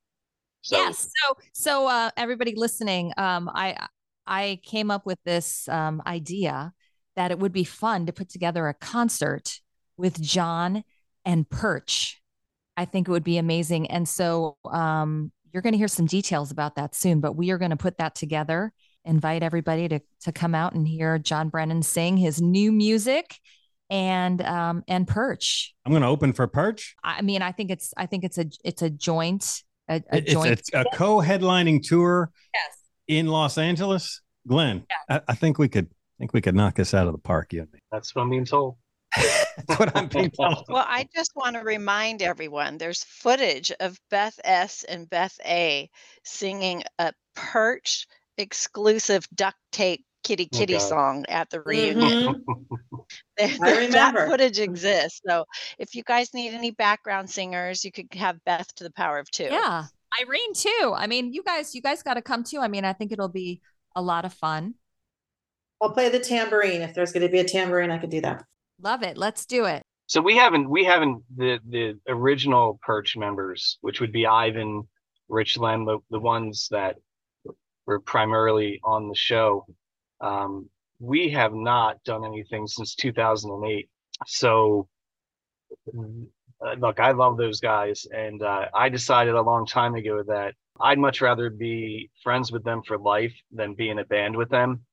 So, 0.60 0.76
yes 0.76 1.08
so 1.16 1.34
so 1.54 1.86
uh 1.88 2.10
everybody 2.16 2.54
listening 2.54 3.12
um 3.16 3.50
i 3.52 3.88
i 4.26 4.58
came 4.64 4.90
up 4.90 5.06
with 5.06 5.18
this 5.24 5.68
um 5.68 6.02
idea 6.06 6.72
that 7.16 7.30
it 7.30 7.38
would 7.38 7.52
be 7.52 7.64
fun 7.64 8.06
to 8.06 8.12
put 8.12 8.28
together 8.28 8.68
a 8.68 8.74
concert 8.74 9.60
with 9.96 10.20
jon 10.20 10.82
and 11.24 11.48
perch. 11.48 12.20
I 12.76 12.86
think 12.86 13.06
it 13.06 13.10
would 13.10 13.22
be 13.22 13.38
amazing. 13.38 13.90
And 13.90 14.08
so 14.08 14.56
um 14.64 15.30
you're 15.52 15.62
going 15.62 15.74
to 15.74 15.78
hear 15.78 15.88
some 15.88 16.06
details 16.06 16.50
about 16.50 16.76
that 16.76 16.94
soon 16.94 17.20
but 17.20 17.36
we 17.36 17.50
are 17.50 17.58
going 17.58 17.70
to 17.70 17.76
put 17.76 17.98
that 17.98 18.14
together 18.14 18.72
invite 19.04 19.42
everybody 19.42 19.86
to 19.88 20.00
to 20.22 20.32
come 20.32 20.54
out 20.54 20.72
and 20.72 20.88
hear 20.88 21.18
jon 21.18 21.50
brennan 21.50 21.82
sing 21.82 22.16
his 22.16 22.40
new 22.40 22.72
music 22.72 23.38
and 23.90 24.40
um 24.42 24.82
and 24.88 25.06
perch. 25.06 25.74
I'm 25.84 25.92
going 25.92 26.02
to 26.02 26.08
open 26.08 26.32
for 26.32 26.46
Perch. 26.46 26.94
i 27.04 27.20
mean 27.20 27.42
i 27.42 27.52
think 27.52 27.70
it's 27.70 27.92
i 27.98 28.06
think 28.06 28.24
it's 28.24 28.38
a 28.38 28.46
it's 28.64 28.80
a 28.80 28.88
joint 28.88 29.62
a, 29.88 29.96
a 30.10 30.18
It's 30.18 30.32
joint 30.32 30.62
a, 30.72 30.80
a 30.80 30.84
co-headlining 30.94 31.82
tour 31.82 32.30
yes 32.54 32.78
in 33.18 33.26
Los 33.28 33.58
Angeles. 33.58 34.20
Glen, 34.46 34.84
I, 35.08 35.20
I 35.28 35.34
think 35.34 35.58
we 35.58 35.68
could 35.68 35.86
I 35.86 36.14
think 36.18 36.32
we 36.32 36.40
could 36.40 36.54
knock 36.54 36.74
this 36.74 36.94
out 36.94 37.06
of 37.06 37.12
the 37.12 37.18
park. 37.18 37.52
You 37.52 37.62
and 37.62 37.72
me. 37.72 37.78
that's 37.92 38.14
what 38.14 38.22
I'm 38.22 38.30
being 38.30 38.44
told. 38.44 38.76
That's 39.16 39.78
what 39.78 39.94
I'm 39.94 40.08
being 40.08 40.30
told. 40.40 40.64
Well, 40.70 40.86
I 40.88 41.06
just 41.14 41.32
want 41.36 41.56
to 41.56 41.62
remind 41.62 42.22
everyone 42.22 42.78
there's 42.78 43.04
footage 43.04 43.70
of 43.80 43.98
Beth 44.10 44.40
S. 44.42 44.84
and 44.84 45.08
Beth 45.10 45.38
A. 45.44 45.90
singing 46.24 46.82
a 46.98 47.12
perch 47.36 48.06
exclusive 48.38 49.26
duct 49.34 49.58
tape 49.70 50.04
kitty 50.24 50.48
Oh, 50.54 50.56
kitty 50.58 50.72
God. 50.74 50.78
song 50.80 51.24
at 51.28 51.50
the 51.50 51.60
reunion. 51.60 52.42
Mm-hmm. 52.48 52.96
There- 53.36 53.48
I 53.62 53.86
that 53.88 54.14
footage 54.28 54.58
exists. 54.58 55.20
So 55.26 55.44
if 55.78 55.94
you 55.94 56.02
guys 56.02 56.32
need 56.32 56.54
any 56.54 56.70
background 56.70 57.28
singers, 57.28 57.84
you 57.84 57.92
could 57.92 58.06
have 58.14 58.42
Beth 58.46 58.74
to 58.76 58.84
the 58.84 58.92
power 58.92 59.18
of 59.18 59.30
two. 59.30 59.44
Yeah. 59.50 59.84
Irene 60.20 60.54
too. 60.54 60.94
I 60.96 61.06
mean, 61.06 61.32
you 61.32 61.42
guys, 61.42 61.74
you 61.74 61.82
guys 61.82 62.02
got 62.02 62.14
to 62.14 62.22
come 62.22 62.44
too. 62.44 62.58
I 62.58 62.68
mean, 62.68 62.84
I 62.84 62.92
think 62.92 63.12
it'll 63.12 63.28
be 63.28 63.60
a 63.94 64.02
lot 64.02 64.24
of 64.24 64.32
fun. 64.32 64.74
I'll 65.80 65.90
play 65.90 66.08
the 66.08 66.20
tambourine. 66.20 66.82
If 66.82 66.94
there's 66.94 67.12
going 67.12 67.26
to 67.26 67.32
be 67.32 67.40
a 67.40 67.44
tambourine, 67.44 67.90
I 67.90 67.98
could 67.98 68.10
do 68.10 68.20
that. 68.20 68.44
Love 68.80 69.02
it. 69.02 69.16
Let's 69.16 69.46
do 69.46 69.64
it. 69.64 69.82
So 70.06 70.20
we 70.20 70.36
haven't 70.36 70.68
we 70.68 70.84
haven't 70.84 71.22
the 71.34 71.58
the 71.68 71.98
original 72.08 72.78
Perch 72.82 73.16
members, 73.16 73.78
which 73.80 74.00
would 74.00 74.12
be 74.12 74.26
Ivan, 74.26 74.86
Rich 75.28 75.56
Lem, 75.58 75.86
the, 75.86 75.98
the 76.10 76.20
ones 76.20 76.68
that 76.70 76.96
were 77.86 78.00
primarily 78.00 78.80
on 78.84 79.08
the 79.08 79.14
show. 79.14 79.66
Um, 80.20 80.68
we 81.00 81.30
have 81.30 81.54
not 81.54 82.02
done 82.04 82.24
anything 82.24 82.66
since 82.66 82.94
2008. 82.94 83.88
So 84.26 84.88
uh, 86.64 86.74
look, 86.74 87.00
I 87.00 87.12
love 87.12 87.36
those 87.36 87.60
guys, 87.60 88.06
and 88.14 88.42
uh, 88.42 88.66
I 88.74 88.88
decided 88.88 89.34
a 89.34 89.42
long 89.42 89.66
time 89.66 89.94
ago 89.94 90.22
that 90.26 90.54
I'd 90.80 90.98
much 90.98 91.20
rather 91.20 91.50
be 91.50 92.10
friends 92.22 92.52
with 92.52 92.64
them 92.64 92.82
for 92.82 92.98
life 92.98 93.34
than 93.50 93.74
be 93.74 93.90
in 93.90 93.98
a 93.98 94.04
band 94.04 94.36
with 94.36 94.48
them 94.50 94.84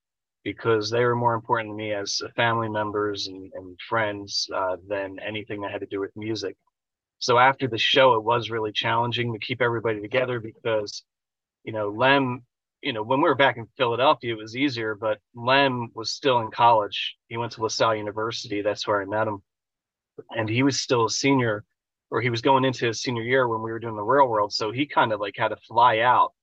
because 0.43 0.89
they 0.89 1.03
were 1.03 1.15
more 1.15 1.33
important 1.33 1.71
to 1.71 1.75
me 1.75 1.93
as 1.93 2.21
family 2.35 2.69
members 2.69 3.27
and, 3.27 3.51
and 3.53 3.77
friends 3.87 4.47
uh, 4.55 4.77
than 4.87 5.17
anything 5.19 5.61
that 5.61 5.71
had 5.71 5.81
to 5.81 5.87
do 5.87 5.99
with 5.99 6.11
music. 6.15 6.55
So 7.19 7.37
after 7.37 7.67
the 7.67 7.77
show, 7.77 8.13
it 8.13 8.23
was 8.23 8.49
really 8.49 8.71
challenging 8.71 9.33
to 9.33 9.39
keep 9.39 9.61
everybody 9.61 9.99
together 9.99 10.39
because, 10.39 11.03
you 11.63 11.73
know, 11.73 11.89
Lem, 11.89 12.43
you 12.81 12.93
know, 12.93 13.03
when 13.03 13.19
we 13.19 13.27
were 13.27 13.35
back 13.35 13.57
in 13.57 13.67
Philadelphia, 13.77 14.33
it 14.33 14.37
was 14.37 14.55
easier, 14.55 14.95
but 14.95 15.19
Lem 15.35 15.89
was 15.93 16.11
still 16.11 16.39
in 16.39 16.49
college. 16.49 17.17
He 17.27 17.35
went 17.35 17.51
to 17.53 17.61
LaSalle 17.61 17.95
University. 17.95 18.61
That's 18.61 18.87
where 18.87 19.01
I 19.01 19.05
met 19.05 19.27
him. 19.27 19.41
And 20.31 20.49
he 20.49 20.63
was 20.63 20.79
still 20.79 21.05
a 21.05 21.09
senior, 21.09 21.63
or 22.11 22.21
he 22.21 22.29
was 22.29 22.41
going 22.41 22.65
into 22.65 22.87
his 22.87 23.01
senior 23.01 23.23
year 23.23 23.47
when 23.47 23.61
we 23.61 23.71
were 23.71 23.79
doing 23.79 23.95
the 23.95 24.03
real 24.03 24.27
world. 24.27 24.53
So 24.53 24.71
he 24.71 24.85
kind 24.85 25.11
of 25.13 25.19
like 25.19 25.35
had 25.37 25.49
to 25.49 25.57
fly 25.67 25.99
out 25.99 26.33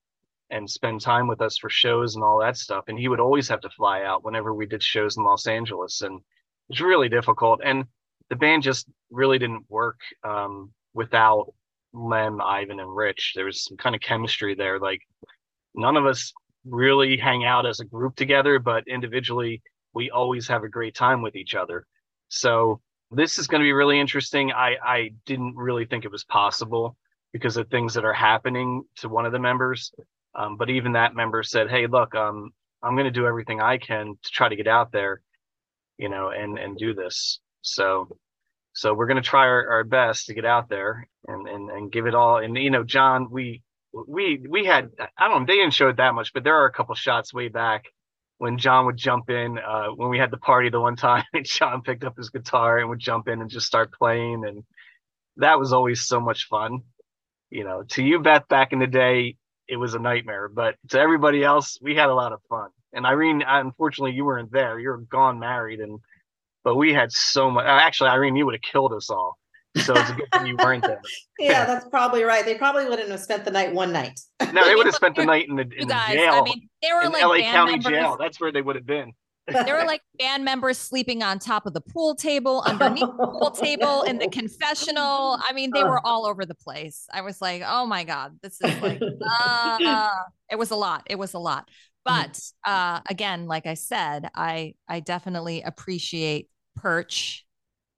and 0.51 0.69
spend 0.71 1.01
time 1.01 1.27
with 1.27 1.41
us 1.41 1.59
for 1.59 1.69
shows 1.69 2.15
and 2.15 2.25
all 2.25 2.39
that 2.39 2.57
stuff. 2.57 2.85
And 2.89 2.99
he 2.99 3.09
would 3.09 3.21
always 3.21 3.49
have 3.49 3.61
to 3.63 3.71
fly 3.71 4.05
out 4.05 4.25
whenever 4.25 4.55
we 4.55 4.67
did 4.67 4.83
shows 4.83 5.17
in 5.17 5.25
Los 5.25 5.47
Angeles. 5.47 6.03
And 6.03 6.21
it's 6.69 6.81
really 6.81 7.09
difficult. 7.09 7.61
And 7.65 7.85
the 8.31 8.37
band 8.37 8.63
just 8.63 8.87
really 9.11 9.39
didn't 9.39 9.65
work 9.69 9.99
um, 10.25 10.73
without 10.95 11.53
Lem, 11.93 12.41
Ivan, 12.41 12.81
and 12.81 12.95
Rich. 12.95 13.33
There 13.35 13.45
was 13.45 13.65
some 13.65 13.77
kind 13.77 13.95
of 13.95 14.01
chemistry 14.01 14.55
there. 14.55 14.79
Like 14.79 15.01
none 15.75 15.97
of 15.97 16.07
us 16.07 16.33
really 16.65 17.17
hang 17.17 17.45
out 17.45 17.67
as 17.67 17.81
a 17.81 17.85
group 17.85 18.17
together, 18.17 18.59
but 18.59 18.87
individually, 18.87 19.63
we 19.95 20.11
always 20.11 20.47
have 20.49 20.63
a 20.63 20.69
great 20.69 20.95
time 20.95 21.23
with 21.23 21.37
each 21.37 21.55
other. 21.55 21.87
So 22.29 22.81
this 23.11 23.39
is 23.39 23.47
going 23.47 23.61
to 23.61 23.67
be 23.67 23.73
really 23.73 24.01
interesting. 24.01 24.53
I, 24.53 24.77
I 24.83 25.11
didn't 25.27 25.57
really 25.57 25.87
think 25.87 26.05
it 26.05 26.11
was 26.11 26.25
possible 26.25 26.97
because 27.33 27.57
of 27.57 27.69
things 27.69 27.95
that 27.95 28.05
are 28.05 28.13
happening 28.13 28.85
to 28.97 29.09
one 29.09 29.27
of 29.27 29.33
the 29.33 29.39
members. 29.39 29.93
Um, 30.35 30.57
but 30.57 30.71
even 30.71 30.93
that 30.93 31.15
member 31.15 31.43
said, 31.43 31.71
"Hey, 31.71 31.87
look, 31.87 32.15
um, 32.15 32.51
I'm 32.83 32.95
going 32.95 33.07
to 33.07 33.11
do 33.11 33.27
everything 33.27 33.61
I 33.61 33.79
can 33.79 34.15
to 34.23 34.31
try 34.31 34.49
to 34.49 34.57
get 34.57 34.67
out 34.67 34.93
there, 34.93 35.21
you 35.99 36.09
know, 36.09 36.31
and 36.31 36.59
and 36.59 36.77
do 36.77 36.95
this." 36.95 37.41
So, 37.63 38.17
so 38.75 38.93
we're 38.93 39.07
going 39.07 39.23
to 39.23 39.29
try 39.29 39.47
our, 39.47 39.71
our 39.71 39.85
best 39.85 40.27
to 40.27 40.35
get 40.35 40.45
out 40.45 40.69
there 40.69 41.09
and 41.27 41.49
and 41.49 41.71
and 41.71 41.93
give 41.93 42.07
it 42.07 42.15
all. 42.15 42.39
And 42.39 42.57
you 42.57 42.71
know, 42.71 42.85
Jon, 42.85 43.31
we 43.31 43.63
we 43.93 44.45
we 44.49 44.67
had 44.67 44.91
I 45.17 45.29
don't 45.29 45.41
know 45.43 45.47
they 45.47 45.59
didn't 45.59 45.75
show 45.75 45.89
it 45.89 45.97
that 45.97 46.15
much, 46.15 46.33
but 46.35 46.45
there 46.45 46.57
are 46.57 46.67
a 46.67 46.73
couple 46.73 46.95
shots 46.95 47.33
way 47.33 47.49
back 47.49 47.85
when 48.39 48.59
Jon 48.59 48.87
would 48.87 48.97
jump 48.97 49.31
in 49.31 49.59
uh, 49.59 49.89
when 49.89 50.11
we 50.11 50.19
had 50.19 50.31
the 50.31 50.37
party 50.37 50.69
the 50.69 50.81
one 50.81 50.97
time 50.97 51.25
and 51.33 51.45
Jon 51.47 51.83
picked 51.83 52.05
up 52.05 52.17
his 52.17 52.31
guitar 52.31 52.79
and 52.79 52.89
would 52.91 52.99
jump 52.99 53.29
in 53.29 53.41
and 53.41 53.51
just 53.51 53.67
start 53.67 53.93
playing 53.93 54.45
and 54.47 54.65
that 55.37 55.59
was 55.59 55.73
always 55.73 56.07
so 56.07 56.21
much 56.21 56.49
fun. 56.49 56.81
You 57.51 57.65
know, 57.65 57.85
to 57.91 58.03
you 58.03 58.21
Beth 58.21 58.49
back 58.49 58.73
in 58.73 58.79
the 58.81 58.87
day, 58.87 59.37
it 59.69 59.77
was 59.77 59.95
a 59.95 59.99
nightmare, 59.99 60.49
but 60.49 60.77
to 60.91 60.99
everybody 60.99 61.45
else, 61.45 61.79
we 61.81 61.95
had 61.95 62.09
a 62.09 62.15
lot 62.15 62.33
of 62.33 62.41
fun. 62.49 62.71
And 62.93 63.07
Irene, 63.07 63.43
unfortunately, 63.47 64.13
you 64.13 64.25
weren't 64.25 64.53
there. 64.53 64.79
You're 64.79 64.99
gone 64.99 65.39
married, 65.39 65.81
and 65.81 66.01
but 66.65 66.77
we 66.77 66.93
had 66.95 67.13
so 67.13 67.51
much. 67.51 67.65
Actually, 67.67 68.11
Irene, 68.11 68.37
you 68.37 68.47
would 68.47 68.55
have 68.55 68.63
killed 68.63 68.93
us 68.93 69.11
all. 69.11 69.39
So 69.83 69.95
it's 69.95 70.11
a 70.11 70.15
good 70.15 70.29
thing 70.33 70.47
you 70.47 70.57
weren't 70.57 70.83
there. 70.83 71.01
yeah, 71.39 71.65
that's 71.65 71.89
probably 71.89 72.23
right. 72.23 72.45
They 72.45 72.55
probably 72.55 72.87
wouldn't 72.87 73.11
have 73.11 73.21
spent 73.21 73.45
the 73.45 73.51
night 73.51 73.73
one 73.73 73.93
night. 73.93 74.19
no, 74.53 74.65
they 74.65 74.75
would 74.75 74.87
have 74.87 74.95
spent 74.95 75.17
the 75.17 75.25
night 75.27 75.49
in 75.49 75.57
the, 75.57 75.69
in 75.77 75.89
guys, 75.89 76.15
jail. 76.15 76.35
I 76.35 76.43
mean, 76.43 76.69
they 76.83 76.93
were 76.93 77.03
in 77.03 77.13
like 77.13 77.23
LA 77.23 77.39
band 77.39 77.53
County 77.53 77.73
members. 77.73 77.93
Jail. 77.93 78.17
That's 78.19 78.41
where 78.41 78.53
they 78.53 78.63
would 78.63 78.77
have 78.77 78.87
been. 78.87 79.13
There 79.49 79.77
were 79.77 79.85
like 79.87 80.03
band 80.19 80.45
members 80.45 80.79
sleeping 80.79 81.23
on 81.23 81.39
top 81.39 81.67
of 81.67 81.73
the 81.73 81.81
pool 81.81 82.15
table, 82.15 82.63
underneath 82.67 83.01
the 83.01 83.27
pool 83.27 83.51
table, 83.51 84.03
in 84.03 84.19
the 84.19 84.29
confessional. 84.29 85.39
I 85.47 85.53
mean, 85.55 85.71
they 85.73 85.85
were 85.85 86.05
all 86.05 86.27
over 86.27 86.45
the 86.45 86.55
place. 86.55 87.07
I 87.13 87.21
was 87.21 87.41
like, 87.41 87.63
oh 87.65 87.87
my 87.87 88.05
God, 88.05 88.39
this 88.43 88.61
is 88.61 88.83
like, 88.83 89.01
uh, 89.01 90.11
it 90.51 90.59
was 90.59 90.71
a 90.71 90.77
lot. 90.77 91.07
It 91.09 91.17
was 91.17 91.35
a 91.35 91.39
lot. 91.39 91.69
But 92.05 92.41
uh, 92.65 93.01
again, 93.11 93.47
like 93.47 93.67
I 93.67 93.75
said, 93.75 94.29
I 94.35 94.75
I 94.89 95.01
definitely 95.01 95.63
appreciate 95.63 96.49
Perch 96.77 97.46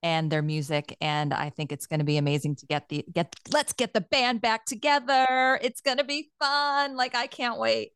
and 0.03 0.31
their 0.31 0.43
music, 0.43 0.97
and 1.01 1.35
I 1.35 1.51
think 1.51 1.73
it's 1.73 1.87
going 1.87 1.99
to 2.01 2.05
be 2.05 2.17
amazing 2.19 2.57
to 2.57 2.67
get 2.67 2.89
the 2.89 3.05
get. 3.13 3.35
Let's 3.53 3.73
get 3.73 3.95
the 3.95 4.01
band 4.01 4.41
back 4.41 4.65
together. 4.65 5.59
It's 5.63 5.81
going 5.81 5.99
to 5.99 6.05
be 6.05 6.31
fun. 6.41 6.97
Like 6.97 7.15
I 7.15 7.27
can't 7.27 7.59
wait. 7.59 7.91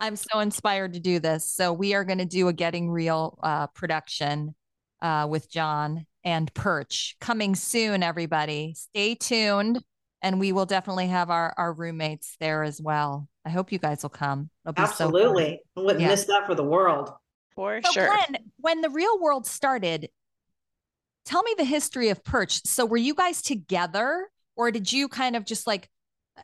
I'm 0.00 0.16
so 0.16 0.40
inspired 0.40 0.94
to 0.94 1.00
do 1.00 1.20
this. 1.20 1.48
So 1.50 1.72
we 1.72 1.94
are 1.94 2.04
going 2.04 2.18
to 2.18 2.24
do 2.24 2.48
a 2.48 2.52
Getting 2.52 2.90
Real 2.90 3.38
uh, 3.42 3.68
production 3.68 4.54
uh, 5.00 5.26
with 5.30 5.48
Jon 5.50 6.06
and 6.24 6.52
Perch 6.54 7.16
coming 7.20 7.54
soon. 7.54 8.02
Everybody, 8.02 8.74
stay 8.76 9.14
tuned, 9.14 9.78
and 10.22 10.40
we 10.40 10.50
will 10.52 10.66
definitely 10.66 11.06
have 11.08 11.30
our 11.30 11.54
our 11.56 11.72
roommates 11.72 12.36
there 12.40 12.64
as 12.64 12.80
well. 12.80 13.28
I 13.46 13.50
hope 13.50 13.70
you 13.70 13.78
guys 13.78 14.02
will 14.02 14.10
come. 14.10 14.50
It'll 14.64 14.72
be 14.72 14.82
Absolutely. 14.82 15.60
I 15.76 15.80
wouldn't 15.80 16.00
Yeah. 16.00 16.08
miss 16.08 16.24
that 16.24 16.46
for 16.46 16.54
the 16.54 16.64
world. 16.64 17.12
For 17.54 17.80
So, 17.84 17.92
sure. 17.92 18.06
Glen, 18.08 18.38
when 18.58 18.80
the 18.80 18.90
real 18.90 19.20
world 19.20 19.46
started, 19.46 20.08
tell 21.24 21.42
me 21.42 21.54
the 21.56 21.64
history 21.64 22.08
of 22.08 22.22
Perch. 22.24 22.64
So 22.64 22.84
were 22.84 22.96
you 22.96 23.14
guys 23.14 23.42
together, 23.42 24.28
or 24.56 24.70
did 24.70 24.92
you 24.92 25.08
kind 25.08 25.36
of 25.36 25.44
just 25.44 25.66
like 25.66 25.88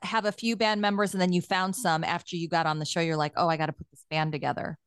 have 0.03 0.24
a 0.24 0.33
few 0.33 0.57
band 0.57 0.81
members 0.81 1.12
and 1.12 1.20
then 1.20 1.33
you 1.33 1.43
found 1.43 1.74
some 1.74 2.05
after 2.05 2.37
you 2.37 2.49
got 2.49 2.66
on 2.66 2.78
the 2.78 2.85
show? 2.85 3.01
You're 3.01 3.16
like, 3.16 3.33
oh, 3.37 3.49
I 3.49 3.57
got 3.57 3.66
to 3.66 3.72
put 3.72 3.87
this 3.91 4.05
band 4.11 4.33
together. 4.33 4.78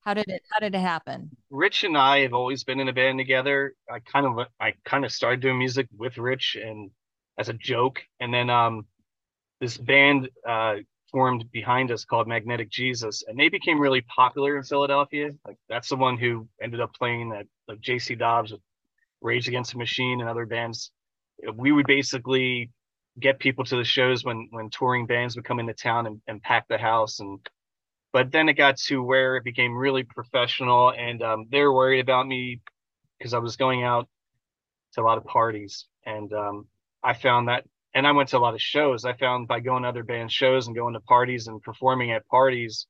How 0.00 0.14
did 0.14 0.28
it? 0.28 0.42
How 0.50 0.58
did 0.58 0.74
it 0.74 0.80
happen? 0.80 1.30
Rich 1.50 1.84
and 1.84 1.96
I 1.96 2.20
have 2.20 2.34
always 2.34 2.64
been 2.64 2.80
in 2.80 2.88
a 2.88 2.92
band 2.92 3.18
together. 3.18 3.74
I 3.90 4.00
kind 4.00 4.26
of 4.26 4.46
I 4.60 4.74
kind 4.84 5.04
of 5.04 5.12
started 5.12 5.40
doing 5.40 5.58
music 5.58 5.86
with 5.96 6.18
Rich 6.18 6.56
and 6.60 6.90
as 7.38 7.48
a 7.48 7.52
joke, 7.52 8.02
and 8.18 8.34
then 8.34 8.50
um 8.50 8.86
this 9.60 9.78
band 9.78 10.28
uh 10.46 10.76
formed 11.12 11.44
behind 11.52 11.92
us 11.92 12.04
called 12.04 12.26
Magnetic 12.26 12.68
Jesus, 12.68 13.22
and 13.28 13.38
they 13.38 13.48
became 13.48 13.78
really 13.78 14.00
popular 14.00 14.56
in 14.56 14.64
Philadelphia. 14.64 15.30
Like 15.46 15.56
that's 15.68 15.90
the 15.90 15.96
one 15.96 16.18
who 16.18 16.48
ended 16.60 16.80
up 16.80 16.92
playing 16.94 17.32
at 17.32 17.46
like 17.68 17.80
JC 17.80 18.18
Dobbs 18.18 18.50
with 18.50 18.60
Rage 19.22 19.48
Against 19.48 19.72
the 19.72 19.78
Machine 19.78 20.20
and 20.20 20.28
other 20.28 20.46
bands. 20.46 20.90
We 21.54 21.72
would 21.72 21.86
basically 21.86 22.70
get 23.18 23.38
people 23.38 23.64
to 23.64 23.76
the 23.76 23.84
shows 23.84 24.24
when 24.24 24.48
when 24.50 24.70
touring 24.70 25.06
bands 25.06 25.36
would 25.36 25.44
come 25.44 25.60
into 25.60 25.74
town 25.74 26.06
and, 26.06 26.20
and 26.26 26.42
pack 26.42 26.66
the 26.68 26.78
house. 26.78 27.20
And 27.20 27.38
but 28.12 28.30
then 28.30 28.48
it 28.48 28.54
got 28.54 28.76
to 28.88 29.02
where 29.02 29.36
it 29.36 29.44
became 29.44 29.76
really 29.76 30.02
professional 30.02 30.92
and 30.92 31.22
um, 31.22 31.46
they 31.50 31.60
were 31.60 31.74
worried 31.74 32.00
about 32.00 32.26
me 32.26 32.60
because 33.18 33.32
i 33.34 33.38
was 33.38 33.56
going 33.56 33.82
out 33.84 34.08
to 34.94 35.00
a 35.00 35.04
lot 35.04 35.18
of 35.18 35.24
parties. 35.24 35.86
And 36.06 36.32
um, 36.32 36.66
i 37.02 37.14
found 37.14 37.48
that 37.48 37.64
and 37.94 38.06
i 38.06 38.12
went 38.12 38.30
to 38.30 38.38
a 38.38 38.40
lot 38.40 38.54
of 38.54 38.62
shows. 38.62 39.04
I 39.04 39.14
found 39.14 39.48
by 39.48 39.60
going 39.60 39.82
to 39.82 39.88
other 39.88 40.04
band 40.04 40.32
shows 40.32 40.66
and 40.66 40.76
going 40.76 40.94
to 40.94 41.00
parties 41.00 41.46
and 41.46 41.62
performing 41.62 42.12
at 42.12 42.26
parties 42.28 42.86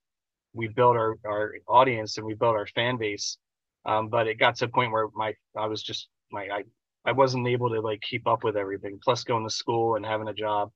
we 0.54 0.68
built 0.68 0.96
our, 0.96 1.16
our 1.26 1.54
audience 1.66 2.18
and 2.18 2.26
we 2.26 2.34
built 2.34 2.56
our 2.56 2.66
fan 2.66 2.98
base. 2.98 3.38
Um, 3.84 4.08
but 4.08 4.26
it 4.26 4.38
got 4.38 4.56
to 4.56 4.66
a 4.66 4.68
point 4.68 4.92
where 4.92 5.08
my 5.14 5.34
i 5.56 5.66
was 5.66 5.82
just 5.82 6.08
my 6.32 6.48
I, 6.52 6.64
I 7.04 7.12
wasn't 7.12 7.48
able 7.48 7.70
to 7.70 7.80
like 7.80 8.00
keep 8.00 8.26
up 8.26 8.44
with 8.44 8.56
everything 8.56 8.98
plus 9.02 9.24
going 9.24 9.46
to 9.46 9.54
school 9.54 9.96
and 9.96 10.04
having 10.06 10.28
a 10.28 10.34
job. 10.34 10.70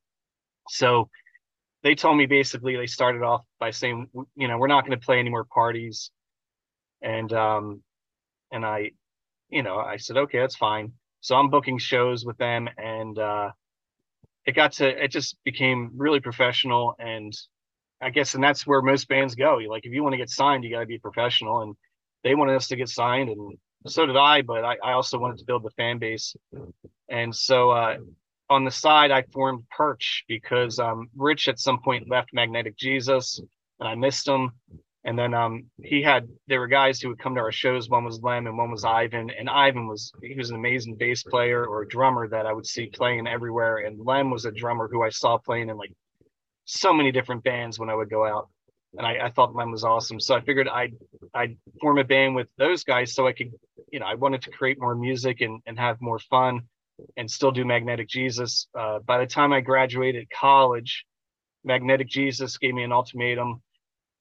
So 0.68 1.08
they 1.82 1.94
told 1.94 2.16
me 2.16 2.26
basically 2.26 2.76
they 2.76 2.86
started 2.86 3.22
off 3.22 3.42
by 3.60 3.70
saying 3.70 4.08
you 4.36 4.48
know 4.48 4.58
we're 4.58 4.66
not 4.66 4.86
going 4.86 4.98
to 4.98 5.04
play 5.04 5.18
any 5.18 5.30
more 5.30 5.44
parties. 5.44 6.10
And 7.02 7.32
um 7.32 7.82
and 8.52 8.64
i 8.64 8.90
you 9.50 9.62
know 9.62 9.78
i 9.78 9.96
said 9.96 10.16
okay 10.16 10.40
that's 10.40 10.56
fine. 10.56 10.92
So 11.20 11.36
i'm 11.36 11.50
booking 11.50 11.78
shows 11.78 12.24
with 12.24 12.38
them 12.38 12.68
and 12.78 13.18
uh 13.18 13.50
it 14.46 14.52
got 14.54 14.72
to 14.74 15.04
it 15.04 15.10
just 15.10 15.36
became 15.44 15.92
really 15.96 16.20
professional 16.20 16.94
and 16.98 17.32
i 18.00 18.10
guess 18.10 18.34
and 18.34 18.44
that's 18.44 18.66
where 18.66 18.82
most 18.82 19.08
bands 19.08 19.34
go. 19.34 19.56
Like 19.68 19.86
if 19.86 19.92
you 19.92 20.02
want 20.02 20.12
to 20.14 20.18
get 20.18 20.30
signed 20.30 20.64
you 20.64 20.70
got 20.70 20.80
to 20.80 20.86
be 20.86 20.98
professional 20.98 21.62
and 21.62 21.74
they 22.24 22.34
wanted 22.34 22.56
us 22.56 22.68
to 22.68 22.76
get 22.76 22.88
signed 22.88 23.28
and 23.30 23.58
so 23.86 24.06
did 24.06 24.16
i 24.16 24.42
but 24.42 24.64
i, 24.64 24.76
I 24.82 24.92
also 24.92 25.18
wanted 25.18 25.38
to 25.38 25.44
build 25.44 25.62
the 25.62 25.70
fan 25.70 25.98
base 25.98 26.36
and 27.08 27.34
so 27.34 27.70
uh 27.70 27.96
on 28.48 28.64
the 28.64 28.70
side, 28.70 29.10
I 29.10 29.22
formed 29.32 29.64
Perch 29.70 30.24
because 30.28 30.78
um, 30.78 31.08
Rich 31.16 31.48
at 31.48 31.58
some 31.58 31.80
point 31.80 32.08
left 32.08 32.32
Magnetic 32.32 32.76
Jesus, 32.76 33.40
and 33.80 33.88
I 33.88 33.94
missed 33.94 34.26
him. 34.26 34.52
And 35.04 35.16
then 35.16 35.34
um, 35.34 35.66
he 35.82 36.02
had 36.02 36.28
there 36.48 36.58
were 36.58 36.66
guys 36.66 37.00
who 37.00 37.08
would 37.08 37.18
come 37.20 37.36
to 37.36 37.40
our 37.40 37.52
shows. 37.52 37.88
One 37.88 38.04
was 38.04 38.20
Lem, 38.22 38.46
and 38.46 38.58
one 38.58 38.72
was 38.72 38.84
Ivan. 38.84 39.30
And 39.30 39.48
Ivan 39.48 39.86
was 39.86 40.12
he 40.20 40.34
was 40.34 40.50
an 40.50 40.56
amazing 40.56 40.96
bass 40.96 41.22
player 41.22 41.64
or 41.64 41.84
drummer 41.84 42.28
that 42.28 42.46
I 42.46 42.52
would 42.52 42.66
see 42.66 42.86
playing 42.86 43.28
everywhere. 43.28 43.78
And 43.78 44.04
Lem 44.04 44.30
was 44.30 44.46
a 44.46 44.52
drummer 44.52 44.88
who 44.88 45.02
I 45.02 45.10
saw 45.10 45.38
playing 45.38 45.68
in 45.68 45.76
like 45.76 45.92
so 46.64 46.92
many 46.92 47.12
different 47.12 47.44
bands 47.44 47.78
when 47.78 47.88
I 47.88 47.94
would 47.94 48.10
go 48.10 48.26
out. 48.26 48.48
And 48.96 49.06
I, 49.06 49.26
I 49.26 49.30
thought 49.30 49.54
mine 49.54 49.70
was 49.70 49.84
awesome. 49.84 50.20
So 50.20 50.34
I 50.34 50.40
figured 50.40 50.68
I'd 50.68 50.94
I'd 51.34 51.56
form 51.80 51.98
a 51.98 52.04
band 52.04 52.34
with 52.34 52.48
those 52.56 52.84
guys 52.84 53.14
so 53.14 53.26
I 53.26 53.32
could, 53.32 53.52
you 53.92 54.00
know, 54.00 54.06
I 54.06 54.14
wanted 54.14 54.42
to 54.42 54.50
create 54.50 54.80
more 54.80 54.94
music 54.94 55.40
and, 55.40 55.60
and 55.66 55.78
have 55.78 56.00
more 56.00 56.18
fun 56.18 56.62
and 57.16 57.30
still 57.30 57.52
do 57.52 57.64
Magnetic 57.64 58.08
Jesus. 58.08 58.68
Uh, 58.74 59.00
by 59.00 59.18
the 59.18 59.26
time 59.26 59.52
I 59.52 59.60
graduated 59.60 60.30
college, 60.30 61.04
Magnetic 61.64 62.08
Jesus 62.08 62.58
gave 62.58 62.74
me 62.74 62.84
an 62.84 62.92
ultimatum. 62.92 63.62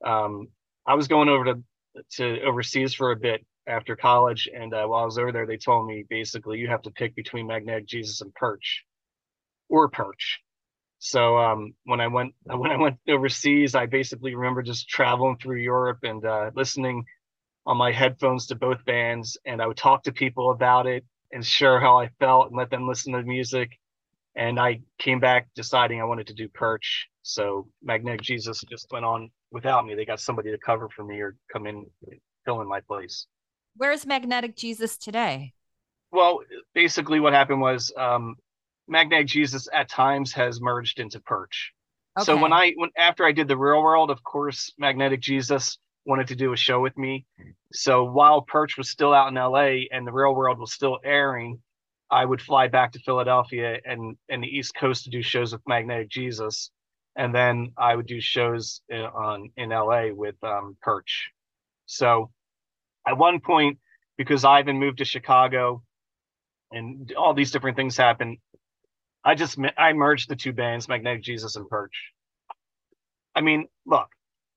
Um, 0.03 0.47
I 0.85 0.95
was 0.95 1.07
going 1.07 1.29
over 1.29 1.45
to 1.45 1.63
to 2.17 2.41
overseas 2.41 2.93
for 2.93 3.11
a 3.11 3.15
bit 3.15 3.45
after 3.67 3.95
college, 3.95 4.49
and 4.53 4.73
uh, 4.73 4.85
while 4.85 5.03
I 5.03 5.05
was 5.05 5.17
over 5.17 5.31
there, 5.31 5.47
they 5.47 5.57
told 5.57 5.87
me 5.87 6.03
basically 6.09 6.59
you 6.59 6.67
have 6.67 6.81
to 6.83 6.91
pick 6.91 7.15
between 7.15 7.47
Magnetic 7.47 7.87
Jesus 7.87 8.21
and 8.21 8.33
Perch, 8.33 8.83
or 9.69 9.87
Perch. 9.89 10.41
So 11.05 11.37
um, 11.37 11.75
when 11.83 12.01
I 12.01 12.07
went 12.07 12.33
when 12.45 12.71
I 12.71 12.77
went 12.77 12.97
overseas, 13.07 13.75
I 13.75 13.85
basically 13.85 14.33
remember 14.33 14.63
just 14.63 14.89
traveling 14.89 15.37
through 15.37 15.59
Europe 15.59 15.99
and 16.01 16.25
uh, 16.25 16.49
listening 16.55 17.05
on 17.67 17.77
my 17.77 17.91
headphones 17.91 18.47
to 18.47 18.55
both 18.55 18.83
bands, 18.85 19.37
and 19.45 19.61
I 19.61 19.67
would 19.67 19.77
talk 19.77 20.03
to 20.03 20.11
people 20.11 20.49
about 20.49 20.87
it 20.87 21.05
and 21.31 21.45
share 21.45 21.79
how 21.79 21.99
I 21.99 22.09
felt 22.19 22.47
and 22.47 22.57
let 22.57 22.71
them 22.71 22.87
listen 22.87 23.13
to 23.13 23.19
the 23.19 23.27
music. 23.27 23.77
And 24.35 24.59
I 24.59 24.81
came 24.97 25.19
back 25.19 25.47
deciding 25.55 26.01
I 26.01 26.05
wanted 26.05 26.27
to 26.27 26.33
do 26.33 26.49
Perch. 26.49 27.07
So 27.21 27.67
Magnetic 27.83 28.21
Jesus 28.21 28.63
just 28.67 28.87
went 28.91 29.05
on 29.05 29.29
without 29.51 29.85
me. 29.85 29.93
They 29.93 30.05
got 30.05 30.19
somebody 30.19 30.51
to 30.51 30.57
cover 30.57 30.89
for 30.89 31.03
me 31.03 31.21
or 31.21 31.35
come 31.53 31.67
in, 31.67 31.85
fill 32.45 32.61
in 32.61 32.67
my 32.67 32.81
place. 32.81 33.27
Where's 33.77 34.07
Magnetic 34.07 34.55
Jesus 34.55 34.97
today? 34.97 35.53
Well, 36.11 36.39
basically, 36.73 37.19
what 37.19 37.33
happened 37.33 37.61
was 37.61 37.91
um, 37.95 38.35
Magnetic 38.87 39.27
Jesus 39.27 39.67
at 39.73 39.89
times 39.89 40.33
has 40.33 40.61
merged 40.61 40.99
into 40.99 41.19
Perch. 41.19 41.73
So 42.19 42.35
when 42.41 42.53
I 42.53 42.73
when 42.77 42.91
after 42.97 43.25
I 43.25 43.31
did 43.33 43.47
the 43.47 43.57
Real 43.57 43.81
World, 43.81 44.09
of 44.11 44.23
course, 44.23 44.71
Magnetic 44.77 45.21
Jesus 45.21 45.77
wanted 46.05 46.27
to 46.29 46.35
do 46.35 46.53
a 46.53 46.57
show 46.57 46.79
with 46.81 46.97
me. 46.97 47.25
So 47.73 48.05
while 48.05 48.41
Perch 48.41 48.77
was 48.77 48.89
still 48.89 49.13
out 49.13 49.27
in 49.27 49.35
LA 49.35 49.87
and 49.91 50.07
the 50.07 50.13
Real 50.13 50.33
World 50.35 50.59
was 50.59 50.71
still 50.73 50.99
airing, 51.03 51.61
I 52.11 52.23
would 52.23 52.41
fly 52.41 52.67
back 52.67 52.93
to 52.93 52.99
Philadelphia 52.99 53.79
and 53.85 54.17
and 54.29 54.43
the 54.43 54.47
East 54.47 54.75
Coast 54.75 55.05
to 55.05 55.09
do 55.09 55.21
shows 55.21 55.51
with 55.51 55.61
Magnetic 55.67 56.09
Jesus, 56.09 56.71
and 57.17 57.35
then 57.35 57.73
I 57.77 57.95
would 57.95 58.07
do 58.07 58.21
shows 58.21 58.81
in, 58.89 59.01
on 59.01 59.49
in 59.57 59.69
LA 59.69 60.09
with 60.13 60.35
um, 60.43 60.77
Perch. 60.81 61.31
So 61.87 62.31
at 63.07 63.17
one 63.17 63.39
point, 63.39 63.79
because 64.17 64.45
Ivan 64.45 64.79
moved 64.79 64.99
to 64.99 65.05
Chicago, 65.05 65.83
and 66.71 67.11
all 67.17 67.33
these 67.33 67.51
different 67.51 67.77
things 67.77 67.97
happened, 67.97 68.37
I 69.25 69.35
just 69.35 69.57
I 69.77 69.93
merged 69.93 70.29
the 70.29 70.37
two 70.37 70.53
bands, 70.53 70.89
Magnetic 70.89 71.23
Jesus 71.23 71.57
and 71.57 71.69
Perch. 71.69 72.13
I 73.35 73.41
mean, 73.41 73.67
look, 73.85 74.09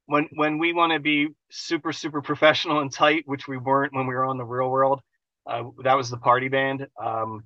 when 0.07 0.29
when 0.35 0.59
we 0.59 0.73
want 0.75 0.93
to 0.93 1.01
be 1.01 1.29
super 1.51 1.93
super 1.93 2.23
professional 2.23 2.81
and 2.81 2.93
tight, 2.93 3.25
which 3.27 3.49
we 3.49 3.59
weren't 3.59 3.95
when 3.95 4.07
we 4.07 4.15
were 4.15 4.25
on 4.27 4.39
the 4.39 4.45
Real 4.47 4.71
World, 4.71 5.03
uh, 5.47 5.65
that 5.85 5.97
was 5.97 6.11
the 6.11 6.19
party 6.19 6.49
band. 6.49 6.87
Um, 7.03 7.45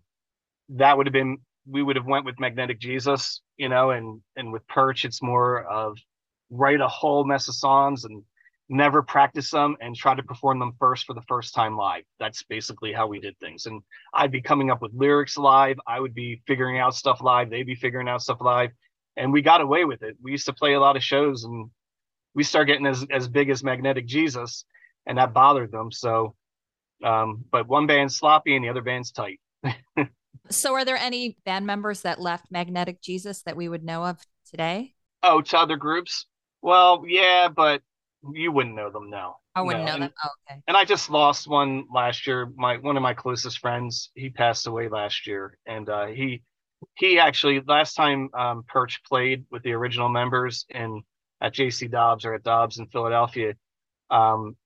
that 0.71 0.97
would 0.99 1.07
have 1.07 1.15
been 1.15 1.39
we 1.69 1.83
would 1.83 1.97
have 1.97 2.07
went 2.07 2.27
with 2.27 2.41
Magnetic 2.41 2.81
Jesus, 2.81 3.43
you 3.59 3.71
know, 3.71 3.91
and 3.91 4.23
and 4.37 4.53
with 4.53 4.67
Perch, 4.69 5.05
it's 5.07 5.23
more 5.23 5.65
of 5.65 5.99
write 6.51 6.81
a 6.83 6.89
whole 6.89 7.25
mess 7.25 7.49
of 7.49 7.57
songs 7.57 8.05
and 8.05 8.25
never 8.73 9.03
practice 9.03 9.51
them 9.51 9.77
and 9.81 9.95
try 9.95 10.15
to 10.15 10.23
perform 10.23 10.59
them 10.59 10.73
first 10.79 11.05
for 11.05 11.15
the 11.15 11.23
first 11.23 11.55
time 11.55 11.77
live. 11.77 12.05
That's 12.19 12.43
basically 12.43 12.93
how 12.93 13.07
we 13.07 13.21
did 13.21 13.39
things. 13.39 13.67
And 13.67 13.83
I'd 14.15 14.33
be 14.33 14.41
coming 14.41 14.71
up 14.71 14.83
with 14.83 14.93
lyrics 14.95 15.37
live. 15.37 15.79
I 15.87 16.01
would 16.01 16.15
be 16.15 16.43
figuring 16.47 16.79
out 16.79 16.95
stuff 16.95 17.21
live. 17.21 17.51
They'd 17.51 17.65
be 17.65 17.75
figuring 17.75 18.09
out 18.09 18.23
stuff 18.23 18.39
live. 18.41 18.71
And 19.17 19.33
we 19.33 19.43
got 19.43 19.61
away 19.61 19.85
with 19.85 20.03
it. 20.03 20.17
We 20.23 20.33
used 20.33 20.47
to 20.47 20.53
play 20.53 20.73
a 20.73 20.81
lot 20.81 20.97
of 20.97 21.03
shows 21.03 21.45
and 21.45 21.71
we 22.35 22.43
start 22.43 22.67
getting 22.67 22.87
as, 22.87 23.07
as 23.11 23.29
big 23.29 23.51
as 23.51 23.63
Magnetic 23.63 24.07
Jesus 24.07 24.65
and 25.07 25.19
that 25.19 25.35
bothered 25.35 25.71
them. 25.71 25.93
So, 25.93 26.35
um, 27.05 27.45
but 27.51 27.69
one 27.69 27.87
band's 27.87 28.17
sloppy 28.17 28.57
and 28.57 28.65
the 28.65 28.71
other 28.71 28.83
band's 28.83 29.13
tight. 29.13 29.41
so 30.51 30.73
are 30.75 30.85
there 30.85 30.97
any 30.97 31.37
band 31.45 31.67
members 31.67 32.03
that 32.03 32.21
left 32.21 32.51
Magnetic 32.51 33.03
Jesus 33.03 33.43
that 33.43 33.57
we 33.57 33.69
would 33.69 33.85
know 33.85 34.05
of 34.05 34.19
today? 34.51 34.95
Oh, 35.23 35.41
to 35.41 35.59
other 35.59 35.77
groups? 35.77 36.27
Well, 36.63 37.05
yeah, 37.07 37.49
but 37.49 37.83
you 38.33 38.53
wouldn't 38.53 38.75
know 38.75 38.91
them 38.91 39.11
now. 39.11 39.37
I 39.55 39.63
wouldn't 39.63 39.85
no. 39.85 39.91
know 39.91 39.95
and, 39.95 40.03
them. 40.05 40.13
Oh, 40.25 40.29
okay. 40.51 40.61
And 40.69 40.77
I 40.77 40.85
just 40.85 41.11
lost 41.11 41.49
one 41.49 41.85
last 41.93 42.27
year. 42.27 42.51
My 42.57 42.77
one 42.77 42.97
of 42.97 43.03
my 43.03 43.15
closest 43.15 43.59
friends, 43.59 44.11
he 44.15 44.31
passed 44.31 44.67
away 44.67 44.89
last 44.89 45.27
year, 45.27 45.59
and 45.67 45.89
uh, 45.89 46.07
he 46.07 46.43
he 46.97 47.19
actually 47.19 47.61
last 47.67 47.95
time 47.95 48.31
um, 48.35 48.65
Perch 48.69 49.03
played 49.05 49.45
with 49.51 49.63
the 49.63 49.73
original 49.73 50.09
members 50.09 50.65
in 50.71 51.03
at 51.43 51.53
JC 51.53 51.91
Dobbs 51.91 52.25
or 52.25 52.35
at 52.35 52.45
Dobbs 52.45 52.79
in 52.79 52.87
Philadelphia, 52.87 53.55
um, 54.11 54.57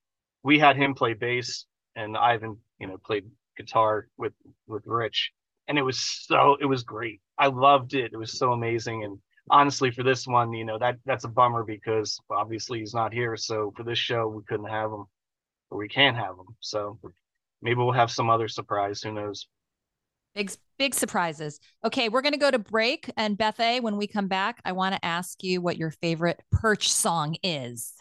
we 0.43 0.59
had 0.59 0.77
him 0.77 0.95
play 0.95 1.15
bass, 1.15 1.65
and 1.97 2.17
Ivan, 2.17 2.59
you 2.79 2.87
know, 2.87 2.99
played 2.99 3.25
guitar 3.57 4.07
with 4.19 4.35
with 4.67 4.87
Rich, 4.87 5.33
and 5.67 5.79
it 5.79 5.83
was 5.83 5.99
so 5.99 6.57
it 6.61 6.67
was 6.67 6.85
great. 6.85 7.21
I 7.39 7.49
loved 7.49 7.95
it. 7.95 8.13
It 8.13 8.17
was 8.17 8.39
so 8.39 8.53
amazing, 8.53 9.05
and 9.05 9.19
honestly 9.51 9.91
for 9.91 10.03
this 10.03 10.27
one 10.27 10.53
you 10.53 10.65
know 10.65 10.79
that 10.79 10.97
that's 11.05 11.25
a 11.25 11.29
bummer 11.29 11.65
because 11.65 12.19
obviously 12.31 12.81
he's 12.81 12.95
not 12.95 13.13
here. 13.13 13.37
So 13.37 13.73
for 13.77 13.83
this 13.83 13.99
show 13.99 14.29
we 14.29 14.43
couldn't 14.45 14.69
have 14.69 14.91
him 14.91 15.05
but 15.71 15.77
we 15.77 15.89
can't 15.89 16.17
have 16.17 16.37
him. 16.37 16.57
So 16.61 16.99
maybe 17.63 17.79
we'll 17.79 17.93
have 17.93 18.11
some 18.11 18.31
other 18.31 18.49
surprise. 18.49 19.03
Who 19.03 19.13
knows? 19.13 19.47
Big 20.35 20.53
big 20.79 20.95
surprises. 20.95 21.61
Okay 21.85 22.09
we're 22.09 22.23
to 22.23 22.39
go 22.39 22.51
to 22.51 22.59
break. 22.59 23.11
And 23.17 23.39
beth 23.39 23.61
a 23.61 23.81
when 23.81 23.97
we 23.97 24.07
come 24.07 24.29
back 24.29 24.61
i 24.65 24.73
want 24.73 24.95
to 24.95 25.05
ask 25.05 25.43
you 25.43 25.61
what 25.61 25.77
your 25.77 25.91
favorite 25.91 26.43
perch 26.51 26.93
song 26.93 27.37
is 27.43 27.95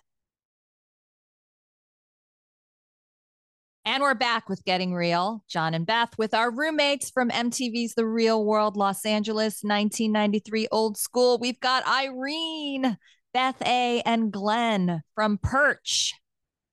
And 3.87 4.01
we're 4.01 4.15
back 4.15 4.49
with 4.49 4.65
Getting 4.65 4.95
Real, 4.95 5.43
Jon 5.47 5.75
and 5.75 5.85
Beth, 5.85 6.09
with 6.17 6.33
our 6.33 6.49
roommates 6.49 7.11
from 7.11 7.29
MTV's 7.29 7.93
The 7.93 8.07
Real 8.07 8.43
World 8.43 8.75
Los 8.75 9.05
Angeles 9.05 9.59
1993 9.61 10.67
Old 10.71 10.97
School. 10.97 11.37
We've 11.37 11.59
got 11.59 11.87
Irene, 11.87 12.97
Beth 13.31 13.61
A, 13.61 14.01
and 14.03 14.31
Glen 14.31 15.03
from 15.13 15.37
Perch, 15.37 16.15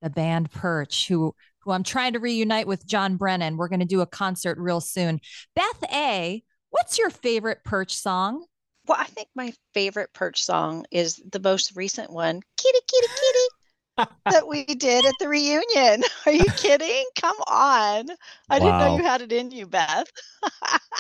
the 0.00 0.08
band 0.08 0.52
Perch, 0.52 1.06
who, 1.06 1.34
who 1.58 1.72
I'm 1.72 1.82
trying 1.82 2.14
to 2.14 2.18
reunite 2.18 2.66
with 2.66 2.86
Jon 2.86 3.16
Brennan. 3.18 3.58
We're 3.58 3.68
going 3.68 3.80
to 3.80 3.86
do 3.86 4.00
a 4.00 4.06
concert 4.06 4.56
real 4.56 4.80
soon. 4.80 5.20
Beth 5.54 5.84
A, 5.92 6.42
what's 6.70 6.98
your 6.98 7.10
favorite 7.10 7.62
Perch 7.62 7.94
song? 7.94 8.46
Well, 8.86 8.96
I 8.98 9.04
think 9.04 9.28
my 9.34 9.52
favorite 9.74 10.14
Perch 10.14 10.42
song 10.42 10.86
is 10.90 11.22
the 11.30 11.40
most 11.40 11.76
recent 11.76 12.10
one, 12.10 12.40
Kitty, 12.56 12.78
Kitty, 12.88 13.06
Kitty 13.06 13.61
that 13.96 14.48
we 14.48 14.64
did 14.64 15.04
at 15.04 15.14
the 15.18 15.28
reunion. 15.28 16.02
Are 16.26 16.32
you 16.32 16.44
kidding? 16.56 17.04
Come 17.16 17.36
on. 17.46 18.06
I 18.48 18.58
wow. 18.58 18.58
didn't 18.58 18.78
know 18.78 18.96
you 18.96 19.02
had 19.02 19.22
it 19.22 19.32
in 19.32 19.50
you, 19.50 19.66
Beth. 19.66 20.06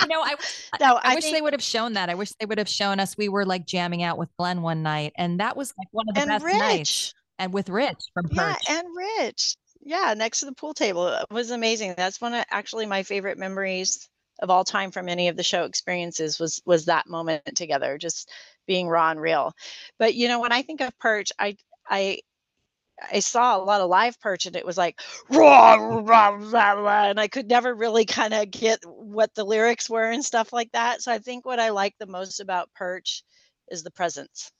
you 0.02 0.08
know, 0.08 0.22
I, 0.22 0.34
no, 0.80 0.96
I, 0.96 1.12
I 1.12 1.14
wish 1.14 1.24
think, 1.24 1.36
they 1.36 1.42
would 1.42 1.52
have 1.52 1.62
shown 1.62 1.94
that. 1.94 2.10
I 2.10 2.14
wish 2.14 2.32
they 2.38 2.46
would 2.46 2.58
have 2.58 2.68
shown 2.68 3.00
us 3.00 3.16
we 3.16 3.28
were 3.28 3.46
like 3.46 3.66
jamming 3.66 4.02
out 4.02 4.18
with 4.18 4.28
Glen 4.36 4.62
one 4.62 4.82
night. 4.82 5.12
And 5.16 5.40
that 5.40 5.56
was 5.56 5.72
like 5.78 5.88
one 5.92 6.06
of 6.08 6.14
the 6.14 6.26
best 6.26 6.44
Rich. 6.44 6.58
nights. 6.58 7.14
And 7.38 7.52
with 7.52 7.68
Rich 7.68 7.98
from 8.14 8.28
Perch. 8.28 8.36
Yeah, 8.36 8.56
and 8.68 8.86
Rich. 8.96 9.56
Yeah, 9.84 10.14
next 10.16 10.40
to 10.40 10.46
the 10.46 10.52
pool 10.52 10.74
table. 10.74 11.08
It 11.08 11.26
was 11.30 11.50
amazing. 11.50 11.94
That's 11.96 12.20
one 12.20 12.34
of 12.34 12.44
actually 12.50 12.86
my 12.86 13.02
favorite 13.02 13.38
memories 13.38 14.08
of 14.40 14.50
all 14.50 14.64
time 14.64 14.90
from 14.90 15.08
any 15.08 15.28
of 15.28 15.36
the 15.36 15.42
show 15.42 15.64
experiences 15.64 16.38
was 16.38 16.60
was 16.64 16.84
that 16.84 17.08
moment 17.08 17.42
together, 17.56 17.98
just 17.98 18.30
being 18.66 18.88
raw 18.88 19.10
and 19.10 19.20
real. 19.20 19.52
But 19.98 20.14
you 20.14 20.28
know, 20.28 20.40
when 20.40 20.52
I 20.52 20.62
think 20.62 20.80
of 20.80 20.96
Perch, 20.98 21.32
I 21.38 21.56
I 21.88 22.20
I 23.12 23.20
saw 23.20 23.56
a 23.56 23.64
lot 23.64 23.80
of 23.80 23.88
live 23.88 24.20
perch 24.20 24.46
and 24.46 24.56
it 24.56 24.66
was 24.66 24.76
like 24.76 25.00
rah, 25.30 25.76
rah, 25.76 27.04
and 27.04 27.20
I 27.20 27.28
could 27.28 27.48
never 27.48 27.74
really 27.74 28.04
kind 28.04 28.34
of 28.34 28.50
get 28.50 28.80
what 28.84 29.34
the 29.34 29.44
lyrics 29.44 29.88
were 29.88 30.10
and 30.10 30.24
stuff 30.24 30.52
like 30.52 30.70
that. 30.72 31.02
So 31.02 31.12
I 31.12 31.18
think 31.18 31.46
what 31.46 31.60
I 31.60 31.70
like 31.70 31.94
the 31.98 32.06
most 32.06 32.40
about 32.40 32.72
perch 32.74 33.22
is 33.70 33.82
the 33.82 33.90
presence. 33.90 34.50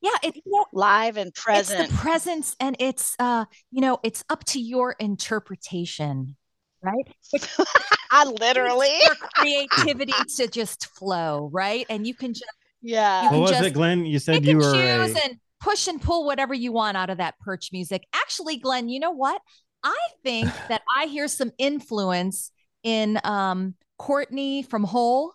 Yeah, 0.00 0.10
it's 0.22 0.36
you 0.36 0.42
know, 0.46 0.66
live 0.72 1.16
and 1.16 1.34
present. 1.34 1.80
It's 1.80 1.92
the 1.92 1.98
presence 1.98 2.56
and 2.60 2.76
it's 2.78 3.16
uh, 3.18 3.46
you 3.70 3.80
know, 3.80 3.98
it's 4.02 4.24
up 4.28 4.44
to 4.44 4.60
your 4.60 4.94
interpretation, 4.98 6.36
right? 6.82 7.08
I 8.10 8.24
literally 8.24 8.88
your 9.02 9.14
creativity 9.34 10.12
to 10.36 10.46
just 10.48 10.86
flow, 10.86 11.48
right? 11.52 11.86
And 11.88 12.06
you 12.06 12.14
can 12.14 12.34
just 12.34 12.44
yeah. 12.82 13.32
What 13.32 13.40
was 13.40 13.60
it, 13.60 13.72
Glen? 13.72 14.04
You 14.04 14.18
said 14.18 14.44
you 14.44 14.58
were 14.58 14.74
a... 14.74 15.04
and 15.06 15.38
push 15.66 15.88
and 15.88 16.00
pull 16.00 16.24
whatever 16.24 16.54
you 16.54 16.70
want 16.70 16.96
out 16.96 17.10
of 17.10 17.18
that 17.18 17.38
perch 17.40 17.70
music. 17.72 18.06
Actually, 18.14 18.56
Glen, 18.56 18.88
you 18.88 19.00
know 19.00 19.10
what? 19.10 19.40
I 19.82 19.98
think 20.22 20.48
that 20.68 20.82
I 20.96 21.06
hear 21.06 21.26
some 21.26 21.50
influence 21.58 22.52
in 22.84 23.18
um, 23.24 23.74
Courtney 23.98 24.62
from 24.62 24.84
Hole, 24.84 25.32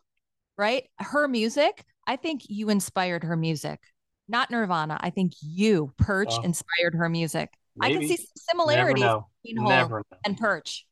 right? 0.58 0.86
Her 1.00 1.28
music. 1.28 1.84
I 2.08 2.16
think 2.16 2.44
you 2.48 2.70
inspired 2.70 3.26
her 3.26 3.36
music, 3.36 3.80
not 4.28 4.50
Nirvana. 4.50 4.98
I 5.02 5.10
think 5.10 5.34
you, 5.42 5.94
Perch, 5.98 6.32
oh, 6.32 6.42
inspired 6.42 6.96
her 6.96 7.10
music. 7.10 7.50
Maybe. 7.76 7.96
I 7.96 8.00
can 8.00 8.08
see 8.08 8.18
some 8.18 8.58
similarities 8.64 9.04
between 9.44 9.66
Hole 9.66 10.02
and 10.26 10.38
Perch. 10.38 10.86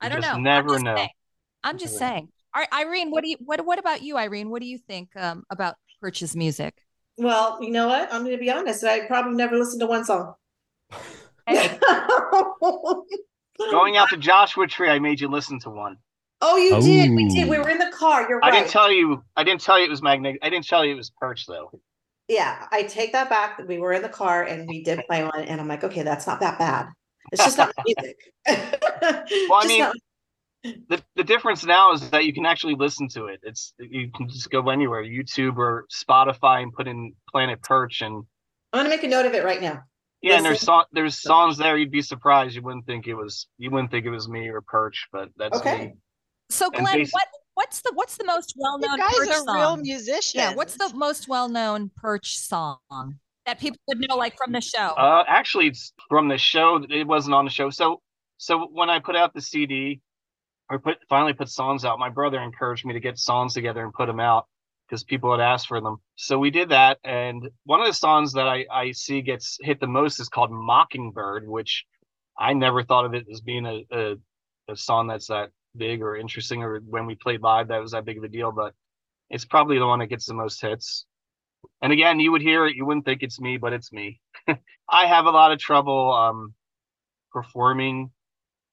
I 0.00 0.08
don't 0.08 0.20
know. 0.20 0.38
Never 0.38 0.74
I'm 0.74 0.82
know. 0.82 0.96
Saying. 0.96 1.08
I'm 1.64 1.78
just 1.78 1.98
never 1.98 2.12
saying. 2.12 2.28
All 2.54 2.60
right, 2.60 2.86
Irene, 2.86 3.10
what 3.10 3.24
do 3.24 3.30
you 3.30 3.36
what 3.40 3.64
what 3.64 3.78
about 3.78 4.02
you, 4.02 4.18
Irene? 4.18 4.50
What 4.50 4.60
do 4.60 4.68
you 4.68 4.78
think 4.78 5.08
um, 5.16 5.44
about 5.50 5.76
Perch's 6.00 6.36
music? 6.36 6.74
Well, 7.18 7.58
you 7.62 7.70
know 7.70 7.88
what? 7.88 8.12
I'm 8.12 8.22
going 8.24 8.36
to 8.36 8.40
be 8.40 8.50
honest. 8.50 8.84
I 8.84 9.06
probably 9.06 9.34
never 9.34 9.56
listened 9.56 9.80
to 9.80 9.86
one 9.86 10.04
song. 10.04 10.34
Going 13.70 13.96
out 13.96 14.08
to 14.10 14.16
Joshua 14.16 14.66
Tree, 14.66 14.88
I 14.88 14.98
made 14.98 15.20
you 15.20 15.28
listen 15.28 15.60
to 15.60 15.70
one. 15.70 15.98
Oh, 16.40 16.56
you 16.56 16.80
did. 16.80 17.10
We 17.14 17.28
did. 17.28 17.48
We 17.48 17.58
were 17.58 17.68
in 17.68 17.78
the 17.78 17.92
car. 17.96 18.28
You're 18.28 18.38
right. 18.40 18.52
I 18.52 18.56
didn't 18.58 18.70
tell 18.70 18.90
you. 18.90 19.22
I 19.36 19.44
didn't 19.44 19.60
tell 19.60 19.78
you 19.78 19.84
it 19.84 19.90
was 19.90 20.02
magnetic. 20.02 20.40
I 20.42 20.50
didn't 20.50 20.66
tell 20.66 20.84
you 20.84 20.92
it 20.92 20.96
was 20.96 21.10
perch 21.10 21.46
though. 21.46 21.70
Yeah, 22.28 22.66
I 22.72 22.82
take 22.84 23.12
that 23.12 23.28
back. 23.28 23.60
We 23.68 23.78
were 23.78 23.92
in 23.92 24.02
the 24.02 24.08
car 24.08 24.42
and 24.42 24.66
we 24.68 24.82
did 24.82 25.00
play 25.06 25.22
one, 25.22 25.42
and 25.44 25.60
I'm 25.60 25.68
like, 25.68 25.84
okay, 25.84 26.02
that's 26.02 26.26
not 26.26 26.40
that 26.40 26.58
bad. 26.58 26.88
It's 27.30 27.44
just 27.44 27.58
not 27.58 27.72
music. 27.86 28.16
well, 28.48 29.60
I 29.62 29.66
mean, 29.66 29.80
not- 29.80 29.94
the, 30.62 31.02
the 31.16 31.24
difference 31.24 31.64
now 31.64 31.92
is 31.92 32.10
that 32.10 32.24
you 32.24 32.32
can 32.32 32.46
actually 32.46 32.74
listen 32.74 33.08
to 33.08 33.26
it. 33.26 33.40
It's 33.42 33.74
you 33.78 34.10
can 34.14 34.28
just 34.28 34.50
go 34.50 34.68
anywhere, 34.70 35.02
YouTube 35.02 35.56
or 35.56 35.86
Spotify, 35.92 36.62
and 36.62 36.72
put 36.72 36.86
in 36.86 37.14
Planet 37.30 37.60
Perch. 37.62 38.00
And 38.00 38.24
I'm 38.72 38.78
gonna 38.78 38.88
make 38.88 39.02
a 39.02 39.08
note 39.08 39.26
of 39.26 39.34
it 39.34 39.44
right 39.44 39.60
now. 39.60 39.82
Yeah, 40.22 40.36
and 40.36 40.46
there's 40.46 40.60
so, 40.60 40.84
there's 40.92 41.20
songs 41.20 41.58
there 41.58 41.76
you'd 41.76 41.90
be 41.90 42.02
surprised. 42.02 42.54
You 42.54 42.62
wouldn't 42.62 42.86
think 42.86 43.08
it 43.08 43.14
was 43.14 43.48
you 43.58 43.70
wouldn't 43.70 43.90
think 43.90 44.06
it 44.06 44.10
was 44.10 44.28
me 44.28 44.48
or 44.48 44.60
Perch, 44.60 45.08
but 45.12 45.30
that's 45.36 45.58
okay. 45.58 45.78
me. 45.78 45.92
So 46.50 46.70
Glen, 46.70 47.06
what 47.10 47.26
what's 47.54 47.82
the 47.82 47.90
what's 47.94 48.16
the 48.16 48.24
most 48.24 48.54
well 48.56 48.78
known? 48.78 48.98
You 48.98 48.98
guys 48.98 49.14
Perch 49.16 49.28
are 49.28 49.44
song? 49.44 49.56
real 49.56 49.76
musicians. 49.78 50.34
Yeah, 50.34 50.54
what's 50.54 50.76
the 50.76 50.92
most 50.94 51.26
well 51.26 51.48
known 51.48 51.90
Perch 51.96 52.38
song 52.38 52.78
that 53.46 53.58
people 53.58 53.78
would 53.88 53.98
know, 53.98 54.16
like 54.16 54.36
from 54.36 54.52
the 54.52 54.60
show? 54.60 54.94
Uh, 54.96 55.24
actually, 55.26 55.66
it's 55.66 55.92
from 56.08 56.28
the 56.28 56.38
show. 56.38 56.84
It 56.88 57.08
wasn't 57.08 57.34
on 57.34 57.44
the 57.44 57.50
show. 57.50 57.70
So 57.70 58.00
so 58.36 58.68
when 58.72 58.90
I 58.90 59.00
put 59.00 59.16
out 59.16 59.34
the 59.34 59.40
CD, 59.40 60.00
or 60.72 60.78
put 60.78 60.96
finally 61.08 61.34
put 61.34 61.50
songs 61.50 61.84
out. 61.84 61.98
My 61.98 62.08
brother 62.08 62.40
encouraged 62.40 62.86
me 62.86 62.94
to 62.94 63.00
get 63.00 63.18
songs 63.18 63.52
together 63.52 63.84
and 63.84 63.92
put 63.92 64.06
them 64.06 64.20
out 64.20 64.46
because 64.88 65.04
people 65.04 65.30
had 65.30 65.40
asked 65.40 65.68
for 65.68 65.80
them. 65.80 65.98
So 66.16 66.38
we 66.38 66.50
did 66.50 66.70
that. 66.70 66.98
And 67.04 67.48
one 67.64 67.80
of 67.80 67.86
the 67.86 67.92
songs 67.92 68.32
that 68.32 68.48
I, 68.48 68.64
I 68.72 68.92
see 68.92 69.20
gets 69.20 69.58
hit 69.60 69.80
the 69.80 69.86
most 69.86 70.18
is 70.18 70.28
called 70.28 70.50
Mockingbird, 70.50 71.46
which 71.46 71.84
I 72.38 72.54
never 72.54 72.82
thought 72.82 73.04
of 73.04 73.14
it 73.14 73.26
as 73.30 73.42
being 73.42 73.66
a, 73.66 73.84
a, 73.92 74.14
a 74.68 74.76
song 74.76 75.08
that's 75.08 75.26
that 75.26 75.50
big 75.76 76.02
or 76.02 76.16
interesting 76.16 76.62
or 76.62 76.80
when 76.80 77.06
we 77.06 77.14
played 77.14 77.42
live 77.42 77.68
that 77.68 77.80
was 77.80 77.92
that 77.92 78.04
big 78.06 78.18
of 78.18 78.24
a 78.24 78.28
deal, 78.28 78.50
but 78.50 78.74
it's 79.28 79.44
probably 79.44 79.78
the 79.78 79.86
one 79.86 79.98
that 79.98 80.08
gets 80.08 80.26
the 80.26 80.34
most 80.34 80.60
hits. 80.60 81.04
And 81.82 81.92
again, 81.92 82.18
you 82.18 82.32
would 82.32 82.42
hear 82.42 82.66
it, 82.66 82.76
you 82.76 82.86
wouldn't 82.86 83.04
think 83.04 83.22
it's 83.22 83.40
me, 83.40 83.58
but 83.58 83.72
it's 83.72 83.92
me. 83.92 84.20
I 84.88 85.06
have 85.06 85.26
a 85.26 85.30
lot 85.30 85.52
of 85.52 85.58
trouble 85.58 86.12
um, 86.12 86.54
performing 87.30 88.10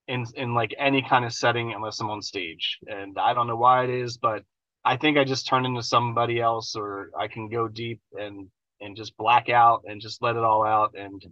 in 0.09 0.25
in 0.35 0.53
like 0.55 0.73
any 0.77 1.01
kind 1.03 1.23
of 1.23 1.31
setting 1.31 1.71
unless 1.73 2.01
I'm 2.01 2.09
on 2.09 2.21
stage. 2.21 2.79
And 2.87 3.17
I 3.17 3.33
don't 3.33 3.47
know 3.47 3.55
why 3.55 3.83
it 3.85 3.91
is, 3.91 4.17
but 4.17 4.43
I 4.83 4.97
think 4.97 5.17
I 5.17 5.23
just 5.23 5.47
turn 5.47 5.65
into 5.65 5.83
somebody 5.83 6.41
else 6.41 6.75
or 6.75 7.11
I 7.17 7.27
can 7.27 7.47
go 7.47 7.67
deep 7.67 8.01
and 8.19 8.47
and 8.81 8.97
just 8.97 9.15
black 9.17 9.49
out 9.49 9.83
and 9.85 10.01
just 10.01 10.21
let 10.21 10.35
it 10.35 10.43
all 10.43 10.65
out 10.65 10.95
and 10.97 11.23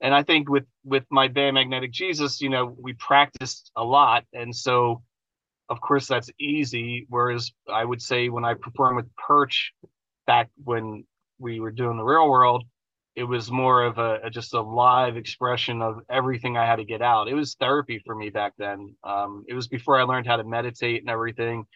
and 0.00 0.12
I 0.12 0.24
think 0.24 0.50
with 0.50 0.66
with 0.84 1.04
my 1.10 1.28
band 1.28 1.54
Magnetic 1.54 1.92
Jesus, 1.92 2.40
you 2.40 2.50
know, 2.50 2.76
we 2.76 2.92
practiced 2.94 3.70
a 3.76 3.84
lot 3.84 4.24
and 4.32 4.54
so 4.54 5.02
of 5.68 5.80
course 5.80 6.08
that's 6.08 6.30
easy. 6.40 7.06
Whereas 7.08 7.52
I 7.72 7.84
would 7.84 8.02
say 8.02 8.28
when 8.28 8.44
I 8.44 8.54
perform 8.54 8.96
with 8.96 9.14
Perch 9.16 9.72
back 10.26 10.50
when 10.64 11.04
we 11.38 11.60
were 11.60 11.70
doing 11.70 11.96
the 11.96 12.04
real 12.04 12.28
world, 12.28 12.64
it 13.14 13.24
was 13.24 13.50
more 13.50 13.82
of 13.82 13.98
a, 13.98 14.20
a, 14.24 14.30
just 14.30 14.54
a 14.54 14.60
live 14.60 15.16
expression 15.16 15.82
of 15.82 16.00
everything 16.08 16.56
I 16.56 16.66
had 16.66 16.76
to 16.76 16.84
get 16.84 17.02
out. 17.02 17.28
It 17.28 17.34
was 17.34 17.54
therapy 17.54 18.02
for 18.04 18.14
me 18.14 18.30
back 18.30 18.54
then. 18.56 18.94
Um, 19.04 19.44
it 19.48 19.54
was 19.54 19.68
before 19.68 20.00
I 20.00 20.04
learned 20.04 20.26
how 20.26 20.36
to 20.36 20.44
meditate 20.44 21.02
and 21.02 21.10
everything, 21.10 21.66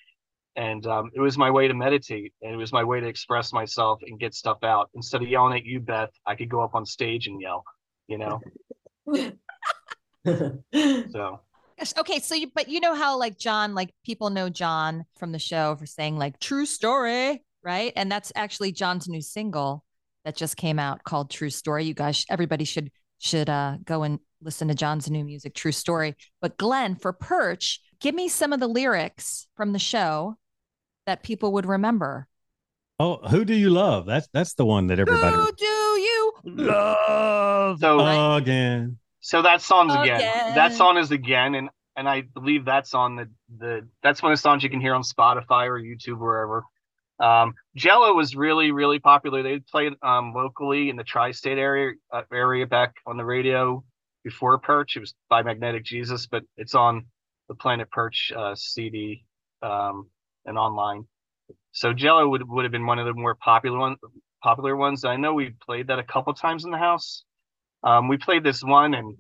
and 0.57 0.87
um, 0.87 1.11
it 1.15 1.21
was 1.21 1.37
my 1.37 1.51
way 1.51 1.69
to 1.69 1.75
meditate 1.75 2.33
and 2.41 2.53
it 2.53 2.57
was 2.57 2.73
my 2.73 2.83
way 2.83 3.01
to 3.01 3.07
express 3.07 3.53
myself 3.53 4.01
and 4.07 4.19
get 4.19 4.35
stuff 4.35 4.59
out. 4.63 4.89
Instead 4.95 5.23
of 5.23 5.29
yelling 5.29 5.59
at 5.59 5.67
you, 5.67 5.81
Beth, 5.81 6.11
I 6.25 6.35
could 6.35 6.49
go 6.49 6.63
up 6.63 6.75
on 6.75 6.87
stage 6.87 7.27
and 7.27 7.41
yell. 7.41 7.65
You 8.09 8.19
know. 8.19 8.41
so. 11.13 11.41
Okay, 11.99 12.21
so 12.21 12.35
you, 12.35 12.51
but 12.55 12.69
you 12.69 12.81
know 12.81 12.95
how 12.95 13.19
like 13.19 13.37
Jon, 13.37 13.75
like 13.75 13.91
people 14.05 14.31
know 14.31 14.49
Jon 14.49 15.05
from 15.19 15.33
the 15.33 15.39
show 15.39 15.77
for 15.77 15.85
saying 15.85 16.17
like 16.17 16.41
true 16.41 16.65
story, 16.65 17.45
right? 17.63 17.93
And 17.95 18.11
that's 18.11 18.33
actually 18.35 18.73
Jon's 18.73 19.09
new 19.09 19.21
single 19.21 19.85
that 20.27 20.37
just 20.37 20.57
came 20.57 20.79
out 20.79 21.05
called 21.05 21.31
True 21.31 21.49
Story. 21.49 21.85
You 21.85 21.95
guys, 21.95 22.27
everybody 22.29 22.65
should 22.65 22.91
should 23.19 23.49
uh, 23.49 23.77
go 23.85 24.03
and 24.03 24.19
listen 24.43 24.69
to 24.69 24.75
Jon's 24.75 25.09
new 25.09 25.25
music, 25.25 25.55
True 25.55 25.73
Story. 25.73 26.17
But 26.43 26.59
Glen, 26.59 26.97
for 26.97 27.13
Perch, 27.13 27.81
give 28.01 28.15
me 28.15 28.29
some 28.29 28.53
of 28.53 28.61
the 28.61 28.67
lyrics 28.67 29.47
from 29.57 29.73
the 29.73 29.79
show 29.79 30.37
that 31.07 31.23
people 31.23 31.53
would 31.53 31.65
remember. 31.65 32.27
Oh, 32.99 33.19
who 33.29 33.45
do 33.45 33.55
you 33.55 33.71
love? 33.71 34.05
That's 34.05 34.29
that's 34.33 34.55
the 34.55 34.67
one 34.67 34.89
that 34.89 34.99
everybody. 34.99 35.37
Who 35.37 35.53
do 35.57 35.65
you 35.65 36.33
love 36.45 37.79
so, 37.79 38.35
again? 38.35 38.99
So 39.21 39.43
that 39.43 39.63
song's 39.63 39.95
again. 39.95 40.17
again. 40.17 40.55
That 40.57 40.73
song 40.73 40.99
is 40.99 41.13
again, 41.13 41.55
and 41.55 41.71
and 41.95 42.09
I 42.09 42.23
believe 42.23 42.65
that's 42.65 42.95
on 42.95 43.15
the 43.15 43.31
the 43.59 43.89
that's 44.03 44.23
one 44.23 44.33
of 44.33 44.39
the 44.39 44.43
songs 44.43 44.65
you 44.65 44.71
can 44.71 44.81
hear 44.81 44.95
on 44.95 45.03
Spotify 45.03 45.69
or 45.69 45.81
YouTube 45.81 46.19
wherever. 46.19 46.65
Um, 47.21 47.55
Jello 47.77 48.15
was 48.15 48.35
really, 48.35 48.73
really 48.73 48.99
popular. 48.99 49.43
They 49.43 49.61
played 49.61 49.93
um, 50.03 50.33
locally 50.35 50.89
in 50.89 50.97
the 50.97 51.05
tri-state 51.05 51.59
area 51.59 51.93
uh, 52.11 52.23
area 52.33 52.67
back 52.67 52.95
on 53.07 53.19
the 53.19 53.25
radio 53.25 53.85
before 54.25 54.59
Perch. 54.59 54.97
It 54.97 55.01
was 55.01 55.15
by 55.29 55.43
Magnetic 55.43 55.85
Jesus, 55.85 56.27
but 56.27 56.43
it's 56.57 56.75
on 56.75 57.07
the 57.49 57.55
Planet 57.55 57.91
Perch 57.91 58.33
uh, 58.35 58.55
CD 58.57 59.25
um, 59.63 60.09
and 60.47 60.57
online. 60.57 61.05
So 61.73 61.93
Jello 61.93 62.29
would, 62.31 62.49
would 62.49 62.65
have 62.65 62.73
been 62.73 62.87
one 62.87 62.99
of 62.99 63.07
the 63.07 63.13
more 63.13 63.35
popular 63.35 63.79
one 63.79 63.97
popular 64.43 64.75
ones. 64.75 65.05
I 65.05 65.17
know 65.17 65.35
we 65.35 65.55
played 65.67 65.89
that 65.89 65.99
a 65.99 66.03
couple 66.05 66.33
times 66.33 66.65
in 66.65 66.71
the 66.71 66.79
house. 66.79 67.25
Um, 67.83 68.09
we 68.09 68.17
played 68.17 68.43
this 68.43 68.63
one 68.63 68.95
and 68.95 69.17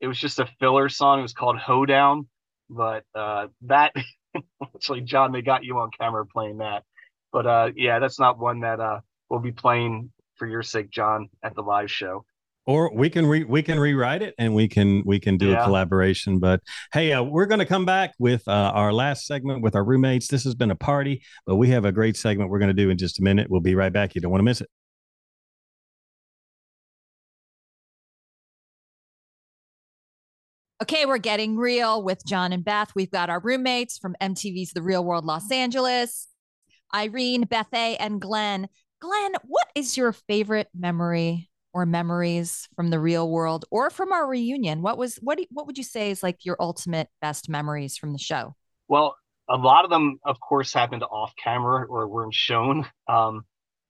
it 0.00 0.06
was 0.06 0.18
just 0.18 0.38
a 0.38 0.46
filler 0.60 0.88
song. 0.88 1.18
It 1.18 1.22
was 1.22 1.32
called 1.32 1.58
Hoedown, 1.58 2.28
but 2.70 3.04
uh, 3.14 3.48
that 3.62 3.92
actually, 4.62 5.00
Jon, 5.00 5.32
they 5.32 5.42
got 5.42 5.64
you 5.64 5.78
on 5.78 5.90
camera 5.98 6.24
playing 6.26 6.58
that. 6.58 6.84
But 7.32 7.46
uh, 7.46 7.70
yeah, 7.76 7.98
that's 7.98 8.18
not 8.18 8.38
one 8.38 8.60
that 8.60 8.80
uh, 8.80 9.00
we'll 9.28 9.40
be 9.40 9.52
playing 9.52 10.12
for 10.36 10.46
your 10.46 10.62
sake, 10.62 10.90
Jon, 10.90 11.28
at 11.42 11.54
the 11.54 11.62
live 11.62 11.90
show. 11.90 12.24
Or 12.64 12.94
we 12.94 13.10
can 13.10 13.26
re- 13.26 13.44
we 13.44 13.62
can 13.62 13.80
rewrite 13.80 14.22
it 14.22 14.34
and 14.38 14.54
we 14.54 14.68
can 14.68 15.02
we 15.04 15.18
can 15.18 15.36
do 15.36 15.50
yeah. 15.50 15.62
a 15.62 15.64
collaboration. 15.64 16.38
But 16.38 16.60
hey, 16.92 17.12
uh, 17.12 17.22
we're 17.22 17.46
going 17.46 17.58
to 17.58 17.66
come 17.66 17.84
back 17.84 18.12
with 18.20 18.46
uh, 18.46 18.70
our 18.74 18.92
last 18.92 19.26
segment 19.26 19.62
with 19.62 19.74
our 19.74 19.82
roommates. 19.82 20.28
This 20.28 20.44
has 20.44 20.54
been 20.54 20.70
a 20.70 20.76
party, 20.76 21.22
but 21.44 21.56
we 21.56 21.68
have 21.70 21.84
a 21.84 21.90
great 21.90 22.16
segment 22.16 22.50
we're 22.50 22.60
going 22.60 22.68
to 22.68 22.82
do 22.82 22.90
in 22.90 22.98
just 22.98 23.18
a 23.18 23.22
minute. 23.22 23.50
We'll 23.50 23.60
be 23.60 23.74
right 23.74 23.92
back. 23.92 24.14
You 24.14 24.20
don't 24.20 24.30
want 24.30 24.40
to 24.40 24.44
miss 24.44 24.60
it. 24.60 24.68
Okay, 30.82 31.06
we're 31.06 31.18
getting 31.18 31.56
real 31.56 32.02
with 32.02 32.24
Jon 32.26 32.52
and 32.52 32.64
Beth. 32.64 32.90
We've 32.96 33.10
got 33.10 33.30
our 33.30 33.38
roommates 33.38 33.98
from 33.98 34.16
MTV's 34.20 34.72
The 34.72 34.82
Real 34.82 35.04
World 35.04 35.24
Los 35.24 35.48
Angeles. 35.52 36.26
Irene, 36.94 37.42
Beth 37.42 37.72
A, 37.72 37.96
and 37.96 38.20
Glen. 38.20 38.68
Glen, 39.00 39.32
what 39.44 39.66
is 39.74 39.96
your 39.96 40.12
favorite 40.12 40.68
memory 40.74 41.50
or 41.72 41.86
memories 41.86 42.68
from 42.76 42.90
the 42.90 43.00
real 43.00 43.28
world 43.28 43.64
or 43.70 43.90
from 43.90 44.12
our 44.12 44.28
reunion? 44.28 44.82
What 44.82 44.98
was 44.98 45.16
what 45.16 45.38
do, 45.38 45.46
what 45.50 45.66
would 45.66 45.78
you 45.78 45.84
say 45.84 46.10
is 46.10 46.22
like 46.22 46.44
your 46.44 46.56
ultimate 46.60 47.08
best 47.20 47.48
memories 47.48 47.96
from 47.96 48.12
the 48.12 48.18
show? 48.18 48.54
Well, 48.88 49.16
a 49.48 49.56
lot 49.56 49.84
of 49.84 49.90
them, 49.90 50.18
of 50.24 50.38
course, 50.40 50.72
happened 50.72 51.02
off 51.02 51.32
camera 51.42 51.86
or 51.86 52.06
weren't 52.08 52.34
shown. 52.34 52.86
Um, 53.08 53.44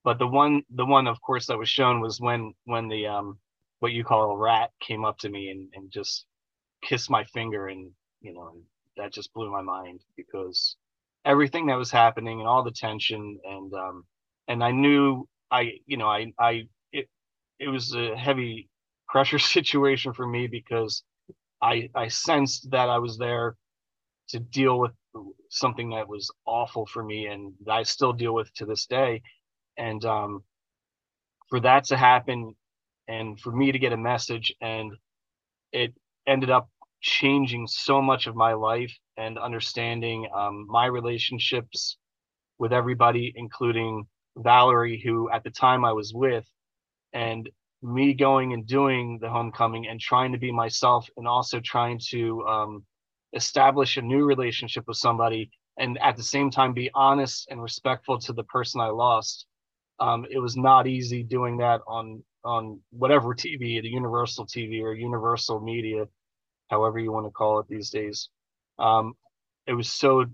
but 0.05 0.19
the 0.19 0.27
one 0.27 0.63
the 0.71 0.87
one 0.87 1.07
of 1.07 1.21
course 1.21 1.47
that 1.47 1.59
was 1.59 1.69
shown 1.69 2.01
was 2.01 2.21
when 2.21 2.55
when 2.65 2.89
the 2.89 3.07
um 3.07 3.39
what 3.81 3.93
you 3.93 4.05
call 4.05 4.31
a 4.31 4.37
rat 4.37 4.71
came 4.81 5.05
up 5.05 5.19
to 5.19 5.29
me 5.29 5.49
and, 5.49 5.69
and 5.75 5.91
just 5.91 6.25
kissed 6.83 7.11
my 7.11 7.25
finger 7.25 7.69
and 7.69 7.91
you 8.21 8.33
know 8.33 8.53
that 8.97 9.13
just 9.13 9.33
blew 9.33 9.51
my 9.51 9.63
mind 9.63 10.01
because 10.17 10.77
everything 11.25 11.67
that 11.67 11.77
was 11.79 11.91
happening 11.91 12.41
and 12.41 12.49
all 12.49 12.63
the 12.65 12.73
tension. 12.73 13.39
And 13.45 13.75
um 13.75 14.05
and 14.49 14.65
I 14.65 14.73
knew 14.73 15.29
I 15.51 15.75
you 15.87 15.97
know 15.97 16.09
I 16.09 16.33
I 16.39 16.65
it 16.93 17.09
it 17.59 17.69
was 17.69 17.95
a 17.95 18.17
heavy 18.17 18.69
pressure 19.09 19.39
situation 19.41 20.13
for 20.13 20.27
me 20.27 20.47
because 20.49 21.05
I 21.63 21.91
I 21.95 22.09
sensed 22.09 22.71
that 22.73 22.91
I 22.91 22.99
was 22.99 23.19
there 23.19 23.57
to 24.31 24.41
deal 24.41 24.79
with 24.81 24.93
something 25.51 25.91
that 25.91 26.09
was 26.09 26.31
awful 26.47 26.87
for 26.87 27.03
me 27.05 27.27
and 27.27 27.55
I 27.69 27.83
still 27.85 28.13
deal 28.13 28.35
with 28.35 28.53
to 28.55 28.67
this 28.67 28.87
day. 28.87 29.23
And 29.79 30.05
um 30.05 30.45
for 31.49 31.61
that 31.61 31.85
to 31.85 31.97
happen 31.97 32.55
and 33.09 33.39
for 33.41 33.53
me 33.53 33.73
to 33.73 33.79
get 33.79 33.93
a 33.93 33.97
message 33.97 34.55
and 34.61 34.93
it 35.73 35.95
ended 36.27 36.51
up 36.51 36.69
changing 37.03 37.67
so 37.69 38.03
much 38.03 38.27
of 38.27 38.37
my 38.37 38.55
life 38.55 38.93
and 39.17 39.39
understanding 39.39 40.29
um, 40.35 40.67
my 40.69 40.87
relationships 40.87 41.99
with 42.59 42.73
everybody, 42.73 43.33
including 43.37 44.07
Valerie, 44.37 45.01
who 45.05 45.31
at 45.31 45.45
the 45.45 45.51
time 45.51 45.85
I 45.85 45.93
was 45.93 46.15
with, 46.15 46.47
and 47.13 47.49
me 47.83 48.15
going 48.15 48.53
and 48.53 48.67
doing 48.67 49.19
the 49.21 49.29
homecoming 49.29 49.89
and 49.89 50.01
trying 50.01 50.33
to 50.33 50.39
be 50.39 50.53
myself 50.53 51.09
and 51.17 51.29
also 51.29 51.61
trying 51.61 52.01
to 52.11 52.47
um, 52.47 52.85
establish 53.35 53.97
a 53.97 54.03
new 54.03 54.25
relationship 54.25 54.85
with 54.87 54.97
somebody 54.97 55.51
and 55.79 55.99
at 56.01 56.17
the 56.17 56.23
same 56.23 56.51
time 56.51 56.73
be 56.75 56.91
honest 56.95 57.49
and 57.51 57.63
respectful 57.63 58.19
to 58.21 58.33
the 58.33 58.45
person 58.45 58.81
I 58.81 58.89
lost. 58.89 59.47
Um, 60.01 60.27
it 60.31 60.39
was 60.39 60.57
not 60.57 60.87
easy 60.87 61.23
doing 61.25 61.59
that 61.59 61.81
on 61.87 62.23
on 62.45 62.81
whatever 62.91 63.35
TV, 63.35 63.83
the 63.83 63.89
Universal 63.89 64.47
TV 64.47 64.83
or 64.83 64.95
Universal 64.95 65.61
Media 65.61 66.07
however 66.71 66.99
you 66.99 67.13
want 67.13 67.27
to 67.27 67.31
call 67.31 67.61
it 67.61 67.69
these 67.69 67.91
days. 67.91 68.31
Um, 68.79 69.15
it 69.67 69.75
was 69.75 69.91
so 69.91 70.25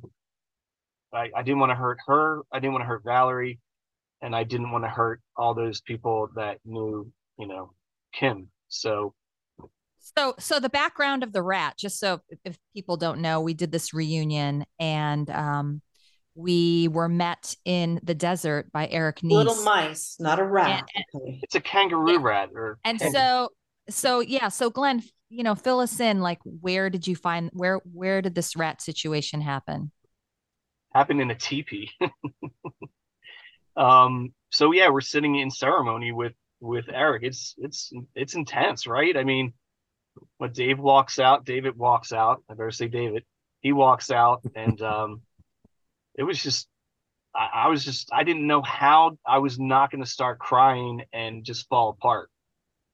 I, 1.13 1.31
I 1.35 1.43
didn't 1.43 1.59
want 1.59 1.71
to 1.71 1.77
hurt 1.77 1.99
her. 2.07 2.43
I 2.53 2.61
didn't 2.61 2.73
want 2.73 2.83
to 2.83 2.89
hurt 2.89 3.03
Valerie, 3.05 3.59
and 4.21 4.35
I 4.35 4.45
didn't 4.45 4.71
want 4.71 4.85
to 4.85 4.89
hurt 4.89 5.21
all 5.37 5.55
those 5.55 5.81
people 5.81 6.29
that 6.37 6.59
knew, 6.65 7.11
you 7.39 7.47
know, 7.47 7.73
Kim. 8.13 8.49
So 8.69 9.15
so 10.17 10.35
so 10.39 10.61
the 10.61 10.69
background 10.69 11.23
of 11.23 11.33
the 11.33 11.43
rat, 11.43 11.77
just 11.79 11.99
so 11.99 12.21
if 12.45 12.59
people 12.75 12.97
don't 12.97 13.21
know, 13.21 13.41
we 13.41 13.55
did 13.55 13.73
this 13.73 13.93
reunion 13.93 14.65
and 14.79 15.29
um 15.31 15.83
we 16.35 16.87
were 16.89 17.09
met 17.09 17.57
in 17.65 17.99
the 18.05 18.15
desert 18.15 18.71
by 18.71 18.87
Eric 18.87 19.25
Nies. 19.25 19.33
Little 19.33 19.65
mice, 19.65 20.17
not 20.21 20.39
a 20.39 20.45
rat. 20.45 20.89
And, 20.95 21.05
and, 21.15 21.39
it's 21.43 21.57
a 21.57 21.61
kangaroo 21.61 22.13
yeah. 22.13 22.19
rat 22.21 22.51
or 22.55 22.79
and 22.85 23.01
so 23.01 23.49
so 23.91 24.21
yeah, 24.21 24.49
so 24.49 24.71
Glen, 24.71 25.03
you 25.31 25.43
know, 25.43 25.55
fill 25.55 25.81
us 25.81 26.01
in. 26.01 26.21
Like, 26.21 26.39
where 26.45 26.91
did 26.91 27.07
you 27.07 27.17
find 27.17 27.51
where 27.53 27.81
where 27.93 28.23
did 28.23 28.35
this 28.35 28.57
rat 28.57 28.81
situation 28.81 29.41
happen? 29.41 29.93
Happened 30.95 31.21
in 31.21 31.31
a 31.31 31.35
teepee. 31.35 31.91
um. 33.77 34.33
So 34.51 34.73
yeah, 34.73 34.89
we're 34.89 35.03
sitting 35.03 35.37
in 35.37 35.51
ceremony 35.51 36.13
with 36.13 36.33
with 36.61 36.87
Eric. 36.93 37.23
It's 37.25 37.55
it's 37.59 37.93
it's 38.15 38.35
intense, 38.35 38.87
right? 38.87 39.17
I 39.17 39.25
mean, 39.25 39.53
when 40.39 40.53
Dave 40.53 40.79
walks 40.79 41.19
out, 41.19 41.45
David 41.45 41.77
walks 41.77 42.13
out. 42.13 42.43
I 42.49 42.55
better 42.55 42.71
say 42.71 42.89
David. 42.89 43.25
He 43.61 43.73
walks 43.73 44.11
out, 44.11 44.43
and 44.55 44.81
um, 44.81 45.23
it 46.15 46.23
was 46.23 46.43
just 46.43 46.69
I, 47.35 47.51
I 47.55 47.69
was 47.69 47.85
just 47.85 48.11
I 48.13 48.25
didn't 48.25 48.47
know 48.47 48.63
how 48.63 49.19
I 49.27 49.39
was 49.39 49.59
not 49.59 49.91
going 49.91 50.03
to 50.03 50.09
start 50.09 50.39
crying 50.39 51.03
and 51.13 51.45
just 51.45 51.69
fall 51.69 51.91
apart 51.91 52.31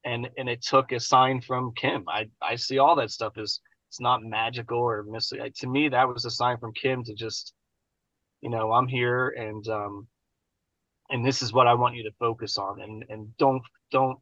and 0.04 0.28
and 0.36 0.48
it 0.48 0.62
took 0.62 0.92
a 0.92 1.00
sign 1.00 1.40
from 1.40 1.72
Kim. 1.74 2.04
I 2.08 2.28
I 2.42 2.56
see 2.56 2.78
all 2.78 2.96
that 2.96 3.10
stuff 3.10 3.34
is 3.36 3.60
it's 3.88 4.00
not 4.00 4.24
magical 4.24 4.78
or 4.78 5.04
mystical. 5.04 5.46
To 5.48 5.66
me, 5.68 5.88
that 5.88 6.08
was 6.08 6.24
a 6.24 6.30
sign 6.30 6.58
from 6.58 6.72
Kim 6.72 7.04
to 7.04 7.14
just, 7.14 7.54
you 8.40 8.50
know, 8.50 8.72
I'm 8.72 8.88
here 8.88 9.28
and 9.28 9.66
um, 9.68 10.08
and 11.10 11.24
this 11.24 11.42
is 11.42 11.52
what 11.52 11.66
I 11.66 11.74
want 11.74 11.94
you 11.94 12.02
to 12.04 12.10
focus 12.18 12.58
on, 12.58 12.80
and 12.80 13.04
and 13.08 13.36
don't 13.36 13.62
don't 13.92 14.18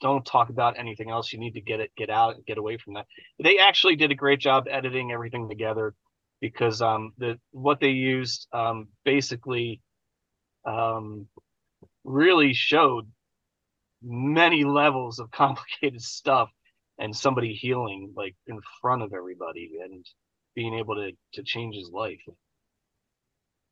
don't 0.00 0.26
talk 0.26 0.50
about 0.50 0.78
anything 0.78 1.10
else. 1.10 1.32
You 1.32 1.38
need 1.38 1.54
to 1.54 1.60
get 1.60 1.80
it 1.80 1.92
get 1.96 2.10
out 2.10 2.34
and 2.34 2.46
get 2.46 2.58
away 2.58 2.76
from 2.76 2.94
that. 2.94 3.06
They 3.42 3.58
actually 3.58 3.96
did 3.96 4.10
a 4.10 4.16
great 4.16 4.40
job 4.40 4.66
editing 4.68 5.12
everything 5.12 5.48
together 5.48 5.94
because 6.40 6.82
um 6.82 7.12
the 7.18 7.38
what 7.52 7.80
they 7.80 7.90
used 7.90 8.48
um 8.52 8.88
basically 9.04 9.80
um 10.66 11.28
really 12.02 12.52
showed 12.52 13.08
many 14.04 14.64
levels 14.64 15.18
of 15.18 15.30
complicated 15.32 16.02
stuff 16.02 16.50
and 16.98 17.14
somebody 17.14 17.52
healing 17.52 18.12
like 18.16 18.36
in 18.46 18.60
front 18.80 19.02
of 19.02 19.12
everybody 19.12 19.78
and 19.82 20.04
being 20.54 20.74
able 20.74 20.94
to 20.94 21.10
to 21.32 21.42
change 21.42 21.74
his 21.74 21.90
life. 21.90 22.20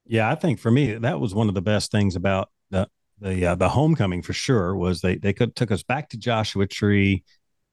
Yeah, 0.06 0.30
I 0.30 0.34
think 0.34 0.58
for 0.58 0.70
me 0.70 0.94
that 0.94 1.20
was 1.20 1.34
one 1.34 1.48
of 1.48 1.54
the 1.54 1.62
best 1.62 1.92
things 1.92 2.16
about 2.16 2.50
the 2.70 2.88
the 3.20 3.46
uh, 3.46 3.54
the 3.54 3.68
homecoming 3.68 4.22
for 4.22 4.32
sure 4.32 4.74
was 4.74 5.00
they 5.00 5.16
they 5.16 5.32
could, 5.32 5.54
took 5.54 5.70
us 5.70 5.82
back 5.82 6.08
to 6.10 6.16
Joshua 6.16 6.66
Tree. 6.66 7.22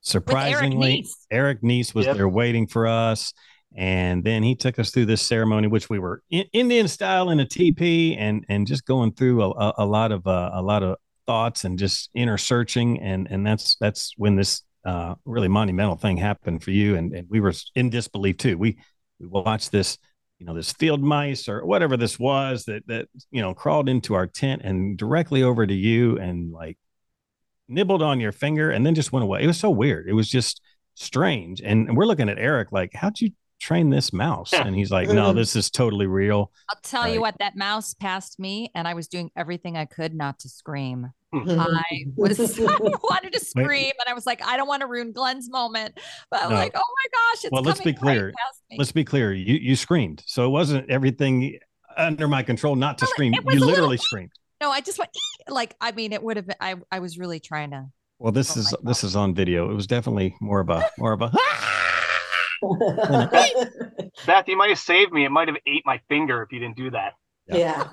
Surprisingly, 0.01 1.05
Eric 1.29 1.61
Nies, 1.61 1.93
was 1.93 2.05
Yep. 2.05 2.15
there 2.15 2.29
waiting 2.29 2.67
for 2.67 2.87
us, 2.87 3.33
and 3.75 4.23
then 4.23 4.43
he 4.43 4.55
took 4.55 4.79
us 4.79 4.91
through 4.91 5.05
this 5.07 5.21
ceremony, 5.21 5.67
which 5.67 5.89
we 5.89 5.99
were 5.99 6.21
in, 6.29 6.45
Indian 6.53 6.87
style 6.87 7.31
in 7.31 7.39
a 7.39 7.45
teepee, 7.45 8.15
and 8.15 8.45
and 8.47 8.65
just 8.65 8.85
going 8.85 9.11
through 9.11 9.41
a, 9.41 9.49
a, 9.49 9.73
a 9.79 9.85
lot 9.85 10.11
of 10.11 10.25
uh, 10.25 10.51
a 10.53 10.61
lot 10.61 10.83
of 10.83 10.97
thoughts 11.29 11.63
and 11.63 11.77
just 11.77 12.09
inner 12.15 12.39
searching, 12.39 12.99
and 12.99 13.27
and 13.29 13.45
that's 13.45 13.75
that's 13.79 14.13
when 14.17 14.35
this 14.35 14.63
uh, 14.83 15.13
really 15.25 15.47
monumental 15.47 15.95
thing 15.95 16.17
happened 16.17 16.63
for 16.63 16.71
you, 16.71 16.95
and, 16.95 17.13
and 17.13 17.27
we 17.29 17.39
were 17.39 17.53
in 17.75 17.91
disbelief 17.91 18.37
too. 18.37 18.57
We 18.57 18.79
we 19.19 19.27
watched 19.27 19.71
this 19.71 19.99
you 20.39 20.45
know 20.47 20.55
this 20.55 20.71
field 20.71 21.03
mice 21.03 21.47
or 21.47 21.63
whatever 21.65 21.97
this 21.97 22.17
was 22.17 22.65
that 22.65 22.87
that 22.87 23.07
you 23.29 23.41
know 23.41 23.53
crawled 23.53 23.89
into 23.89 24.15
our 24.15 24.25
tent 24.25 24.61
and 24.63 24.97
directly 24.97 25.43
over 25.43 25.67
to 25.67 25.73
you 25.73 26.17
and 26.17 26.51
like 26.51 26.77
nibbled 27.67 28.01
on 28.01 28.19
your 28.19 28.31
finger 28.31 28.71
and 28.71 28.83
then 28.83 28.95
just 28.95 29.11
went 29.11 29.23
away. 29.23 29.43
It 29.43 29.47
was 29.47 29.59
so 29.59 29.69
weird. 29.69 30.07
It 30.07 30.13
was 30.13 30.29
just 30.29 30.61
strange. 30.95 31.61
And 31.61 31.95
we're 31.95 32.05
looking 32.05 32.29
at 32.29 32.39
eric 32.39 32.71
like 32.71 32.93
how'd 32.95 33.19
you 33.19 33.31
train 33.59 33.91
this 33.91 34.11
mouse? 34.11 34.53
And 34.65 34.73
he's 34.73 34.89
like 34.89 35.09
no 35.09 35.33
this 35.33 35.55
is 35.55 35.69
totally 35.69 36.07
real. 36.07 36.51
I'll 36.71 36.81
tell 36.81 37.07
you 37.07 37.21
what, 37.21 37.35
that 37.39 37.55
mouse 37.55 37.93
passed 37.93 38.39
me, 38.39 38.71
and 38.73 38.87
I 38.87 38.93
was 38.93 39.07
doing 39.07 39.29
everything 39.35 39.77
I 39.77 39.85
could 39.85 40.15
not 40.15 40.39
to 40.39 40.49
scream. 40.49 41.11
Mhm. 41.33 41.59
I 41.59 42.05
was 42.15 42.39
I 42.59 42.77
wanted 43.03 43.33
to 43.33 43.39
scream, 43.39 43.91
and 43.99 44.09
I 44.09 44.13
was 44.13 44.25
like, 44.25 44.41
I 44.43 44.57
don't 44.57 44.67
want 44.67 44.81
to 44.81 44.87
ruin 44.87 45.11
Glen's 45.11 45.49
moment, 45.49 45.99
but 46.31 46.41
I'm 46.43 46.49
No. 46.49 46.55
like, 46.55 46.71
oh 46.75 46.79
my 46.79 47.09
gosh, 47.19 47.43
it's 47.45 47.51
Well, 47.51 47.61
let's 47.63 47.81
be 47.81 47.93
clear. 47.93 48.27
right 48.27 48.33
let's 48.77 48.91
be 48.91 49.03
clear 49.03 49.33
you 49.33 49.55
you 49.55 49.75
screamed 49.75 50.21
so 50.27 50.45
it 50.45 50.49
wasn't 50.49 50.87
everything 50.89 51.57
under 51.97 52.27
my 52.27 52.43
control 52.43 52.75
not 52.75 52.97
to 52.99 53.03
Well, 53.05 53.09
scream 53.11 53.33
you 53.33 53.41
a 53.41 53.43
little- 53.43 53.67
literally 53.67 53.97
screamed 53.97 54.31
No, 54.61 54.69
I 54.71 54.79
just 54.81 54.97
went 54.99 55.09
like 55.47 55.75
I 55.81 55.91
mean, 55.91 56.13
it 56.13 56.21
would 56.23 56.37
have 56.37 56.45
been. 56.47 56.55
I 56.61 56.75
I 56.91 56.99
was 56.99 57.17
really 57.17 57.39
trying 57.39 57.71
to. 57.71 57.85
well 58.19 58.31
this 58.31 58.55
Oh 58.55 58.59
is 58.61 58.75
this 58.83 59.03
is 59.03 59.15
on 59.15 59.33
video 59.35 59.69
it 59.71 59.73
was 59.73 59.87
definitely 59.87 60.35
more 60.41 60.59
of 60.59 60.69
a 60.69 60.87
more 60.97 61.13
of 61.13 61.21
a 61.21 61.31
Beth, 64.25 64.47
you 64.47 64.57
might 64.57 64.69
have 64.69 64.79
saved 64.79 65.11
me. 65.13 65.25
It 65.25 65.29
might 65.31 65.47
have 65.47 65.57
ate 65.65 65.83
my 65.85 65.99
finger 66.09 66.41
if 66.43 66.51
you 66.51 66.59
didn't 66.59 66.75
do 66.77 66.91
that. 66.91 67.13
yeah. 67.47 67.87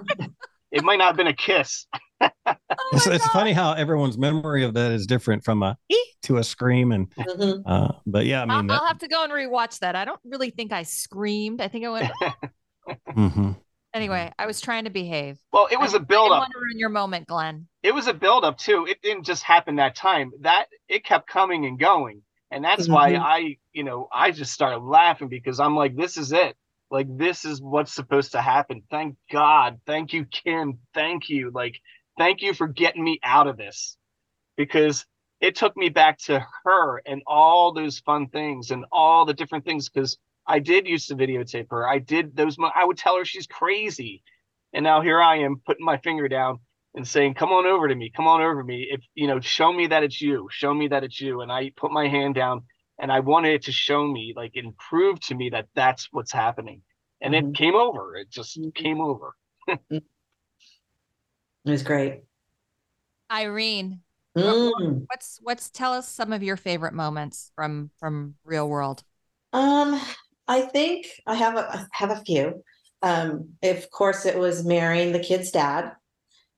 It 0.73 0.83
might 0.83 0.97
not 0.97 1.07
have 1.09 1.17
been 1.17 1.29
a 1.29 1.33
kiss. 1.35 1.87
Oh 2.21 2.55
it's, 2.93 3.07
it's 3.07 3.27
funny 3.29 3.53
how 3.53 3.73
everyone's 3.73 4.17
memory 4.19 4.65
of 4.65 4.75
that 4.75 4.93
is 4.93 5.07
different 5.07 5.45
from 5.45 5.63
a 5.63 5.77
to 6.23 6.39
a 6.39 6.45
scream 6.45 6.93
and 6.93 7.11
Mhm. 7.15 7.63
uh 7.67 7.93
but 8.07 8.27
yeah 8.27 8.43
i 8.43 8.47
I'll, 8.47 8.63
mean 8.63 8.71
I'll 8.71 8.87
have 8.87 8.99
to 8.99 9.09
go 9.09 9.23
and 9.25 9.33
rewatch 9.33 9.79
that. 9.81 9.97
I 9.97 10.05
don't 10.05 10.21
really 10.25 10.51
think 10.51 10.73
I 10.73 10.83
screamed. 10.83 11.61
I 11.61 11.69
think 11.69 11.85
I 11.85 11.89
went. 11.91 12.11
Mhm. 13.17 13.57
Anyway, 13.95 14.31
I 14.39 14.47
was 14.47 14.61
trying 14.61 14.85
to 14.85 14.91
behave. 14.91 15.39
Well, 15.53 15.69
it 15.71 15.81
was 15.81 15.95
I 15.95 15.97
a 15.97 16.01
build 16.01 16.27
didn't 16.27 16.33
up. 16.37 16.41
want 16.43 16.53
to 16.53 16.59
ruin 16.59 16.79
your 16.79 16.91
moment, 16.91 17.27
Glen. 17.27 17.67
It 17.83 17.95
was 17.95 18.07
a 18.09 18.15
build 18.15 18.45
up 18.45 18.59
too. 18.59 18.87
It 18.89 19.01
didn't 19.03 19.25
just 19.25 19.43
happen 19.43 19.77
that 19.77 19.95
time. 19.97 20.33
That 20.41 20.67
it 20.89 21.03
kept 21.05 21.29
coming 21.29 21.65
and 21.67 21.79
going. 21.79 22.23
And 22.51 22.63
that's 22.63 22.89
why 22.89 23.13
Mhm. 23.13 23.21
I, 23.23 23.57
you 23.73 23.83
know, 23.85 24.09
I 24.13 24.31
just 24.33 24.53
started 24.53 24.79
laughing 24.81 25.29
because 25.29 25.59
I'm 25.61 25.75
like, 25.75 25.97
this 25.97 26.17
is 26.17 26.33
it. 26.33 26.57
Like 26.91 27.07
this 27.17 27.45
is 27.45 27.61
what's 27.61 27.93
supposed 27.93 28.33
to 28.33 28.41
happen. 28.43 28.83
Thank 28.91 29.17
God. 29.33 29.81
Thank 29.87 30.13
you, 30.13 30.27
Kim. 30.27 30.79
Thank 30.95 31.29
you. 31.29 31.51
Like, 31.53 31.81
thank 32.19 32.43
you 32.43 32.55
for 32.55 32.69
getting 32.69 33.05
me 33.05 33.19
out 33.23 33.47
of 33.47 33.57
this. 33.57 33.97
Because 34.57 35.07
it 35.41 35.57
took 35.57 35.77
me 35.77 35.89
back 35.91 36.19
to 36.21 36.45
her 36.65 37.03
and 37.07 37.23
all 37.27 37.73
those 37.73 38.01
fun 38.01 38.29
things 38.29 38.71
and 38.71 38.85
all 38.93 39.25
the 39.27 39.35
different 39.35 39.65
things 39.65 39.89
because 39.89 40.19
I 40.47 40.61
did 40.61 40.87
used 40.89 41.09
to 41.09 41.17
videotape 41.17 41.69
her. 41.71 41.89
I 41.89 41.99
did 41.99 42.37
those 42.37 42.57
I 42.75 42.85
would 42.85 42.99
tell 42.99 43.17
her 43.19 43.25
she's 43.25 43.47
crazy. 43.47 44.23
And 44.73 44.85
now 44.85 45.01
here 45.03 45.21
I 45.21 45.39
am 45.39 45.63
putting 45.67 45.85
my 45.85 45.99
finger 45.99 46.29
down 46.29 46.61
and 46.95 47.07
saying, 47.07 47.35
"Come 47.35 47.51
on 47.53 47.67
over 47.67 47.89
to 47.89 47.95
me. 47.95 48.11
Come 48.17 48.27
on 48.29 48.41
over 48.43 48.61
to 48.63 48.67
me. 48.67 48.89
If 48.91 49.03
you 49.15 49.27
know, 49.27 49.41
show 49.41 49.73
me 49.73 49.87
that 49.89 50.05
it's 50.05 50.21
you. 50.21 50.49
Show 50.51 50.75
me 50.75 50.89
that 50.89 51.05
it's 51.05 51.21
you." 51.21 51.41
And 51.43 51.53
I 51.53 51.71
put 51.77 51.93
my 51.93 52.09
hand 52.09 52.35
down, 52.35 52.63
and 53.01 53.13
I 53.13 53.21
wanted 53.21 53.55
it 53.55 53.63
to 53.65 53.73
show 53.73 54.07
me, 54.07 54.33
like, 54.37 54.53
and 54.57 54.77
prove 54.79 55.21
to 55.23 55.35
me 55.35 55.51
that 55.51 55.69
that's 55.75 56.09
what's 56.13 56.33
happening. 56.33 56.83
And 57.23 57.35
Mhm. 57.35 57.51
it 57.51 57.55
came 57.57 57.75
over. 57.77 58.17
It 58.17 58.31
just 58.31 58.59
Mhm. 58.59 58.75
came 58.75 59.01
over. 59.01 59.35
It 61.67 61.71
was 61.71 61.83
great. 61.83 62.23
Irene, 63.31 64.01
Mm. 64.37 65.07
what's 65.09 65.39
what's 65.43 65.71
tell 65.71 65.93
us 65.93 66.09
some 66.09 66.33
of 66.33 66.43
your 66.43 66.57
favorite 66.57 66.95
moments 66.95 67.51
from 67.57 67.91
from 67.99 68.37
real 68.45 68.69
world. 68.69 69.03
Um, 69.53 70.01
I 70.47 70.61
think 70.61 71.07
I 71.27 71.35
have 71.35 71.57
a 71.57 71.69
I 71.69 71.87
have 71.93 72.11
a 72.11 72.23
few. 72.25 72.63
Um, 73.03 73.55
of 73.63 73.91
course, 73.91 74.27
it 74.27 74.39
was 74.39 74.65
marrying 74.65 75.13
the 75.13 75.19
kid's 75.19 75.51
dad. 75.51 75.93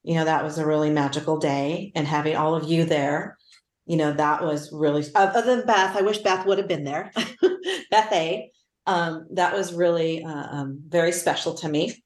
You 0.02 0.14
know, 0.16 0.24
that 0.24 0.44
was 0.44 0.58
a 0.58 0.66
really 0.66 0.90
magical 0.90 1.38
day, 1.38 1.90
and 1.94 2.06
having 2.06 2.36
all 2.36 2.54
of 2.54 2.68
you 2.68 2.84
there. 2.84 3.38
You 3.86 3.96
know, 3.96 4.12
that 4.12 4.42
was 4.42 4.70
really 4.72 5.04
other 5.14 5.40
than 5.40 5.64
Beth. 5.66 5.96
I 5.96 6.02
wish 6.02 6.18
Beth 6.18 6.44
would 6.44 6.58
have 6.58 6.68
been 6.68 6.84
there. 6.84 7.12
Beth 7.90 8.12
A. 8.12 8.50
Um, 8.86 9.26
that 9.32 9.54
was 9.54 9.72
really 9.72 10.22
uh, 10.22 10.46
um, 10.50 10.82
very 10.86 11.12
special 11.12 11.54
to 11.54 11.68
me. 11.68 12.02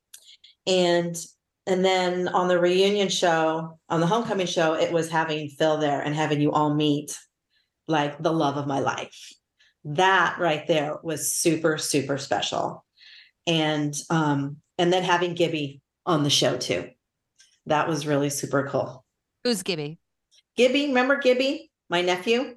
And 0.66 1.16
and 1.66 1.84
then 1.84 2.28
on 2.28 2.48
the 2.48 2.58
reunion 2.58 3.08
show, 3.08 3.78
on 3.88 4.00
the 4.00 4.06
homecoming 4.06 4.46
show, 4.46 4.74
it 4.74 4.92
was 4.92 5.08
having 5.10 5.48
Phil 5.48 5.78
there 5.78 6.00
and 6.00 6.14
having 6.14 6.40
you 6.40 6.52
all 6.52 6.74
meet 6.74 7.16
like 7.88 8.20
the 8.22 8.32
love 8.32 8.56
of 8.56 8.66
my 8.66 8.80
life. 8.80 9.32
That 9.84 10.38
right 10.38 10.66
there 10.66 10.96
was 11.02 11.32
super 11.32 11.78
super 11.78 12.18
special. 12.18 12.84
And 13.46 13.94
um 14.10 14.58
and 14.78 14.92
then 14.92 15.02
having 15.02 15.34
gibby 15.34 15.80
on 16.06 16.22
the 16.22 16.30
show 16.30 16.56
too. 16.56 16.90
That 17.66 17.88
was 17.88 18.06
really 18.06 18.30
super 18.30 18.68
cool. 18.68 19.04
Who's 19.44 19.62
Gibby? 19.62 19.98
gibby 20.56 20.86
remember 20.88 21.16
gibby 21.16 21.70
my 21.88 22.02
nephew? 22.02 22.56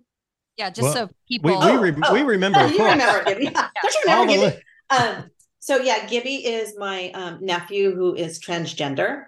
Yeah, 0.58 0.70
just 0.70 0.82
Well, 0.84 0.94
so 0.94 1.10
people. 1.28 1.60
we, 1.60 1.78
re- 1.78 2.02
Oh, 2.04 2.14
we 2.14 2.24
remember 2.24 2.60
oh, 2.62 2.68
you 2.68 2.84
remember 2.86 3.24
gibby. 3.26 3.46
Don't 3.50 3.66
you 3.84 4.02
remember 4.06 4.34
gibby? 4.34 4.64
um 4.90 5.30
so 5.66 5.78
yeah 5.78 6.06
gibby 6.06 6.36
is 6.36 6.78
my 6.78 7.10
um, 7.12 7.40
nephew 7.42 7.94
who 7.96 8.14
is 8.16 8.40
transgender 8.40 9.24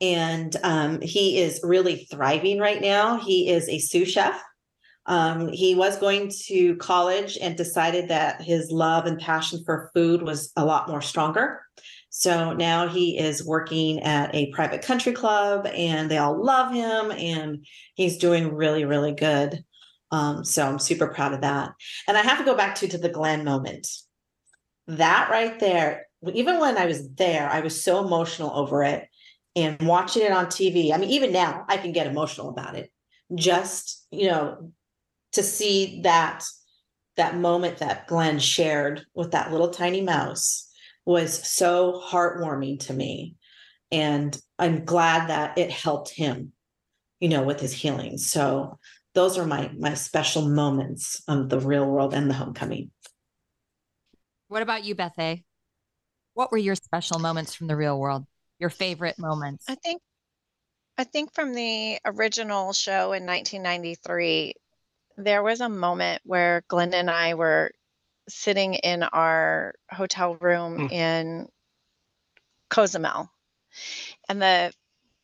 and 0.00 0.56
um, 0.62 1.00
he 1.00 1.38
is 1.38 1.60
really 1.62 2.08
thriving 2.10 2.58
right 2.58 2.80
now. 2.80 3.18
He 3.18 3.50
is 3.50 3.68
a 3.68 3.78
sous 3.78 4.08
chef. 4.08 4.42
Um, 5.06 5.48
he 5.48 5.74
was 5.74 5.98
going 5.98 6.30
to 6.46 6.76
college 6.76 7.36
and 7.40 7.56
decided 7.56 8.08
that 8.08 8.40
his 8.40 8.70
love 8.70 9.06
and 9.06 9.18
passion 9.18 9.62
for 9.64 9.90
food 9.94 10.22
was 10.22 10.52
a 10.56 10.64
lot 10.64 10.88
more 10.88 11.02
stronger. 11.02 11.60
So 12.10 12.54
now 12.54 12.88
he 12.88 13.18
is 13.18 13.46
working 13.46 14.02
at 14.02 14.34
a 14.34 14.50
private 14.52 14.82
country 14.82 15.12
club 15.12 15.66
and 15.66 16.10
they 16.10 16.18
all 16.18 16.42
love 16.42 16.72
him 16.72 17.12
and 17.12 17.64
he's 17.94 18.18
doing 18.18 18.52
really 18.52 18.84
really 18.84 19.12
good. 19.12 19.64
Um, 20.10 20.44
so 20.44 20.66
i'm 20.66 20.80
super 20.80 21.06
proud 21.06 21.34
of 21.34 21.42
that. 21.42 21.70
And 22.08 22.16
i 22.16 22.22
have 22.22 22.38
to 22.38 22.44
go 22.44 22.56
back 22.56 22.74
to 22.76 22.88
to 22.88 22.98
the 22.98 23.08
glen 23.08 23.44
moment 23.44 23.86
that 24.96 25.30
right 25.30 25.58
there 25.60 26.06
even 26.34 26.58
when 26.58 26.76
i 26.76 26.86
was 26.86 27.12
there 27.14 27.48
i 27.48 27.60
was 27.60 27.82
so 27.82 28.04
emotional 28.04 28.50
over 28.54 28.82
it 28.82 29.08
and 29.56 29.80
watching 29.82 30.22
it 30.22 30.32
on 30.32 30.46
tv 30.46 30.92
i 30.92 30.96
mean 30.96 31.10
even 31.10 31.32
now 31.32 31.64
i 31.68 31.76
can 31.76 31.92
get 31.92 32.06
emotional 32.06 32.48
about 32.48 32.76
it. 32.76 32.90
Just 33.34 34.06
you 34.10 34.28
know 34.28 34.72
to 35.32 35.42
see 35.42 36.00
that 36.02 36.44
that 37.16 37.36
moment 37.36 37.78
that 37.78 38.06
glen 38.06 38.38
shared 38.38 39.04
with 39.14 39.32
that 39.32 39.52
little 39.52 39.70
tiny 39.70 40.00
mouse 40.00 40.68
was 41.04 41.46
so 41.48 42.02
heartwarming 42.04 42.80
to 42.80 42.92
me. 42.92 43.36
And 43.92 44.36
i'm 44.58 44.84
glad 44.84 45.28
that 45.28 45.58
it 45.58 45.70
helped 45.70 46.10
him 46.10 46.52
you 47.20 47.28
know 47.28 47.42
with 47.42 47.60
his 47.60 47.72
healing. 47.72 48.18
So 48.18 48.78
those 49.14 49.38
are 49.38 49.46
my 49.46 49.70
my 49.78 49.94
special 49.94 50.48
moments 50.48 51.22
of 51.28 51.48
the 51.48 51.60
real 51.60 51.86
world 51.86 52.14
and 52.14 52.28
the 52.28 52.34
homecoming 52.34 52.90
What 54.50 54.62
about 54.62 54.82
you, 54.84 54.96
Beth 54.96 55.14
A? 55.16 55.44
What 56.34 56.50
were 56.50 56.58
your 56.58 56.74
special 56.74 57.20
moments 57.20 57.54
from 57.54 57.68
the 57.68 57.76
real 57.76 57.96
world? 57.96 58.26
Your 58.58 58.68
favorite 58.68 59.16
moments? 59.16 59.64
I 59.68 59.76
think 59.76 60.02
I 60.98 61.04
think 61.04 61.32
from 61.32 61.54
the 61.54 62.00
original 62.04 62.72
show 62.72 63.12
in 63.12 63.24
1993 63.26 64.54
there 65.16 65.44
was 65.44 65.60
a 65.60 65.68
moment 65.68 66.22
where 66.24 66.64
Glenda 66.68 66.94
and 66.94 67.08
I 67.08 67.34
were 67.34 67.70
sitting 68.28 68.74
in 68.74 69.04
our 69.04 69.76
hotel 69.88 70.34
room 70.34 70.88
Mm. 70.88 70.92
in 70.92 71.48
Cozumel 72.70 73.30
and 74.28 74.42
the 74.42 74.72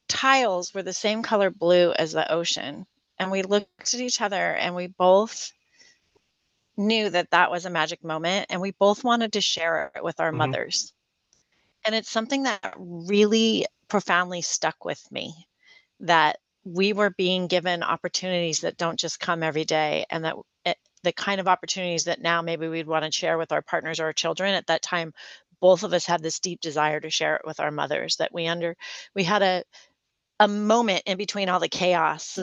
tiles 0.09 0.73
were 0.73 0.85
the 0.85 0.93
same 0.93 1.25
color 1.25 1.51
blue 1.51 1.93
as 1.93 2.13
the 2.13 2.31
ocean 2.31 2.87
and 3.19 3.33
we 3.33 3.43
looked 3.43 3.93
at 3.93 4.01
each 4.01 4.21
other 4.21 4.55
and 4.55 4.77
we 4.77 4.87
both 4.87 5.51
knew 6.77 7.11
that 7.11 7.31
that 7.31 7.51
was 7.51 7.67
a 7.67 7.71
magic 7.71 8.05
moment 8.05 8.47
and 8.51 8.61
we 8.61 8.73
both 8.73 9.05
wanted 9.05 9.33
to 9.35 9.41
share 9.41 9.93
it 9.95 10.05
with 10.05 10.21
our 10.21 10.33
Mhm. 10.33 10.39
mothers 10.39 10.93
and 11.85 11.95
it's 11.95 12.11
something 12.11 12.45
that 12.45 12.75
really 12.77 13.67
profoundly 13.89 14.43
stuck 14.43 14.85
with 14.85 15.01
me 15.11 15.47
that 16.01 16.39
we 16.65 16.93
were 16.93 17.11
being 17.11 17.47
given 17.47 17.83
opportunities 17.83 18.61
that 18.61 18.77
don't 18.77 18.99
just 18.99 19.21
come 19.21 19.43
every 19.43 19.65
day 19.65 20.05
and 20.11 20.25
that 20.25 20.37
it, 20.65 20.79
the 21.05 21.13
kind 21.13 21.41
of 21.41 21.49
opportunities 21.49 22.05
that 22.05 22.21
now 22.21 22.43
maybe 22.43 22.69
we'd 22.69 22.89
want 22.89 23.05
to 23.05 23.13
share 23.13 23.39
with 23.39 23.53
our 23.53 23.63
partners 23.63 24.01
or 24.01 24.07
our 24.07 24.13
children 24.13 24.55
at 24.55 24.67
that 24.67 24.83
time 24.83 25.13
both 25.61 25.85
of 25.85 25.93
us 25.93 26.05
had 26.05 26.23
this 26.23 26.41
deep 26.41 26.61
desire 26.61 27.01
to 27.01 27.09
share 27.11 27.37
it 27.37 27.43
with 27.47 27.61
our 27.61 27.71
mothers 27.71 28.17
that 28.17 28.33
we 28.35 28.47
under 28.47 28.77
we 29.15 29.25
had 29.25 29.43
a 29.43 29.65
a 30.41 30.49
moment 30.49 31.03
in 31.07 31.19
between 31.19 31.49
all 31.49 31.61
the 31.61 31.69
chaos 31.69 32.39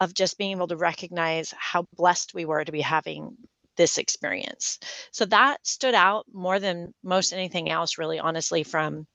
of 0.00 0.14
just 0.14 0.38
being 0.38 0.52
able 0.52 0.68
to 0.68 0.76
recognize 0.76 1.54
how 1.58 1.86
blessed 1.94 2.34
we 2.34 2.44
were 2.44 2.64
to 2.64 2.72
be 2.72 2.80
having 2.80 3.36
this 3.76 3.98
experience. 3.98 4.78
So 5.12 5.24
that 5.26 5.66
stood 5.66 5.94
out 5.94 6.26
more 6.32 6.58
than 6.58 6.94
most 7.02 7.32
anything 7.32 7.70
else, 7.70 7.98
really, 7.98 8.18
honestly, 8.18 8.62
from 8.62 9.06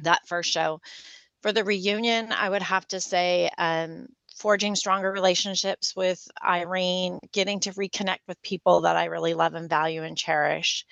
that 0.00 0.26
first 0.26 0.50
show. 0.50 0.80
For 1.42 1.52
the 1.52 1.64
reunion, 1.64 2.32
I 2.32 2.48
would 2.48 2.62
have 2.62 2.86
to 2.88 3.00
say, 3.00 3.50
um, 3.58 4.06
forging 4.36 4.74
stronger 4.74 5.10
relationships 5.10 5.94
with 5.94 6.26
Irene, 6.44 7.20
getting 7.32 7.60
to 7.60 7.72
reconnect 7.72 8.20
with 8.26 8.42
people 8.42 8.82
that 8.82 8.96
I 8.96 9.06
really 9.06 9.34
love 9.34 9.54
and 9.54 9.68
value 9.68 10.02
and 10.02 10.16
cherish. 10.16 10.84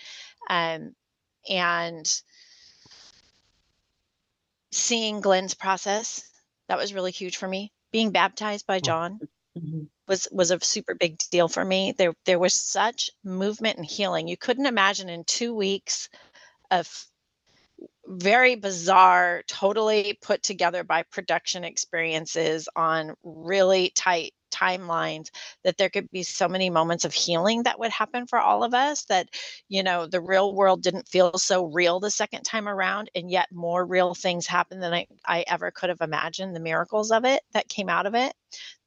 Um, 0.49 0.95
and 1.49 2.07
seeing 4.73 5.21
Glen's 5.21 5.55
process, 5.55 6.29
that 6.69 6.79
was 6.79 6.95
really 6.95 7.13
huge 7.13 7.37
for 7.37 7.49
me. 7.49 7.73
Being 7.93 8.11
baptized 8.13 8.67
by 8.67 8.79
Jon 8.79 9.19
mm-hmm. 9.57 9.85
was 10.09 10.29
was 10.33 10.51
a 10.51 10.61
super 10.61 10.95
big 10.95 11.19
deal 11.31 11.49
for 11.49 11.65
me. 11.65 11.93
There 11.97 12.15
there 12.25 12.39
was 12.39 12.55
such 12.55 13.11
movement 13.25 13.77
and 13.77 13.87
healing. 13.87 14.29
You 14.29 14.37
couldn't 14.37 14.67
imagine 14.67 15.09
in 15.09 15.25
2 15.25 15.55
weeks 15.55 16.09
of 16.71 16.89
very 18.07 18.57
bizarre, 18.57 19.43
totally 19.47 20.19
put 20.21 20.43
together 20.43 20.85
by 20.85 21.05
production 21.05 21.65
experiences 21.65 22.69
on 22.75 23.15
really 23.23 23.91
tight 23.95 24.33
timelines 24.61 25.31
that 25.65 25.77
there 25.77 25.89
could 25.91 26.11
be 26.11 26.23
so 26.23 26.49
many 26.49 26.71
moments 26.71 27.05
of 27.05 27.13
healing 27.13 27.63
that 27.63 27.79
would 27.79 27.91
happen 27.91 28.27
for 28.27 28.39
all 28.39 28.63
of 28.65 28.75
us 28.75 29.05
that 29.07 29.29
you 29.69 29.83
know 29.83 30.07
the 30.07 30.21
real 30.21 30.55
world 30.55 30.83
didn't 30.83 31.09
feel 31.09 31.37
so 31.39 31.65
real 31.67 32.01
the 32.01 32.11
second 32.11 32.43
time 32.43 32.69
around 32.69 33.11
and 33.15 33.31
yet 33.31 33.49
more 33.53 33.85
real 33.85 34.15
things 34.15 34.47
happened 34.47 34.83
than 34.83 34.93
I, 34.93 35.07
I 35.25 35.45
ever 35.47 35.71
could 35.71 35.89
have 35.89 36.01
imagined 36.01 36.55
the 36.55 36.61
miracles 36.61 37.11
of 37.11 37.25
it 37.25 37.43
that 37.53 37.69
came 37.69 37.89
out 37.89 38.07
of 38.07 38.15
it 38.15 38.33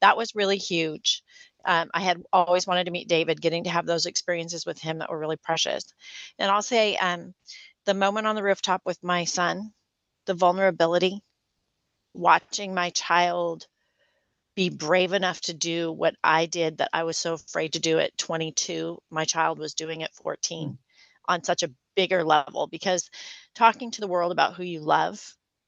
that 0.00 0.16
was 0.16 0.34
really 0.34 0.58
huge 0.58 1.22
um, 1.66 1.90
I 1.94 2.00
had 2.00 2.22
always 2.32 2.66
wanted 2.66 2.84
to 2.84 2.90
meet 2.90 3.08
David, 3.08 3.40
getting 3.40 3.64
to 3.64 3.70
have 3.70 3.86
those 3.86 4.06
experiences 4.06 4.66
with 4.66 4.78
him 4.78 4.98
that 4.98 5.10
were 5.10 5.18
really 5.18 5.38
precious. 5.38 5.84
And 6.38 6.50
I'll 6.50 6.60
say 6.62 6.96
um, 6.96 7.32
the 7.86 7.94
moment 7.94 8.26
on 8.26 8.36
the 8.36 8.42
rooftop 8.42 8.82
with 8.84 9.02
my 9.02 9.24
son, 9.24 9.72
the 10.26 10.34
vulnerability, 10.34 11.22
watching 12.12 12.74
my 12.74 12.90
child 12.90 13.66
be 14.54 14.68
brave 14.68 15.12
enough 15.12 15.40
to 15.42 15.54
do 15.54 15.90
what 15.90 16.14
I 16.22 16.46
did 16.46 16.78
that 16.78 16.90
I 16.92 17.04
was 17.04 17.18
so 17.18 17.34
afraid 17.34 17.72
to 17.72 17.80
do 17.80 17.98
at 17.98 18.16
22. 18.18 18.98
My 19.10 19.24
child 19.24 19.58
was 19.58 19.74
doing 19.74 20.02
at 20.02 20.14
14 20.14 20.68
mm. 20.68 20.78
on 21.28 21.44
such 21.44 21.62
a 21.62 21.70
bigger 21.96 22.24
level 22.24 22.66
because 22.66 23.10
talking 23.54 23.90
to 23.92 24.00
the 24.00 24.08
world 24.08 24.32
about 24.32 24.54
who 24.54 24.62
you 24.62 24.80
love 24.80 25.20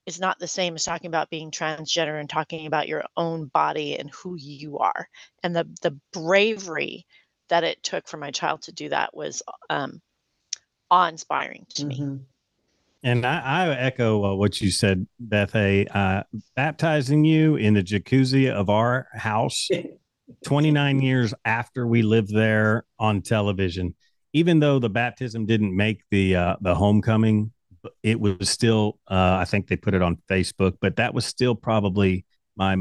is 0.06 0.20
not 0.20 0.38
the 0.38 0.48
same 0.48 0.76
as 0.76 0.84
talking 0.84 1.08
about 1.08 1.30
being 1.30 1.50
transgender 1.50 2.18
and 2.18 2.30
talking 2.30 2.66
about 2.66 2.88
your 2.88 3.04
own 3.16 3.46
body 3.46 3.98
and 3.98 4.10
who 4.10 4.36
you 4.36 4.78
are. 4.78 5.08
And 5.42 5.54
the 5.54 5.68
the 5.82 5.98
bravery 6.12 7.06
that 7.48 7.64
it 7.64 7.82
took 7.82 8.08
for 8.08 8.16
my 8.16 8.30
child 8.30 8.62
to 8.62 8.72
do 8.72 8.88
that 8.88 9.16
was 9.16 9.42
um, 9.68 10.00
awe-inspiring 10.90 11.66
to 11.74 11.84
mm-hmm. 11.84 12.14
me. 12.14 12.20
And 13.02 13.24
I, 13.24 13.40
I 13.40 13.68
echo 13.76 14.24
uh, 14.24 14.34
what 14.34 14.60
you 14.60 14.70
said, 14.70 15.06
Beth. 15.20 15.54
A 15.54 15.86
uh, 15.86 16.22
baptizing 16.54 17.24
you 17.24 17.56
in 17.56 17.74
the 17.74 17.82
jacuzzi 17.82 18.50
of 18.50 18.68
our 18.68 19.06
house, 19.14 19.68
29 20.44 21.00
years 21.00 21.34
after 21.44 21.86
we 21.86 22.02
lived 22.02 22.34
there 22.34 22.84
on 22.98 23.22
television. 23.22 23.94
Even 24.32 24.58
though 24.58 24.78
the 24.78 24.90
baptism 24.90 25.46
didn't 25.46 25.74
make 25.74 26.02
the 26.10 26.36
uh, 26.36 26.56
the 26.60 26.74
homecoming, 26.74 27.52
it 28.02 28.18
was 28.18 28.50
still. 28.50 28.98
Uh, 29.08 29.36
I 29.40 29.44
think 29.44 29.68
they 29.68 29.76
put 29.76 29.94
it 29.94 30.02
on 30.02 30.18
Facebook, 30.28 30.74
but 30.80 30.96
that 30.96 31.14
was 31.14 31.24
still 31.24 31.54
probably 31.54 32.24
my, 32.56 32.76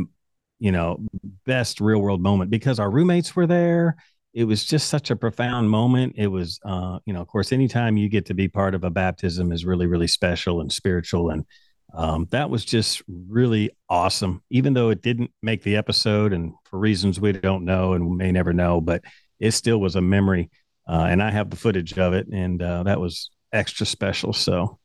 you 0.59 0.71
know, 0.71 0.97
best 1.45 1.79
real 1.81 1.99
world 1.99 2.21
moment 2.21 2.49
because 2.49 2.79
our 2.79 2.89
roommates 2.89 3.35
were 3.35 3.47
there 3.47 3.95
it 4.35 4.43
was 4.43 4.65
just 4.65 4.89
such 4.89 5.11
a 5.11 5.15
profound 5.15 5.69
moment. 5.69 6.15
It 6.17 6.27
was, 6.27 6.59
uh, 6.65 6.99
you 7.05 7.13
know, 7.13 7.21
of 7.21 7.27
course, 7.29 7.53
anytime 7.53 7.95
you 7.95 8.09
get 8.09 8.25
to 8.25 8.33
be 8.33 8.49
part 8.49 8.75
of 8.75 8.83
a 8.83 8.89
baptism 8.89 9.53
is 9.53 9.63
really, 9.63 9.87
really 9.87 10.07
special 10.07 10.59
and 10.59 10.69
spiritual. 10.69 11.29
And 11.29 11.45
um, 11.93 12.27
that 12.31 12.49
was 12.49 12.65
just 12.65 13.01
really 13.07 13.71
awesome, 13.89 14.43
even 14.49 14.73
though 14.73 14.89
it 14.89 15.01
didn't 15.01 15.31
make 15.41 15.63
the 15.63 15.77
episode 15.77 16.33
and 16.33 16.51
for 16.65 16.77
reasons 16.77 17.17
we 17.17 17.31
don't 17.31 17.63
know 17.63 17.93
and 17.93 18.09
we 18.09 18.17
may 18.17 18.31
never 18.33 18.51
know, 18.51 18.81
but 18.81 19.01
it 19.39 19.51
still 19.51 19.79
was 19.79 19.95
a 19.95 20.01
memory. 20.01 20.49
Uh, 20.85 21.07
and 21.09 21.23
I 21.23 21.31
have 21.31 21.49
the 21.49 21.55
footage 21.55 21.97
of 21.97 22.13
it, 22.13 22.27
and 22.27 22.61
uh, 22.61 22.83
that 22.83 22.99
was 22.99 23.31
extra 23.53 23.85
special. 23.85 24.33
So, 24.33 24.77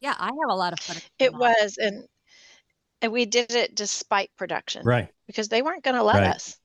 yeah, 0.00 0.14
I 0.18 0.26
have 0.26 0.50
a 0.50 0.56
lot 0.56 0.72
of 0.72 0.80
fun. 0.80 0.96
It 1.20 1.32
was, 1.32 1.76
and 1.78 2.04
and 3.00 3.12
we 3.12 3.26
did 3.26 3.52
it 3.52 3.76
despite 3.76 4.30
production, 4.36 4.84
right? 4.84 5.08
Because 5.28 5.48
they 5.48 5.62
weren't 5.62 5.84
going 5.84 5.94
to 5.94 6.02
let 6.02 6.16
right. 6.16 6.34
us, 6.34 6.58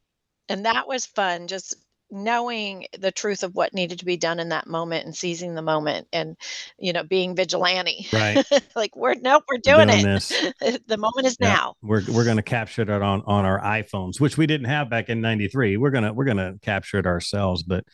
and 0.50 0.66
that 0.66 0.88
was 0.88 1.06
fun. 1.06 1.46
Just 1.46 1.76
knowing 2.16 2.86
the 2.98 3.12
truth 3.12 3.44
of 3.44 3.54
what 3.54 3.74
needed 3.74 4.00
to 4.00 4.06
be 4.06 4.18
done 4.18 4.40
in 4.40 4.50
that 4.50 4.68
moment 4.68 5.06
and 5.06 5.16
seizing 5.16 5.54
the 5.54 5.62
moment 5.62 6.08
and 6.14 6.38
you 6.80 6.94
know 6.94 7.04
being 7.04 7.36
vigilante. 7.36 8.08
Right. 8.12 8.46
Like 8.76 8.96
we're 8.96 9.16
nope 9.16 9.44
we're 9.48 9.58
doing, 9.58 9.88
doing 9.88 10.06
it. 10.06 10.82
the 10.88 10.98
moment 10.98 11.28
is 11.28 11.38
yeah. 11.40 11.54
now. 11.54 11.74
We're 11.82 12.02
we're 12.10 12.26
going 12.26 12.38
to 12.38 12.44
capture 12.44 12.82
it 12.82 12.90
on 12.90 13.22
on 13.26 13.46
our 13.46 13.60
iPhones 13.60 14.20
which 14.20 14.38
we 14.38 14.48
didn't 14.48 14.68
have 14.68 14.90
back 14.90 15.10
in 15.10 15.22
93 15.22 15.78
we're 15.78 15.92
going 15.92 16.04
to 16.04 16.14
we're 16.14 16.26
going 16.26 16.38
to 16.38 16.56
capture 16.62 16.98
it 16.98 17.06
ourselves 17.06 17.64
but 17.64 17.86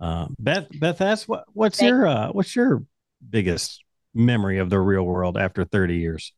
uh, 0.00 0.26
Beth 0.38 0.68
Beth 0.78 1.00
asked 1.00 1.28
what 1.28 1.44
what's 1.52 1.78
Thank 1.78 1.90
your 1.90 2.06
uh, 2.06 2.28
what's 2.28 2.54
your 2.54 2.84
biggest 3.28 3.82
memory 4.14 4.58
of 4.58 4.70
the 4.70 4.80
real 4.80 5.04
world 5.04 5.36
after 5.36 5.64
30 5.64 5.96
years? 5.96 6.32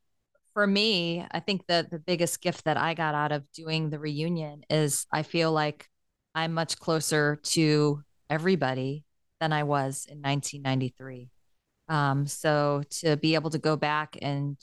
For 0.55 0.67
me, 0.67 1.25
I 1.31 1.41
think 1.41 1.67
that 1.69 1.91
the 1.91 1.99
biggest 1.99 2.41
gift 2.41 2.65
that 2.65 2.77
I 2.77 2.95
got 2.95 3.15
out 3.15 3.33
of 3.33 3.51
doing 3.53 3.91
the 3.91 3.99
reunion 3.99 4.65
is 4.69 5.07
I 5.13 5.23
feel 5.23 5.53
like 5.53 5.89
I'm 6.35 6.55
much 6.55 6.79
closer 6.79 7.37
to 7.43 8.03
everybody 8.29 9.05
than 9.41 9.53
I 9.53 9.65
was 9.65 10.07
in 10.09 10.19
1993. 10.19 11.31
Um, 11.89 12.27
so 12.27 12.83
to 13.01 13.17
be 13.17 13.35
able 13.35 13.51
to 13.51 13.59
go 13.59 13.77
back 13.77 14.17
and 14.23 14.57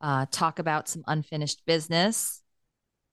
uh, 0.00 0.26
talk 0.30 0.58
about 0.58 0.88
some 0.88 1.02
unfinished 1.06 1.62
business 1.66 2.42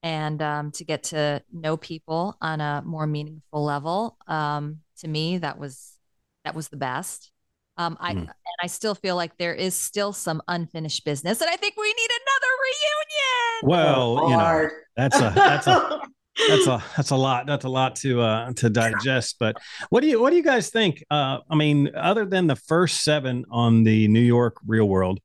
and 0.02 0.42
um, 0.42 0.72
to 0.72 0.84
get 0.84 1.04
to 1.04 1.42
know 1.52 1.78
people 1.78 2.36
on 2.42 2.60
a 2.60 2.84
more 2.86 3.08
meaningful 3.08 3.64
level, 3.64 4.18
um, 4.28 4.80
to 4.98 5.08
me 5.08 5.38
that 5.38 5.58
was 5.58 5.98
that 6.44 6.56
was 6.56 6.68
the 6.68 6.78
best. 6.78 7.32
Um, 7.78 7.98
I 8.00 8.14
mm. 8.14 8.20
and 8.20 8.30
I 8.62 8.68
still 8.68 8.96
feel 8.96 9.16
like 9.16 9.38
there 9.38 9.56
is 9.56 9.76
still 9.76 10.12
some 10.12 10.42
unfinished 10.48 11.06
business, 11.06 11.40
and 11.42 11.50
I 11.50 11.56
think 11.56 11.76
we 11.78 11.88
need 11.88 12.10
another 12.12 12.52
reunion. 12.64 13.70
Well, 13.70 14.30
you 14.30 14.38
know, 14.38 14.70
that's 14.98 15.18
a 15.18 15.32
that's 15.36 15.68
a 15.68 16.02
that's 16.48 16.68
a 16.68 16.84
that's 16.98 17.12
a 17.12 17.16
lot 17.16 17.46
that's 17.46 17.66
a 17.66 17.70
lot 17.70 17.96
to 17.96 18.20
uh 18.20 18.52
to 18.54 18.70
digest 18.70 19.36
but 19.40 19.56
what 19.90 20.02
do 20.02 20.08
you 20.08 20.20
what 20.20 20.32
do 20.32 20.36
you 20.36 20.44
guys 20.44 20.70
think 20.70 21.04
uh 21.12 21.38
i 21.50 21.56
mean 21.56 21.92
other 21.96 22.26
than 22.26 22.48
the 22.48 22.56
first 22.56 23.04
seven 23.04 23.46
on 23.52 23.84
the 23.84 24.08
new 24.08 24.20
york 24.20 24.56
real 24.66 24.90
world 24.90 25.20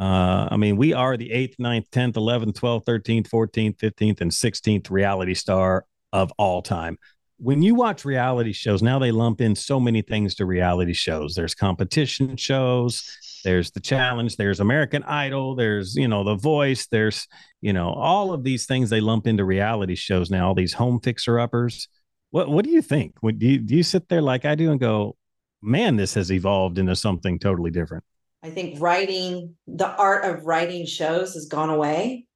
uh 0.00 0.48
i 0.50 0.56
mean 0.56 0.76
we 0.76 0.92
are 0.92 1.16
the 1.16 1.30
8th 1.30 1.54
ninth 1.60 1.90
10th 1.92 2.14
11th 2.14 2.54
12th 2.54 2.84
13th 2.84 3.28
14th 3.28 3.76
15th 3.76 4.20
and 4.20 4.30
16th 4.30 4.90
reality 4.90 5.34
star 5.34 5.86
of 6.12 6.32
all 6.38 6.62
time. 6.62 6.98
When 7.38 7.62
you 7.62 7.74
watch 7.74 8.04
reality 8.04 8.52
shows 8.52 8.82
now 8.82 8.98
they 8.98 9.12
lump 9.12 9.40
in 9.40 9.54
so 9.54 9.80
many 9.80 10.02
things 10.02 10.34
to 10.36 10.46
reality 10.46 10.92
shows. 10.92 11.34
There's 11.34 11.54
competition 11.54 12.36
shows 12.36 13.16
there's 13.42 13.70
the 13.72 13.80
challenge 13.80 14.36
there's 14.36 14.60
american 14.60 15.02
idol 15.04 15.54
there's 15.54 15.96
you 15.96 16.08
know 16.08 16.24
the 16.24 16.34
voice 16.34 16.86
there's 16.88 17.26
you 17.60 17.72
know 17.72 17.90
all 17.90 18.32
of 18.32 18.44
these 18.44 18.66
things 18.66 18.90
they 18.90 19.00
lump 19.00 19.26
into 19.26 19.44
reality 19.44 19.94
shows 19.94 20.30
now 20.30 20.48
all 20.48 20.54
these 20.54 20.72
home 20.72 21.00
fixer 21.00 21.38
uppers. 21.38 21.88
What 22.30 22.48
what 22.48 22.64
do 22.64 22.70
you 22.70 22.82
think? 22.82 23.14
Do 23.20 23.46
you, 23.46 23.58
do 23.58 23.76
you 23.76 23.82
sit 23.82 24.08
there 24.08 24.22
like 24.22 24.44
i 24.44 24.54
do 24.54 24.70
and 24.70 24.80
go 24.80 25.16
man 25.62 25.96
this 25.96 26.14
has 26.14 26.32
evolved 26.32 26.78
into 26.78 26.96
something 26.96 27.38
totally 27.38 27.70
different. 27.70 28.04
I 28.42 28.50
think 28.50 28.80
writing 28.80 29.56
the 29.66 29.88
art 29.88 30.24
of 30.24 30.44
writing 30.44 30.86
shows 30.86 31.34
has 31.34 31.46
gone 31.46 31.70
away 31.70 32.26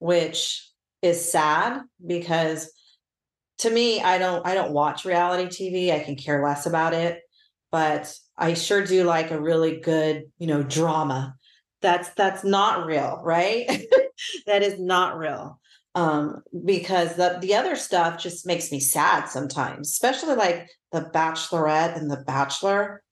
which 0.00 0.68
is 1.00 1.30
sad 1.30 1.80
because 2.04 2.70
to 3.58 3.70
me 3.70 4.02
i 4.02 4.18
don't 4.18 4.44
i 4.46 4.54
don't 4.54 4.72
watch 4.72 5.04
reality 5.04 5.46
tv 5.46 5.94
i 5.94 6.02
can 6.02 6.16
care 6.16 6.42
less 6.44 6.66
about 6.66 6.92
it 6.92 7.20
but 7.70 8.12
I 8.36 8.54
sure 8.54 8.84
do 8.84 9.04
like 9.04 9.30
a 9.30 9.40
really 9.40 9.80
good, 9.80 10.24
you 10.38 10.46
know, 10.46 10.62
drama. 10.62 11.36
That's 11.82 12.08
that's 12.10 12.44
not 12.44 12.86
real, 12.86 13.20
right? 13.22 13.66
that 14.46 14.62
is 14.62 14.80
not 14.80 15.18
real. 15.18 15.60
Um, 15.94 16.42
because 16.64 17.14
the 17.14 17.38
the 17.40 17.54
other 17.54 17.76
stuff 17.76 18.20
just 18.20 18.46
makes 18.46 18.72
me 18.72 18.80
sad 18.80 19.26
sometimes, 19.26 19.90
especially 19.90 20.34
like 20.34 20.68
the 20.90 21.02
Bachelorette 21.02 21.96
and 21.96 22.10
the 22.10 22.24
Bachelor. 22.26 23.02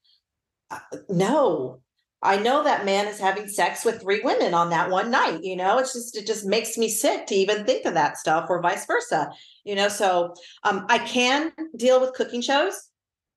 Uh, 0.71 0.79
no, 1.09 1.81
I 2.23 2.39
know 2.39 2.65
that 2.65 2.85
man 2.85 3.07
is 3.07 3.21
having 3.21 3.47
sex 3.47 3.85
with 3.85 4.01
three 4.01 4.23
women 4.23 4.55
on 4.55 4.71
that 4.71 4.91
one 4.91 5.11
night. 5.11 5.45
You 5.45 5.55
know, 5.55 5.79
it's 5.79 5.93
just 5.93 6.17
it 6.17 6.27
just 6.27 6.45
makes 6.45 6.77
me 6.77 6.89
sick 6.89 7.27
to 7.27 7.35
even 7.35 7.65
think 7.65 7.85
of 7.85 7.95
that 7.95 8.17
stuff, 8.17 8.47
or 8.49 8.61
vice 8.61 8.87
versa. 8.87 9.31
You 9.65 9.77
know, 9.77 9.89
so 9.89 10.35
um, 10.65 10.87
I 10.89 10.99
can 10.99 11.53
deal 11.77 12.01
with 12.01 12.15
cooking 12.15 12.41
shows 12.41 12.89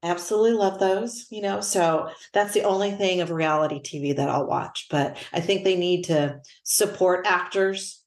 absolutely 0.06 0.54
love 0.54 0.80
those, 0.80 1.26
you 1.30 1.42
know. 1.42 1.62
So 1.62 2.10
that's 2.34 2.54
the 2.54 2.64
only 2.64 2.92
thing 2.92 3.22
of 3.22 3.32
reality 3.32 3.80
TV 3.80 4.16
that 4.16 4.30
I'll 4.30 4.48
watch. 4.48 4.88
But 4.90 5.18
I 5.34 5.40
think 5.40 5.64
they 5.64 5.76
need 5.76 6.06
to 6.06 6.40
support 6.64 7.26
actors 7.28 8.02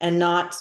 and 0.00 0.18
not 0.18 0.56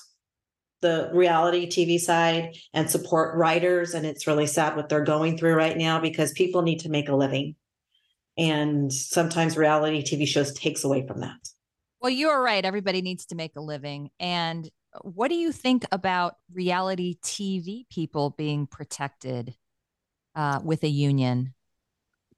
the 0.81 1.09
reality 1.13 1.67
TV 1.67 1.99
side 1.99 2.55
and 2.73 2.89
support 2.89 3.35
writers. 3.35 3.93
And 3.93 4.05
it's 4.05 4.27
really 4.27 4.47
sad 4.47 4.75
what 4.75 4.89
they're 4.89 5.03
going 5.03 5.38
through 5.38 5.55
right 5.55 5.77
now 5.77 5.99
because 5.99 6.31
people 6.34 6.61
need 6.61 6.81
to 6.81 6.89
make 6.89 7.09
a 7.09 7.15
living. 7.15 7.55
And 8.38 8.91
sometimes 8.91 9.57
reality 9.57 10.03
TV 10.03 10.27
shows 10.27 10.53
takes 10.53 10.84
away 10.84 11.07
from 11.07 11.21
that. 11.21 11.38
Well, 12.01 12.11
you 12.11 12.30
are 12.30 12.41
right. 12.41 12.65
Everybody 12.65 13.01
needs 13.01 13.25
to 13.27 13.35
make 13.35 13.55
a 13.55 13.61
living. 13.61 14.09
And 14.19 14.69
what 15.01 15.30
do 15.30 15.35
you 15.35 15.51
think 15.51 15.85
about 15.91 16.35
reality 16.51 17.15
TV 17.23 17.88
people 17.89 18.31
being 18.31 18.67
protected 18.67 19.55
uh, 20.35 20.60
with 20.64 20.84
a 20.84 20.88
union? 20.89 21.53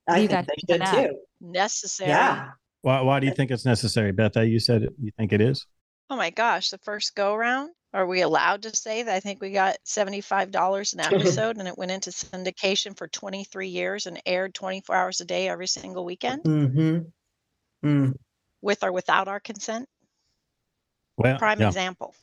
I 0.08 0.20
You 0.20 0.28
think 0.28 0.48
got 0.48 0.48
they 0.68 0.76
into 0.76 0.86
should 0.88 1.10
too. 1.10 1.18
Necessary. 1.42 2.10
Yeah. 2.10 2.52
Why, 2.82 3.02
why 3.02 3.20
do 3.20 3.26
you 3.28 3.34
think 3.34 3.52
it's 3.52 3.66
necessary, 3.66 4.12
Beth? 4.12 4.36
You 4.36 4.60
said 4.60 4.84
it, 4.84 4.94
you 5.02 5.12
think 5.18 5.34
it 5.34 5.42
is. 5.42 5.66
Oh 6.10 6.16
my 6.16 6.30
gosh, 6.30 6.70
the 6.70 6.78
first 6.78 7.16
go 7.16 7.34
around. 7.34 7.72
Are 7.94 8.06
we 8.06 8.22
allowed 8.22 8.64
to 8.64 8.76
say 8.76 9.04
that? 9.04 9.16
I 9.16 9.20
think 9.22 9.42
we 9.42 9.52
got 9.52 9.78
$75 9.88 10.94
an 10.94 11.00
episode 11.14 11.58
and 11.58 11.68
it 11.68 11.78
went 11.78 11.92
into 11.92 12.10
syndication 12.12 12.96
for 12.96 13.08
23 13.08 13.70
years 13.70 14.06
and 14.06 14.22
aired 14.26 14.54
24 14.54 14.96
hours 14.96 15.22
a 15.22 15.26
day 15.26 15.48
every 15.50 15.68
single 15.68 16.04
weekend 16.06 16.44
Mm-hmm. 16.44 17.00
Mm. 17.88 18.14
with 18.62 18.84
or 18.84 18.92
without 18.92 19.28
our 19.28 19.40
consent. 19.40 19.88
Well, 21.18 21.38
Prime 21.38 21.62
yeah. 21.62 21.68
example. 21.68 22.14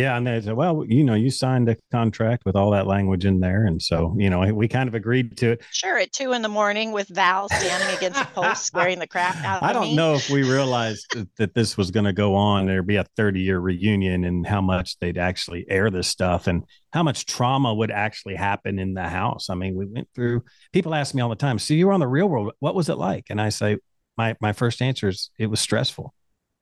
Yeah, 0.00 0.16
and 0.16 0.26
they 0.26 0.40
said, 0.40 0.54
well, 0.54 0.82
you 0.88 1.04
know, 1.04 1.12
you 1.12 1.30
signed 1.30 1.68
a 1.68 1.76
contract 1.92 2.46
with 2.46 2.56
all 2.56 2.70
that 2.70 2.86
language 2.86 3.26
in 3.26 3.40
there, 3.40 3.66
and 3.66 3.82
so 3.82 4.14
you 4.18 4.30
know, 4.30 4.40
we 4.54 4.66
kind 4.66 4.88
of 4.88 4.94
agreed 4.94 5.36
to 5.38 5.52
it. 5.52 5.62
Sure, 5.72 5.98
at 5.98 6.10
two 6.10 6.32
in 6.32 6.40
the 6.40 6.48
morning 6.48 6.92
with 6.92 7.08
Val 7.08 7.50
standing 7.50 7.94
against 7.96 8.18
a 8.18 8.24
post 8.26 8.64
scaring 8.66 8.98
the 8.98 9.06
crap 9.06 9.36
out 9.44 9.56
of 9.56 9.62
me. 9.62 9.68
I 9.68 9.72
don't 9.74 9.82
me. 9.88 9.96
know 9.96 10.14
if 10.14 10.30
we 10.30 10.42
realized 10.42 11.06
that, 11.14 11.28
that 11.36 11.54
this 11.54 11.76
was 11.76 11.90
going 11.90 12.06
to 12.06 12.14
go 12.14 12.34
on. 12.34 12.66
There'd 12.66 12.86
be 12.86 12.96
a 12.96 13.04
30 13.16 13.40
year 13.40 13.58
reunion, 13.58 14.24
and 14.24 14.46
how 14.46 14.62
much 14.62 14.98
they'd 15.00 15.18
actually 15.18 15.66
air 15.68 15.90
this 15.90 16.08
stuff, 16.08 16.46
and 16.46 16.64
how 16.94 17.02
much 17.02 17.26
trauma 17.26 17.74
would 17.74 17.90
actually 17.90 18.36
happen 18.36 18.78
in 18.78 18.94
the 18.94 19.06
house. 19.06 19.50
I 19.50 19.54
mean, 19.54 19.74
we 19.76 19.84
went 19.84 20.08
through. 20.14 20.44
People 20.72 20.94
ask 20.94 21.14
me 21.14 21.20
all 21.20 21.28
the 21.28 21.36
time, 21.36 21.58
"So 21.58 21.74
you 21.74 21.86
were 21.86 21.92
on 21.92 22.00
the 22.00 22.08
real 22.08 22.26
world? 22.26 22.52
What 22.60 22.74
was 22.74 22.88
it 22.88 22.96
like?" 22.96 23.26
And 23.28 23.38
I 23.38 23.50
say, 23.50 23.76
my 24.16 24.34
my 24.40 24.54
first 24.54 24.80
answer 24.80 25.08
is, 25.08 25.30
it 25.38 25.48
was 25.48 25.60
stressful. 25.60 26.14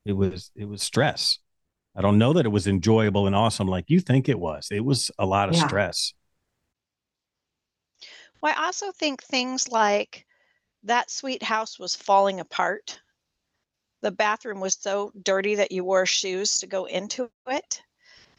It 0.05 0.13
was 0.13 0.51
it 0.55 0.65
was 0.65 0.81
stress. 0.81 1.39
I 1.99 2.01
don't 2.01 2.17
know 2.17 2.31
that 2.31 2.45
it 2.45 2.49
was 2.49 2.65
enjoyable 2.65 3.27
and 3.27 3.35
awesome 3.35 3.67
like 3.67 3.89
you 3.89 3.99
think 3.99 4.29
it 4.29 4.39
was. 4.39 4.69
It 4.71 4.85
was 4.85 5.11
a 5.19 5.25
lot 5.25 5.49
of 5.49 5.55
Yeah. 5.55 5.57
stress. 5.57 6.13
Well, 8.41 8.53
I 8.53 8.65
also 8.65 8.91
think 8.91 9.23
things 9.23 9.69
like 9.69 10.25
that 10.83 11.11
sweet 11.11 11.43
house 11.43 11.79
was 11.79 11.95
falling 11.95 12.39
apart. 12.39 13.01
The 14.01 14.11
bathroom 14.11 14.59
was 14.59 14.77
so 14.77 15.13
dirty 15.23 15.55
that 15.55 15.71
you 15.71 15.85
wore 15.85 16.05
shoes 16.05 16.59
to 16.59 16.67
go 16.67 16.83
into 16.85 17.31
it. 17.47 17.81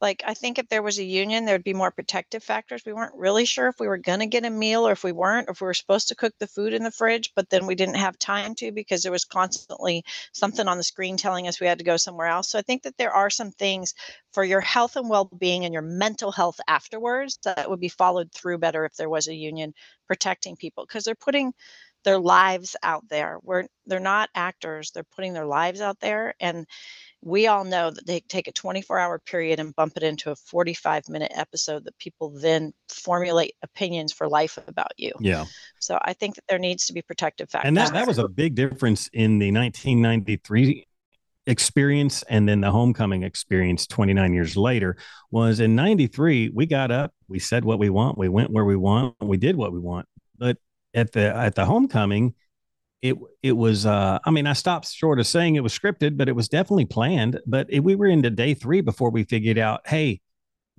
Like, 0.00 0.22
I 0.26 0.32
think 0.34 0.58
if 0.58 0.68
there 0.68 0.82
was 0.82 0.98
a 0.98 1.04
union, 1.04 1.44
there'd 1.44 1.62
be 1.62 1.74
more 1.74 1.90
protective 1.90 2.42
factors. 2.42 2.82
We 2.86 2.92
weren't 2.94 3.14
really 3.14 3.44
sure 3.44 3.68
if 3.68 3.78
we 3.78 3.86
were 3.86 3.98
going 3.98 4.20
to 4.20 4.26
get 4.26 4.46
a 4.46 4.50
meal 4.50 4.88
or 4.88 4.92
if 4.92 5.04
we 5.04 5.12
weren't, 5.12 5.48
or 5.48 5.52
if 5.52 5.60
we 5.60 5.66
were 5.66 5.74
supposed 5.74 6.08
to 6.08 6.14
cook 6.14 6.32
the 6.38 6.46
food 6.46 6.72
in 6.72 6.82
the 6.84 6.90
fridge, 6.90 7.32
but 7.36 7.50
then 7.50 7.66
we 7.66 7.74
didn't 7.74 7.96
have 7.96 8.18
time 8.18 8.54
to 8.56 8.72
because 8.72 9.02
there 9.02 9.12
was 9.12 9.26
constantly 9.26 10.04
something 10.32 10.66
on 10.66 10.78
the 10.78 10.84
screen 10.84 11.18
telling 11.18 11.48
us 11.48 11.60
we 11.60 11.66
had 11.66 11.78
to 11.78 11.84
go 11.84 11.98
somewhere 11.98 12.28
else. 12.28 12.48
So 12.48 12.58
I 12.58 12.62
think 12.62 12.82
that 12.84 12.96
there 12.96 13.12
are 13.12 13.30
some 13.30 13.50
things 13.50 13.94
for 14.32 14.42
your 14.42 14.60
health 14.62 14.96
and 14.96 15.08
well 15.10 15.26
being 15.26 15.64
and 15.66 15.74
your 15.74 15.82
mental 15.82 16.32
health 16.32 16.60
afterwards 16.66 17.38
that 17.44 17.68
would 17.68 17.80
be 17.80 17.88
followed 17.88 18.32
through 18.32 18.58
better 18.58 18.86
if 18.86 18.96
there 18.96 19.10
was 19.10 19.28
a 19.28 19.34
union 19.34 19.74
protecting 20.06 20.56
people 20.56 20.86
because 20.86 21.04
they're 21.04 21.14
putting 21.14 21.52
their 22.04 22.18
lives 22.18 22.76
out 22.82 23.06
there. 23.10 23.38
We're 23.42 23.66
they're 23.86 24.00
not 24.00 24.30
actors, 24.34 24.90
they're 24.92 25.04
putting 25.04 25.34
their 25.34 25.46
lives 25.46 25.80
out 25.82 26.00
there 26.00 26.34
and 26.40 26.66
we 27.22 27.46
all 27.46 27.64
know 27.64 27.90
that 27.90 28.06
they 28.06 28.20
take 28.20 28.48
a 28.48 28.52
24 28.52 28.98
hour 28.98 29.18
period 29.18 29.60
and 29.60 29.74
bump 29.74 29.94
it 29.96 30.02
into 30.02 30.30
a 30.30 30.36
45 30.36 31.08
minute 31.08 31.32
episode 31.34 31.84
that 31.84 31.98
people 31.98 32.30
then 32.30 32.72
formulate 32.88 33.54
opinions 33.62 34.12
for 34.12 34.28
life 34.28 34.58
about 34.66 34.92
you. 34.96 35.12
Yeah. 35.20 35.44
So 35.78 35.98
I 36.02 36.14
think 36.14 36.36
that 36.36 36.44
there 36.48 36.58
needs 36.58 36.86
to 36.86 36.92
be 36.92 37.02
protective 37.02 37.50
factors. 37.50 37.68
And 37.68 37.76
that, 37.76 37.92
that 37.92 38.06
was 38.06 38.18
a 38.18 38.28
big 38.28 38.54
difference 38.54 39.08
in 39.12 39.38
the 39.38 39.52
1993 39.52 40.86
experience 41.46 42.22
and 42.24 42.48
then 42.48 42.60
the 42.60 42.70
homecoming 42.70 43.22
experience 43.22 43.86
29 43.86 44.34
years 44.34 44.56
later 44.56 44.96
was 45.30 45.58
in 45.58 45.74
93 45.74 46.50
we 46.50 46.66
got 46.66 46.90
up 46.90 47.14
we 47.28 47.38
said 47.38 47.64
what 47.64 47.78
we 47.78 47.88
want 47.88 48.18
we 48.18 48.28
went 48.28 48.50
where 48.50 48.66
we 48.66 48.76
want 48.76 49.16
we 49.22 49.38
did 49.38 49.56
what 49.56 49.72
we 49.72 49.78
want 49.80 50.06
but 50.38 50.58
at 50.92 51.12
the 51.12 51.34
at 51.34 51.54
the 51.54 51.64
homecoming 51.64 52.34
it 53.02 53.16
it 53.42 53.52
was 53.52 53.86
uh 53.86 54.18
i 54.24 54.30
mean 54.30 54.46
i 54.46 54.52
stopped 54.52 54.86
short 54.86 55.18
of 55.18 55.26
saying 55.26 55.56
it 55.56 55.62
was 55.62 55.76
scripted 55.76 56.16
but 56.16 56.28
it 56.28 56.36
was 56.36 56.48
definitely 56.48 56.84
planned 56.84 57.40
but 57.46 57.66
it, 57.70 57.80
we 57.80 57.94
were 57.94 58.06
into 58.06 58.30
day 58.30 58.52
3 58.54 58.82
before 58.82 59.10
we 59.10 59.24
figured 59.24 59.58
out 59.58 59.86
hey 59.86 60.20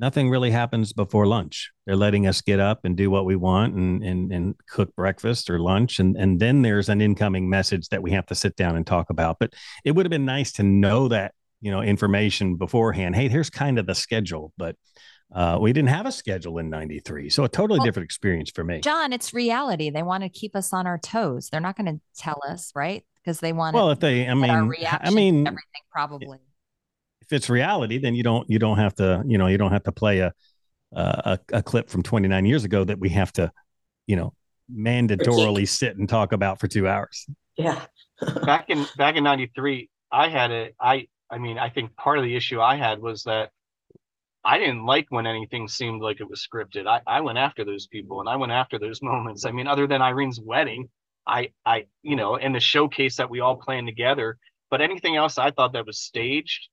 nothing 0.02 0.30
really 0.30 0.50
happens 0.50 0.92
before 0.92 1.28
lunch. 1.28 1.72
They're 1.86 1.96
letting 1.96 2.28
us 2.28 2.42
get 2.42 2.60
up 2.60 2.84
and 2.84 2.98
do 2.98 3.10
what 3.10 3.26
we 3.26 3.36
want 3.38 3.76
and 3.76 4.04
and, 4.04 4.34
and 4.34 4.56
cook 4.68 4.94
breakfast 4.96 5.50
or 5.50 5.60
lunch, 5.60 6.00
and 6.00 6.18
and 6.18 6.40
then 6.40 6.64
there's 6.64 6.90
an 6.90 7.00
incoming 7.00 7.50
message 7.50 7.88
that 7.90 8.02
we 8.02 8.12
have 8.12 8.26
to 8.26 8.36
sit 8.36 8.58
down 8.58 8.76
and 8.76 8.86
talk 8.86 9.10
about. 9.10 9.38
But 9.40 9.54
it 9.86 9.92
would 9.92 10.06
have 10.06 10.12
been 10.12 10.26
nice 10.26 10.52
to 10.54 10.64
know 10.64 11.08
that 11.10 11.34
you 11.62 11.72
know 11.72 11.82
information 11.82 12.56
beforehand. 12.58 13.16
Hey, 13.16 13.30
here's 13.30 13.50
kind 13.50 13.80
of 13.80 13.86
the 13.86 13.96
schedule, 13.96 14.52
but. 14.58 14.76
Uh, 15.34 15.58
we 15.62 15.72
didn't 15.72 15.90
have 15.90 16.06
a 16.06 16.12
schedule 16.12 16.58
in 16.58 16.70
93 16.70 17.30
so 17.30 17.44
a 17.46 17.50
totally 17.50 17.80
Well, 17.80 17.86
different 17.86 18.06
experience 18.06 18.52
for 18.52 18.64
me 18.64 18.82
Jon, 18.82 19.14
it's 19.14 19.34
reality. 19.34 19.90
They 19.90 20.04
want 20.04 20.24
to 20.24 20.30
keep 20.30 20.56
us 20.56 20.74
on 20.74 20.86
our 20.88 20.98
toes. 20.98 21.50
They're 21.50 21.62
not 21.62 21.78
going 21.78 21.86
to 21.86 22.02
tell 22.18 22.42
us, 22.48 22.72
right? 22.76 23.06
Because 23.24 23.40
they 23.40 23.54
want 23.54 23.76
well 23.76 23.92
if 23.92 24.00
they 24.00 24.28
i 24.28 24.34
mean 24.34 24.68
reaction 24.68 25.00
i 25.04 25.10
mean 25.12 25.48
everything 25.48 25.82
probably. 25.92 26.40
if 27.22 27.32
it's 27.32 27.50
reality 27.50 28.00
then 28.00 28.16
you 28.16 28.24
don't 28.24 28.50
you 28.50 28.58
don't 28.60 28.78
have 28.78 28.96
to 28.96 29.24
you 29.28 29.38
know 29.38 29.48
you 29.48 29.58
don't 29.60 29.72
have 29.72 29.84
to 29.84 29.92
play 29.92 30.20
a 30.20 30.34
a, 30.94 31.40
a 31.54 31.64
clip 31.64 31.90
from 31.90 32.04
29 32.04 32.46
years 32.46 32.64
ago 32.66 32.84
that 32.84 33.00
we 33.00 33.10
have 33.10 33.32
to 33.34 33.52
you 34.08 34.16
know 34.16 34.34
mandatorily 34.74 35.68
sit 35.68 35.98
and 35.98 36.10
talk 36.10 36.32
about 36.34 36.60
for 36.60 36.68
two 36.68 36.88
hours 36.88 37.26
Yeah. 37.56 37.80
back 38.46 38.70
in 38.70 38.86
back 38.98 39.16
in 39.16 39.24
93 39.24 39.90
i 40.12 40.28
had 40.30 40.52
a 40.52 40.72
i 40.80 41.08
i 41.30 41.38
mean 41.38 41.58
i 41.58 41.70
think 41.70 41.96
part 41.96 42.18
of 42.18 42.24
the 42.24 42.36
issue 42.36 42.60
i 42.60 42.76
had 42.76 43.00
was 43.02 43.24
that 43.24 43.52
i 44.46 44.58
didn't 44.58 44.86
like 44.86 45.08
when 45.10 45.28
anything 45.28 45.68
seemed 45.68 46.02
like 46.02 46.20
it 46.20 46.30
was 46.30 46.46
scripted 46.48 46.88
i 46.88 47.02
i 47.08 47.22
went 47.22 47.38
after 47.38 47.66
those 47.66 47.88
people 47.88 48.20
and 48.20 48.30
i 48.30 48.36
went 48.36 48.52
after 48.52 48.80
those 48.80 49.02
moments 49.04 49.46
i 49.46 49.52
mean 49.52 49.68
other 49.68 49.88
than 49.88 50.02
irene's 50.02 50.40
wedding 50.40 50.90
i 51.28 51.50
i 51.66 51.86
you 52.04 52.16
know 52.16 52.38
and 52.38 52.56
the 52.56 52.60
showcase 52.60 53.18
that 53.18 53.30
we 53.30 53.40
all 53.40 53.56
planned 53.58 53.88
together 53.88 54.38
but 54.70 54.82
anything 54.82 55.16
else 55.16 55.38
i 55.38 55.52
thought 55.52 55.74
that 55.74 55.86
was 55.86 56.00
staged 56.00 56.70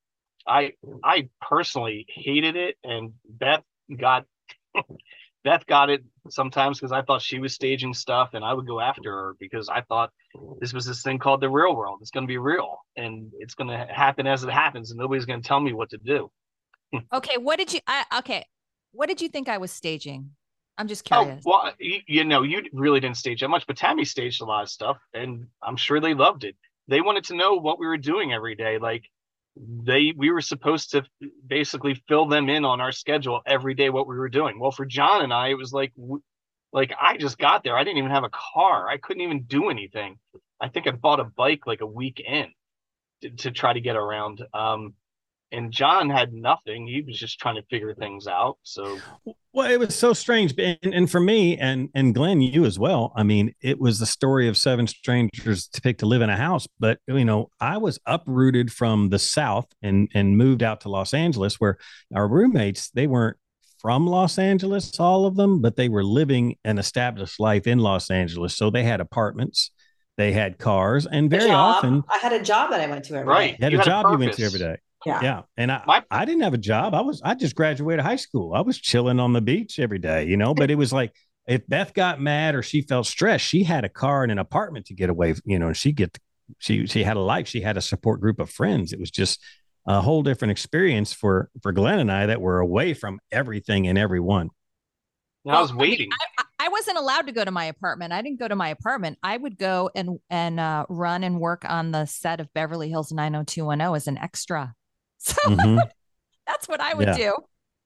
i 0.47 0.73
i 1.05 1.29
personally 1.41 2.07
hated 2.09 2.57
it 2.57 2.77
and 2.85 3.13
beth 3.29 3.65
got 3.99 4.25
Beth 5.45 5.67
got 5.67 5.89
it 5.91 6.05
sometimes 6.31 6.79
because 6.79 6.93
I 6.93 7.03
thought 7.03 7.23
she 7.23 7.39
was 7.39 7.55
staging 7.55 7.95
stuff 7.95 8.31
and 8.35 8.45
I 8.45 8.53
would 8.53 8.67
go 8.67 8.81
after 8.81 9.11
her 9.11 9.37
because 9.41 9.69
I 9.69 9.83
thought 9.83 10.11
this 10.61 10.73
was 10.75 10.85
this 10.85 11.03
thing 11.03 11.19
called 11.19 11.41
the 11.41 11.49
real 11.49 11.75
world. 11.75 12.01
It's 12.03 12.11
going 12.11 12.27
to 12.27 12.31
be 12.31 12.39
real 12.39 12.79
and 12.97 13.33
it's 13.39 13.55
going 13.55 13.71
to 13.71 13.87
happen 13.93 14.27
as 14.27 14.45
it 14.45 14.51
happens 14.51 14.91
and 14.91 14.99
nobody's 14.99 15.25
going 15.25 15.41
to 15.41 15.49
tell 15.49 15.61
me 15.61 15.73
what 15.73 15.91
to 15.91 15.99
do. 15.99 16.31
Okay, 17.13 17.37
what 17.37 17.59
did 17.59 17.73
you? 17.73 17.81
I, 17.87 18.05
okay, 18.19 18.47
what 18.93 19.09
did 19.09 19.21
you 19.21 19.29
think 19.29 19.49
I 19.49 19.59
was 19.59 19.71
staging? 19.71 20.31
I'm 20.79 20.87
just 20.87 21.05
curious. 21.05 21.43
Oh, 21.45 21.51
well, 21.51 21.73
you, 21.79 22.01
you 22.07 22.25
know, 22.25 22.43
you 22.43 22.63
really 22.73 23.01
didn't 23.01 23.17
stage 23.17 23.41
that 23.41 23.49
much, 23.49 23.67
but 23.67 23.77
Tami 23.77 24.07
staged 24.07 24.41
a 24.41 24.45
lot 24.45 24.63
of 24.63 24.71
stuff 24.71 24.97
and 25.13 25.49
I'm 25.63 25.77
sure 25.77 26.01
they 26.01 26.15
loved 26.15 26.45
it. 26.45 26.57
They 26.87 27.01
wanted 27.01 27.25
to 27.25 27.37
know 27.37 27.55
what 27.55 27.81
we 27.81 27.87
were 27.87 27.99
doing 27.99 28.33
every 28.33 28.55
day. 28.55 28.79
Like 28.79 29.05
they, 29.57 30.15
we 30.17 30.31
were 30.31 30.41
supposed 30.41 30.93
to 30.93 31.03
basically 31.47 32.01
fill 32.07 32.27
them 32.27 32.49
in 32.49 32.65
on 32.65 32.81
our 32.81 32.93
schedule 32.93 33.41
every 33.45 33.75
day, 33.75 33.91
what 33.91 34.07
we 34.07 34.17
were 34.17 34.29
doing. 34.29 34.61
Well, 34.61 34.71
for 34.71 34.87
Jon 34.87 35.23
and 35.23 35.33
I, 35.33 35.49
it 35.49 35.59
was 35.59 35.73
like, 35.73 35.93
like 36.73 36.93
I 37.01 37.17
just 37.17 37.39
got 37.39 37.65
there. 37.65 37.77
I 37.77 37.83
didn't 37.83 37.99
even 37.99 38.13
have 38.13 38.25
a 38.25 38.31
car. 38.31 38.89
I 38.89 38.99
couldn't 38.99 39.23
even 39.23 39.43
do 39.43 39.71
anything. 39.71 40.19
I 40.61 40.69
think 40.69 40.87
I 40.87 40.93
bought 40.93 41.21
a 41.21 41.25
bike 41.25 41.67
like 41.67 41.81
a 41.81 41.87
week 41.87 42.21
in 42.25 42.47
to, 43.23 43.31
to 43.31 43.51
try 43.51 43.73
to 43.73 43.81
get 43.81 43.97
around. 43.97 44.47
Um, 44.55 44.95
and 45.53 45.73
Jon 45.73 46.11
had 46.11 46.33
nothing. 46.33 46.87
He 46.87 47.03
was 47.03 47.19
just 47.19 47.39
trying 47.39 47.57
to 47.57 47.63
figure 47.71 47.95
things 47.95 48.27
out. 48.27 48.59
So 48.63 49.05
Well, 49.53 49.71
it 49.71 49.79
was 49.79 49.95
so 49.95 50.13
strange, 50.13 50.55
and, 50.59 50.79
and 50.83 51.11
for 51.11 51.21
me 51.21 51.57
and 51.59 51.89
and 51.95 52.15
Glen, 52.15 52.41
you 52.41 52.65
as 52.65 52.79
well. 52.79 53.13
I 53.17 53.23
mean, 53.23 53.55
it 53.61 53.81
was 53.81 53.99
the 53.99 54.07
story 54.07 54.49
of 54.49 54.57
seven 54.57 54.87
strangers 54.87 55.69
to 55.69 55.81
pick 55.81 55.99
to 55.99 56.07
live 56.07 56.23
in 56.23 56.31
a 56.31 56.37
house. 56.37 56.67
But 56.79 56.99
you 57.07 57.25
know, 57.25 57.51
I 57.61 57.79
was 57.79 57.99
uprooted 58.07 58.73
from 58.73 59.09
the 59.09 59.19
South 59.19 59.67
and 59.83 60.11
and 60.15 60.37
moved 60.37 60.63
out 60.63 60.83
to 60.83 60.89
Los 60.91 61.15
Angeles, 61.15 61.61
where 61.61 61.79
our 62.15 62.29
roommates 62.29 62.91
they 62.91 63.07
weren't 63.07 63.37
from 63.81 64.07
Los 64.07 64.39
Angeles, 64.39 64.99
all 65.01 65.25
of 65.25 65.37
them, 65.37 65.61
but 65.63 65.77
they 65.77 65.89
were 65.89 66.05
living 66.05 66.57
an 66.65 66.79
established 66.79 67.39
life 67.41 67.67
in 67.67 67.79
Los 67.79 68.11
Angeles. 68.11 68.57
So 68.57 68.71
they 68.71 68.83
had 68.83 69.01
apartments, 69.01 69.71
they 70.17 70.33
had 70.33 70.59
cars, 70.59 71.07
and 71.07 71.31
very 71.31 71.51
often 71.51 72.03
I 72.13 72.19
had 72.19 72.33
a 72.33 72.43
job 72.43 72.71
that 72.71 72.81
I 72.81 72.87
went 72.87 73.05
to 73.07 73.15
every 73.15 73.27
Right. 73.27 73.53
day. 73.53 73.57
you 73.59 73.65
had 73.65 73.73
You 73.73 73.79
a 73.79 73.81
had 73.81 73.87
a 73.89 73.91
job 73.91 74.07
you 74.13 74.19
went 74.19 74.35
to 74.35 74.45
every 74.45 74.59
day. 74.59 74.77
Yeah. 75.07 75.21
Yeah. 75.23 75.43
And 75.57 75.71
I, 75.71 75.83
My- 75.87 76.05
I 76.11 76.25
didn't 76.25 76.43
have 76.43 76.55
a 76.55 76.59
job. 76.59 76.95
I 76.95 77.01
was, 77.01 77.23
I 77.25 77.35
just 77.35 77.55
graduated 77.55 78.05
high 78.05 78.17
school. 78.17 78.53
I 78.55 78.61
was 78.63 78.79
chilling 78.79 79.21
on 79.21 79.33
the 79.33 79.41
beach 79.41 79.79
every 79.79 79.99
day, 79.99 80.27
you 80.27 80.37
know, 80.37 80.55
but 80.55 80.71
it 80.71 80.75
was 80.75 80.93
like 80.93 81.15
if 81.47 81.67
Beth 81.67 81.95
got 81.95 82.21
mad 82.21 82.55
or 82.55 82.63
she 82.63 82.83
felt 82.83 83.07
stressed, 83.07 83.45
she 83.45 83.65
had 83.65 83.85
a 83.85 83.89
car 83.89 84.23
and 84.23 84.31
an 84.31 84.39
apartment 84.39 84.87
to 84.87 84.95
get 84.95 85.09
away. 85.09 85.35
You 85.45 85.59
know, 85.59 85.69
and 85.69 85.77
she 85.77 85.93
get 85.93 86.19
she 86.59 86.87
she 86.87 87.05
had 87.05 87.17
a 87.17 87.21
life. 87.21 87.49
She 87.49 87.61
had 87.61 87.77
a 87.77 87.81
support 87.81 88.21
group 88.21 88.39
of 88.39 88.51
friends. 88.51 88.93
It 88.93 89.01
was 89.01 89.11
just 89.11 89.41
a 89.87 90.01
whole 90.01 90.23
different 90.23 90.53
experience 90.53 91.13
for 91.13 91.49
for 91.63 91.73
Glen 91.73 92.01
and 92.01 92.13
I 92.13 92.27
that 92.27 92.41
were 92.41 92.59
away 92.59 92.93
from 92.93 93.19
everything 93.33 93.87
and 93.87 93.97
everyone. 93.97 94.51
And 95.45 95.57
I 95.57 95.63
was 95.63 95.73
waiting. 95.73 96.11
I, 96.39 96.45
I 96.67 96.69
wasn't 96.69 96.99
allowed 96.99 97.27
to 97.29 97.33
go 97.33 97.45
to 97.45 97.51
my 97.51 97.65
apartment. 97.65 98.13
I 98.13 98.21
didn't 98.21 98.39
go 98.39 98.49
to 98.49 98.57
my 98.57 98.69
apartment. 98.69 99.19
I 99.23 99.37
would 99.37 99.57
go 99.57 99.91
and 99.95 100.19
and 100.29 100.61
uh, 100.61 100.85
run 100.91 101.25
and 101.25 101.41
work 101.41 101.65
on 101.67 101.93
the 101.93 102.05
set 102.05 102.41
of 102.41 102.53
Beverly 102.53 102.91
Hills 102.91 103.13
90210 103.13 103.95
as 103.95 104.07
an 104.07 104.19
extra. 104.19 104.75
So 105.25 105.35
Mhm. 105.51 105.89
that's 106.47 106.69
what 106.69 106.81
I 106.81 106.95
would 106.95 107.09
Yeah. 107.09 107.15
do. 107.17 107.37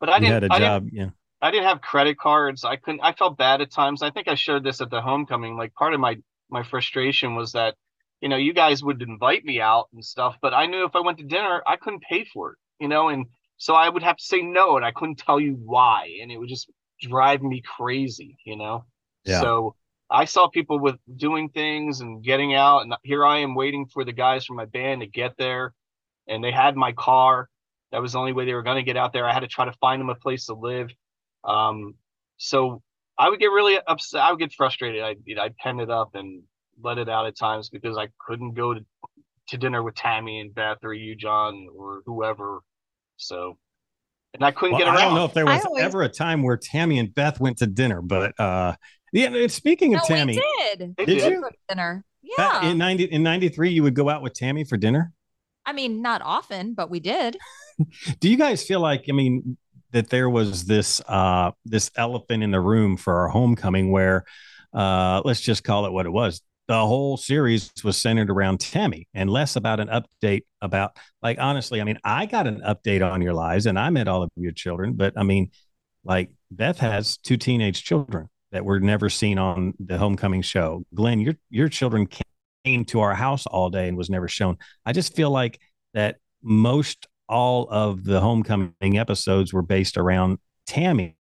But 0.01 0.09
I 0.11 0.17
You 0.17 0.21
didn't. 0.23 0.33
had 0.35 0.45
a 0.45 0.55
I 0.55 0.59
job, 0.59 0.85
didn't. 0.85 0.97
yeah. 0.99 1.11
I 1.41 1.51
didn't 1.51 1.67
have 1.67 1.81
credit 1.81 2.19
cards. 2.19 2.65
I 2.65 2.77
couldn't. 2.77 3.01
I 3.03 3.13
felt 3.13 3.37
bad 3.37 3.61
at 3.61 3.71
times. 3.73 4.03
I 4.03 4.11
think 4.11 4.29
I 4.29 4.35
shared 4.35 4.63
this 4.65 4.81
at 4.81 4.91
the 4.91 5.01
homecoming. 5.03 5.57
Like 5.57 5.75
part 5.75 5.95
of 5.95 6.01
my 6.01 6.19
my 6.51 6.63
frustration 6.63 7.35
was 7.35 7.53
that, 7.53 7.77
you 8.21 8.29
know, 8.29 8.37
you 8.37 8.53
guys 8.53 8.83
would 8.85 9.01
invite 9.03 9.45
me 9.45 9.61
out 9.61 9.89
and 9.93 10.05
stuff, 10.05 10.37
but 10.43 10.53
I 10.55 10.67
knew 10.67 10.85
if 10.85 10.95
I 10.95 11.01
went 11.01 11.19
to 11.19 11.25
dinner, 11.25 11.63
I 11.67 11.77
couldn't 11.77 12.03
pay 12.03 12.25
for 12.25 12.53
it. 12.53 12.59
You 12.79 12.89
know, 12.89 13.09
and 13.09 13.27
so 13.57 13.75
I 13.75 13.89
would 13.89 14.03
have 14.03 14.17
to 14.19 14.25
say 14.25 14.43
no, 14.43 14.77
and 14.77 14.85
I 14.85 14.93
couldn't 14.93 15.19
tell 15.19 15.41
you 15.41 15.55
why, 15.55 16.19
and 16.21 16.31
it 16.31 16.37
would 16.39 16.49
just 16.49 16.71
drive 17.01 17.43
me 17.43 17.61
crazy. 17.63 18.37
You 18.45 18.57
know. 18.57 18.85
Yeah. 19.25 19.41
So 19.41 19.77
I 20.11 20.27
saw 20.27 20.49
people 20.49 20.79
with 20.79 20.97
doing 21.17 21.49
things 21.49 22.01
and 22.01 22.23
getting 22.23 22.55
out, 22.55 22.81
and 22.83 22.95
here 23.03 23.25
I 23.25 23.39
am 23.39 23.55
waiting 23.55 23.87
for 23.87 24.05
the 24.05 24.13
guys 24.13 24.45
from 24.45 24.57
my 24.57 24.67
band 24.67 25.01
to 25.01 25.07
get 25.07 25.37
there, 25.39 25.75
and 26.33 26.43
they 26.43 26.51
had 26.53 26.77
my 26.77 26.93
car. 26.93 27.49
That 27.93 28.01
was 28.01 28.13
the 28.13 28.19
only 28.19 28.33
way 28.33 28.47
they 28.47 28.55
were 28.55 28.63
going 28.63 28.77
to 28.79 28.83
get 28.83 28.97
out 28.97 29.13
there. 29.13 29.29
I 29.29 29.35
had 29.35 29.41
to 29.41 29.47
try 29.49 29.67
to 29.67 29.73
find 29.81 30.01
them 30.01 30.09
a 30.09 30.15
place 30.15 30.47
to 30.47 30.55
live. 30.55 30.89
Um, 31.45 31.95
so 32.39 32.83
I 33.19 33.29
would 33.29 33.39
get 33.39 33.47
really 33.49 33.79
upset. 33.87 34.23
I 34.23 34.31
would 34.31 34.41
get 34.41 34.53
frustrated. 34.53 35.03
I 35.03 35.17
you 35.25 35.35
know, 35.35 35.43
I'd 35.43 35.57
pen 35.59 35.79
it 35.81 35.91
up 35.91 36.15
and 36.15 36.43
let 36.83 36.99
it 36.99 37.09
out 37.09 37.27
at 37.27 37.37
times 37.37 37.69
because 37.69 37.99
I 37.99 38.09
couldn't 38.27 38.55
go 38.55 38.75
to, 38.75 38.81
to 39.49 39.59
dinner 39.59 39.83
with 39.83 39.95
Tami 39.95 40.41
and 40.41 40.55
Beth 40.55 40.79
or 40.83 40.95
you, 40.95 41.15
Jon, 41.15 41.69
or 41.77 42.03
whoever. 42.07 42.61
So, 43.19 43.59
and 44.35 44.43
I 44.43 44.51
couldn't 44.53 44.73
Well, 44.73 44.81
get 44.81 44.89
around. 44.89 44.97
I 44.97 45.05
don't 45.05 45.15
know 45.15 45.25
if 45.27 45.35
there 45.35 45.45
was 45.45 45.65
always- 45.67 45.85
ever 45.85 46.03
a 46.03 46.09
time 46.09 46.43
where 46.43 46.57
Tami 46.57 46.99
and 46.99 47.15
Beth 47.15 47.39
went 47.41 47.59
to 47.59 47.67
dinner, 47.67 48.01
but 48.01 48.33
uh, 48.41 48.75
yeah. 49.13 49.27
and 49.27 49.53
Speaking 49.53 49.93
No, 49.93 49.99
of 49.99 50.05
Tami, 50.05 50.29
we 50.37 50.43
did. 50.77 50.97
Did 50.97 51.07
did. 51.07 51.33
you? 51.33 51.49
Dinner. 51.69 52.05
back 52.39 52.63
Yeah. 52.63 52.71
in 52.71 52.79
ninety 52.79 53.05
in 53.05 53.23
ninety 53.23 53.51
three, 53.51 53.71
you 53.71 53.83
would 53.83 53.95
go 53.95 54.09
out 54.09 54.23
with 54.23 54.33
Tami 54.33 54.67
for 54.67 54.79
dinner. 54.79 55.13
I 55.65 55.73
mean, 55.73 56.03
not 56.03 56.23
often, 56.23 56.75
but 56.75 56.91
we 56.91 57.01
did. 57.01 57.37
Do 58.21 58.29
you 58.29 58.37
guys 58.37 58.65
feel 58.65 58.81
like 58.81 59.07
I 59.09 59.13
mean 59.13 59.57
that 59.93 60.11
there 60.11 60.31
was 60.31 60.65
this 60.65 61.01
uh 61.07 61.53
this 61.65 61.91
elephant 61.97 62.43
in 62.43 62.51
the 62.51 62.61
room 62.61 62.97
for 62.97 63.21
our 63.21 63.29
homecoming 63.29 63.91
where 63.91 64.25
uh 64.73 65.23
let's 65.25 65.41
just 65.41 65.65
call 65.65 65.87
it 65.87 65.93
what 65.93 66.07
it 66.07 66.11
was. 66.11 66.43
The 66.69 66.87
whole 66.87 67.17
series 67.17 67.71
was 67.85 68.01
centered 68.01 68.31
around 68.31 68.61
Tami 68.61 69.07
and 69.15 69.29
less 69.29 69.57
about 69.57 69.81
an 69.81 69.89
update 69.89 70.43
about 70.61 70.97
like 71.23 71.39
honestly, 71.39 71.81
I 71.81 71.85
mean, 71.85 71.99
I 72.05 72.27
got 72.27 72.47
an 72.47 72.61
update 72.61 73.09
on 73.09 73.21
your 73.21 73.35
lives 73.35 73.67
and 73.67 73.79
I 73.79 73.91
met 73.91 74.09
all 74.09 74.23
of 74.23 74.31
your 74.37 74.53
children, 74.53 74.95
but 74.95 75.15
I 75.17 75.23
mean, 75.23 75.51
like 76.05 76.31
Beth 76.51 76.79
has 76.79 77.17
two 77.19 77.37
teenage 77.37 77.83
children 77.85 78.29
that 78.53 78.65
were 78.65 78.81
never 78.81 79.09
seen 79.11 79.39
on 79.39 79.75
the 79.81 79.99
homecoming 79.99 80.43
show. 80.43 80.85
Glen, 80.95 81.21
your 81.21 81.35
your 81.51 81.69
children 81.69 82.07
came 82.65 82.85
to 82.87 83.01
our 83.01 83.15
house 83.15 83.47
all 83.47 83.71
day 83.71 83.89
and 83.89 83.97
was 83.97 84.11
never 84.11 84.29
shown. 84.29 84.59
I 84.85 84.93
just 84.93 85.15
feel 85.15 85.31
like 85.31 85.61
that 85.95 86.17
most 86.43 87.07
all 87.29 87.69
of 87.71 88.05
the 88.05 88.21
homecoming 88.21 88.99
episodes 88.99 89.53
were 89.53 89.63
based 89.63 89.97
around 89.97 90.39
Tami, 90.69 91.15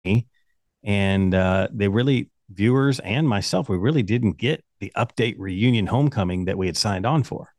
and 0.82 1.34
uh, 1.34 1.68
they 1.72 1.88
really 1.88 2.30
viewers 2.50 2.98
and 3.00 3.28
myself 3.28 3.68
we 3.68 3.76
really 3.76 4.02
didn't 4.02 4.38
get 4.38 4.64
the 4.80 4.90
update 4.96 5.34
reunion 5.38 5.86
homecoming 5.86 6.46
that 6.46 6.56
we 6.56 6.66
had 6.66 6.76
signed 6.76 7.04
on 7.04 7.22
for. 7.22 7.52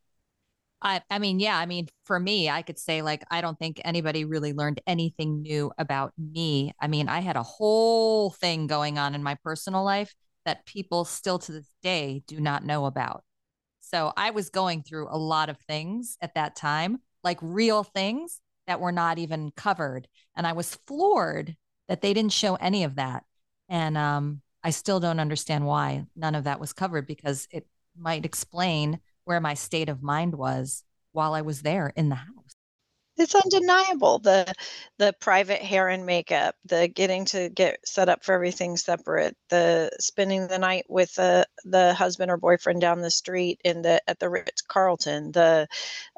I, 0.81 1.01
I 1.09 1.19
mean, 1.19 1.41
yeah, 1.41 1.57
I 1.57 1.65
mean, 1.65 1.87
for 2.05 2.19
me, 2.19 2.49
I 2.49 2.61
could 2.61 2.79
say 2.79 3.01
like 3.01 3.23
I 3.29 3.41
don't 3.41 3.59
think 3.59 3.81
anybody 3.83 4.23
really 4.25 4.53
learned 4.53 4.81
anything 4.87 5.41
new 5.41 5.71
about 5.77 6.13
me. 6.17 6.73
I 6.79 6.87
mean, 6.87 7.09
I 7.09 7.19
had 7.19 7.35
a 7.35 7.43
whole 7.43 8.31
thing 8.31 8.67
going 8.67 8.97
on 8.97 9.13
in 9.13 9.21
my 9.21 9.35
personal 9.43 9.83
life 9.83 10.13
that 10.45 10.65
people 10.65 11.03
still 11.03 11.37
to 11.39 11.51
this 11.51 11.75
day 11.83 12.23
do 12.27 12.39
not 12.39 12.65
know 12.65 12.85
about. 12.85 13.23
So 13.91 14.13
I 14.15 14.29
was 14.29 14.49
going 14.49 14.83
through 14.83 15.07
a 15.09 15.17
lot 15.17 15.49
of 15.49 15.57
things 15.67 16.17
at 16.21 16.35
that 16.35 16.55
time, 16.55 16.99
like 17.23 17.39
real 17.41 17.83
things 17.83 18.39
that 18.67 18.79
were 18.79 18.91
not 18.91 19.17
even 19.17 19.51
covered. 19.55 20.07
And 20.35 20.45
I 20.45 20.53
was 20.53 20.75
floored 20.85 21.55
that 21.87 22.01
they 22.01 22.13
didn't 22.13 22.33
show 22.33 22.53
any 22.55 22.83
of 22.83 22.95
that. 22.95 23.23
And 23.67 23.97
um, 23.97 24.41
I 24.63 24.69
still 24.69 24.99
don't 24.99 25.19
understand 25.19 25.65
why 25.65 26.05
none 26.15 26.35
of 26.35 26.43
that 26.43 26.59
was 26.59 26.71
covered 26.71 27.07
because 27.07 27.47
it 27.51 27.65
might 27.97 28.25
explain 28.25 28.99
where 29.23 29.41
my 29.41 29.55
state 29.55 29.89
of 29.89 30.03
mind 30.03 30.35
was 30.35 30.83
while 31.11 31.33
I 31.33 31.41
was 31.41 31.63
there 31.63 31.91
in 31.95 32.09
the 32.09 32.15
house. 32.15 32.58
It's 33.19 33.35
undeniable 33.35 34.19
the 34.19 34.51
the 34.97 35.13
private 35.19 35.61
hair 35.61 35.89
and 35.89 36.05
makeup, 36.05 36.55
the 36.65 36.87
getting 36.87 37.25
to 37.25 37.49
get 37.49 37.79
set 37.85 38.09
up 38.09 38.23
for 38.23 38.33
everything 38.33 38.77
separate, 38.77 39.35
the 39.49 39.91
spending 39.99 40.47
the 40.47 40.57
night 40.57 40.85
with 40.89 41.13
the 41.15 41.45
the 41.65 41.93
husband 41.93 42.31
or 42.31 42.37
boyfriend 42.37 42.81
down 42.81 43.01
the 43.01 43.11
street 43.11 43.59
in 43.63 43.81
the 43.81 44.01
at 44.09 44.19
the 44.19 44.29
Ritz 44.29 44.61
Carlton, 44.61 45.31
the 45.33 45.67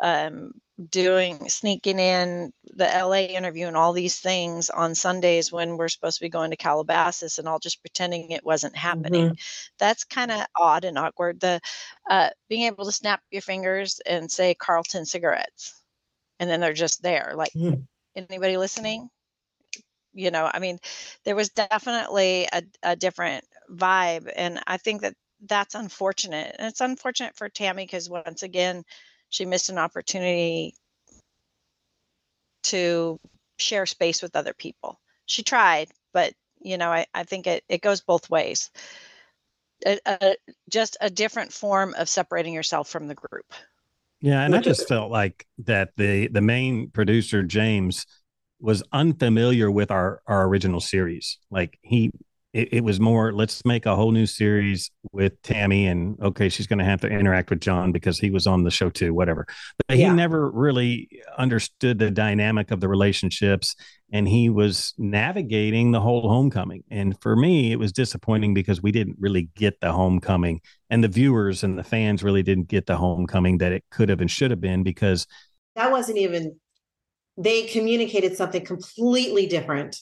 um, 0.02 0.52
doing 0.90 1.49
sneaking 1.49 1.99
in 1.99 2.53
the 2.65 2.86
LA 2.86 3.36
interview 3.36 3.68
and 3.68 3.78
all 3.78 3.94
these 3.94 4.19
things 4.19 4.69
on 4.69 4.95
Sundays 4.95 5.52
when 5.52 5.78
we're 5.78 5.90
supposed 5.90 6.18
to 6.18 6.26
be 6.26 6.30
going 6.30 6.52
to 6.52 6.57
Calabasas 6.57 7.40
and 7.40 7.48
all 7.48 7.60
just 7.60 7.82
pretending 7.82 8.32
it 8.32 8.45
wasn't 8.45 8.76
happening. 8.76 9.38
That's 9.80 10.03
kind 10.03 10.32
of 10.32 10.45
odd 10.56 10.86
and 10.86 10.98
awkward. 10.98 11.40
The 11.40 11.60
uh, 12.10 12.30
being 12.49 12.64
able 12.64 12.86
to 12.86 12.91
snap 12.91 13.22
your 13.32 13.41
fingers 13.41 13.99
and 14.06 14.32
say 14.32 14.56
Carlton 14.56 15.06
cigarettes 15.06 15.81
and 16.41 16.49
then 16.49 16.59
they're 16.59 16.73
just 16.73 17.01
there 17.01 17.34
like 17.35 17.53
Mm. 17.53 17.88
anybody 18.15 18.57
listening? 18.57 19.09
You 20.13 20.31
know 20.31 20.49
i 20.51 20.59
mean 20.59 20.77
there 21.23 21.38
was 21.38 21.49
definitely 21.49 22.47
a, 22.51 22.63
a 22.84 22.95
different 22.97 23.45
vibe 23.72 24.30
and 24.35 24.59
i 24.68 24.76
think 24.76 25.03
that 25.03 25.13
that's 25.47 25.73
unfortunate 25.73 26.53
and 26.59 26.68
it's 26.68 26.81
unfortunate 26.81 27.38
for 27.38 27.49
tami 27.49 27.77
because 27.77 28.09
once 28.09 28.43
again 28.43 28.84
she 29.30 29.45
missed 29.45 29.69
an 29.69 29.77
opportunity 29.77 30.76
to 32.63 33.18
share 33.57 33.85
space 33.85 34.22
with 34.22 34.35
other 34.35 34.53
people. 34.53 34.99
She 35.26 35.43
tried 35.43 35.89
but 36.13 36.34
you 36.61 36.77
know 36.77 36.89
i, 36.91 37.05
I 37.13 37.23
think 37.23 37.47
it, 37.47 37.63
it 37.69 37.81
goes 37.81 38.01
both 38.01 38.30
ways. 38.30 38.69
A, 39.85 39.97
a, 40.05 40.35
just 40.69 40.97
a 40.99 41.09
different 41.09 41.53
form 41.53 41.95
of 41.97 42.09
separating 42.09 42.53
yourself 42.53 42.89
from 42.89 43.07
the 43.07 43.15
group 43.15 43.45
Yeah, 44.22 44.41
and 44.43 44.56
I 44.56 44.61
just 44.61 44.88
felt 44.88 45.11
like 45.11 45.45
that 45.65 45.91
the 45.98 46.27
the 46.27 46.41
main 46.41 46.89
producer 46.91 47.43
James 47.43 48.06
was 48.60 48.84
unfamiliar 48.91 49.72
with 49.72 49.89
our 49.91 50.22
our 50.27 50.45
original 50.48 50.80
series. 50.80 51.39
Like 51.49 51.80
he 51.81 52.11
it, 52.53 52.69
it 52.73 52.84
was 52.84 52.99
more 52.99 53.34
let's 53.34 53.65
make 53.65 53.85
a 53.88 53.95
whole 53.95 54.11
new 54.11 54.27
series 54.27 54.91
with 55.11 55.41
Tami 55.41 55.85
and 55.85 56.19
okay, 56.22 56.49
she's 56.49 56.68
going 56.68 56.80
to 56.80 56.85
have 56.85 57.02
to 57.02 57.07
interact 57.07 57.49
with 57.49 57.61
Jon 57.61 57.91
because 57.91 58.19
he 58.19 58.30
was 58.30 58.45
on 58.45 58.64
the 58.64 58.69
show 58.72 58.89
too, 58.91 59.14
whatever. 59.14 59.48
But 59.88 59.98
he 59.98 60.03
Yeah. 60.03 60.14
never 60.14 60.52
really 60.52 61.10
understood 61.38 61.98
the 61.98 62.11
dynamic 62.11 62.69
of 62.69 62.80
the 62.80 62.89
relationships 62.89 63.76
and 64.11 64.27
he 64.27 64.49
was 64.49 64.93
navigating 64.98 65.91
the 65.91 66.02
whole 66.02 66.27
homecoming. 66.30 66.84
And 66.91 67.19
for 67.22 67.35
me, 67.35 67.72
it 67.72 67.77
was 67.80 67.91
disappointing 67.93 68.53
because 68.53 68.81
we 68.84 68.91
didn't 68.91 69.15
really 69.19 69.49
get 69.56 69.80
the 69.80 69.91
homecoming 69.93 70.60
and 70.91 71.01
the 71.01 71.07
viewers 71.07 71.63
and 71.63 71.77
the 71.77 71.84
fans 71.84 72.22
really 72.22 72.43
didn't 72.43 72.68
get 72.68 72.85
the 72.85 72.97
homecoming 72.97 73.57
that 73.59 73.72
it 73.72 73.85
could 73.89 74.09
have 74.09 74.19
and 74.19 74.30
should 74.30 74.51
have 74.51 74.61
been 74.61 74.84
because 74.84 75.26
that 75.76 75.89
wasn't 75.89 76.18
even 76.18 76.57
they 77.38 77.63
communicated 77.63 78.35
something 78.35 78.63
completely 78.63 79.47
different 79.47 79.97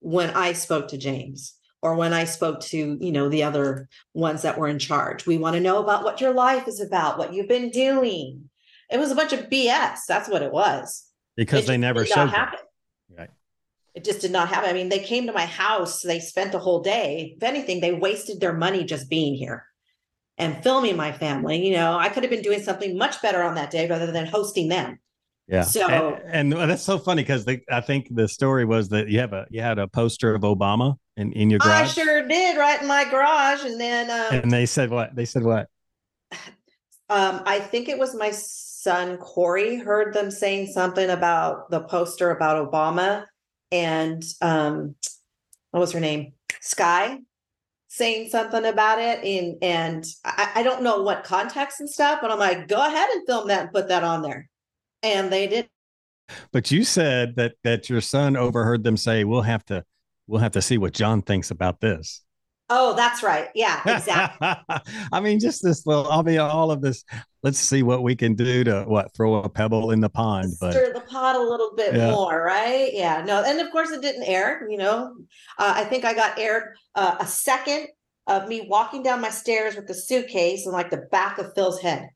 when 0.00 0.30
i 0.30 0.52
spoke 0.52 0.88
to 0.88 0.96
james 0.96 1.54
or 1.82 1.94
when 1.94 2.12
i 2.12 2.24
spoke 2.24 2.60
to 2.60 2.98
you 3.00 3.12
know 3.12 3.28
the 3.28 3.44
other 3.44 3.88
ones 4.14 4.42
that 4.42 4.58
were 4.58 4.68
in 4.68 4.78
charge. 4.78 5.26
We 5.26 5.38
want 5.38 5.54
to 5.54 5.60
know 5.60 5.78
about 5.78 6.02
what 6.02 6.20
your 6.20 6.32
life 6.32 6.66
is 6.66 6.80
about 6.80 7.18
what 7.18 7.32
you've 7.32 7.48
been 7.48 7.70
doing. 7.70 8.48
It 8.90 8.98
was 8.98 9.10
a 9.10 9.14
bunch 9.14 9.32
of 9.32 9.50
bs 9.50 9.98
that's 10.08 10.28
what 10.28 10.42
it 10.42 10.52
was. 10.52 11.04
Because 11.36 11.64
It 11.64 11.66
they 11.68 11.76
never 11.76 12.06
showed 12.06 12.30
happen. 12.30 12.60
Right. 13.16 13.30
it 13.94 14.04
just 14.04 14.22
did 14.22 14.32
not 14.32 14.48
happen. 14.48 14.70
I 14.70 14.72
mean 14.72 14.88
they 14.88 15.00
came 15.00 15.26
to 15.26 15.32
my 15.32 15.46
house 15.46 16.00
they 16.00 16.18
spent 16.18 16.54
a 16.54 16.58
whole 16.58 16.80
day. 16.80 17.34
If 17.36 17.42
anything 17.42 17.80
they 17.80 17.92
wasted 17.92 18.40
their 18.40 18.54
money 18.54 18.84
just 18.84 19.10
being 19.10 19.34
here 19.34 19.66
and 20.38 20.62
filming 20.62 20.96
my 20.96 21.12
family 21.12 21.64
you 21.66 21.74
know 21.74 21.96
i 21.98 22.08
could 22.08 22.22
have 22.22 22.30
been 22.30 22.42
doing 22.42 22.62
something 22.62 22.96
much 22.96 23.20
better 23.22 23.42
on 23.42 23.54
that 23.54 23.70
day 23.70 23.88
rather 23.88 24.10
than 24.10 24.26
hosting 24.26 24.68
them 24.68 24.98
Yeah. 25.48 25.62
So- 25.62 25.88
and, 26.24 26.54
and 26.54 26.70
that's 26.70 26.82
so 26.84 26.98
funny 26.98 27.22
because 27.22 27.44
I 27.70 27.80
think 27.80 28.06
the 28.10 28.26
story 28.28 28.64
was 28.64 28.88
that 28.90 29.08
you 29.08 29.18
have 29.18 29.32
a 29.34 29.44
you 29.50 29.60
had 29.60 29.78
a 29.78 29.86
poster 29.88 30.34
of 30.34 30.42
Obama 30.42 30.96
in, 31.16 31.32
in 31.32 31.50
your 31.50 31.58
garage. 31.58 31.98
I 31.98 32.02
sure 32.02 32.26
did 32.26 32.56
right 32.56 32.80
in 32.80 32.88
my 32.88 33.04
garage. 33.04 33.64
And 33.64 33.78
then 33.78 34.08
um, 34.08 34.40
And 34.42 34.50
they 34.50 34.64
said 34.66 34.88
what? 34.88 35.14
They 35.14 35.26
said 35.26 35.42
what? 35.42 35.66
um, 37.10 37.42
I 37.44 37.58
think 37.58 37.88
it 37.88 37.98
was 37.98 38.14
my 38.14 38.30
son 38.30 39.18
Corey 39.18 39.76
heard 39.76 40.14
them 40.14 40.30
saying 40.30 40.68
something 40.72 41.10
about 41.10 41.70
the 41.70 41.80
poster 41.80 42.30
about 42.30 42.70
Obama 42.70 43.26
and 43.70 44.22
um, 44.40 44.94
what 45.72 45.80
was 45.80 45.92
her 45.92 46.00
name? 46.00 46.32
Sky. 46.60 47.18
Saying 47.94 48.30
something 48.30 48.64
about 48.64 48.98
it 49.00 49.22
and 49.22 49.56
and 49.60 50.06
I, 50.24 50.50
I 50.54 50.62
don't 50.62 50.82
know 50.82 51.02
what 51.02 51.24
context 51.24 51.78
and 51.78 51.90
stuff, 51.90 52.20
but 52.22 52.30
I'm 52.30 52.38
like, 52.38 52.66
go 52.66 52.78
ahead 52.78 53.10
and 53.10 53.26
film 53.26 53.48
that 53.48 53.64
and 53.64 53.70
put 53.70 53.88
that 53.88 54.02
on 54.02 54.22
there. 54.22 54.48
And 55.02 55.30
they 55.30 55.46
did. 55.46 55.68
But 56.52 56.70
you 56.70 56.84
said 56.84 57.36
that 57.36 57.56
that 57.64 57.90
your 57.90 58.00
son 58.00 58.34
overheard 58.34 58.82
them 58.82 58.96
say, 58.96 59.24
"We'll 59.24 59.42
have 59.42 59.62
to, 59.66 59.84
we'll 60.26 60.40
have 60.40 60.52
to 60.52 60.62
see 60.62 60.78
what 60.78 60.94
Jon 60.94 61.20
thinks 61.20 61.50
about 61.50 61.80
this." 61.80 62.22
Oh, 62.74 62.94
that's 62.96 63.22
right. 63.22 63.48
Yeah, 63.54 63.82
exactly. 63.86 64.48
I 65.12 65.20
mean, 65.20 65.38
just 65.38 65.62
this 65.62 65.86
little. 65.86 66.10
I 66.10 66.22
mean, 66.22 66.38
all 66.38 66.70
of 66.70 66.80
this. 66.80 67.04
Let's 67.42 67.58
see 67.58 67.82
what 67.82 68.02
we 68.02 68.16
can 68.16 68.34
do 68.34 68.64
to 68.64 68.84
what 68.84 69.12
throw 69.14 69.34
a 69.34 69.48
pebble 69.48 69.90
in 69.90 70.00
the 70.00 70.08
pond. 70.08 70.54
But 70.58 70.72
Stir 70.72 70.94
the 70.94 71.00
pot 71.02 71.36
a 71.36 71.42
little 71.42 71.74
bit 71.76 71.94
Yeah. 71.94 72.12
more, 72.12 72.42
right? 72.42 72.88
Yeah. 72.94 73.22
No, 73.26 73.42
and 73.44 73.60
of 73.60 73.70
course 73.72 73.90
it 73.90 74.00
didn't 74.00 74.22
air. 74.22 74.66
You 74.70 74.78
know, 74.78 75.14
uh, 75.58 75.74
I 75.76 75.84
think 75.84 76.06
I 76.06 76.14
got 76.14 76.38
aired 76.38 76.74
uh, 76.94 77.16
a 77.20 77.26
second 77.26 77.88
of 78.26 78.48
me 78.48 78.66
walking 78.70 79.02
down 79.02 79.20
my 79.20 79.28
stairs 79.30 79.76
with 79.76 79.86
the 79.86 79.94
suitcase 79.94 80.64
and 80.64 80.72
like 80.72 80.88
the 80.88 81.08
back 81.12 81.36
of 81.38 81.52
Phil's 81.54 81.80
head, 81.82 82.08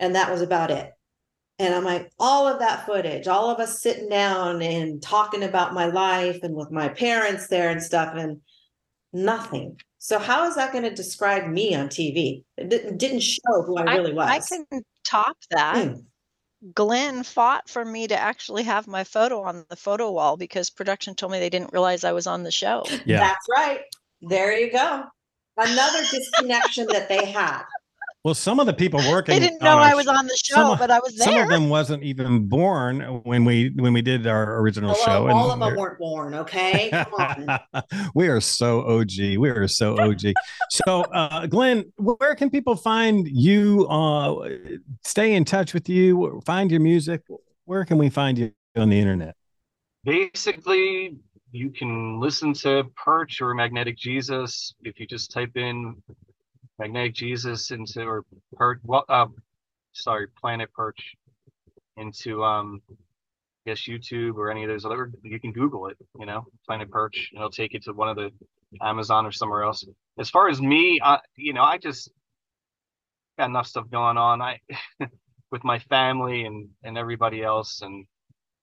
and 0.00 0.16
that 0.16 0.30
was 0.32 0.42
about 0.42 0.72
it. 0.72 0.90
And 1.60 1.72
I'm 1.72 1.84
like, 1.84 2.10
all 2.18 2.48
of 2.48 2.58
that 2.60 2.84
footage, 2.86 3.28
all 3.28 3.50
of 3.50 3.60
us 3.60 3.80
sitting 3.80 4.08
down 4.08 4.60
and 4.62 5.00
talking 5.00 5.44
about 5.44 5.74
my 5.74 5.86
life 5.86 6.40
and 6.42 6.56
with 6.56 6.72
my 6.72 6.88
parents 6.88 7.46
there 7.46 7.70
and 7.70 7.80
stuff, 7.82 8.14
and 8.16 8.40
nothing. 9.12 9.78
So 10.02 10.18
how 10.18 10.48
is 10.48 10.54
that 10.54 10.72
going 10.72 10.84
to 10.84 10.94
describe 10.94 11.46
me 11.46 11.74
on 11.74 11.88
TV? 11.88 12.42
It 12.56 12.70
didn't, 12.70 12.96
didn't 12.96 13.20
show 13.20 13.62
who 13.66 13.76
I 13.76 13.96
really 13.96 14.14
was. 14.14 14.28
I 14.28 14.40
can 14.40 14.82
top 15.04 15.36
that. 15.50 15.88
Hmm. 15.88 15.94
Glen 16.74 17.22
fought 17.22 17.68
for 17.68 17.84
me 17.84 18.08
to 18.08 18.16
actually 18.16 18.62
have 18.62 18.86
my 18.86 19.04
photo 19.04 19.42
on 19.42 19.66
the 19.68 19.76
photo 19.76 20.10
wall 20.10 20.38
because 20.38 20.70
production 20.70 21.14
told 21.14 21.32
me 21.32 21.38
they 21.38 21.50
didn't 21.50 21.74
realize 21.74 22.02
I 22.02 22.12
was 22.12 22.26
on 22.26 22.42
the 22.42 22.50
show. 22.50 22.82
yeah. 23.04 23.20
That's 23.20 23.46
right. 23.54 23.80
There 24.22 24.58
you 24.58 24.72
go. 24.72 25.04
Another 25.58 26.00
disconnection 26.10 26.86
that 26.92 27.10
they 27.10 27.26
had. 27.26 27.64
Well, 28.22 28.34
some 28.34 28.60
of 28.60 28.66
the 28.66 28.74
people 28.74 29.00
working. 29.10 29.34
They 29.34 29.40
didn't 29.40 29.62
know 29.62 29.78
I 29.78 29.94
was 29.94 30.06
on 30.06 30.26
the 30.26 30.36
show, 30.36 30.54
some 30.56 30.70
of- 30.72 30.78
but 30.78 30.90
I 30.90 30.98
was 30.98 31.14
there. 31.16 31.26
Some 31.26 31.42
of 31.42 31.48
them 31.48 31.68
wasn't 31.70 32.02
even 32.02 32.46
born 32.46 33.00
when 33.24 33.44
we 33.44 33.70
when 33.76 33.92
we 33.92 34.02
did 34.02 34.26
our 34.26 34.60
original 34.60 34.94
Hello, 34.94 35.26
show. 35.28 35.34
all 35.34 35.50
of 35.50 35.58
them 35.58 35.74
weren't 35.76 35.98
born, 35.98 36.34
okay? 36.34 36.90
Come 36.90 37.14
on. 37.72 37.82
we 38.14 38.28
are 38.28 38.40
so 38.40 38.82
OG. 38.82 39.36
We 39.38 39.48
are 39.48 39.66
so 39.68 39.98
OG. 39.98 40.20
so, 40.70 41.02
uh, 41.02 41.46
Glen, 41.46 41.90
where 41.96 42.34
can 42.34 42.50
people 42.50 42.76
find 42.76 43.26
you? 43.26 43.86
Uh, 43.88 44.50
stay 45.04 45.34
in 45.34 45.44
touch 45.44 45.72
with 45.72 45.88
you. 45.88 46.42
Find 46.44 46.70
your 46.70 46.80
music. 46.80 47.22
Where 47.64 47.84
can 47.84 47.96
we 47.98 48.10
find 48.10 48.36
you 48.36 48.52
on 48.76 48.90
the 48.90 48.98
internet? 48.98 49.34
basically 50.04 51.14
you 51.52 51.68
can 51.70 52.18
listen 52.20 52.54
to 52.54 52.84
perch 52.96 53.42
or 53.42 53.52
magnetic 53.52 53.98
jesus 53.98 54.74
if 54.82 54.98
you 54.98 55.06
just 55.06 55.30
type 55.30 55.54
in 55.56 55.94
magnetic 56.80 57.14
jesus 57.14 57.72
into 57.72 58.02
or 58.02 58.24
perch 58.56 58.80
well 58.84 59.06
uh, 59.10 59.28
sorry 59.94 60.28
planet 60.40 60.72
perch 60.74 61.16
into 61.98 62.44
um 62.44 62.82
I 63.66 63.70
guess 63.72 63.80
youtube 63.88 64.36
or 64.36 64.50
any 64.50 64.64
of 64.64 64.70
those 64.70 64.84
other 64.86 65.12
you 65.22 65.40
can 65.40 65.52
google 65.52 65.88
it 65.88 65.98
you 66.20 66.26
know 66.26 66.46
planet 66.66 66.90
perch 66.90 67.30
and 67.32 67.40
it'll 67.40 67.50
take 67.50 67.74
you 67.74 67.80
to 67.82 67.94
one 67.94 68.08
of 68.10 68.16
the 68.16 68.32
amazon 68.82 69.26
or 69.26 69.32
somewhere 69.32 69.64
else 69.64 69.86
as 70.18 70.30
far 70.30 70.48
as 70.50 70.62
me 70.62 71.00
i 71.04 71.20
you 71.36 71.54
know 71.54 71.62
i 71.64 71.78
just 71.78 72.10
got 73.38 73.50
enough 73.50 73.66
stuff 73.68 73.90
going 73.90 74.18
on 74.18 74.42
i 74.42 74.60
with 75.52 75.64
my 75.64 75.78
family 75.80 76.44
and 76.46 76.68
and 76.84 76.98
everybody 76.98 77.42
else 77.42 77.82
and 77.82 78.06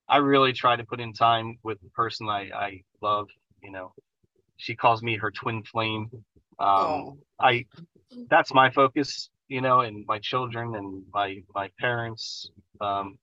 I 0.07 0.17
really 0.17 0.53
try 0.53 0.75
to 0.75 0.83
put 0.85 0.99
in 0.99 1.13
time 1.13 1.57
with 1.63 1.81
the 1.81 1.89
person 1.89 2.29
I, 2.29 2.49
I 2.53 2.81
love. 3.01 3.27
You 3.63 3.71
know, 3.71 3.93
she 4.57 4.75
calls 4.75 5.03
me 5.03 5.17
her 5.17 5.31
twin 5.31 5.63
flame. 5.63 6.09
Um, 6.59 7.07
Oh. 7.07 7.17
I 7.39 7.65
that's 8.29 8.53
my 8.53 8.69
focus. 8.71 9.29
You 9.47 9.61
know, 9.61 9.79
and 9.81 10.05
my 10.07 10.19
children 10.19 10.75
and 10.75 11.03
my 11.13 11.41
my 11.55 11.69
parents, 11.79 12.49
um, 12.81 13.17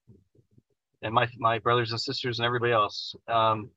and 1.03 1.13
my 1.13 1.29
my 1.39 1.59
brothers 1.59 1.91
and 1.91 2.01
sisters 2.01 2.39
and 2.39 2.47
everybody 2.47 2.73
else. 2.73 3.15
Um, 3.29 3.71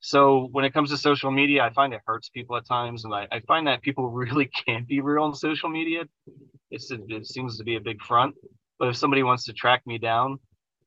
so 0.00 0.48
when 0.52 0.64
it 0.64 0.72
comes 0.72 0.90
to 0.90 0.96
social 0.96 1.30
media, 1.30 1.64
I 1.64 1.70
find 1.70 1.92
it 1.92 2.00
hurts 2.06 2.28
people 2.28 2.56
at 2.56 2.66
times, 2.66 3.04
and 3.04 3.14
I, 3.14 3.26
I 3.32 3.40
find 3.40 3.66
that 3.66 3.82
people 3.82 4.10
really 4.10 4.50
can't 4.66 4.86
be 4.86 5.00
real 5.00 5.24
on 5.24 5.34
social 5.34 5.68
media. 5.68 6.04
It's 6.70 6.90
it 6.90 7.26
seems 7.26 7.56
to 7.58 7.64
be 7.64 7.76
a 7.76 7.80
big 7.80 8.00
front. 8.02 8.34
But 8.78 8.88
if 8.88 8.96
somebody 8.96 9.22
wants 9.22 9.44
to 9.46 9.52
track 9.52 9.82
me 9.86 9.98
down, 9.98 10.38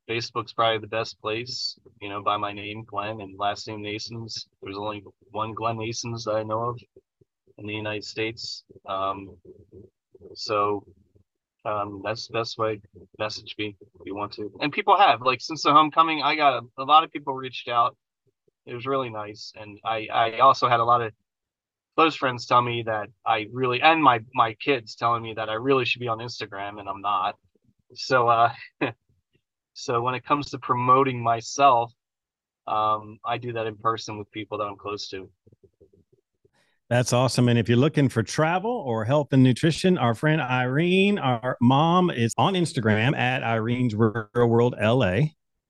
Facebook's 0.08 0.52
probably 0.52 0.78
the 0.78 0.86
best 0.86 1.20
place, 1.20 1.78
you 2.00 2.08
know, 2.08 2.22
by 2.22 2.36
my 2.36 2.52
name, 2.52 2.84
Glen, 2.84 3.20
and 3.20 3.38
last 3.38 3.68
name 3.68 3.82
Naessens. 3.82 4.46
There's 4.62 4.76
only 4.76 5.04
one 5.30 5.52
Glen 5.52 5.76
Naessens 5.76 6.24
that 6.24 6.36
I 6.36 6.42
know 6.42 6.70
of 6.70 6.80
in 7.58 7.66
the 7.66 7.74
United 7.74 8.04
States. 8.04 8.64
Um, 8.86 9.36
so 10.34 10.84
um, 11.64 12.02
that's 12.04 12.26
the 12.26 12.32
best 12.32 12.58
way 12.58 12.80
message 13.18 13.54
me 13.58 13.76
if 13.80 14.06
you 14.06 14.14
want 14.14 14.32
to. 14.32 14.50
And 14.60 14.72
people 14.72 14.96
have, 14.96 15.22
like, 15.22 15.40
since 15.40 15.62
the 15.62 15.72
homecoming, 15.72 16.22
I 16.22 16.34
got 16.36 16.62
a, 16.62 16.82
a 16.82 16.84
lot 16.84 17.04
of 17.04 17.12
people 17.12 17.34
reached 17.34 17.68
out. 17.68 17.96
It 18.66 18.74
was 18.74 18.86
really 18.86 19.10
nice. 19.10 19.52
And 19.56 19.78
I, 19.84 20.08
I 20.12 20.38
also 20.38 20.68
had 20.68 20.80
a 20.80 20.84
lot 20.84 21.02
of 21.02 21.12
close 21.96 22.16
friends 22.16 22.46
tell 22.46 22.62
me 22.62 22.84
that 22.86 23.08
I 23.26 23.46
really, 23.52 23.80
and 23.80 24.02
my, 24.02 24.20
my 24.34 24.54
kids 24.54 24.96
telling 24.96 25.22
me 25.22 25.34
that 25.34 25.48
I 25.48 25.54
really 25.54 25.84
should 25.84 26.00
be 26.00 26.08
on 26.08 26.18
Instagram 26.18 26.80
and 26.80 26.88
I'm 26.88 27.00
not. 27.00 27.36
So, 27.94 28.28
uh, 28.28 28.52
so 29.74 30.00
when 30.02 30.14
it 30.14 30.24
comes 30.24 30.50
to 30.50 30.58
promoting 30.58 31.22
myself, 31.22 31.92
um, 32.66 33.18
I 33.24 33.38
do 33.38 33.52
that 33.54 33.66
in 33.66 33.76
person 33.76 34.18
with 34.18 34.30
people 34.30 34.58
that 34.58 34.64
I'm 34.64 34.76
close 34.76 35.08
to. 35.08 35.28
That's 36.92 37.14
awesome. 37.14 37.48
And 37.48 37.58
if 37.58 37.70
you're 37.70 37.78
looking 37.78 38.10
for 38.10 38.22
travel 38.22 38.70
or 38.70 39.06
health 39.06 39.28
and 39.32 39.42
nutrition, 39.42 39.96
our 39.96 40.14
friend 40.14 40.42
Irene, 40.42 41.18
our 41.18 41.56
mom, 41.58 42.10
is 42.10 42.34
on 42.36 42.52
Instagram 42.52 43.16
at 43.16 43.42
Irene's 43.42 43.94
Real 43.94 44.28
World 44.34 44.74
LA. 44.78 45.20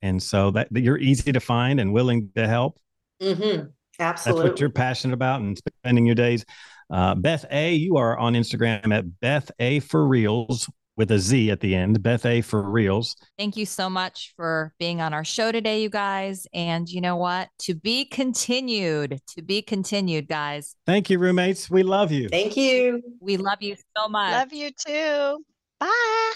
And 0.02 0.20
so 0.20 0.50
that, 0.50 0.66
you're 0.72 0.98
easy 0.98 1.30
to 1.30 1.38
find 1.38 1.78
and 1.78 1.92
willing 1.92 2.30
to 2.34 2.48
help. 2.48 2.76
Mm-hmm. 3.22 3.68
That's 4.00 4.26
what 4.26 4.58
you're 4.58 4.68
passionate 4.68 5.14
about 5.14 5.42
and 5.42 5.56
spending 5.56 6.06
your 6.06 6.16
days. 6.16 6.44
Uh, 6.92 7.14
Beth 7.14 7.44
A, 7.52 7.72
you 7.72 7.98
are 7.98 8.18
on 8.18 8.32
Instagram 8.32 8.92
at 8.92 9.04
Beth 9.20 9.48
A 9.60 9.78
for 9.78 10.04
Reals 10.04 10.68
with 10.96 11.10
a 11.10 11.18
Z 11.18 11.50
at 11.50 11.60
the 11.60 11.74
end. 11.74 12.02
Beth 12.02 12.26
A 12.26 12.40
for 12.40 12.62
Reals. 12.62 13.16
Thank 13.38 13.56
you 13.56 13.66
so 13.66 13.88
much 13.88 14.32
for 14.36 14.74
being 14.78 15.00
on 15.00 15.14
our 15.14 15.24
show 15.24 15.52
today, 15.52 15.82
you 15.82 15.88
guys. 15.88 16.46
And 16.52 16.88
you 16.88 17.00
know 17.00 17.16
what? 17.16 17.48
To 17.60 17.74
be 17.74 18.04
continued, 18.04 19.20
to 19.34 19.42
be 19.42 19.62
continued, 19.62 20.28
guys. 20.28 20.76
Thank 20.86 21.10
you, 21.10 21.18
roommates. 21.18 21.70
We 21.70 21.82
love 21.82 22.12
you. 22.12 22.28
Thank 22.28 22.56
you. 22.56 23.02
We 23.20 23.36
love 23.36 23.62
you 23.62 23.76
so 23.96 24.08
much. 24.08 24.32
Love 24.32 24.52
you 24.52 24.70
too. 24.86 25.44
Bye. 25.80 26.32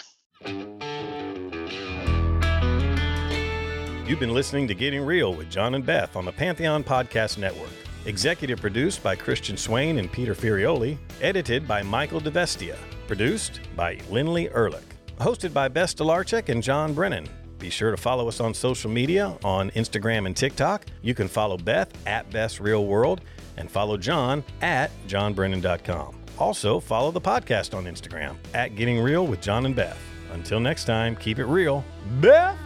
You've 4.07 4.21
been 4.21 4.35
listening 4.35 4.69
to 4.69 4.75
Getting 4.75 5.05
Real 5.05 5.35
with 5.35 5.51
Jon 5.51 5.75
and 5.75 5.85
Beth 5.85 6.15
on 6.15 6.25
the 6.25 6.33
Pantheon 6.33 6.85
Podcast 6.85 7.39
Network. 7.39 7.71
Executive 8.05 8.61
produced 8.61 9.03
by 9.03 9.17
Christian 9.17 9.57
Swain 9.57 9.99
and 9.99 10.11
Peter 10.11 10.33
Furioli. 10.33 10.97
Edited 11.21 11.67
by 11.67 11.83
Michael 11.83 12.21
DeVestia. 12.21 12.77
Produced 13.07 13.61
by 13.77 13.99
Lindley 14.11 14.51
Ehrlich. 14.51 14.83
Hosted 15.19 15.53
by 15.53 15.69
Beth 15.69 15.95
Stolarczyk 15.95 16.49
and 16.49 16.63
Jon 16.63 16.93
Brennan. 16.93 17.27
Be 17.59 17.71
sure 17.71 17.91
to 17.91 17.97
follow 17.97 18.29
us 18.29 18.41
on 18.41 18.53
social 18.53 18.91
media 18.91 19.37
on 19.43 19.71
Instagram 19.71 20.27
and 20.27 20.37
TikTok. 20.37 20.87
You 21.03 21.15
can 21.15 21.29
follow 21.29 21.57
Beth 21.57 21.91
at 22.07 22.29
Best 22.31 22.61
Real 22.61 22.85
World 22.85 23.23
and 23.57 23.71
follow 23.71 23.97
Jon 23.97 24.45
at 24.61 24.91
johnbrennan.com. 25.09 26.17
Also, 26.39 26.81
follow 26.81 27.11
the 27.11 27.21
podcast 27.21 27.75
on 27.75 27.85
Instagram 27.85 28.37
at 28.53 28.77
Getting 28.77 29.01
Real 29.01 29.27
with 29.27 29.41
Jon 29.41 29.65
and 29.65 29.75
Beth. 29.75 29.99
Until 30.33 30.61
next 30.61 30.85
time, 30.85 31.17
keep 31.17 31.39
it 31.39 31.47
real. 31.47 31.83
Beth! 32.21 32.66